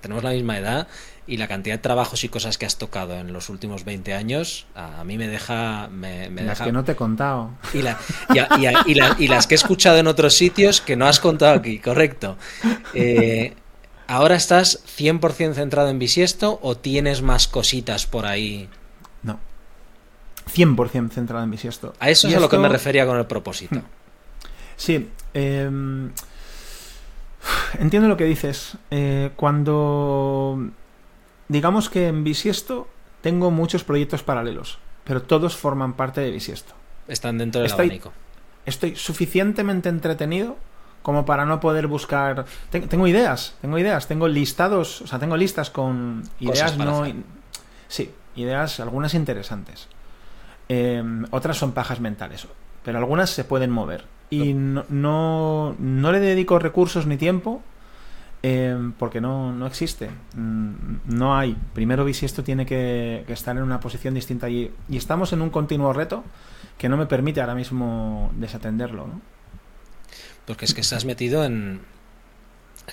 tenemos 0.00 0.24
la 0.24 0.30
misma 0.30 0.58
edad 0.58 0.88
y 1.26 1.36
la 1.36 1.46
cantidad 1.46 1.76
de 1.76 1.78
trabajos 1.78 2.24
y 2.24 2.28
cosas 2.28 2.58
que 2.58 2.66
has 2.66 2.76
tocado 2.76 3.14
en 3.14 3.32
los 3.32 3.50
últimos 3.50 3.84
20 3.84 4.14
años 4.14 4.66
a, 4.74 5.04
mí 5.04 5.16
me 5.16 5.28
deja... 5.28 5.88
Me, 5.88 6.28
las 6.30 6.60
que 6.60 6.72
no 6.72 6.82
te 6.82 6.92
he 6.92 6.96
contado. 6.96 7.50
Y, 7.72 7.78
y, 9.18 9.28
las 9.28 9.46
que 9.46 9.54
he 9.54 9.56
escuchado 9.56 9.98
en 9.98 10.08
otros 10.08 10.34
sitios 10.34 10.80
que 10.80 10.96
no 10.96 11.06
has 11.06 11.20
contado 11.20 11.54
aquí, 11.54 11.78
correcto. 11.78 12.36
Eh, 12.94 13.54
¿Ahora 14.08 14.34
estás 14.34 14.82
100% 14.98 15.54
centrado 15.54 15.88
en 15.88 16.00
bisiesto 16.00 16.58
o 16.62 16.76
tienes 16.76 17.22
más 17.22 17.46
cositas 17.46 18.06
por 18.06 18.26
ahí? 18.26 18.68
No. 19.22 19.38
100% 20.52 21.10
centrado 21.10 21.44
en 21.44 21.50
bisiesto. 21.52 21.94
A 22.00 22.10
eso 22.10 22.26
es 22.26 22.34
a 22.34 22.40
lo 22.40 22.48
que 22.48 22.58
me 22.58 22.68
refería 22.68 23.06
con 23.06 23.16
el 23.18 23.26
propósito. 23.26 23.80
Sí. 24.76 25.10
Em, 25.34 26.10
entiendo 27.78 28.08
lo 28.08 28.16
que 28.16 28.24
dices. 28.24 28.76
Eh, 28.90 29.30
cuando 29.36 30.70
digamos 31.48 31.90
que 31.90 32.08
en 32.08 32.24
Bisiesto 32.24 32.88
tengo 33.20 33.50
muchos 33.50 33.84
proyectos 33.84 34.22
paralelos, 34.22 34.78
pero 35.04 35.22
todos 35.22 35.56
forman 35.56 35.94
parte 35.94 36.20
de 36.20 36.30
Bisiesto. 36.30 36.74
Están 37.08 37.38
dentro 37.38 37.60
del 37.62 37.72
abanico. 37.72 38.12
Estoy 38.66 38.94
suficientemente 38.94 39.88
entretenido 39.88 40.56
como 41.02 41.24
para 41.24 41.46
no 41.46 41.60
poder 41.60 41.86
buscar. 41.86 42.44
tengo 42.70 43.06
ideas, 43.06 43.54
tengo 43.60 43.78
ideas, 43.78 44.06
tengo 44.06 44.28
listados, 44.28 45.02
o 45.02 45.06
sea, 45.06 45.18
tengo 45.18 45.36
listas 45.36 45.70
con 45.70 46.22
ideas 46.40 46.76
no. 46.76 47.04
Sí, 47.88 48.12
ideas, 48.36 48.80
algunas 48.80 49.14
interesantes. 49.14 49.88
Em, 50.68 51.26
otras 51.30 51.56
son 51.56 51.72
pajas 51.72 51.98
mentales, 51.98 52.46
pero 52.84 52.98
algunas 52.98 53.30
se 53.30 53.44
pueden 53.44 53.70
mover. 53.70 54.04
Y 54.30 54.54
no, 54.54 55.74
no 55.78 56.12
le 56.12 56.20
dedico 56.20 56.58
recursos 56.58 57.06
ni 57.06 57.16
tiempo 57.16 57.62
Em, 58.42 58.92
porque 58.92 59.20
no, 59.20 59.52
no 59.52 59.66
existe. 59.66 60.08
Mm, 60.34 61.00
no 61.06 61.36
hay. 61.36 61.56
Primero 61.74 62.04
Bisiesto 62.04 62.42
tiene 62.42 62.64
que, 62.64 63.24
estar 63.28 63.56
en 63.56 63.62
una 63.62 63.80
posición 63.80 64.14
distinta 64.14 64.46
allí. 64.46 64.70
Y 64.88 64.96
estamos 64.96 65.32
en 65.32 65.42
un 65.42 65.50
continuo 65.50 65.92
reto 65.92 66.24
que 66.78 66.88
no 66.88 66.96
me 66.96 67.06
permite 67.06 67.40
ahora 67.40 67.54
mismo 67.54 68.32
desatenderlo. 68.36 69.06
¿no? 69.06 69.20
Porque 70.46 70.64
es 70.64 70.74
que 70.74 70.80
estás 70.80 71.04
metido 71.04 71.44
en. 71.44 71.82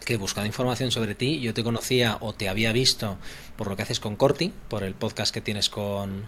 que 0.06 0.18
buscando 0.18 0.48
información 0.48 0.92
sobre 0.92 1.16
ti, 1.16 1.40
yo 1.40 1.54
te 1.54 1.64
conocía 1.64 2.18
o 2.20 2.34
te 2.34 2.50
había 2.50 2.74
visto 2.74 3.18
por 3.56 3.68
lo 3.68 3.78
que 3.78 3.84
haces 3.84 4.02
con 4.02 4.18
Corti, 4.18 4.54
por 4.68 4.84
el 4.84 4.96
podcast 4.96 5.34
que 5.34 5.42
tienes 5.42 5.70
con, 5.70 6.26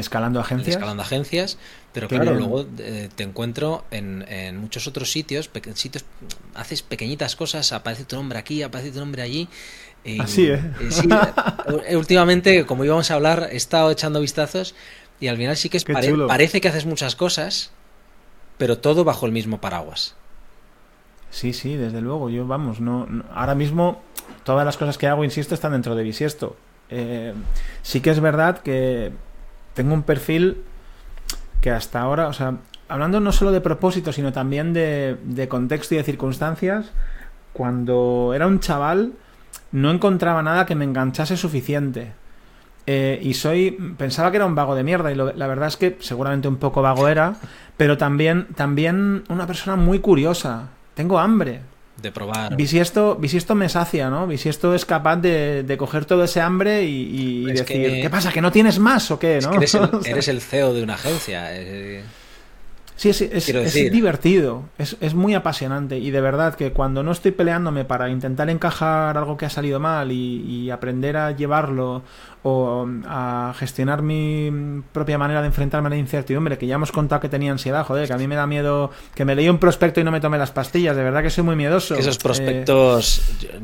escalando 0.00 0.40
agencias. 0.40 0.76
escalando 0.76 1.02
agencias, 1.02 1.58
pero 1.92 2.08
claro, 2.08 2.34
luego 2.34 2.66
eh, 2.78 3.08
te 3.14 3.22
encuentro 3.22 3.84
en, 3.90 4.56
muchos 4.58 4.86
otros 4.86 5.10
sitios, 5.10 5.50
sitios, 5.74 6.04
haces 6.54 6.82
pequeñitas 6.82 7.36
cosas, 7.36 7.72
aparece 7.72 8.04
tu 8.04 8.16
nombre 8.16 8.38
aquí, 8.38 8.62
aparece 8.62 8.92
tu 8.92 9.00
nombre 9.00 9.22
allí. 9.22 9.48
Así, 10.18 10.48
¿eh? 10.48 10.60
eh 11.86 11.96
últimamente, 11.96 12.66
como 12.66 12.84
íbamos 12.84 13.10
a 13.10 13.14
hablar, 13.14 13.48
he 13.52 13.56
estado 13.56 13.90
echando 13.90 14.20
vistazos 14.20 14.74
y 15.20 15.28
al 15.28 15.36
final 15.36 15.56
sí 15.56 15.68
que 15.68 15.76
es 15.76 15.84
parece 15.84 16.60
que 16.60 16.68
haces 16.68 16.86
muchas 16.86 17.14
cosas, 17.14 17.70
pero 18.58 18.78
todo 18.78 19.04
bajo 19.04 19.26
el 19.26 19.32
mismo 19.32 19.60
paraguas. 19.60 20.16
Sí, 21.30 21.52
sí, 21.52 21.76
desde 21.76 22.00
luego. 22.00 22.28
Yo, 22.28 22.46
vamos, 22.46 22.80
no, 22.80 23.06
ahora 23.32 23.54
mismo 23.54 24.02
todas 24.44 24.64
las 24.64 24.76
cosas 24.76 24.98
que 24.98 25.06
hago, 25.06 25.24
insisto, 25.24 25.54
están 25.54 25.72
dentro 25.72 25.94
de 25.94 26.02
bisiesto. 26.02 26.56
Eh, 26.90 27.32
sí 27.82 28.00
que 28.00 28.10
es 28.10 28.20
verdad 28.20 28.58
que 28.58 29.12
tengo 29.74 29.94
un 29.94 30.02
perfil 30.02 30.62
que 31.60 31.70
hasta 31.70 32.00
ahora, 32.00 32.28
o 32.28 32.32
sea, 32.32 32.56
hablando 32.88 33.20
no 33.20 33.32
solo 33.32 33.52
de 33.52 33.60
propósito, 33.60 34.12
sino 34.12 34.32
también 34.32 34.72
de, 34.72 35.46
contexto 35.48 35.94
y 35.94 35.98
de 35.98 36.04
circunstancias, 36.04 36.92
cuando 37.52 38.32
era 38.34 38.46
un 38.46 38.60
chaval 38.60 39.12
no 39.70 39.90
encontraba 39.90 40.42
nada 40.42 40.66
que 40.66 40.74
me 40.74 40.84
enganchase 40.84 41.36
suficiente. 41.36 42.12
Eh, 42.86 43.20
y 43.22 43.34
soy. 43.34 43.70
Pensaba 43.96 44.30
que 44.30 44.38
era 44.38 44.46
un 44.46 44.54
vago 44.54 44.74
de 44.74 44.82
mierda. 44.82 45.12
Y 45.12 45.14
la 45.14 45.46
verdad 45.46 45.68
es 45.68 45.76
que 45.76 45.96
seguramente 46.00 46.48
un 46.48 46.56
poco 46.56 46.82
vago 46.82 47.08
era. 47.08 47.36
Pero 47.76 47.96
también, 47.96 48.48
también 48.54 49.24
una 49.28 49.46
persona 49.46 49.76
muy 49.76 50.00
curiosa. 50.00 50.68
Tengo 50.94 51.18
hambre. 51.18 51.60
De 52.00 52.10
probar. 52.10 52.56
Bisiesto, 52.56 53.16
bisiesto 53.16 53.54
me 53.54 53.68
sacia, 53.68 54.08
¿no? 54.10 54.26
Bisiesto 54.26 54.74
es 54.74 54.84
capaz 54.84 55.16
de, 55.16 55.76
coger 55.78 56.04
todo 56.04 56.24
ese 56.24 56.40
hambre 56.40 56.84
y, 56.84 57.44
decir, 57.44 57.66
¿qué 58.02 58.08
pasa? 58.10 58.32
¿Que 58.32 58.40
no 58.40 58.50
tienes 58.50 58.78
más 58.78 59.10
o 59.10 59.18
qué? 59.18 59.40
¿no? 59.42 59.52
eres, 59.54 60.28
el, 60.28 60.40
CEO 60.40 60.74
de 60.74 60.82
una 60.82 60.94
agencia. 60.94 61.54
Eh. 61.54 62.02
Sí, 62.96 63.08
es, 63.08 63.20
es, 63.20 63.74
divertido, 63.90 64.64
es, 64.78 65.14
muy 65.14 65.34
apasionante 65.34 65.98
y 65.98 66.10
de 66.10 66.20
verdad 66.20 66.54
que 66.54 66.72
cuando 66.72 67.02
no 67.02 67.10
estoy 67.10 67.32
peleándome 67.32 67.84
para 67.84 68.08
intentar 68.10 68.48
encajar 68.50 69.16
algo 69.18 69.36
que 69.36 69.46
ha 69.46 69.50
salido 69.50 69.80
mal 69.80 70.12
y, 70.12 70.70
aprender 70.70 71.16
a 71.16 71.32
llevarlo 71.32 72.02
o 72.44 72.86
a 73.06 73.54
gestionar 73.58 74.02
mi 74.02 74.82
propia 74.92 75.18
manera 75.18 75.40
de 75.40 75.48
enfrentarme 75.48 75.88
a 75.88 75.90
la 75.90 75.96
incertidumbre, 75.96 76.58
que 76.58 76.66
ya 76.66 76.76
hemos 76.76 76.92
contado 76.92 77.20
que 77.20 77.28
tenía 77.28 77.52
ansiedad, 77.52 77.84
joder, 77.84 78.06
que 78.06 78.14
a 78.14 78.18
mí 78.18 78.26
me 78.26 78.34
da 78.34 78.46
miedo 78.46 78.90
que 79.14 79.24
me 79.24 79.34
leí 79.34 79.48
un 79.48 79.58
prospecto 79.58 80.00
y 80.00 80.04
no 80.04 80.10
me 80.10 80.20
tome 80.20 80.38
las 80.38 80.50
pastillas, 80.50 80.96
de 80.96 81.02
verdad 81.02 81.22
que 81.22 81.30
soy 81.30 81.44
muy 81.44 81.56
miedoso. 81.56 81.94
esos 81.94 82.18
prospectos, 82.18 83.22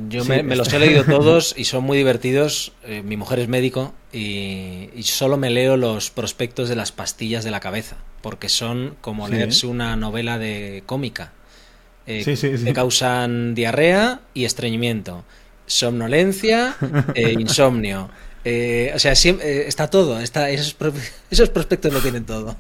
yo, 0.09 0.25
me, 0.25 0.43
los 0.57 0.73
he 0.73 0.79
leído 0.79 1.05
todos 1.05 1.55
y 1.57 1.65
son 1.65 1.85
muy 1.85 1.99
divertidos. 1.99 2.73
Eh, 2.85 3.03
mi 3.03 3.17
mujer 3.17 3.39
es 3.41 3.49
médico 3.49 3.95
y, 4.13 4.91
solo 5.03 5.37
me 5.37 5.51
leo 5.51 5.77
los 5.77 6.11
prospectos 6.11 6.69
de 6.69 6.77
las 6.77 6.93
pastillas 6.93 7.45
de 7.45 7.51
la 7.51 7.61
cabeza, 7.61 7.97
porque 8.21 8.49
son 8.49 8.97
como 9.01 9.29
leerse 9.29 9.67
una 9.67 9.97
novela 9.97 10.39
de 10.39 10.83
cómica. 10.87 11.33
Eh, 12.07 12.25
que 12.25 12.73
causan 12.73 13.55
diarrea 13.55 14.21
y 14.33 14.47
estreñimiento, 14.47 15.25
somnolencia 15.67 16.75
e 17.15 17.33
insomnio. 17.33 18.09
Eh, 18.45 18.93
o 18.95 18.99
sea, 18.99 19.13
eh, 19.13 19.65
está 19.67 19.91
todo, 19.91 20.19
está, 20.19 20.49
esos, 20.49 20.75
esos 21.31 21.51
prospectos 21.51 21.93
lo 21.93 22.01
tienen 22.01 22.25
todo. 22.25 22.57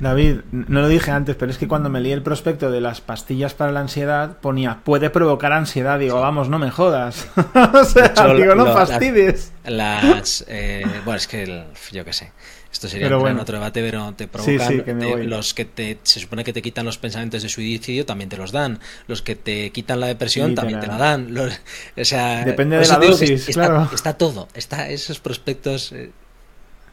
David, 0.00 0.40
no 0.52 0.80
lo 0.80 0.88
dije 0.88 1.10
antes, 1.10 1.34
pero 1.34 1.50
es 1.50 1.58
que 1.58 1.66
cuando 1.66 1.90
me 1.90 2.00
leí 2.00 2.12
el 2.12 2.22
prospecto 2.22 2.70
de 2.70 2.80
las 2.80 3.00
pastillas 3.00 3.54
para 3.54 3.72
la 3.72 3.80
ansiedad, 3.80 4.38
ponía, 4.38 4.80
puede 4.84 5.10
provocar 5.10 5.52
ansiedad. 5.52 5.98
Digo, 5.98 6.20
vamos, 6.20 6.48
no 6.48 6.58
me 6.58 6.70
jodas. 6.70 7.28
o 7.74 7.84
sea, 7.84 8.12
digo, 8.34 8.54
no 8.54 8.66
fastidies. 8.72 9.52
Las, 9.64 10.44
eh, 10.48 10.84
bueno, 11.04 11.16
es 11.16 11.26
que, 11.26 11.64
yo 11.90 12.04
qué 12.04 12.12
sé. 12.12 12.32
Esto 12.78 12.86
sería 12.86 13.18
otro 13.18 13.58
debate, 13.58 13.82
pero 13.82 14.14
te 14.14 14.28
provocan 14.28 15.28
los 15.28 15.52
que 15.52 15.64
te 15.64 15.98
se 16.04 16.20
supone 16.20 16.44
que 16.44 16.52
te 16.52 16.62
quitan 16.62 16.86
los 16.86 16.96
pensamientos 16.96 17.42
de 17.42 17.48
suicidio 17.48 18.06
también 18.06 18.30
te 18.30 18.36
los 18.36 18.52
dan, 18.52 18.78
los 19.08 19.20
que 19.20 19.34
te 19.34 19.70
quitan 19.70 19.98
la 19.98 20.06
depresión 20.06 20.54
también 20.54 20.78
te 20.78 20.86
la 20.86 20.96
dan, 20.96 21.36
o 21.36 22.04
sea, 22.04 22.44
depende 22.44 22.78
de 22.78 22.86
la 22.86 22.98
dosis, 22.98 23.48
está, 23.48 23.66
claro. 23.66 23.90
Está, 23.92 24.16
todo, 24.16 24.46
está 24.54 24.88
esos 24.90 25.18
prospectos 25.18 25.90
eh, 25.90 26.12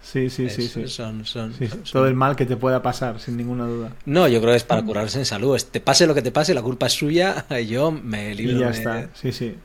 Sí, 0.02 0.32
sí, 0.32 0.50
sí, 0.50 0.68
sí. 0.70 0.88
Son, 0.88 1.24
son, 1.24 1.54
Todo 1.92 2.08
el 2.08 2.16
mal 2.16 2.36
que 2.36 2.48
te 2.48 2.58
pueda 2.58 2.82
pasar, 2.82 3.20
sin 3.20 3.38
ninguna 3.38 3.66
duda. 3.66 3.92
No, 4.06 4.28
yo 4.28 4.40
creo 4.40 4.54
que 4.54 4.58
es 4.58 4.64
para 4.64 4.82
curarse 4.82 5.20
en 5.20 5.26
salud. 5.26 5.60
Te 5.70 5.82
pase 5.82 6.08
lo 6.08 6.16
que 6.16 6.24
te 6.24 6.32
pase, 6.32 6.56
la 6.56 6.64
culpa 6.64 6.88
es 6.88 6.94
suya, 6.94 7.46
yo 7.68 7.92
me 7.92 8.34
libro. 8.34 8.58
Y 8.58 8.60
ya 8.60 8.70
está, 8.70 9.10
sí, 9.14 9.32
sí. 9.32 9.56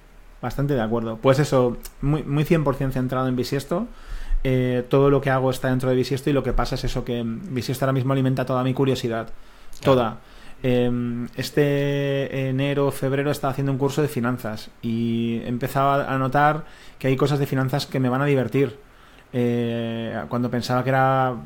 Bastante 0.43 0.75
de 0.75 0.83
acuerdo. 0.83 1.17
Pues 1.17 1.39
eso, 1.39 1.79
muy, 2.03 2.23
muy 2.25 2.45
100% 2.45 2.93
centrado 2.93 3.27
en 3.27 3.37
bisiesto. 3.37 3.87
Eh, 4.43 4.85
todo 4.89 5.11
lo 5.11 5.21
que 5.21 5.31
hago 5.31 5.51
está 5.51 5.69
dentro 5.69 5.91
de 5.91 5.97
bisiesto 5.97 6.31
y 6.31 6.33
lo 6.33 6.43
que 6.43 6.53
pasa 6.53 6.75
es 6.75 6.85
eso, 6.85 7.05
que 7.05 7.23
bisiesto 7.25 7.85
ahora 7.85 7.93
mismo 7.93 8.13
alimenta 8.13 8.47
toda 8.47 8.63
mi 8.65 8.75
curiosidad. 8.75 9.29
Toda. 9.83 10.19
Em, 10.63 11.27
este 11.37 12.49
enero, 12.49 12.91
febrero 12.91 13.31
estaba 13.31 13.53
haciendo 13.53 13.73
un 13.73 13.79
curso 13.79 14.03
de 14.03 14.09
finanzas 14.09 14.71
y 14.83 15.41
empezaba 15.45 16.13
a 16.13 16.19
notar 16.19 16.65
que 16.99 17.09
hay 17.09 17.17
cosas 17.17 17.39
de 17.39 17.47
finanzas 17.47 17.87
que 17.87 18.01
me 18.01 18.11
van 18.11 18.21
a 18.21 18.27
divertir 18.27 18.79
eh, 19.33 20.25
cuando 20.29 20.51
pensaba 20.51 20.83
que 20.83 20.91
era 20.91 21.37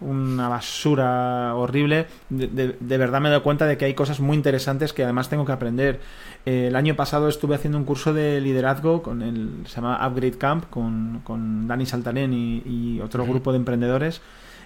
una 0.00 0.48
basura 0.48 1.54
horrible, 1.56 2.06
de, 2.28 2.98
verdad 2.98 3.20
me 3.20 3.30
doy 3.30 3.40
cuenta 3.40 3.66
de 3.66 3.76
que 3.76 3.84
hay 3.84 3.94
cosas 3.94 4.20
muy 4.20 4.36
interesantes 4.36 4.92
que 4.92 5.02
además 5.02 5.28
tengo 5.28 5.44
que 5.44 5.52
aprender. 5.52 6.00
Eh, 6.44 6.68
el 6.68 6.76
año 6.76 6.94
pasado 6.94 7.28
estuve 7.28 7.56
haciendo 7.56 7.78
un 7.78 7.84
curso 7.84 8.14
de 8.14 8.40
liderazgo 8.40 9.02
con 9.02 9.22
el 9.22 9.64
se 9.66 9.76
llama 9.76 10.06
Upgrade 10.06 10.38
Camp 10.38 10.70
con, 10.70 11.20
con 11.24 11.66
Dani 11.66 11.86
Saltarén 11.86 12.32
y, 12.32 13.00
otro 13.00 13.26
grupo 13.26 13.52
de 13.52 13.58
emprendedores. 13.58 14.20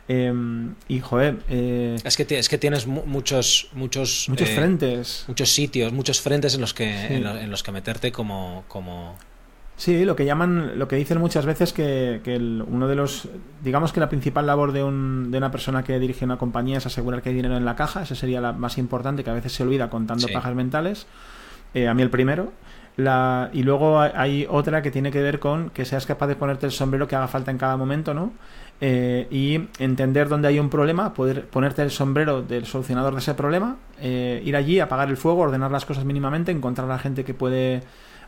Em, 0.09 0.75
y 0.89 1.01
joder, 1.01 1.39
eh, 1.49 1.97
es 2.03 2.17
que 2.17 2.27
es 2.37 2.49
que 2.49 2.59
tienes 2.59 2.87
muchos 2.87 3.69
muchos 3.75 4.29
muchos 4.29 4.49
frentes, 4.51 5.25
muchos 5.29 5.51
sitios, 5.51 5.93
muchos 5.93 6.21
frentes 6.21 6.55
en 6.55 6.61
los 6.61 6.75
que 6.75 7.17
en, 7.17 7.51
los 7.51 7.63
que 7.63 7.71
meterte 7.71 8.11
como 8.11 8.65
como 8.67 9.17
Sí, 9.81 10.05
lo 10.05 10.15
que 10.15 10.27
llaman, 10.27 10.79
lo 10.79 10.89
que 10.89 10.97
dicen 10.97 11.17
muchas 11.17 11.47
veces 11.47 11.73
que, 11.73 12.21
que 12.23 12.37
uno 12.37 12.87
de 12.87 12.95
los, 12.95 13.31
digamos 13.65 13.95
que 13.95 14.01
la 14.01 14.11
principal 14.11 14.47
labor 14.47 14.73
de, 14.73 14.85
un, 14.85 15.31
de 15.31 15.39
una 15.39 15.51
persona 15.51 15.83
que 15.85 15.99
dirige 15.99 16.27
una 16.27 16.37
compañía 16.37 16.77
es 16.77 16.85
asegurar 16.85 17.23
que 17.23 17.31
hay 17.31 17.35
dinero 17.35 17.57
en 17.57 17.65
la 17.65 17.77
caja, 17.77 18.03
esa 18.03 18.15
sería 18.15 18.43
la 18.43 18.53
más 18.53 18.77
importante, 18.77 19.25
que 19.25 19.31
a 19.31 19.33
veces 19.33 19.55
se 19.55 19.63
olvida 19.63 19.89
contando 19.89 20.29
pajas 20.29 20.55
mentales, 20.55 21.07
eh, 21.73 21.89
a 21.89 21.95
mí 21.95 22.03
el 22.03 22.11
primero. 22.11 22.53
La, 22.99 23.49
y 23.55 23.63
luego 23.63 24.01
hay 24.01 24.47
otra 24.51 24.83
que 24.83 24.91
tiene 24.91 25.11
que 25.11 25.23
ver 25.23 25.39
con 25.39 25.71
que 25.71 25.87
seas 25.87 26.05
capaz 26.05 26.27
de 26.27 26.37
ponerte 26.37 26.67
el 26.67 26.73
sombrero 26.73 27.09
que 27.09 27.17
haga 27.17 27.29
falta 27.29 27.51
en 27.51 27.57
cada 27.57 27.79
momento, 27.79 28.13
¿no? 28.13 28.35
Eh, 28.83 29.29
y 29.31 29.63
entender 29.83 30.29
dónde 30.29 30.49
hay 30.49 30.59
un 30.59 30.69
problema, 30.69 31.15
poder 31.15 31.47
ponerte 31.47 31.81
el 31.81 31.91
sombrero 31.91 32.43
del 32.43 32.67
solucionador 32.67 33.15
de 33.15 33.21
ese 33.21 33.33
problema, 33.33 33.77
eh, 33.99 34.43
ir 34.45 34.57
allí, 34.57 34.79
apagar 34.79 35.09
el 35.09 35.17
fuego, 35.17 35.41
ordenar 35.41 35.71
las 35.71 35.87
cosas 35.87 36.05
mínimamente, 36.05 36.53
encontrar 36.53 36.85
a 36.85 36.93
la 36.93 36.99
gente 36.99 37.25
que 37.25 37.33
puede 37.33 37.81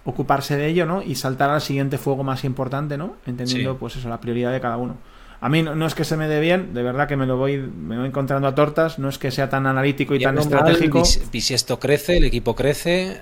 ocuparse 0.04 0.56
de 0.56 0.66
ello, 0.66 0.86
¿no? 0.86 1.02
Y 1.02 1.14
saltar 1.14 1.50
al 1.50 1.60
siguiente 1.60 1.98
fuego 1.98 2.24
más 2.24 2.44
importante, 2.44 2.96
¿no? 2.96 3.16
Entendiendo, 3.26 3.78
pues 3.78 3.96
eso, 3.96 4.08
la 4.08 4.20
prioridad 4.20 4.52
de 4.52 4.60
cada 4.60 4.76
uno. 4.76 4.96
A 5.40 5.48
mí 5.48 5.60
no, 5.62 5.86
es 5.86 5.96
que 5.96 6.04
se 6.04 6.16
me 6.16 6.28
dé 6.28 6.38
bien, 6.38 6.72
de 6.72 6.84
verdad 6.84 7.08
que 7.08 7.16
me 7.16 7.26
lo 7.26 7.36
voy, 7.36 7.58
me 7.58 7.98
voy 7.98 8.06
encontrando 8.06 8.46
a 8.46 8.54
tortas, 8.54 9.00
no 9.00 9.08
es 9.08 9.18
que 9.18 9.32
sea 9.32 9.50
tan 9.50 9.66
analítico 9.66 10.14
y, 10.14 10.20
tan 10.20 10.38
estratégico. 10.38 11.02
y 11.32 11.40
si 11.40 11.52
esto 11.52 11.80
crece, 11.80 12.18
el 12.18 12.24
equipo 12.24 12.54
crece, 12.54 13.20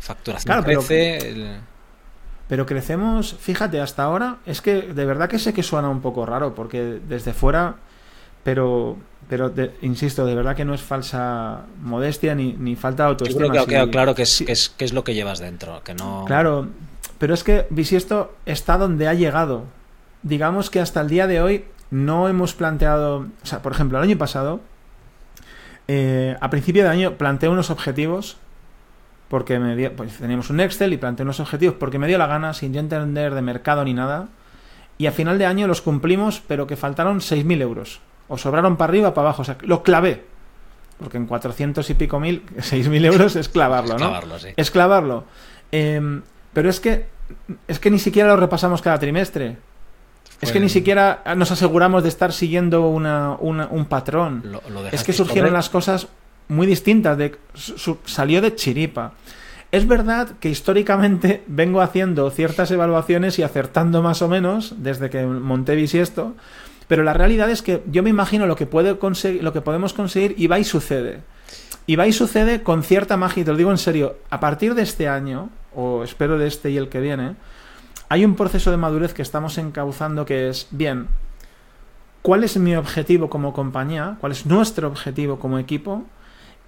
facturación 0.00 0.64
crece. 0.64 1.60
Pero, 2.48 2.66
crecemos, 2.66 3.36
fíjate, 3.38 3.80
hasta 3.80 4.02
ahora, 4.02 4.38
es 4.44 4.60
que 4.60 4.82
de 4.82 5.04
verdad 5.04 5.28
que 5.28 5.38
sé 5.38 5.54
que 5.54 5.62
suena 5.62 5.88
un 5.88 6.00
poco 6.00 6.26
raro, 6.26 6.56
porque 6.56 6.98
desde 7.06 7.32
fuera, 7.32 7.76
pero 8.42 8.96
pero 9.30 9.52
insisto, 9.82 10.26
de 10.26 10.34
verdad 10.34 10.56
que 10.56 10.64
no 10.64 10.74
es 10.74 10.82
falsa 10.82 11.60
modestia 11.80 12.34
ni, 12.34 12.54
ni 12.54 12.74
falta 12.74 13.04
de 13.04 13.10
autoestima. 13.10 13.46
Yo 13.54 13.64
creo 13.64 13.84
que 13.86 13.90
claro 13.92 14.12
que 14.12 14.22
es, 14.22 14.42
que 14.44 14.50
es, 14.50 14.70
que 14.70 14.84
es 14.84 14.92
lo 14.92 15.04
que 15.04 15.14
llevas 15.14 15.38
dentro, 15.38 15.84
que 15.84 15.94
no... 15.94 16.24
Claro, 16.26 16.66
pero 17.18 17.32
es 17.34 17.44
que 17.44 17.64
Bisiesto 17.70 18.34
está 18.44 18.76
donde 18.76 19.06
ha 19.06 19.14
llegado. 19.14 19.66
Digamos 20.24 20.68
que 20.68 20.80
hasta 20.80 21.00
el 21.00 21.08
día 21.08 21.28
de 21.28 21.40
hoy 21.40 21.64
no 21.92 22.28
hemos 22.28 22.54
planteado... 22.54 23.18
O 23.20 23.46
sea, 23.46 23.62
por 23.62 23.70
ejemplo, 23.70 23.98
el 23.98 24.04
año 24.04 24.18
pasado, 24.18 24.58
eh, 25.86 26.36
a 26.40 26.50
principio 26.50 26.82
de 26.82 26.88
año 26.88 27.14
planteé 27.14 27.48
unos 27.48 27.70
objetivos 27.70 28.36
porque 29.28 29.60
me 29.60 29.76
dio, 29.76 29.94
pues 29.94 30.16
teníamos 30.16 30.50
un 30.50 30.58
Excel 30.58 30.92
y 30.92 30.96
planteé 30.96 31.22
unos 31.22 31.38
objetivos 31.38 31.76
porque 31.78 32.00
me 32.00 32.08
dio 32.08 32.18
la 32.18 32.26
gana 32.26 32.52
sin 32.52 32.74
yo 32.74 32.80
entender 32.80 33.32
de 33.32 33.42
mercado 33.42 33.84
ni 33.84 33.94
nada. 33.94 34.26
Y 34.98 35.06
a 35.06 35.12
final 35.12 35.38
de 35.38 35.46
año 35.46 35.68
los 35.68 35.82
cumplimos, 35.82 36.42
pero 36.48 36.66
que 36.66 36.74
faltaron 36.74 37.20
6.000 37.20 37.62
euros 37.62 38.00
o 38.30 38.38
sobraron 38.38 38.76
para 38.76 38.90
arriba 38.90 39.08
o 39.10 39.14
para 39.14 39.28
abajo. 39.28 39.42
O 39.42 39.44
sea, 39.44 39.58
lo 39.62 39.82
clavé. 39.82 40.24
Porque 40.98 41.16
en 41.18 41.26
400 41.26 41.88
y 41.90 41.94
pico 41.94 42.20
mil, 42.20 42.46
6.000 42.56 43.04
euros 43.04 43.36
es 43.36 43.48
clavarlo, 43.48 43.98
¿no? 43.98 44.18
Es 44.56 44.70
clavarlo. 44.70 45.24
Em, 45.72 46.22
pero 46.52 46.70
es 46.70 46.80
que, 46.80 47.06
es 47.68 47.78
que 47.78 47.90
ni 47.90 47.98
siquiera 47.98 48.28
lo 48.28 48.36
repasamos 48.36 48.80
cada 48.80 48.98
trimestre. 48.98 49.58
Es 50.40 50.52
que 50.52 50.60
ni 50.60 50.70
siquiera 50.70 51.22
nos 51.36 51.50
aseguramos 51.50 52.02
de 52.02 52.08
estar 52.08 52.32
siguiendo 52.32 52.88
una, 52.88 53.36
un 53.36 53.84
patrón. 53.86 54.42
es 54.90 55.04
que 55.04 55.12
surgieron 55.12 55.52
las 55.52 55.68
cosas 55.68 56.08
muy 56.48 56.66
distintas. 56.66 57.18
De, 57.18 57.36
salió 58.06 58.40
de 58.40 58.54
chiripa. 58.54 59.12
Es 59.72 59.86
verdad 59.86 60.30
que 60.40 60.48
históricamente 60.48 61.44
vengo 61.46 61.80
haciendo 61.80 62.30
ciertas 62.30 62.70
evaluaciones 62.70 63.38
y 63.38 63.42
acertando 63.42 64.02
más 64.02 64.22
o 64.22 64.28
menos 64.28 64.74
desde 64.78 65.10
que 65.10 65.24
monté 65.24 65.76
Bisiesto, 65.76 66.34
pero 66.90 67.04
la 67.04 67.12
realidad 67.12 67.48
es 67.48 67.62
que 67.62 67.84
yo 67.86 68.02
me 68.02 68.10
imagino 68.10 68.48
lo 68.48 68.56
que, 68.56 68.66
puede 68.66 68.98
conseguir, 68.98 69.44
lo 69.44 69.52
que 69.52 69.60
podemos 69.60 69.92
conseguir 69.92 70.34
y 70.36 70.48
va 70.48 70.58
y 70.58 70.64
sucede. 70.64 71.20
Y 71.86 71.94
va 71.94 72.08
y 72.08 72.12
sucede 72.12 72.64
con 72.64 72.82
cierta 72.82 73.16
magia, 73.16 73.44
te 73.44 73.52
lo 73.52 73.56
digo 73.56 73.70
en 73.70 73.78
serio, 73.78 74.16
a 74.28 74.40
partir 74.40 74.74
de 74.74 74.82
este 74.82 75.08
año, 75.08 75.50
o 75.72 76.02
espero 76.02 76.36
de 76.36 76.48
este 76.48 76.68
y 76.72 76.78
el 76.78 76.88
que 76.88 76.98
viene, 76.98 77.36
hay 78.08 78.24
un 78.24 78.34
proceso 78.34 78.72
de 78.72 78.76
madurez 78.76 79.14
que 79.14 79.22
estamos 79.22 79.56
encauzando 79.56 80.24
que 80.24 80.48
es, 80.48 80.66
bien, 80.72 81.06
¿cuál 82.22 82.42
es 82.42 82.56
mi 82.56 82.74
objetivo 82.74 83.30
como 83.30 83.52
compañía? 83.52 84.16
¿Cuál 84.18 84.32
es 84.32 84.44
nuestro 84.44 84.88
objetivo 84.88 85.38
como 85.38 85.60
equipo? 85.60 86.02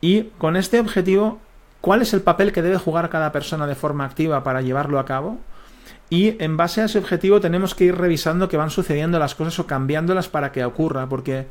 Y 0.01 0.27
con 0.39 0.55
este 0.55 0.79
objetivo 0.79 1.41
cuál 1.81 2.01
es 2.01 2.15
el 2.15 2.21
papel 2.21 2.53
que 2.53 2.63
debe 2.63 2.79
jugar 2.79 3.11
cada 3.11 3.33
persona 3.33 3.67
de 3.67 3.75
forma 3.75 4.05
activa 4.05 4.45
para 4.45 4.63
llevarlo 4.63 5.01
a 5.01 5.05
cabo. 5.05 5.39
Y 6.13 6.37
en 6.45 6.59
base 6.59 6.83
a 6.83 6.85
ese 6.85 6.99
objetivo 6.99 7.41
tenemos 7.41 7.75
que 7.75 7.85
ir 7.85 7.97
revisando 7.97 8.47
que 8.47 8.59
van 8.59 8.69
sucediendo 8.69 9.19
las 9.19 9.35
cosas 9.35 9.59
o 9.59 9.67
cambiándolas 9.67 10.29
para 10.29 10.53
que 10.53 10.63
ocurra, 10.63 11.09
porque 11.09 11.47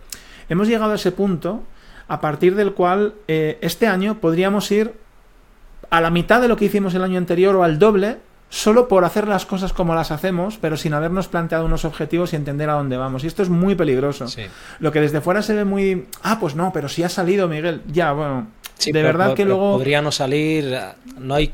hemos 0.49 0.67
llegado 0.67 0.91
a 0.91 0.97
ese 0.97 1.11
punto 1.11 1.63
a 2.07 2.21
partir 2.21 2.53
del 2.53 2.73
cual 2.73 3.15
eh, 3.27 3.57
este 3.61 3.87
año 3.87 4.19
podríamos 4.21 4.69
ir 4.69 4.93
a 5.89 5.99
la 5.99 6.11
mitad 6.11 6.41
de 6.41 6.47
lo 6.47 6.57
que 6.57 6.65
hicimos 6.65 6.93
el 6.93 7.03
año 7.03 7.17
anterior 7.17 7.55
o 7.55 7.63
al 7.63 7.79
doble, 7.79 8.17
solo 8.49 8.87
por 8.87 9.03
hacer 9.03 9.27
las 9.27 9.47
cosas 9.47 9.73
como 9.73 9.95
las 9.95 10.11
hacemos, 10.11 10.59
pero 10.61 10.77
sin 10.77 10.93
habernos 10.93 11.27
planteado 11.27 11.65
unos 11.65 11.83
objetivos 11.83 12.33
y 12.33 12.35
entender 12.35 12.69
a 12.69 12.73
dónde 12.73 12.97
vamos. 12.97 13.23
Y 13.23 13.27
esto 13.27 13.41
es 13.41 13.49
muy 13.49 13.73
peligroso. 13.73 14.27
Lo 14.77 14.91
que 14.91 15.01
desde 15.01 15.21
fuera 15.21 15.41
se 15.41 15.55
ve 15.55 15.65
muy... 15.65 16.05
Ah, 16.21 16.37
pues 16.39 16.53
no, 16.53 16.71
pero 16.71 16.87
si 16.87 17.01
ha 17.01 17.09
salido, 17.09 17.47
Miguel. 17.47 17.81
Ya, 17.87 18.11
bueno. 18.11 18.49
de 18.85 19.01
verdad 19.01 19.33
que 19.33 19.43
luego... 19.43 19.77
Podría 19.77 20.03
no 20.03 20.11
salir... 20.11 20.77
No 21.17 21.33
hay 21.33 21.51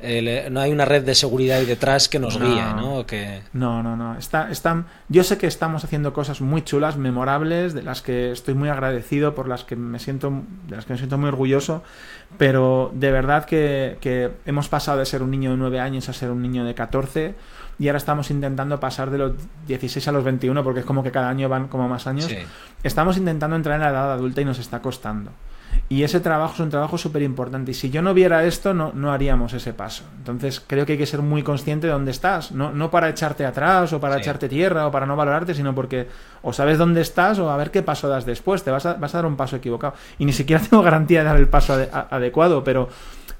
no 0.00 0.60
hay 0.60 0.72
una 0.72 0.84
red 0.84 1.04
de 1.04 1.14
seguridad 1.14 1.58
ahí 1.58 1.66
detrás 1.66 2.08
que 2.08 2.18
nos 2.18 2.38
guíe, 2.38 2.62
¿no? 2.74 3.06
Que... 3.06 3.42
No, 3.52 3.82
no, 3.82 3.96
no. 3.96 4.16
Está, 4.18 4.50
están, 4.50 4.86
yo 5.08 5.24
sé 5.24 5.38
que 5.38 5.46
estamos 5.46 5.84
haciendo 5.84 6.12
cosas 6.12 6.40
muy 6.40 6.62
chulas, 6.62 6.96
memorables, 6.96 7.74
de 7.74 7.82
las 7.82 8.02
que 8.02 8.32
estoy 8.32 8.54
muy 8.54 8.68
agradecido, 8.68 9.34
por 9.34 9.48
las 9.48 9.64
que 9.64 9.76
me 9.76 9.98
siento, 9.98 10.30
de 10.68 10.76
las 10.76 10.84
que 10.84 10.92
me 10.92 10.98
siento 10.98 11.16
muy 11.16 11.28
orgulloso, 11.28 11.82
pero 12.36 12.90
de 12.94 13.10
verdad 13.10 13.46
que, 13.46 13.98
que 14.00 14.30
hemos 14.44 14.68
pasado 14.68 14.98
de 14.98 15.06
ser 15.06 15.22
un 15.22 15.30
niño 15.30 15.52
de 15.52 15.56
9 15.56 15.80
años 15.80 16.08
a 16.08 16.12
ser 16.12 16.30
un 16.30 16.42
niño 16.42 16.64
de 16.64 16.74
14 16.74 17.34
y 17.78 17.88
ahora 17.88 17.98
estamos 17.98 18.30
intentando 18.30 18.78
pasar 18.78 19.10
de 19.10 19.18
los 19.18 19.32
16 19.66 20.06
a 20.08 20.12
los 20.12 20.24
21 20.24 20.62
porque 20.62 20.80
es 20.80 20.86
como 20.86 21.02
que 21.02 21.10
cada 21.10 21.28
año 21.28 21.48
van 21.48 21.68
como 21.68 21.88
más 21.88 22.06
años. 22.06 22.28
Estamos 22.82 23.16
intentando 23.16 23.56
entrar 23.56 23.76
en 23.76 23.82
la 23.82 23.90
edad 23.90 24.12
adulta 24.12 24.40
y 24.40 24.44
nos 24.44 24.58
está 24.58 24.80
costando. 24.80 25.32
Y 25.88 26.02
ese 26.02 26.20
trabajo 26.20 26.54
es 26.54 26.60
un 26.60 26.70
trabajo 26.70 26.96
súper 26.96 27.22
importante. 27.22 27.72
Y 27.72 27.74
si 27.74 27.90
yo 27.90 28.00
no 28.00 28.14
viera 28.14 28.44
esto, 28.44 28.72
no, 28.72 28.92
no 28.94 29.12
haríamos 29.12 29.52
ese 29.52 29.74
paso. 29.74 30.04
Entonces 30.16 30.62
creo 30.66 30.86
que 30.86 30.92
hay 30.92 30.98
que 30.98 31.06
ser 31.06 31.20
muy 31.20 31.42
consciente 31.42 31.86
de 31.86 31.92
dónde 31.92 32.10
estás. 32.10 32.52
No, 32.52 32.72
no 32.72 32.90
para 32.90 33.10
echarte 33.10 33.44
atrás 33.44 33.92
o 33.92 34.00
para 34.00 34.18
echarte 34.18 34.48
tierra 34.48 34.86
o 34.86 34.90
para 34.90 35.04
no 35.04 35.14
valorarte, 35.14 35.54
sino 35.54 35.74
porque 35.74 36.08
o 36.42 36.52
sabes 36.52 36.78
dónde 36.78 37.02
estás 37.02 37.38
o 37.38 37.50
a 37.50 37.56
ver 37.56 37.70
qué 37.70 37.82
paso 37.82 38.08
das 38.08 38.24
después. 38.24 38.64
Te 38.64 38.70
vas 38.70 38.86
a, 38.86 38.94
vas 38.94 39.14
a 39.14 39.18
dar 39.18 39.26
un 39.26 39.36
paso 39.36 39.56
equivocado. 39.56 39.94
Y 40.18 40.24
ni 40.24 40.32
siquiera 40.32 40.62
tengo 40.68 40.82
garantía 40.82 41.20
de 41.20 41.26
dar 41.26 41.36
el 41.36 41.48
paso 41.48 41.74
adecuado, 41.74 42.64
pero 42.64 42.88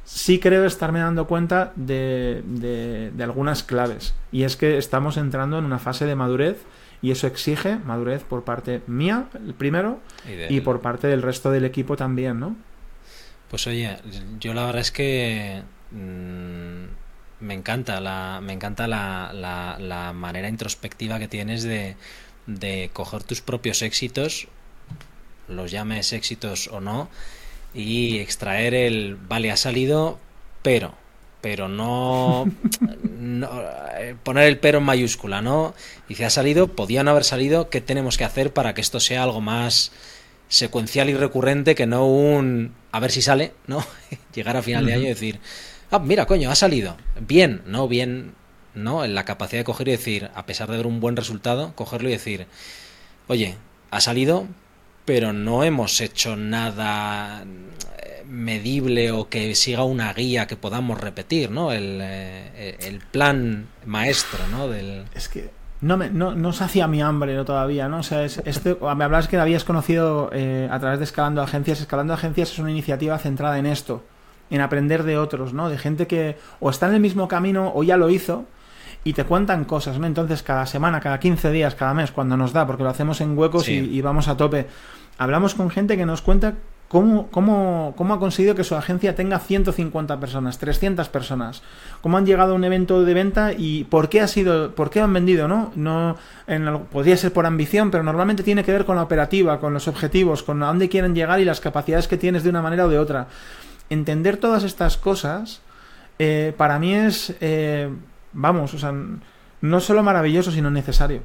sí 0.05 0.38
creo 0.38 0.66
estarme 0.66 1.01
dando 1.01 1.26
cuenta 1.26 1.72
de, 1.76 2.42
de, 2.46 3.10
de 3.10 3.24
algunas 3.24 3.62
claves. 3.62 4.14
Y 4.32 4.42
es 4.42 4.56
que 4.56 4.76
estamos 4.76 5.16
entrando 5.16 5.59
en 5.59 5.64
una 5.64 5.78
fase 5.78 6.05
de 6.05 6.14
madurez 6.14 6.59
y 7.05 7.10
eso 7.10 7.26
exige 7.26 7.76
madurez 7.76 8.22
por 8.22 8.44
parte 8.44 8.81
mía, 8.86 9.28
el 9.35 9.52
primero, 9.52 10.01
y, 10.48 10.62
por 10.62 10.81
parte 10.81 11.06
del 11.06 11.20
resto 11.20 11.51
del 11.51 11.66
equipo 11.66 11.97
también, 11.97 12.40
¿no? 12.40 12.56
Pues 13.51 13.66
oye, 13.66 13.98
yo 14.40 14.55
la 14.55 14.64
verdad 14.64 14.81
es 14.81 14.90
que 14.90 15.62
mm, 15.90 17.44
me 17.44 17.52
encanta 17.52 18.01
la, 18.01 18.40
me 18.43 18.55
encanta 18.55 18.86
la, 18.86 19.32
la, 19.35 20.12
manera 20.14 20.48
introspectiva 20.48 21.18
que 21.18 21.28
tienes 21.28 21.62
de, 21.62 21.97
de 22.47 22.89
coger 22.94 23.22
tus 23.22 23.43
propios 23.43 23.82
éxitos, 23.82 24.48
los 25.47 25.70
llames 25.70 26.14
éxitos 26.14 26.68
o 26.68 26.81
no, 26.81 27.10
y 27.74 28.16
extraer 28.16 28.72
el, 28.72 29.16
vale, 29.16 29.51
ha 29.51 29.59
salido, 29.59 30.18
pero 30.62 30.94
pero 31.45 31.69
no, 31.69 32.51
eh, 33.99 34.15
poner 34.23 34.45
el 34.45 34.57
pero 34.57 34.79
en 34.79 34.85
mayúscula, 34.85 35.43
¿no? 35.43 35.75
Y 36.09 36.15
si 36.15 36.25
ha 36.25 36.31
salido, 36.31 36.69
podían 36.69 37.07
haber 37.07 37.23
salido, 37.23 37.69
¿qué 37.69 37.83
tenemos 37.83 38.16
que 38.16 38.25
hacer 38.25 38.55
para 38.55 38.73
que 38.73 38.81
esto 38.81 38.99
sea 38.99 39.25
algo 39.25 39.43
más 39.43 39.93
secuencial 40.49 41.11
y 41.11 41.15
recurrente 41.15 41.75
que 41.75 41.85
no 41.85 42.07
un 42.07 42.73
a 42.93 42.99
ver 42.99 43.11
si 43.11 43.21
sale, 43.21 43.53
¿no? 43.66 43.85
Llegar 44.35 44.57
a 44.57 44.62
final 44.62 44.87
de 44.87 44.95
año 44.95 45.03
y 45.03 45.09
decir, 45.09 45.39
ah, 45.91 45.99
mira, 45.99 46.25
coño, 46.25 46.51
ha 46.51 46.55
salido. 46.55 46.97
Bien, 47.21 47.61
¿no? 47.66 47.89
Bien, 47.89 48.33
¿no? 48.73 49.05
En 49.05 49.15
la 49.15 49.27
capacidad 49.27 49.61
de 49.61 49.65
coger 49.65 49.89
y 49.89 49.91
decir, 49.91 50.31
a 50.35 50.47
pesar 50.47 50.71
de 50.71 50.79
ver 50.79 50.87
un 50.87 51.01
buen 51.01 51.15
resultado, 51.15 51.75
cogerlo 51.75 52.09
y 52.09 52.12
decir, 52.12 52.47
oye, 53.29 53.57
ha 53.91 54.01
salido, 54.01 54.47
pero 55.05 55.35
no 55.35 55.62
hemos 55.62 56.01
hecho 56.01 56.37
nada 56.37 57.45
medible 58.28 59.12
o 59.12 59.28
que 59.28 59.55
siga 59.55 59.84
una 59.84 60.12
guía 60.12 60.46
que 60.46 60.56
podamos 60.56 61.01
repetir, 61.01 61.51
¿no? 61.51 61.72
El, 61.72 61.98
eh, 62.02 62.76
el 62.80 62.98
plan 62.98 63.66
maestro, 63.86 64.40
¿no? 64.51 64.68
Del... 64.68 65.05
Es 65.14 65.28
que 65.28 65.51
no, 65.84 65.98
me, 65.98 66.09
no, 66.09 66.34
no 66.34 66.48
hacía 66.48 66.86
mi 66.86 67.02
hambre 67.02 67.34
¿no? 67.34 67.44
todavía, 67.44 67.88
¿no? 67.88 67.98
O 67.98 68.02
sea, 68.02 68.24
este, 68.24 68.74
me 68.74 69.05
hablabas 69.05 69.28
que 69.28 69.36
habías 69.36 69.64
conocido 69.64 70.30
eh, 70.32 70.66
a 70.70 70.78
través 70.80 70.98
de 70.98 71.05
Escalando 71.05 71.42
Agencias. 71.42 71.80
Escalando 71.80 72.14
Agencias 72.14 72.52
es 72.52 72.59
una 72.59 72.70
iniciativa 72.70 73.18
centrada 73.18 73.59
en 73.59 73.66
esto, 73.66 74.02
en 74.48 74.62
aprender 74.62 75.02
de 75.02 75.18
otros, 75.18 75.52
¿no? 75.52 75.68
De 75.68 75.76
gente 75.76 76.06
que 76.06 76.38
o 76.60 76.70
está 76.70 76.88
en 76.88 76.94
el 76.94 77.01
mismo 77.01 77.28
camino 77.28 77.70
o 77.74 77.82
ya 77.82 77.98
lo 77.98 78.09
hizo 78.09 78.46
y 79.05 79.12
te 79.12 79.24
cuentan 79.24 79.66
cosas, 79.66 79.98
¿no? 79.98 80.06
Entonces, 80.06 80.42
cada 80.42 80.64
semana, 80.64 81.01
cada 81.01 81.20
15 81.20 81.51
días, 81.51 81.74
cada 81.74 81.92
mes, 81.92 82.12
cuando 82.12 82.38
nos 82.38 82.55
da, 82.55 82.66
porque 82.66 82.82
lo 82.82 82.88
hacemos 82.88 83.20
en 83.20 83.36
huecos 83.36 83.68
y 83.68 84.01
vamos 84.01 84.28
a 84.28 84.38
tope, 84.38 84.66
hablamos 85.18 85.55
con 85.55 85.68
gente 85.68 85.98
que 85.98 86.06
nos 86.06 86.22
cuenta 86.22 86.55
¿Cómo, 86.95 87.27
cómo, 87.33 87.93
cómo 87.97 88.15
ha 88.15 88.21
conseguido 88.21 88.55
que 88.55 88.62
su 88.62 88.77
agencia 88.77 89.16
tenga 89.16 89.41
150 89.41 90.21
personas, 90.21 90.59
300 90.59 91.09
personas? 91.09 91.61
¿Cómo 92.01 92.19
han 92.19 92.25
llegado 92.25 92.53
a 92.53 92.55
un 92.55 92.62
evento 92.62 93.03
de 93.03 93.15
venta 93.15 93.53
y 93.53 93.83
por 93.83 94.09
qué 94.09 94.21
ha 94.21 94.29
sido, 94.29 94.77
por 94.77 94.91
qué 94.91 95.01
han 95.01 95.12
vendido, 95.12 95.49
no? 95.49 95.73
no 95.75 96.16
podría 96.93 97.16
ser 97.16 97.33
por 97.33 97.47
ambición, 97.47 97.91
pero 97.91 98.05
normalmente 98.05 98.45
tiene 98.45 98.62
que 98.62 98.71
ver 98.71 98.85
con 98.85 98.95
la 98.95 99.03
operativa, 99.03 99.59
con 99.59 99.75
los 99.75 99.89
objetivos, 99.89 100.45
con 100.45 100.62
a 100.62 100.69
dónde 100.69 100.89
quieren 100.89 101.16
llegar 101.16 101.41
y 101.41 101.45
las 101.45 101.59
capacidades 101.59 102.07
que 102.07 102.16
tienes 102.16 102.45
de 102.45 102.51
una 102.51 102.62
manera 102.62 102.87
o 102.87 102.89
de 102.89 103.01
otra. 103.01 103.27
Entender 103.91 104.37
todas 104.37 104.62
estas 104.62 104.97
cosas 104.97 105.62
eh, 106.21 106.55
para 106.57 106.79
mí 106.79 106.95
es, 106.95 107.35
eh, 107.41 107.93
vamos, 108.35 108.73
o 108.73 108.79
sea, 108.79 108.95
no 109.62 109.81
solo 109.81 110.05
maravilloso, 110.05 110.53
sino 110.53 110.71
necesario. 110.71 111.23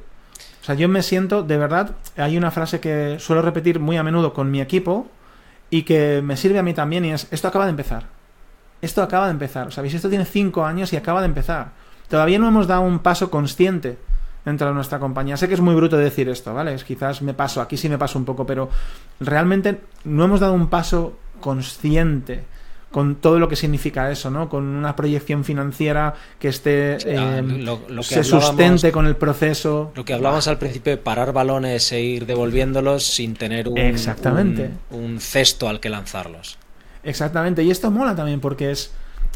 O 0.62 0.64
sea, 0.64 0.74
yo 0.74 0.88
me 0.88 1.04
siento, 1.04 1.44
de 1.44 1.58
verdad, 1.58 1.92
hay 2.16 2.36
una 2.36 2.50
frase 2.50 2.80
que 2.80 3.18
suelo 3.20 3.40
repetir 3.40 3.78
muy 3.78 3.98
a 3.98 4.02
menudo 4.02 4.34
con 4.34 4.50
mi 4.50 4.60
equipo, 4.60 5.06
y 5.70 5.82
que 5.84 6.20
me 6.22 6.36
sirve 6.36 6.58
a 6.58 6.62
mí 6.62 6.74
también 6.74 7.04
y 7.04 7.12
es, 7.12 7.28
esto 7.30 7.48
acaba 7.48 7.64
de 7.64 7.70
empezar. 7.70 8.04
Esto 8.82 9.02
acaba 9.02 9.26
de 9.26 9.32
empezar. 9.32 9.72
¿Sabéis? 9.72 9.94
Esto 9.94 10.08
tiene 10.08 10.24
cinco 10.24 10.64
años 10.64 10.92
y 10.92 10.96
acaba 10.96 11.20
de 11.20 11.26
empezar. 11.26 11.72
Todavía 12.08 12.38
no 12.38 12.48
hemos 12.48 12.66
dado 12.66 12.82
un 12.82 12.98
paso 12.98 13.30
consciente 13.30 13.98
dentro 14.44 14.66
de 14.68 14.74
nuestra 14.74 14.98
compañía. 14.98 15.36
Sé 15.36 15.48
que 15.48 15.54
es 15.54 15.60
muy 15.60 15.74
bruto 15.74 15.96
decir 15.96 16.28
esto, 16.28 16.54
¿vale? 16.54 16.74
Es, 16.74 16.84
quizás 16.84 17.22
me 17.22 17.34
paso, 17.34 17.60
aquí 17.60 17.76
sí 17.76 17.88
me 17.88 17.98
paso 17.98 18.18
un 18.18 18.24
poco, 18.24 18.46
pero 18.46 18.70
realmente 19.20 19.80
no 20.04 20.24
hemos 20.24 20.40
dado 20.40 20.54
un 20.54 20.68
paso 20.68 21.18
consciente 21.40 22.44
con 22.90 23.16
todo 23.16 23.38
lo 23.38 23.48
que 23.48 23.56
significa 23.56 24.10
eso, 24.10 24.30
¿no? 24.30 24.48
Con 24.48 24.64
una 24.64 24.96
proyección 24.96 25.44
financiera 25.44 26.14
que 26.38 26.48
esté 26.48 26.98
em, 27.08 27.64
se 28.02 28.24
sustente 28.24 28.90
con 28.90 29.06
el 29.06 29.16
proceso. 29.16 29.92
Lo 29.94 30.04
que 30.04 30.12
hablábamos 30.12 30.48
al 30.48 30.58
principio 30.58 30.90
de 30.90 30.96
parar 30.96 31.32
balones 31.32 31.92
e 31.92 32.00
ir 32.00 32.26
devolviéndolos 32.26 33.04
sin 33.04 33.34
tener 33.34 33.68
un, 33.68 33.78
Exactamente. 33.78 34.70
un, 34.90 35.20
cesto 35.20 35.68
al 35.68 35.78
que 35.78 35.88
lanzarlos. 35.88 36.58
Exactamente, 37.04 37.62
y 37.62 37.70
esto 37.70 37.90
mola 37.90 38.16
también 38.16 38.40
porque 38.40 38.72
es 38.72 38.92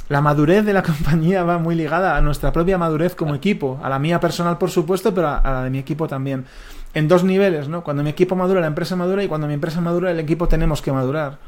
la 0.09 0.21
madurez 0.21 0.65
de 0.65 0.73
la 0.73 0.83
compañía 0.83 1.45
va 1.45 1.59
muy 1.59 1.77
ligada 1.77 2.17
a 2.17 2.21
nuestra 2.21 2.53
propia 2.53 2.77
madurez 2.77 3.15
como 3.15 3.37
equipo, 3.37 3.81
a 3.85 3.89
la 3.89 4.01
mía 4.01 4.19
personal 4.19 4.59
por 4.59 4.71
supuesto, 4.71 5.15
pero 5.15 5.29
a, 5.29 5.39
a 5.39 5.53
la 5.53 5.63
de 5.63 5.71
mi 5.71 5.79
equipo 5.79 6.09
también. 6.09 6.45
En 6.93 7.07
dos 7.07 7.23
niveles, 7.23 7.69
¿no? 7.69 7.85
Cuando 7.85 8.03
mi 8.03 8.11
equipo 8.11 8.35
madura, 8.35 8.61
la 8.61 8.67
empresa 8.69 8.97
madura 8.97 9.23
y 9.23 9.29
cuando 9.29 9.47
mi 9.47 9.55
empresa 9.55 9.81
madura, 9.81 10.11
el 10.11 10.21
equipo 10.21 10.49
tenemos 10.49 10.83
que 10.83 10.93
madurar. 10.93 11.39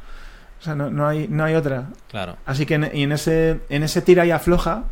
O 0.60 0.62
sea, 0.62 0.74
no, 0.74 0.90
no, 0.90 1.06
hay, 1.06 1.28
no 1.28 1.44
hay 1.44 1.54
otra. 1.54 1.88
Claro. 2.08 2.36
Así 2.46 2.66
que 2.66 2.74
en, 2.74 2.90
y 2.92 3.02
en, 3.02 3.12
ese, 3.12 3.60
en 3.68 3.82
ese 3.82 4.02
tira 4.02 4.24
y 4.26 4.30
afloja, 4.30 4.84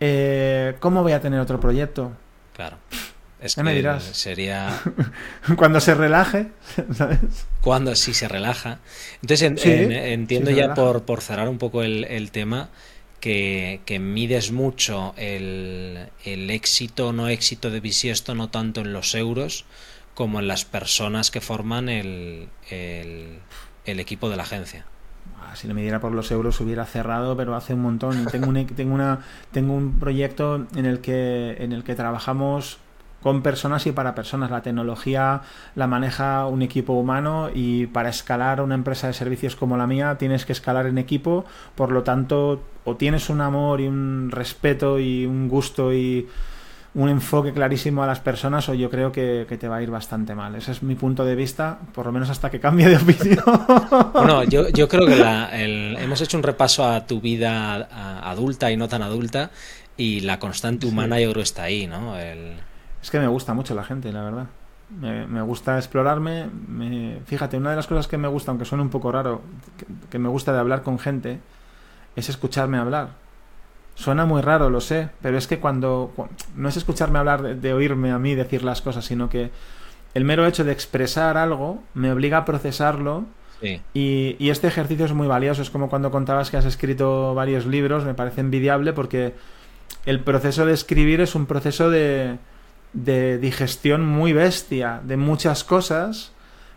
eh, 0.00 0.76
¿cómo 0.80 1.02
voy 1.02 1.12
a 1.12 1.20
tener 1.20 1.40
otro 1.40 1.60
proyecto? 1.60 2.12
Claro. 2.54 2.76
Es 3.40 3.54
que 3.54 3.62
me 3.62 3.74
dirás? 3.74 4.02
sería... 4.04 4.68
Cuando 5.56 5.80
se 5.80 5.94
relaje, 5.94 6.48
¿sabes? 6.94 7.20
Cuando 7.62 7.94
sí 7.94 8.12
se 8.12 8.28
relaja. 8.28 8.80
Entonces 9.22 9.64
entiendo 9.64 10.50
ya 10.50 10.74
por, 10.74 11.04
por, 11.04 11.22
cerrar 11.22 11.48
un 11.48 11.56
poco 11.56 11.82
el, 11.82 12.04
el 12.04 12.32
tema 12.32 12.68
que, 13.18 13.80
que, 13.86 13.98
mides 13.98 14.52
mucho 14.52 15.14
el, 15.16 16.08
el 16.24 16.50
éxito 16.50 17.08
o 17.08 17.12
no 17.12 17.28
éxito 17.28 17.70
de 17.70 17.80
Bisiesto 17.80 18.34
no 18.34 18.50
tanto 18.50 18.82
en 18.82 18.92
los 18.92 19.14
euros 19.14 19.64
como 20.14 20.40
en 20.40 20.48
las 20.48 20.66
personas 20.66 21.30
que 21.30 21.40
forman 21.40 21.88
el, 21.88 22.48
el 22.68 23.38
el 23.84 24.00
equipo 24.00 24.28
de 24.28 24.36
la 24.36 24.42
agencia. 24.42 24.84
Ah, 25.40 25.56
si 25.56 25.68
no 25.68 25.74
me 25.74 25.82
diera 25.82 26.00
por 26.00 26.12
los 26.12 26.30
euros 26.30 26.60
hubiera 26.60 26.84
cerrado, 26.84 27.36
pero 27.36 27.54
hace 27.54 27.74
un 27.74 27.82
montón. 27.82 28.26
Tengo 28.26 28.48
un, 28.48 28.66
tengo 28.66 28.94
una, 28.94 29.20
tengo 29.52 29.74
un 29.74 29.98
proyecto 29.98 30.66
en 30.74 30.86
el 30.86 31.00
que, 31.00 31.56
en 31.58 31.72
el 31.72 31.84
que 31.84 31.94
trabajamos 31.94 32.78
con 33.22 33.42
personas 33.42 33.86
y 33.86 33.92
para 33.92 34.14
personas. 34.14 34.50
La 34.50 34.62
tecnología 34.62 35.42
la 35.74 35.86
maneja 35.86 36.46
un 36.46 36.62
equipo 36.62 36.94
humano 36.94 37.50
y 37.52 37.86
para 37.86 38.08
escalar 38.08 38.60
una 38.60 38.74
empresa 38.74 39.06
de 39.08 39.12
servicios 39.12 39.56
como 39.56 39.76
la 39.76 39.86
mía 39.86 40.16
tienes 40.18 40.46
que 40.46 40.52
escalar 40.52 40.86
en 40.86 40.98
equipo. 40.98 41.44
Por 41.74 41.92
lo 41.92 42.02
tanto, 42.02 42.62
o 42.84 42.96
tienes 42.96 43.28
un 43.28 43.40
amor 43.40 43.80
y 43.80 43.88
un 43.88 44.30
respeto 44.30 44.98
y 44.98 45.26
un 45.26 45.48
gusto 45.48 45.92
y 45.92 46.28
un 46.92 47.08
enfoque 47.08 47.52
clarísimo 47.52 48.02
a 48.02 48.06
las 48.06 48.18
personas 48.18 48.68
o 48.68 48.74
yo 48.74 48.90
creo 48.90 49.12
que, 49.12 49.46
te 49.48 49.68
va 49.68 49.76
a 49.76 49.82
ir 49.82 49.90
bastante 49.90 50.34
mal. 50.34 50.54
Ese 50.56 50.72
es 50.72 50.82
mi 50.82 50.96
punto 50.96 51.24
de 51.24 51.36
vista, 51.36 51.78
por 51.94 52.06
lo 52.06 52.12
menos 52.12 52.30
hasta 52.30 52.50
que 52.50 52.58
cambie 52.58 52.88
de 52.88 52.96
opinión. 52.96 53.44
Bueno, 54.12 54.44
yo, 54.44 54.68
yo 54.68 54.88
creo 54.88 55.06
que 55.06 55.96
hemos 56.02 56.20
hecho 56.20 56.36
un 56.36 56.42
repaso 56.42 56.84
a 56.84 57.06
tu 57.06 57.20
vida 57.20 57.74
adulta 58.28 58.70
y 58.70 58.76
no 58.76 58.88
tan 58.88 59.02
adulta 59.02 59.50
y 59.96 60.20
la 60.20 60.38
constante 60.38 60.86
humana 60.86 61.20
yo 61.20 61.30
creo 61.30 61.42
está 61.42 61.64
ahí, 61.64 61.86
¿no? 61.86 62.16
Es 62.18 63.10
que 63.10 63.18
me 63.18 63.28
gusta 63.28 63.54
mucho 63.54 63.74
la 63.74 63.84
gente, 63.84 64.12
la 64.12 64.22
verdad. 64.22 64.46
Me, 64.90 65.42
gusta 65.42 65.76
explorarme. 65.76 66.48
Fíjate, 67.26 67.56
una 67.56 67.70
de 67.70 67.76
las 67.76 67.86
cosas 67.86 68.08
que 68.08 68.18
me 68.18 68.26
gusta, 68.26 68.50
aunque 68.50 68.64
suene 68.64 68.82
un 68.82 68.90
poco 68.90 69.12
raro, 69.12 69.42
que 70.10 70.18
me 70.18 70.28
gusta 70.28 70.52
de 70.52 70.58
hablar 70.58 70.82
con 70.82 70.98
gente, 70.98 71.38
es 72.16 72.28
escucharme 72.28 72.78
hablar 72.78 73.29
Suena 74.00 74.24
muy 74.24 74.40
raro, 74.40 74.70
lo 74.70 74.80
sé, 74.80 75.10
pero 75.20 75.36
es 75.36 75.46
que 75.46 75.58
cuando... 75.58 76.14
No 76.56 76.70
es 76.70 76.76
escucharme 76.78 77.18
hablar 77.18 77.56
de, 77.56 77.72
oírme 77.74 78.12
a 78.12 78.18
mí 78.18 78.34
decir 78.34 78.64
las 78.64 78.80
cosas, 78.80 79.04
sino 79.04 79.28
que 79.28 79.50
el 80.14 80.24
mero 80.24 80.46
hecho 80.46 80.64
de 80.64 80.72
expresar 80.72 81.36
algo 81.36 81.82
me 81.92 82.10
obliga 82.10 82.38
a 82.38 82.44
procesarlo 82.46 83.26
y, 83.60 84.36
y, 84.38 84.48
este 84.48 84.68
ejercicio 84.68 85.04
es 85.04 85.12
muy 85.12 85.26
valioso. 85.28 85.60
Es 85.60 85.68
como 85.68 85.90
cuando 85.90 86.10
contabas 86.10 86.50
que 86.50 86.56
has 86.56 86.64
escrito 86.64 87.34
varios 87.34 87.66
libros, 87.66 88.06
me 88.06 88.14
parece 88.14 88.40
envidiable 88.40 88.94
porque 88.94 89.34
el 90.06 90.20
proceso 90.20 90.64
de 90.64 90.72
escribir 90.72 91.20
es 91.20 91.34
un 91.34 91.44
proceso 91.44 91.90
de, 91.90 92.38
de 92.94 93.36
digestión 93.36 94.06
muy 94.06 94.32
bestia 94.32 95.02
de 95.04 95.18
muchas 95.18 95.62
cosas 95.62 96.32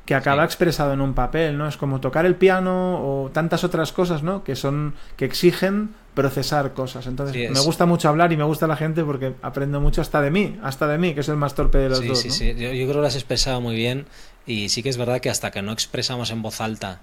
que 0.05 0.13
acaba 0.13 0.43
expresado 0.43 0.91
en 0.91 0.99
un 0.99 1.13
papel, 1.13 1.57
¿no? 1.57 1.69
Es 1.69 1.77
como 1.77 2.01
tocar 2.01 2.25
el 2.25 2.35
piano 2.35 2.99
o 2.99 3.29
tantas 3.29 3.63
otras 3.63 3.93
cosas, 3.93 4.23
¿no? 4.23 4.43
Que 4.43 4.57
son 4.57 4.93
que 5.15 5.23
exigen 5.23 5.91
procesar 6.13 6.73
cosas. 6.73 7.07
Entonces, 7.07 7.51
me 7.51 7.59
gusta 7.59 7.85
mucho 7.85 8.09
hablar 8.09 8.31
y 8.31 8.37
me 8.37 8.43
gusta 8.43 8.67
la 8.67 8.75
gente 8.75 9.03
porque 9.03 9.33
aprendo 9.41 9.81
mucho 9.81 10.01
hasta 10.01 10.21
de 10.21 10.31
mí, 10.31 10.59
hasta 10.63 10.87
de 10.87 10.97
mí, 10.97 11.13
que 11.13 11.21
es 11.21 11.29
el 11.29 11.37
más 11.37 11.55
torpe 11.55 11.77
de 11.79 11.89
los 11.89 12.05
dos. 12.05 12.19
Sí, 12.19 12.29
sí, 12.29 12.53
yo, 12.55 12.71
yo, 12.71 12.85
creo 12.85 12.87
que 12.87 13.01
lo 13.01 13.07
has 13.07 13.15
expresado 13.15 13.61
muy 13.61 13.75
bien 13.75 14.05
y 14.45 14.69
sí 14.69 14.83
que 14.83 14.89
es 14.89 14.97
verdad 14.97 15.21
que 15.21 15.29
hasta 15.29 15.51
que 15.51 15.61
no 15.61 15.71
expresamos 15.71 16.31
en 16.31 16.41
voz 16.41 16.61
alta 16.61 17.01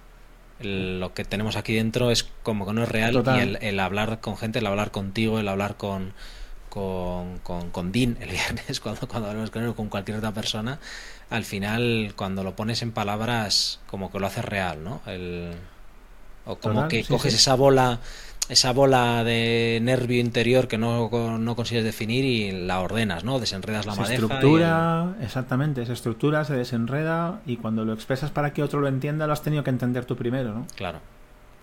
lo 0.62 1.14
que 1.14 1.24
tenemos 1.24 1.56
aquí 1.56 1.74
dentro 1.74 2.10
es 2.10 2.28
como 2.42 2.66
que 2.66 2.72
no 2.72 2.82
es 2.82 2.88
real 2.88 3.24
y 3.24 3.66
el, 3.66 3.80
hablar 3.80 4.20
con 4.20 4.36
gente, 4.36 4.58
el 4.58 4.66
hablar 4.66 4.90
contigo, 4.90 5.38
el 5.38 5.48
hablar 5.48 5.76
con, 5.76 6.12
con, 6.68 7.38
con, 7.38 7.70
con 7.70 7.92
Dean 7.92 8.18
el 8.20 8.28
viernes, 8.30 8.80
cuando, 8.80 9.08
cuando 9.08 9.28
hablamos 9.28 9.50
con 9.50 9.62
él 9.62 9.68
o 9.68 9.74
con 9.74 9.88
cualquier 9.88 10.18
otra 10.18 10.32
persona, 10.32 10.78
al 11.30 11.44
final 11.44 12.12
cuando 12.14 12.44
lo 12.44 12.56
pones 12.56 12.82
en 12.82 12.92
palabras 12.92 13.80
como 13.86 14.12
que 14.12 14.18
lo 14.18 14.26
haces 14.26 14.44
real, 14.44 14.84
¿no? 14.84 15.00
El, 15.06 15.52
o 16.44 16.56
como 16.56 16.88
que 16.88 17.04
coges 17.04 17.34
esa 17.34 17.54
bola 17.54 18.00
esa 18.50 18.72
bola 18.72 19.24
de 19.24 19.78
nervio 19.80 20.20
interior 20.20 20.68
que 20.68 20.76
no, 20.76 21.08
no 21.38 21.56
consigues 21.56 21.84
definir 21.84 22.24
y 22.24 22.50
la 22.52 22.80
ordenas, 22.80 23.24
¿no? 23.24 23.38
Desenredas 23.38 23.86
la 23.86 23.94
se 23.94 24.14
Estructura, 24.14 25.14
exactamente, 25.22 25.86
se 25.86 25.92
estructura, 25.92 26.44
se 26.44 26.54
desenreda 26.54 27.40
y 27.46 27.56
cuando 27.56 27.84
lo 27.84 27.92
expresas 27.92 28.30
para 28.30 28.52
que 28.52 28.62
otro 28.62 28.80
lo 28.80 28.88
entienda 28.88 29.26
lo 29.26 29.32
has 29.32 29.42
tenido 29.42 29.62
que 29.62 29.70
entender 29.70 30.04
tú 30.04 30.16
primero, 30.16 30.52
¿no? 30.52 30.66
Claro, 30.74 30.98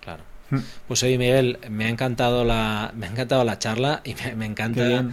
claro. 0.00 0.22
Hmm. 0.50 0.60
Pues 0.86 1.02
oye 1.02 1.18
Miguel, 1.18 1.58
me 1.68 1.84
ha 1.84 1.88
encantado 1.90 2.44
la, 2.44 2.90
me 2.96 3.06
ha 3.06 3.10
encantado 3.10 3.44
la 3.44 3.58
charla 3.58 4.00
y 4.04 4.14
me, 4.14 4.34
me 4.34 4.46
encanta 4.46 5.04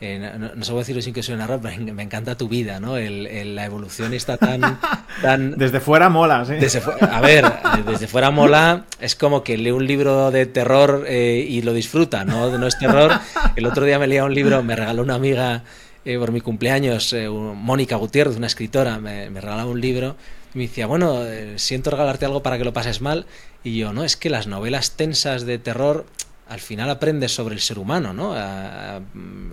eh, 0.00 0.32
no, 0.38 0.54
no, 0.54 0.64
sé 0.64 0.72
decirlo 0.74 1.02
sin 1.02 1.12
que 1.12 1.24
suene 1.24 1.44
raro, 1.44 1.60
pero 1.60 1.76
me 1.94 2.02
encanta 2.02 2.36
tu 2.36 2.48
vida, 2.48 2.78
¿no? 2.78 2.96
El, 2.96 3.56
la 3.56 3.64
evolución 3.64 4.14
está 4.14 4.36
tan, 4.36 4.60
tan... 5.22 5.58
Desde 5.58 5.80
fuera 5.80 6.08
mola, 6.08 6.44
sí. 6.44 6.54
a 7.00 7.20
ver, 7.20 7.44
desde 7.84 8.06
fuera 8.06 8.30
mola, 8.30 8.84
es 9.00 9.16
como 9.16 9.42
que 9.42 9.56
lee 9.56 9.72
un 9.72 9.86
libro 9.86 10.30
de 10.30 10.46
terror 10.46 11.04
eh, 11.08 11.44
y 11.48 11.62
lo 11.62 11.72
disfruta, 11.72 12.24
¿no? 12.24 12.56
No 12.56 12.66
es 12.66 12.78
terror. 12.78 13.12
El 13.56 13.66
otro 13.66 13.84
día 13.84 13.98
me 13.98 14.06
leía 14.06 14.24
un 14.24 14.34
libro, 14.34 14.62
me 14.62 14.76
regaló 14.76 15.02
una 15.02 15.14
amiga 15.14 15.64
eh, 16.04 16.16
por 16.16 16.30
mi 16.30 16.40
cumpleaños, 16.40 17.14
Mónica 17.30 17.96
Gutiérrez, 17.96 18.36
una 18.36 18.46
escritora, 18.46 18.98
me, 18.98 19.30
me 19.30 19.40
regalaba 19.40 19.70
un 19.70 19.80
libro 19.80 20.16
me 20.54 20.62
decía, 20.62 20.86
bueno, 20.86 21.24
siento 21.56 21.90
regalarte 21.90 22.24
algo 22.24 22.42
para 22.42 22.56
que 22.56 22.64
lo 22.64 22.72
pases 22.72 23.02
mal. 23.02 23.26
Y 23.62 23.76
yo, 23.76 23.92
no, 23.92 24.02
es 24.02 24.16
que 24.16 24.30
las 24.30 24.46
novelas 24.46 24.92
tensas 24.92 25.44
de 25.44 25.58
terror 25.58 26.06
al 26.48 26.60
final 26.60 26.88
aprendes 26.90 27.32
sobre 27.32 27.54
el 27.54 27.60
ser 27.60 27.78
humano, 27.78 28.12
¿no? 28.12 28.34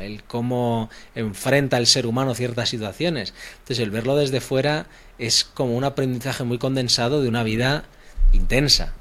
el 0.02 0.24
cómo 0.24 0.90
enfrenta 1.14 1.78
el 1.78 1.88
ser 1.88 2.08
humano 2.08 2.34
ciertas 2.36 2.70
situaciones. 2.70 3.34
Entonces, 3.60 3.80
el 3.80 3.92
verlo 3.92 4.16
desde 4.16 4.40
fuera 4.40 4.88
es 5.18 5.44
como 5.44 5.76
un 5.76 5.84
aprendizaje 5.84 6.44
muy 6.44 6.58
condensado 6.58 7.22
de 7.22 7.30
una 7.30 7.44
vida 7.44 7.84
intensa. 8.32 8.94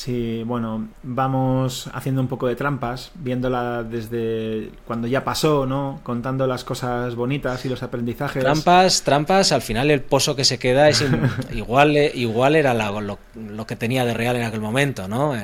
Sí, 0.00 0.44
bueno, 0.46 0.88
vamos 1.02 1.90
haciendo 1.92 2.22
un 2.22 2.26
poco 2.26 2.46
de 2.46 2.56
trampas, 2.56 3.12
viéndola 3.16 3.82
desde 3.82 4.70
cuando 4.86 5.06
ya 5.06 5.24
pasó, 5.24 5.66
¿no? 5.66 6.00
Contando 6.02 6.46
las 6.46 6.64
cosas 6.64 7.14
bonitas 7.14 7.66
y 7.66 7.68
los 7.68 7.82
aprendizajes. 7.82 8.42
Trampas, 8.42 9.02
trampas, 9.02 9.52
al 9.52 9.60
final 9.60 9.90
el 9.90 10.00
pozo 10.00 10.34
que 10.34 10.44
se 10.46 10.58
queda 10.58 10.88
es 10.88 11.04
igual, 11.52 11.98
igual 12.14 12.56
era 12.56 12.72
lo, 12.72 13.18
que 13.66 13.76
tenía 13.76 14.06
de 14.06 14.14
real 14.14 14.36
en 14.36 14.44
aquel 14.44 14.62
momento, 14.62 15.06
¿no? 15.06 15.34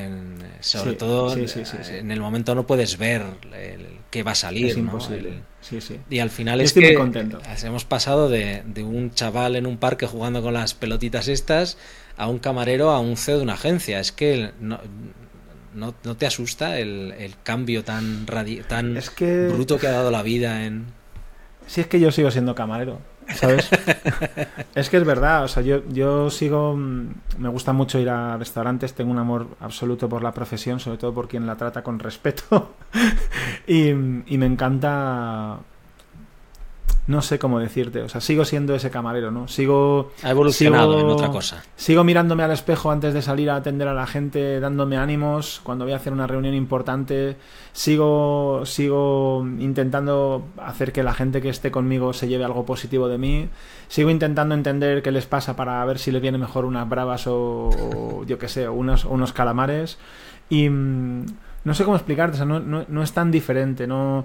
sobre 0.60 0.94
todo 0.94 1.36
en 1.36 2.10
el 2.10 2.20
momento 2.20 2.54
no 2.54 2.66
puedes 2.66 2.96
ver 2.96 3.24
el, 3.52 3.95
qué 4.10 4.22
va 4.22 4.32
a 4.32 4.36
salir, 4.36 4.66
es 4.66 4.76
imposible. 4.76 5.42
Y 6.10 6.18
al 6.20 6.30
final 6.30 6.60
es 6.60 6.72
que 6.72 6.96
hemos 7.64 7.84
pasado 7.84 8.28
de, 8.28 8.62
de 8.66 8.82
un 8.84 9.10
chaval 9.10 9.56
en 9.56 9.66
un 9.66 9.78
parque 9.78 10.06
jugando 10.06 10.42
con 10.42 10.54
las 10.54 10.74
pelotitas 10.74 11.28
estas 11.28 11.76
a 12.16 12.28
un 12.28 12.38
camarero, 12.38 12.90
a 12.90 13.00
un 13.00 13.16
CEO 13.16 13.38
de 13.38 13.42
una 13.42 13.54
agencia. 13.54 14.00
Es 14.00 14.12
que 14.12 14.52
no, 14.60 14.80
no, 15.76 15.92
te 15.92 16.26
asusta 16.26 16.78
el, 16.78 17.34
cambio 17.42 17.84
tan, 17.84 18.26
tan 18.68 18.98
bruto 19.52 19.78
que 19.78 19.86
ha 19.86 19.92
dado 19.92 20.10
la 20.10 20.22
vida 20.22 20.64
en... 20.64 20.86
Si 21.66 21.80
es 21.80 21.86
que 21.86 21.98
yo 21.98 22.12
sigo 22.12 22.30
siendo 22.30 22.54
camarero, 22.54 23.00
¿sabes? 23.34 23.68
es 24.74 24.88
que 24.88 24.96
es 24.96 25.04
verdad, 25.04 25.42
o 25.42 25.48
sea, 25.48 25.62
yo, 25.62 25.82
yo 25.88 26.30
sigo, 26.30 26.76
mm, 26.76 27.08
me 27.38 27.48
gusta 27.48 27.72
mucho 27.72 27.98
ir 27.98 28.08
a 28.08 28.36
restaurantes, 28.36 28.94
tengo 28.94 29.10
un 29.10 29.18
amor 29.18 29.48
absoluto 29.58 30.08
por 30.08 30.22
la 30.22 30.32
profesión, 30.32 30.78
sobre 30.78 30.98
todo 30.98 31.12
por 31.12 31.26
quien 31.26 31.44
la 31.44 31.56
trata 31.56 31.82
con 31.82 31.98
respeto, 31.98 32.76
y, 33.66 33.88
y 33.88 34.38
me 34.38 34.46
encanta 34.46 35.60
no 37.06 37.22
sé 37.22 37.38
cómo 37.38 37.60
decirte, 37.60 38.02
o 38.02 38.08
sea, 38.08 38.20
sigo 38.20 38.44
siendo 38.44 38.74
ese 38.74 38.90
camarero, 38.90 39.30
¿no? 39.30 39.46
Sigo... 39.46 40.10
Ha 40.24 40.30
evolucionado 40.30 40.98
en 40.98 41.06
otra 41.06 41.30
cosa. 41.30 41.62
Sigo 41.76 42.02
mirándome 42.02 42.42
al 42.42 42.50
espejo 42.50 42.90
antes 42.90 43.14
de 43.14 43.22
salir 43.22 43.48
a 43.48 43.56
atender 43.56 43.86
a 43.86 43.94
la 43.94 44.08
gente, 44.08 44.58
dándome 44.58 44.96
ánimos 44.96 45.60
cuando 45.62 45.84
voy 45.84 45.92
a 45.92 45.96
hacer 45.96 46.12
una 46.12 46.26
reunión 46.26 46.54
importante. 46.54 47.36
Sigo, 47.72 48.62
sigo 48.66 49.46
intentando 49.58 50.48
hacer 50.58 50.92
que 50.92 51.04
la 51.04 51.14
gente 51.14 51.40
que 51.40 51.48
esté 51.48 51.70
conmigo 51.70 52.12
se 52.12 52.26
lleve 52.26 52.44
algo 52.44 52.66
positivo 52.66 53.06
de 53.08 53.18
mí. 53.18 53.48
Sigo 53.86 54.10
intentando 54.10 54.56
entender 54.56 55.00
qué 55.02 55.12
les 55.12 55.26
pasa 55.26 55.54
para 55.54 55.84
ver 55.84 56.00
si 56.00 56.10
les 56.10 56.20
viene 56.20 56.38
mejor 56.38 56.64
unas 56.64 56.88
bravas 56.88 57.26
o, 57.28 58.24
yo 58.26 58.36
qué 58.38 58.48
sé, 58.48 58.68
unos, 58.68 59.04
unos 59.04 59.32
calamares. 59.32 59.98
Y 60.48 60.68
mm, 60.68 61.26
no 61.66 61.74
sé 61.74 61.82
cómo 61.82 61.96
explicarte, 61.96 62.34
o 62.34 62.36
sea, 62.36 62.46
no, 62.46 62.60
no, 62.60 62.84
no 62.88 63.02
es 63.02 63.12
tan 63.12 63.30
diferente, 63.30 63.86
no... 63.86 64.24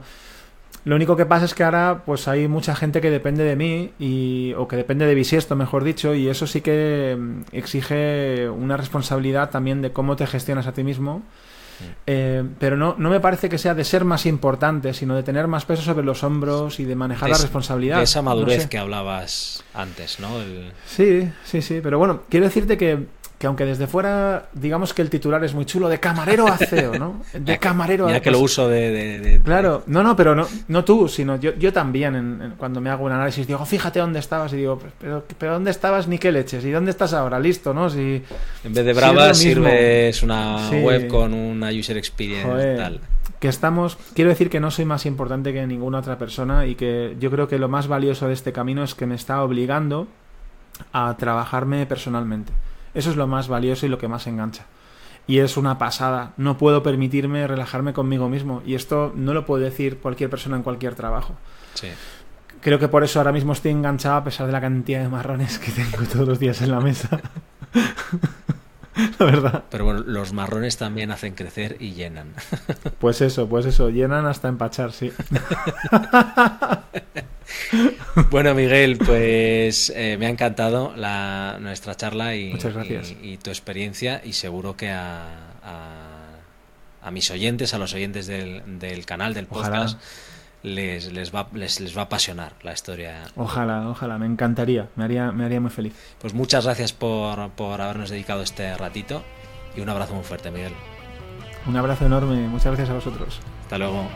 Lo 0.83 0.95
único 0.95 1.15
que 1.15 1.25
pasa 1.25 1.45
es 1.45 1.53
que 1.53 1.63
ahora 1.63 2.03
pues 2.05 2.27
hay 2.27 2.47
mucha 2.47 2.75
gente 2.75 3.01
que 3.01 3.11
depende 3.11 3.43
de 3.43 3.55
mí 3.55 3.91
y, 3.99 4.53
o 4.57 4.67
que 4.67 4.75
depende 4.75 5.05
de 5.05 5.13
bisiesto, 5.13 5.55
mejor 5.55 5.83
dicho, 5.83 6.15
y 6.15 6.27
eso 6.27 6.47
sí 6.47 6.61
que 6.61 7.17
mm, 7.19 7.41
exige 7.51 8.47
una 8.49 8.77
responsabilidad 8.77 9.49
también 9.49 9.81
de 9.81 9.91
cómo 9.91 10.15
te 10.15 10.25
gestionas 10.27 10.67
a 10.67 10.71
ti 10.71 10.83
mismo. 10.83 11.23
Eh, 12.05 12.43
pero 12.59 12.77
no, 12.77 12.95
no 12.99 13.09
me 13.09 13.19
parece 13.19 13.49
que 13.49 13.57
sea 13.57 13.73
de 13.73 13.83
ser 13.83 14.05
más 14.05 14.27
importante, 14.27 14.93
sino 14.93 15.15
de 15.15 15.23
tener 15.23 15.47
más 15.47 15.65
peso 15.65 15.81
sobre 15.81 16.05
los 16.05 16.23
hombros 16.23 16.79
y 16.79 16.85
de 16.85 16.95
manejar 16.95 17.29
la 17.31 17.37
responsabilidad. 17.37 17.97
De 17.97 18.03
esa 18.03 18.21
madurez 18.21 18.67
que 18.67 18.77
hablabas 18.77 19.63
antes, 19.73 20.19
¿no? 20.19 20.29
Sí, 20.85 21.27
sí, 21.43 21.63
sí. 21.63 21.79
Pero 21.81 21.97
bueno, 21.97 22.21
quiero 22.29 22.45
decirte 22.45 22.77
que 22.77 23.07
que 23.41 23.47
aunque 23.47 23.65
desde 23.65 23.87
fuera 23.87 24.49
digamos 24.53 24.93
que 24.93 25.01
el 25.01 25.09
titular 25.09 25.43
es 25.43 25.55
muy 25.55 25.65
chulo, 25.65 25.89
de 25.89 25.99
camarero 25.99 26.47
a 26.47 26.57
CEO, 26.57 26.99
¿no? 26.99 27.23
De 27.33 27.57
camarero 27.57 28.07
a... 28.07 28.11
Ya 28.11 28.19
que 28.19 28.29
lo 28.29 28.37
uso 28.37 28.69
de, 28.69 29.41
Claro, 29.43 29.81
no, 29.87 30.03
no, 30.03 30.15
pero 30.15 30.35
no, 30.35 30.47
no 30.67 30.85
tú, 30.85 31.07
sino 31.07 31.37
yo, 31.37 31.55
yo 31.55 31.73
también 31.73 32.53
cuando 32.59 32.79
me 32.81 32.91
hago 32.91 33.03
un 33.03 33.13
análisis 33.13 33.47
digo, 33.47 33.65
fíjate 33.65 33.97
dónde 33.97 34.19
estabas 34.19 34.53
y 34.53 34.57
digo, 34.57 34.79
pero, 34.99 35.25
pero 35.39 35.53
¿dónde 35.53 35.71
estabas 35.71 36.07
ni 36.07 36.19
qué 36.19 36.31
leches? 36.31 36.63
¿Y 36.63 36.69
dónde 36.69 36.91
estás 36.91 37.13
ahora? 37.13 37.39
Listo, 37.39 37.73
¿no? 37.73 37.89
Si, 37.89 38.21
en 38.63 38.73
vez 38.75 38.85
de 38.85 38.93
Brava 38.93 39.33
sirves 39.33 40.21
una 40.21 40.69
web 40.69 41.07
con 41.07 41.33
una 41.33 41.71
user 41.71 41.97
experience 41.97 42.75
tal. 42.75 43.01
Que 43.39 43.47
estamos, 43.47 43.97
quiero 44.13 44.29
decir 44.29 44.51
que 44.51 44.59
no 44.59 44.69
soy 44.69 44.85
más 44.85 45.07
importante 45.07 45.51
que 45.51 45.65
ninguna 45.65 45.97
otra 45.97 46.19
persona 46.19 46.67
y 46.67 46.75
que 46.75 47.15
yo 47.19 47.31
creo 47.31 47.47
que 47.47 47.57
lo 47.57 47.69
más 47.69 47.87
valioso 47.87 48.27
de 48.27 48.35
este 48.35 48.51
camino 48.51 48.83
es 48.83 48.93
que 48.93 49.07
me 49.07 49.15
está 49.15 49.41
obligando 49.41 50.07
a 50.93 51.17
trabajarme 51.17 51.87
personalmente. 51.87 52.53
Eso 52.93 53.09
es 53.09 53.15
lo 53.15 53.27
más 53.27 53.47
valioso 53.47 53.85
y 53.85 53.89
lo 53.89 53.97
que 53.97 54.07
más 54.07 54.27
engancha. 54.27 54.65
Y 55.27 55.39
es 55.39 55.57
una 55.57 55.77
pasada. 55.77 56.33
No 56.37 56.57
puedo 56.57 56.83
permitirme 56.83 57.47
relajarme 57.47 57.93
conmigo 57.93 58.27
mismo. 58.27 58.61
Y 58.65 58.75
esto 58.75 59.13
no 59.15 59.33
lo 59.33 59.45
puede 59.45 59.65
decir 59.65 59.99
cualquier 59.99 60.29
persona 60.29 60.57
en 60.57 60.63
cualquier 60.63 60.95
trabajo. 60.95 61.35
Creo 62.61 62.79
que 62.79 62.87
por 62.87 63.03
eso 63.03 63.19
ahora 63.19 63.31
mismo 63.31 63.53
estoy 63.53 63.71
enganchado 63.71 64.15
a 64.15 64.23
pesar 64.23 64.45
de 64.45 64.53
la 64.53 64.61
cantidad 64.61 65.01
de 65.01 65.09
marrones 65.09 65.57
que 65.57 65.71
tengo 65.71 66.03
todos 66.11 66.27
los 66.27 66.39
días 66.39 66.61
en 66.61 66.71
la 66.71 66.79
mesa. 66.79 67.21
la 69.19 69.25
verdad. 69.25 69.63
Pero 69.69 69.85
bueno, 69.85 70.01
los 70.05 70.33
marrones 70.33 70.77
también 70.77 71.11
hacen 71.11 71.33
crecer 71.33 71.77
y 71.79 71.93
llenan. 71.93 72.33
Pues 72.99 73.21
eso, 73.21 73.47
pues 73.49 73.65
eso, 73.65 73.89
llenan 73.89 74.27
hasta 74.27 74.47
empachar, 74.47 74.91
sí. 74.91 75.11
bueno, 78.29 78.53
Miguel, 78.53 78.99
pues 78.99 79.91
eh, 79.95 80.17
me 80.19 80.27
ha 80.27 80.29
encantado 80.29 80.93
la, 80.95 81.57
nuestra 81.59 81.95
charla 81.95 82.35
y, 82.35 82.53
y, 83.23 83.37
tu 83.37 83.49
experiencia 83.49 84.21
y 84.23 84.33
seguro 84.33 84.77
que 84.77 84.91
a, 84.91 85.25
a, 87.01 87.11
mis 87.11 87.31
oyentes, 87.31 87.73
a 87.73 87.79
los 87.79 87.93
oyentes 87.95 88.27
del, 88.27 88.79
del 88.79 89.03
canal, 89.07 89.33
del 89.33 89.47
podcast, 89.47 89.99
les, 90.63 91.11
les, 91.11 91.33
va, 91.33 91.47
les, 91.53 91.79
les, 91.79 91.95
va 91.95 92.01
a 92.01 92.05
apasionar 92.05 92.53
la 92.63 92.73
historia. 92.73 93.23
Ojalá, 93.35 93.89
ojalá, 93.89 94.17
me 94.17 94.25
encantaría, 94.25 94.89
me 94.95 95.03
haría, 95.03 95.31
me 95.31 95.45
haría 95.45 95.59
muy 95.59 95.71
feliz. 95.71 95.93
Pues 96.19 96.33
muchas 96.33 96.65
gracias 96.65 96.93
por, 96.93 97.49
por 97.51 97.81
habernos 97.81 98.09
dedicado 98.09 98.41
este 98.41 98.75
ratito 98.77 99.23
y 99.75 99.81
un 99.81 99.89
abrazo 99.89 100.13
muy 100.13 100.23
fuerte, 100.23 100.51
Miguel. 100.51 100.73
Un 101.67 101.77
abrazo 101.77 102.05
enorme, 102.05 102.47
muchas 102.47 102.67
gracias 102.67 102.89
a 102.89 102.93
vosotros. 102.93 103.39
Hasta 103.63 103.77
luego. 103.77 104.07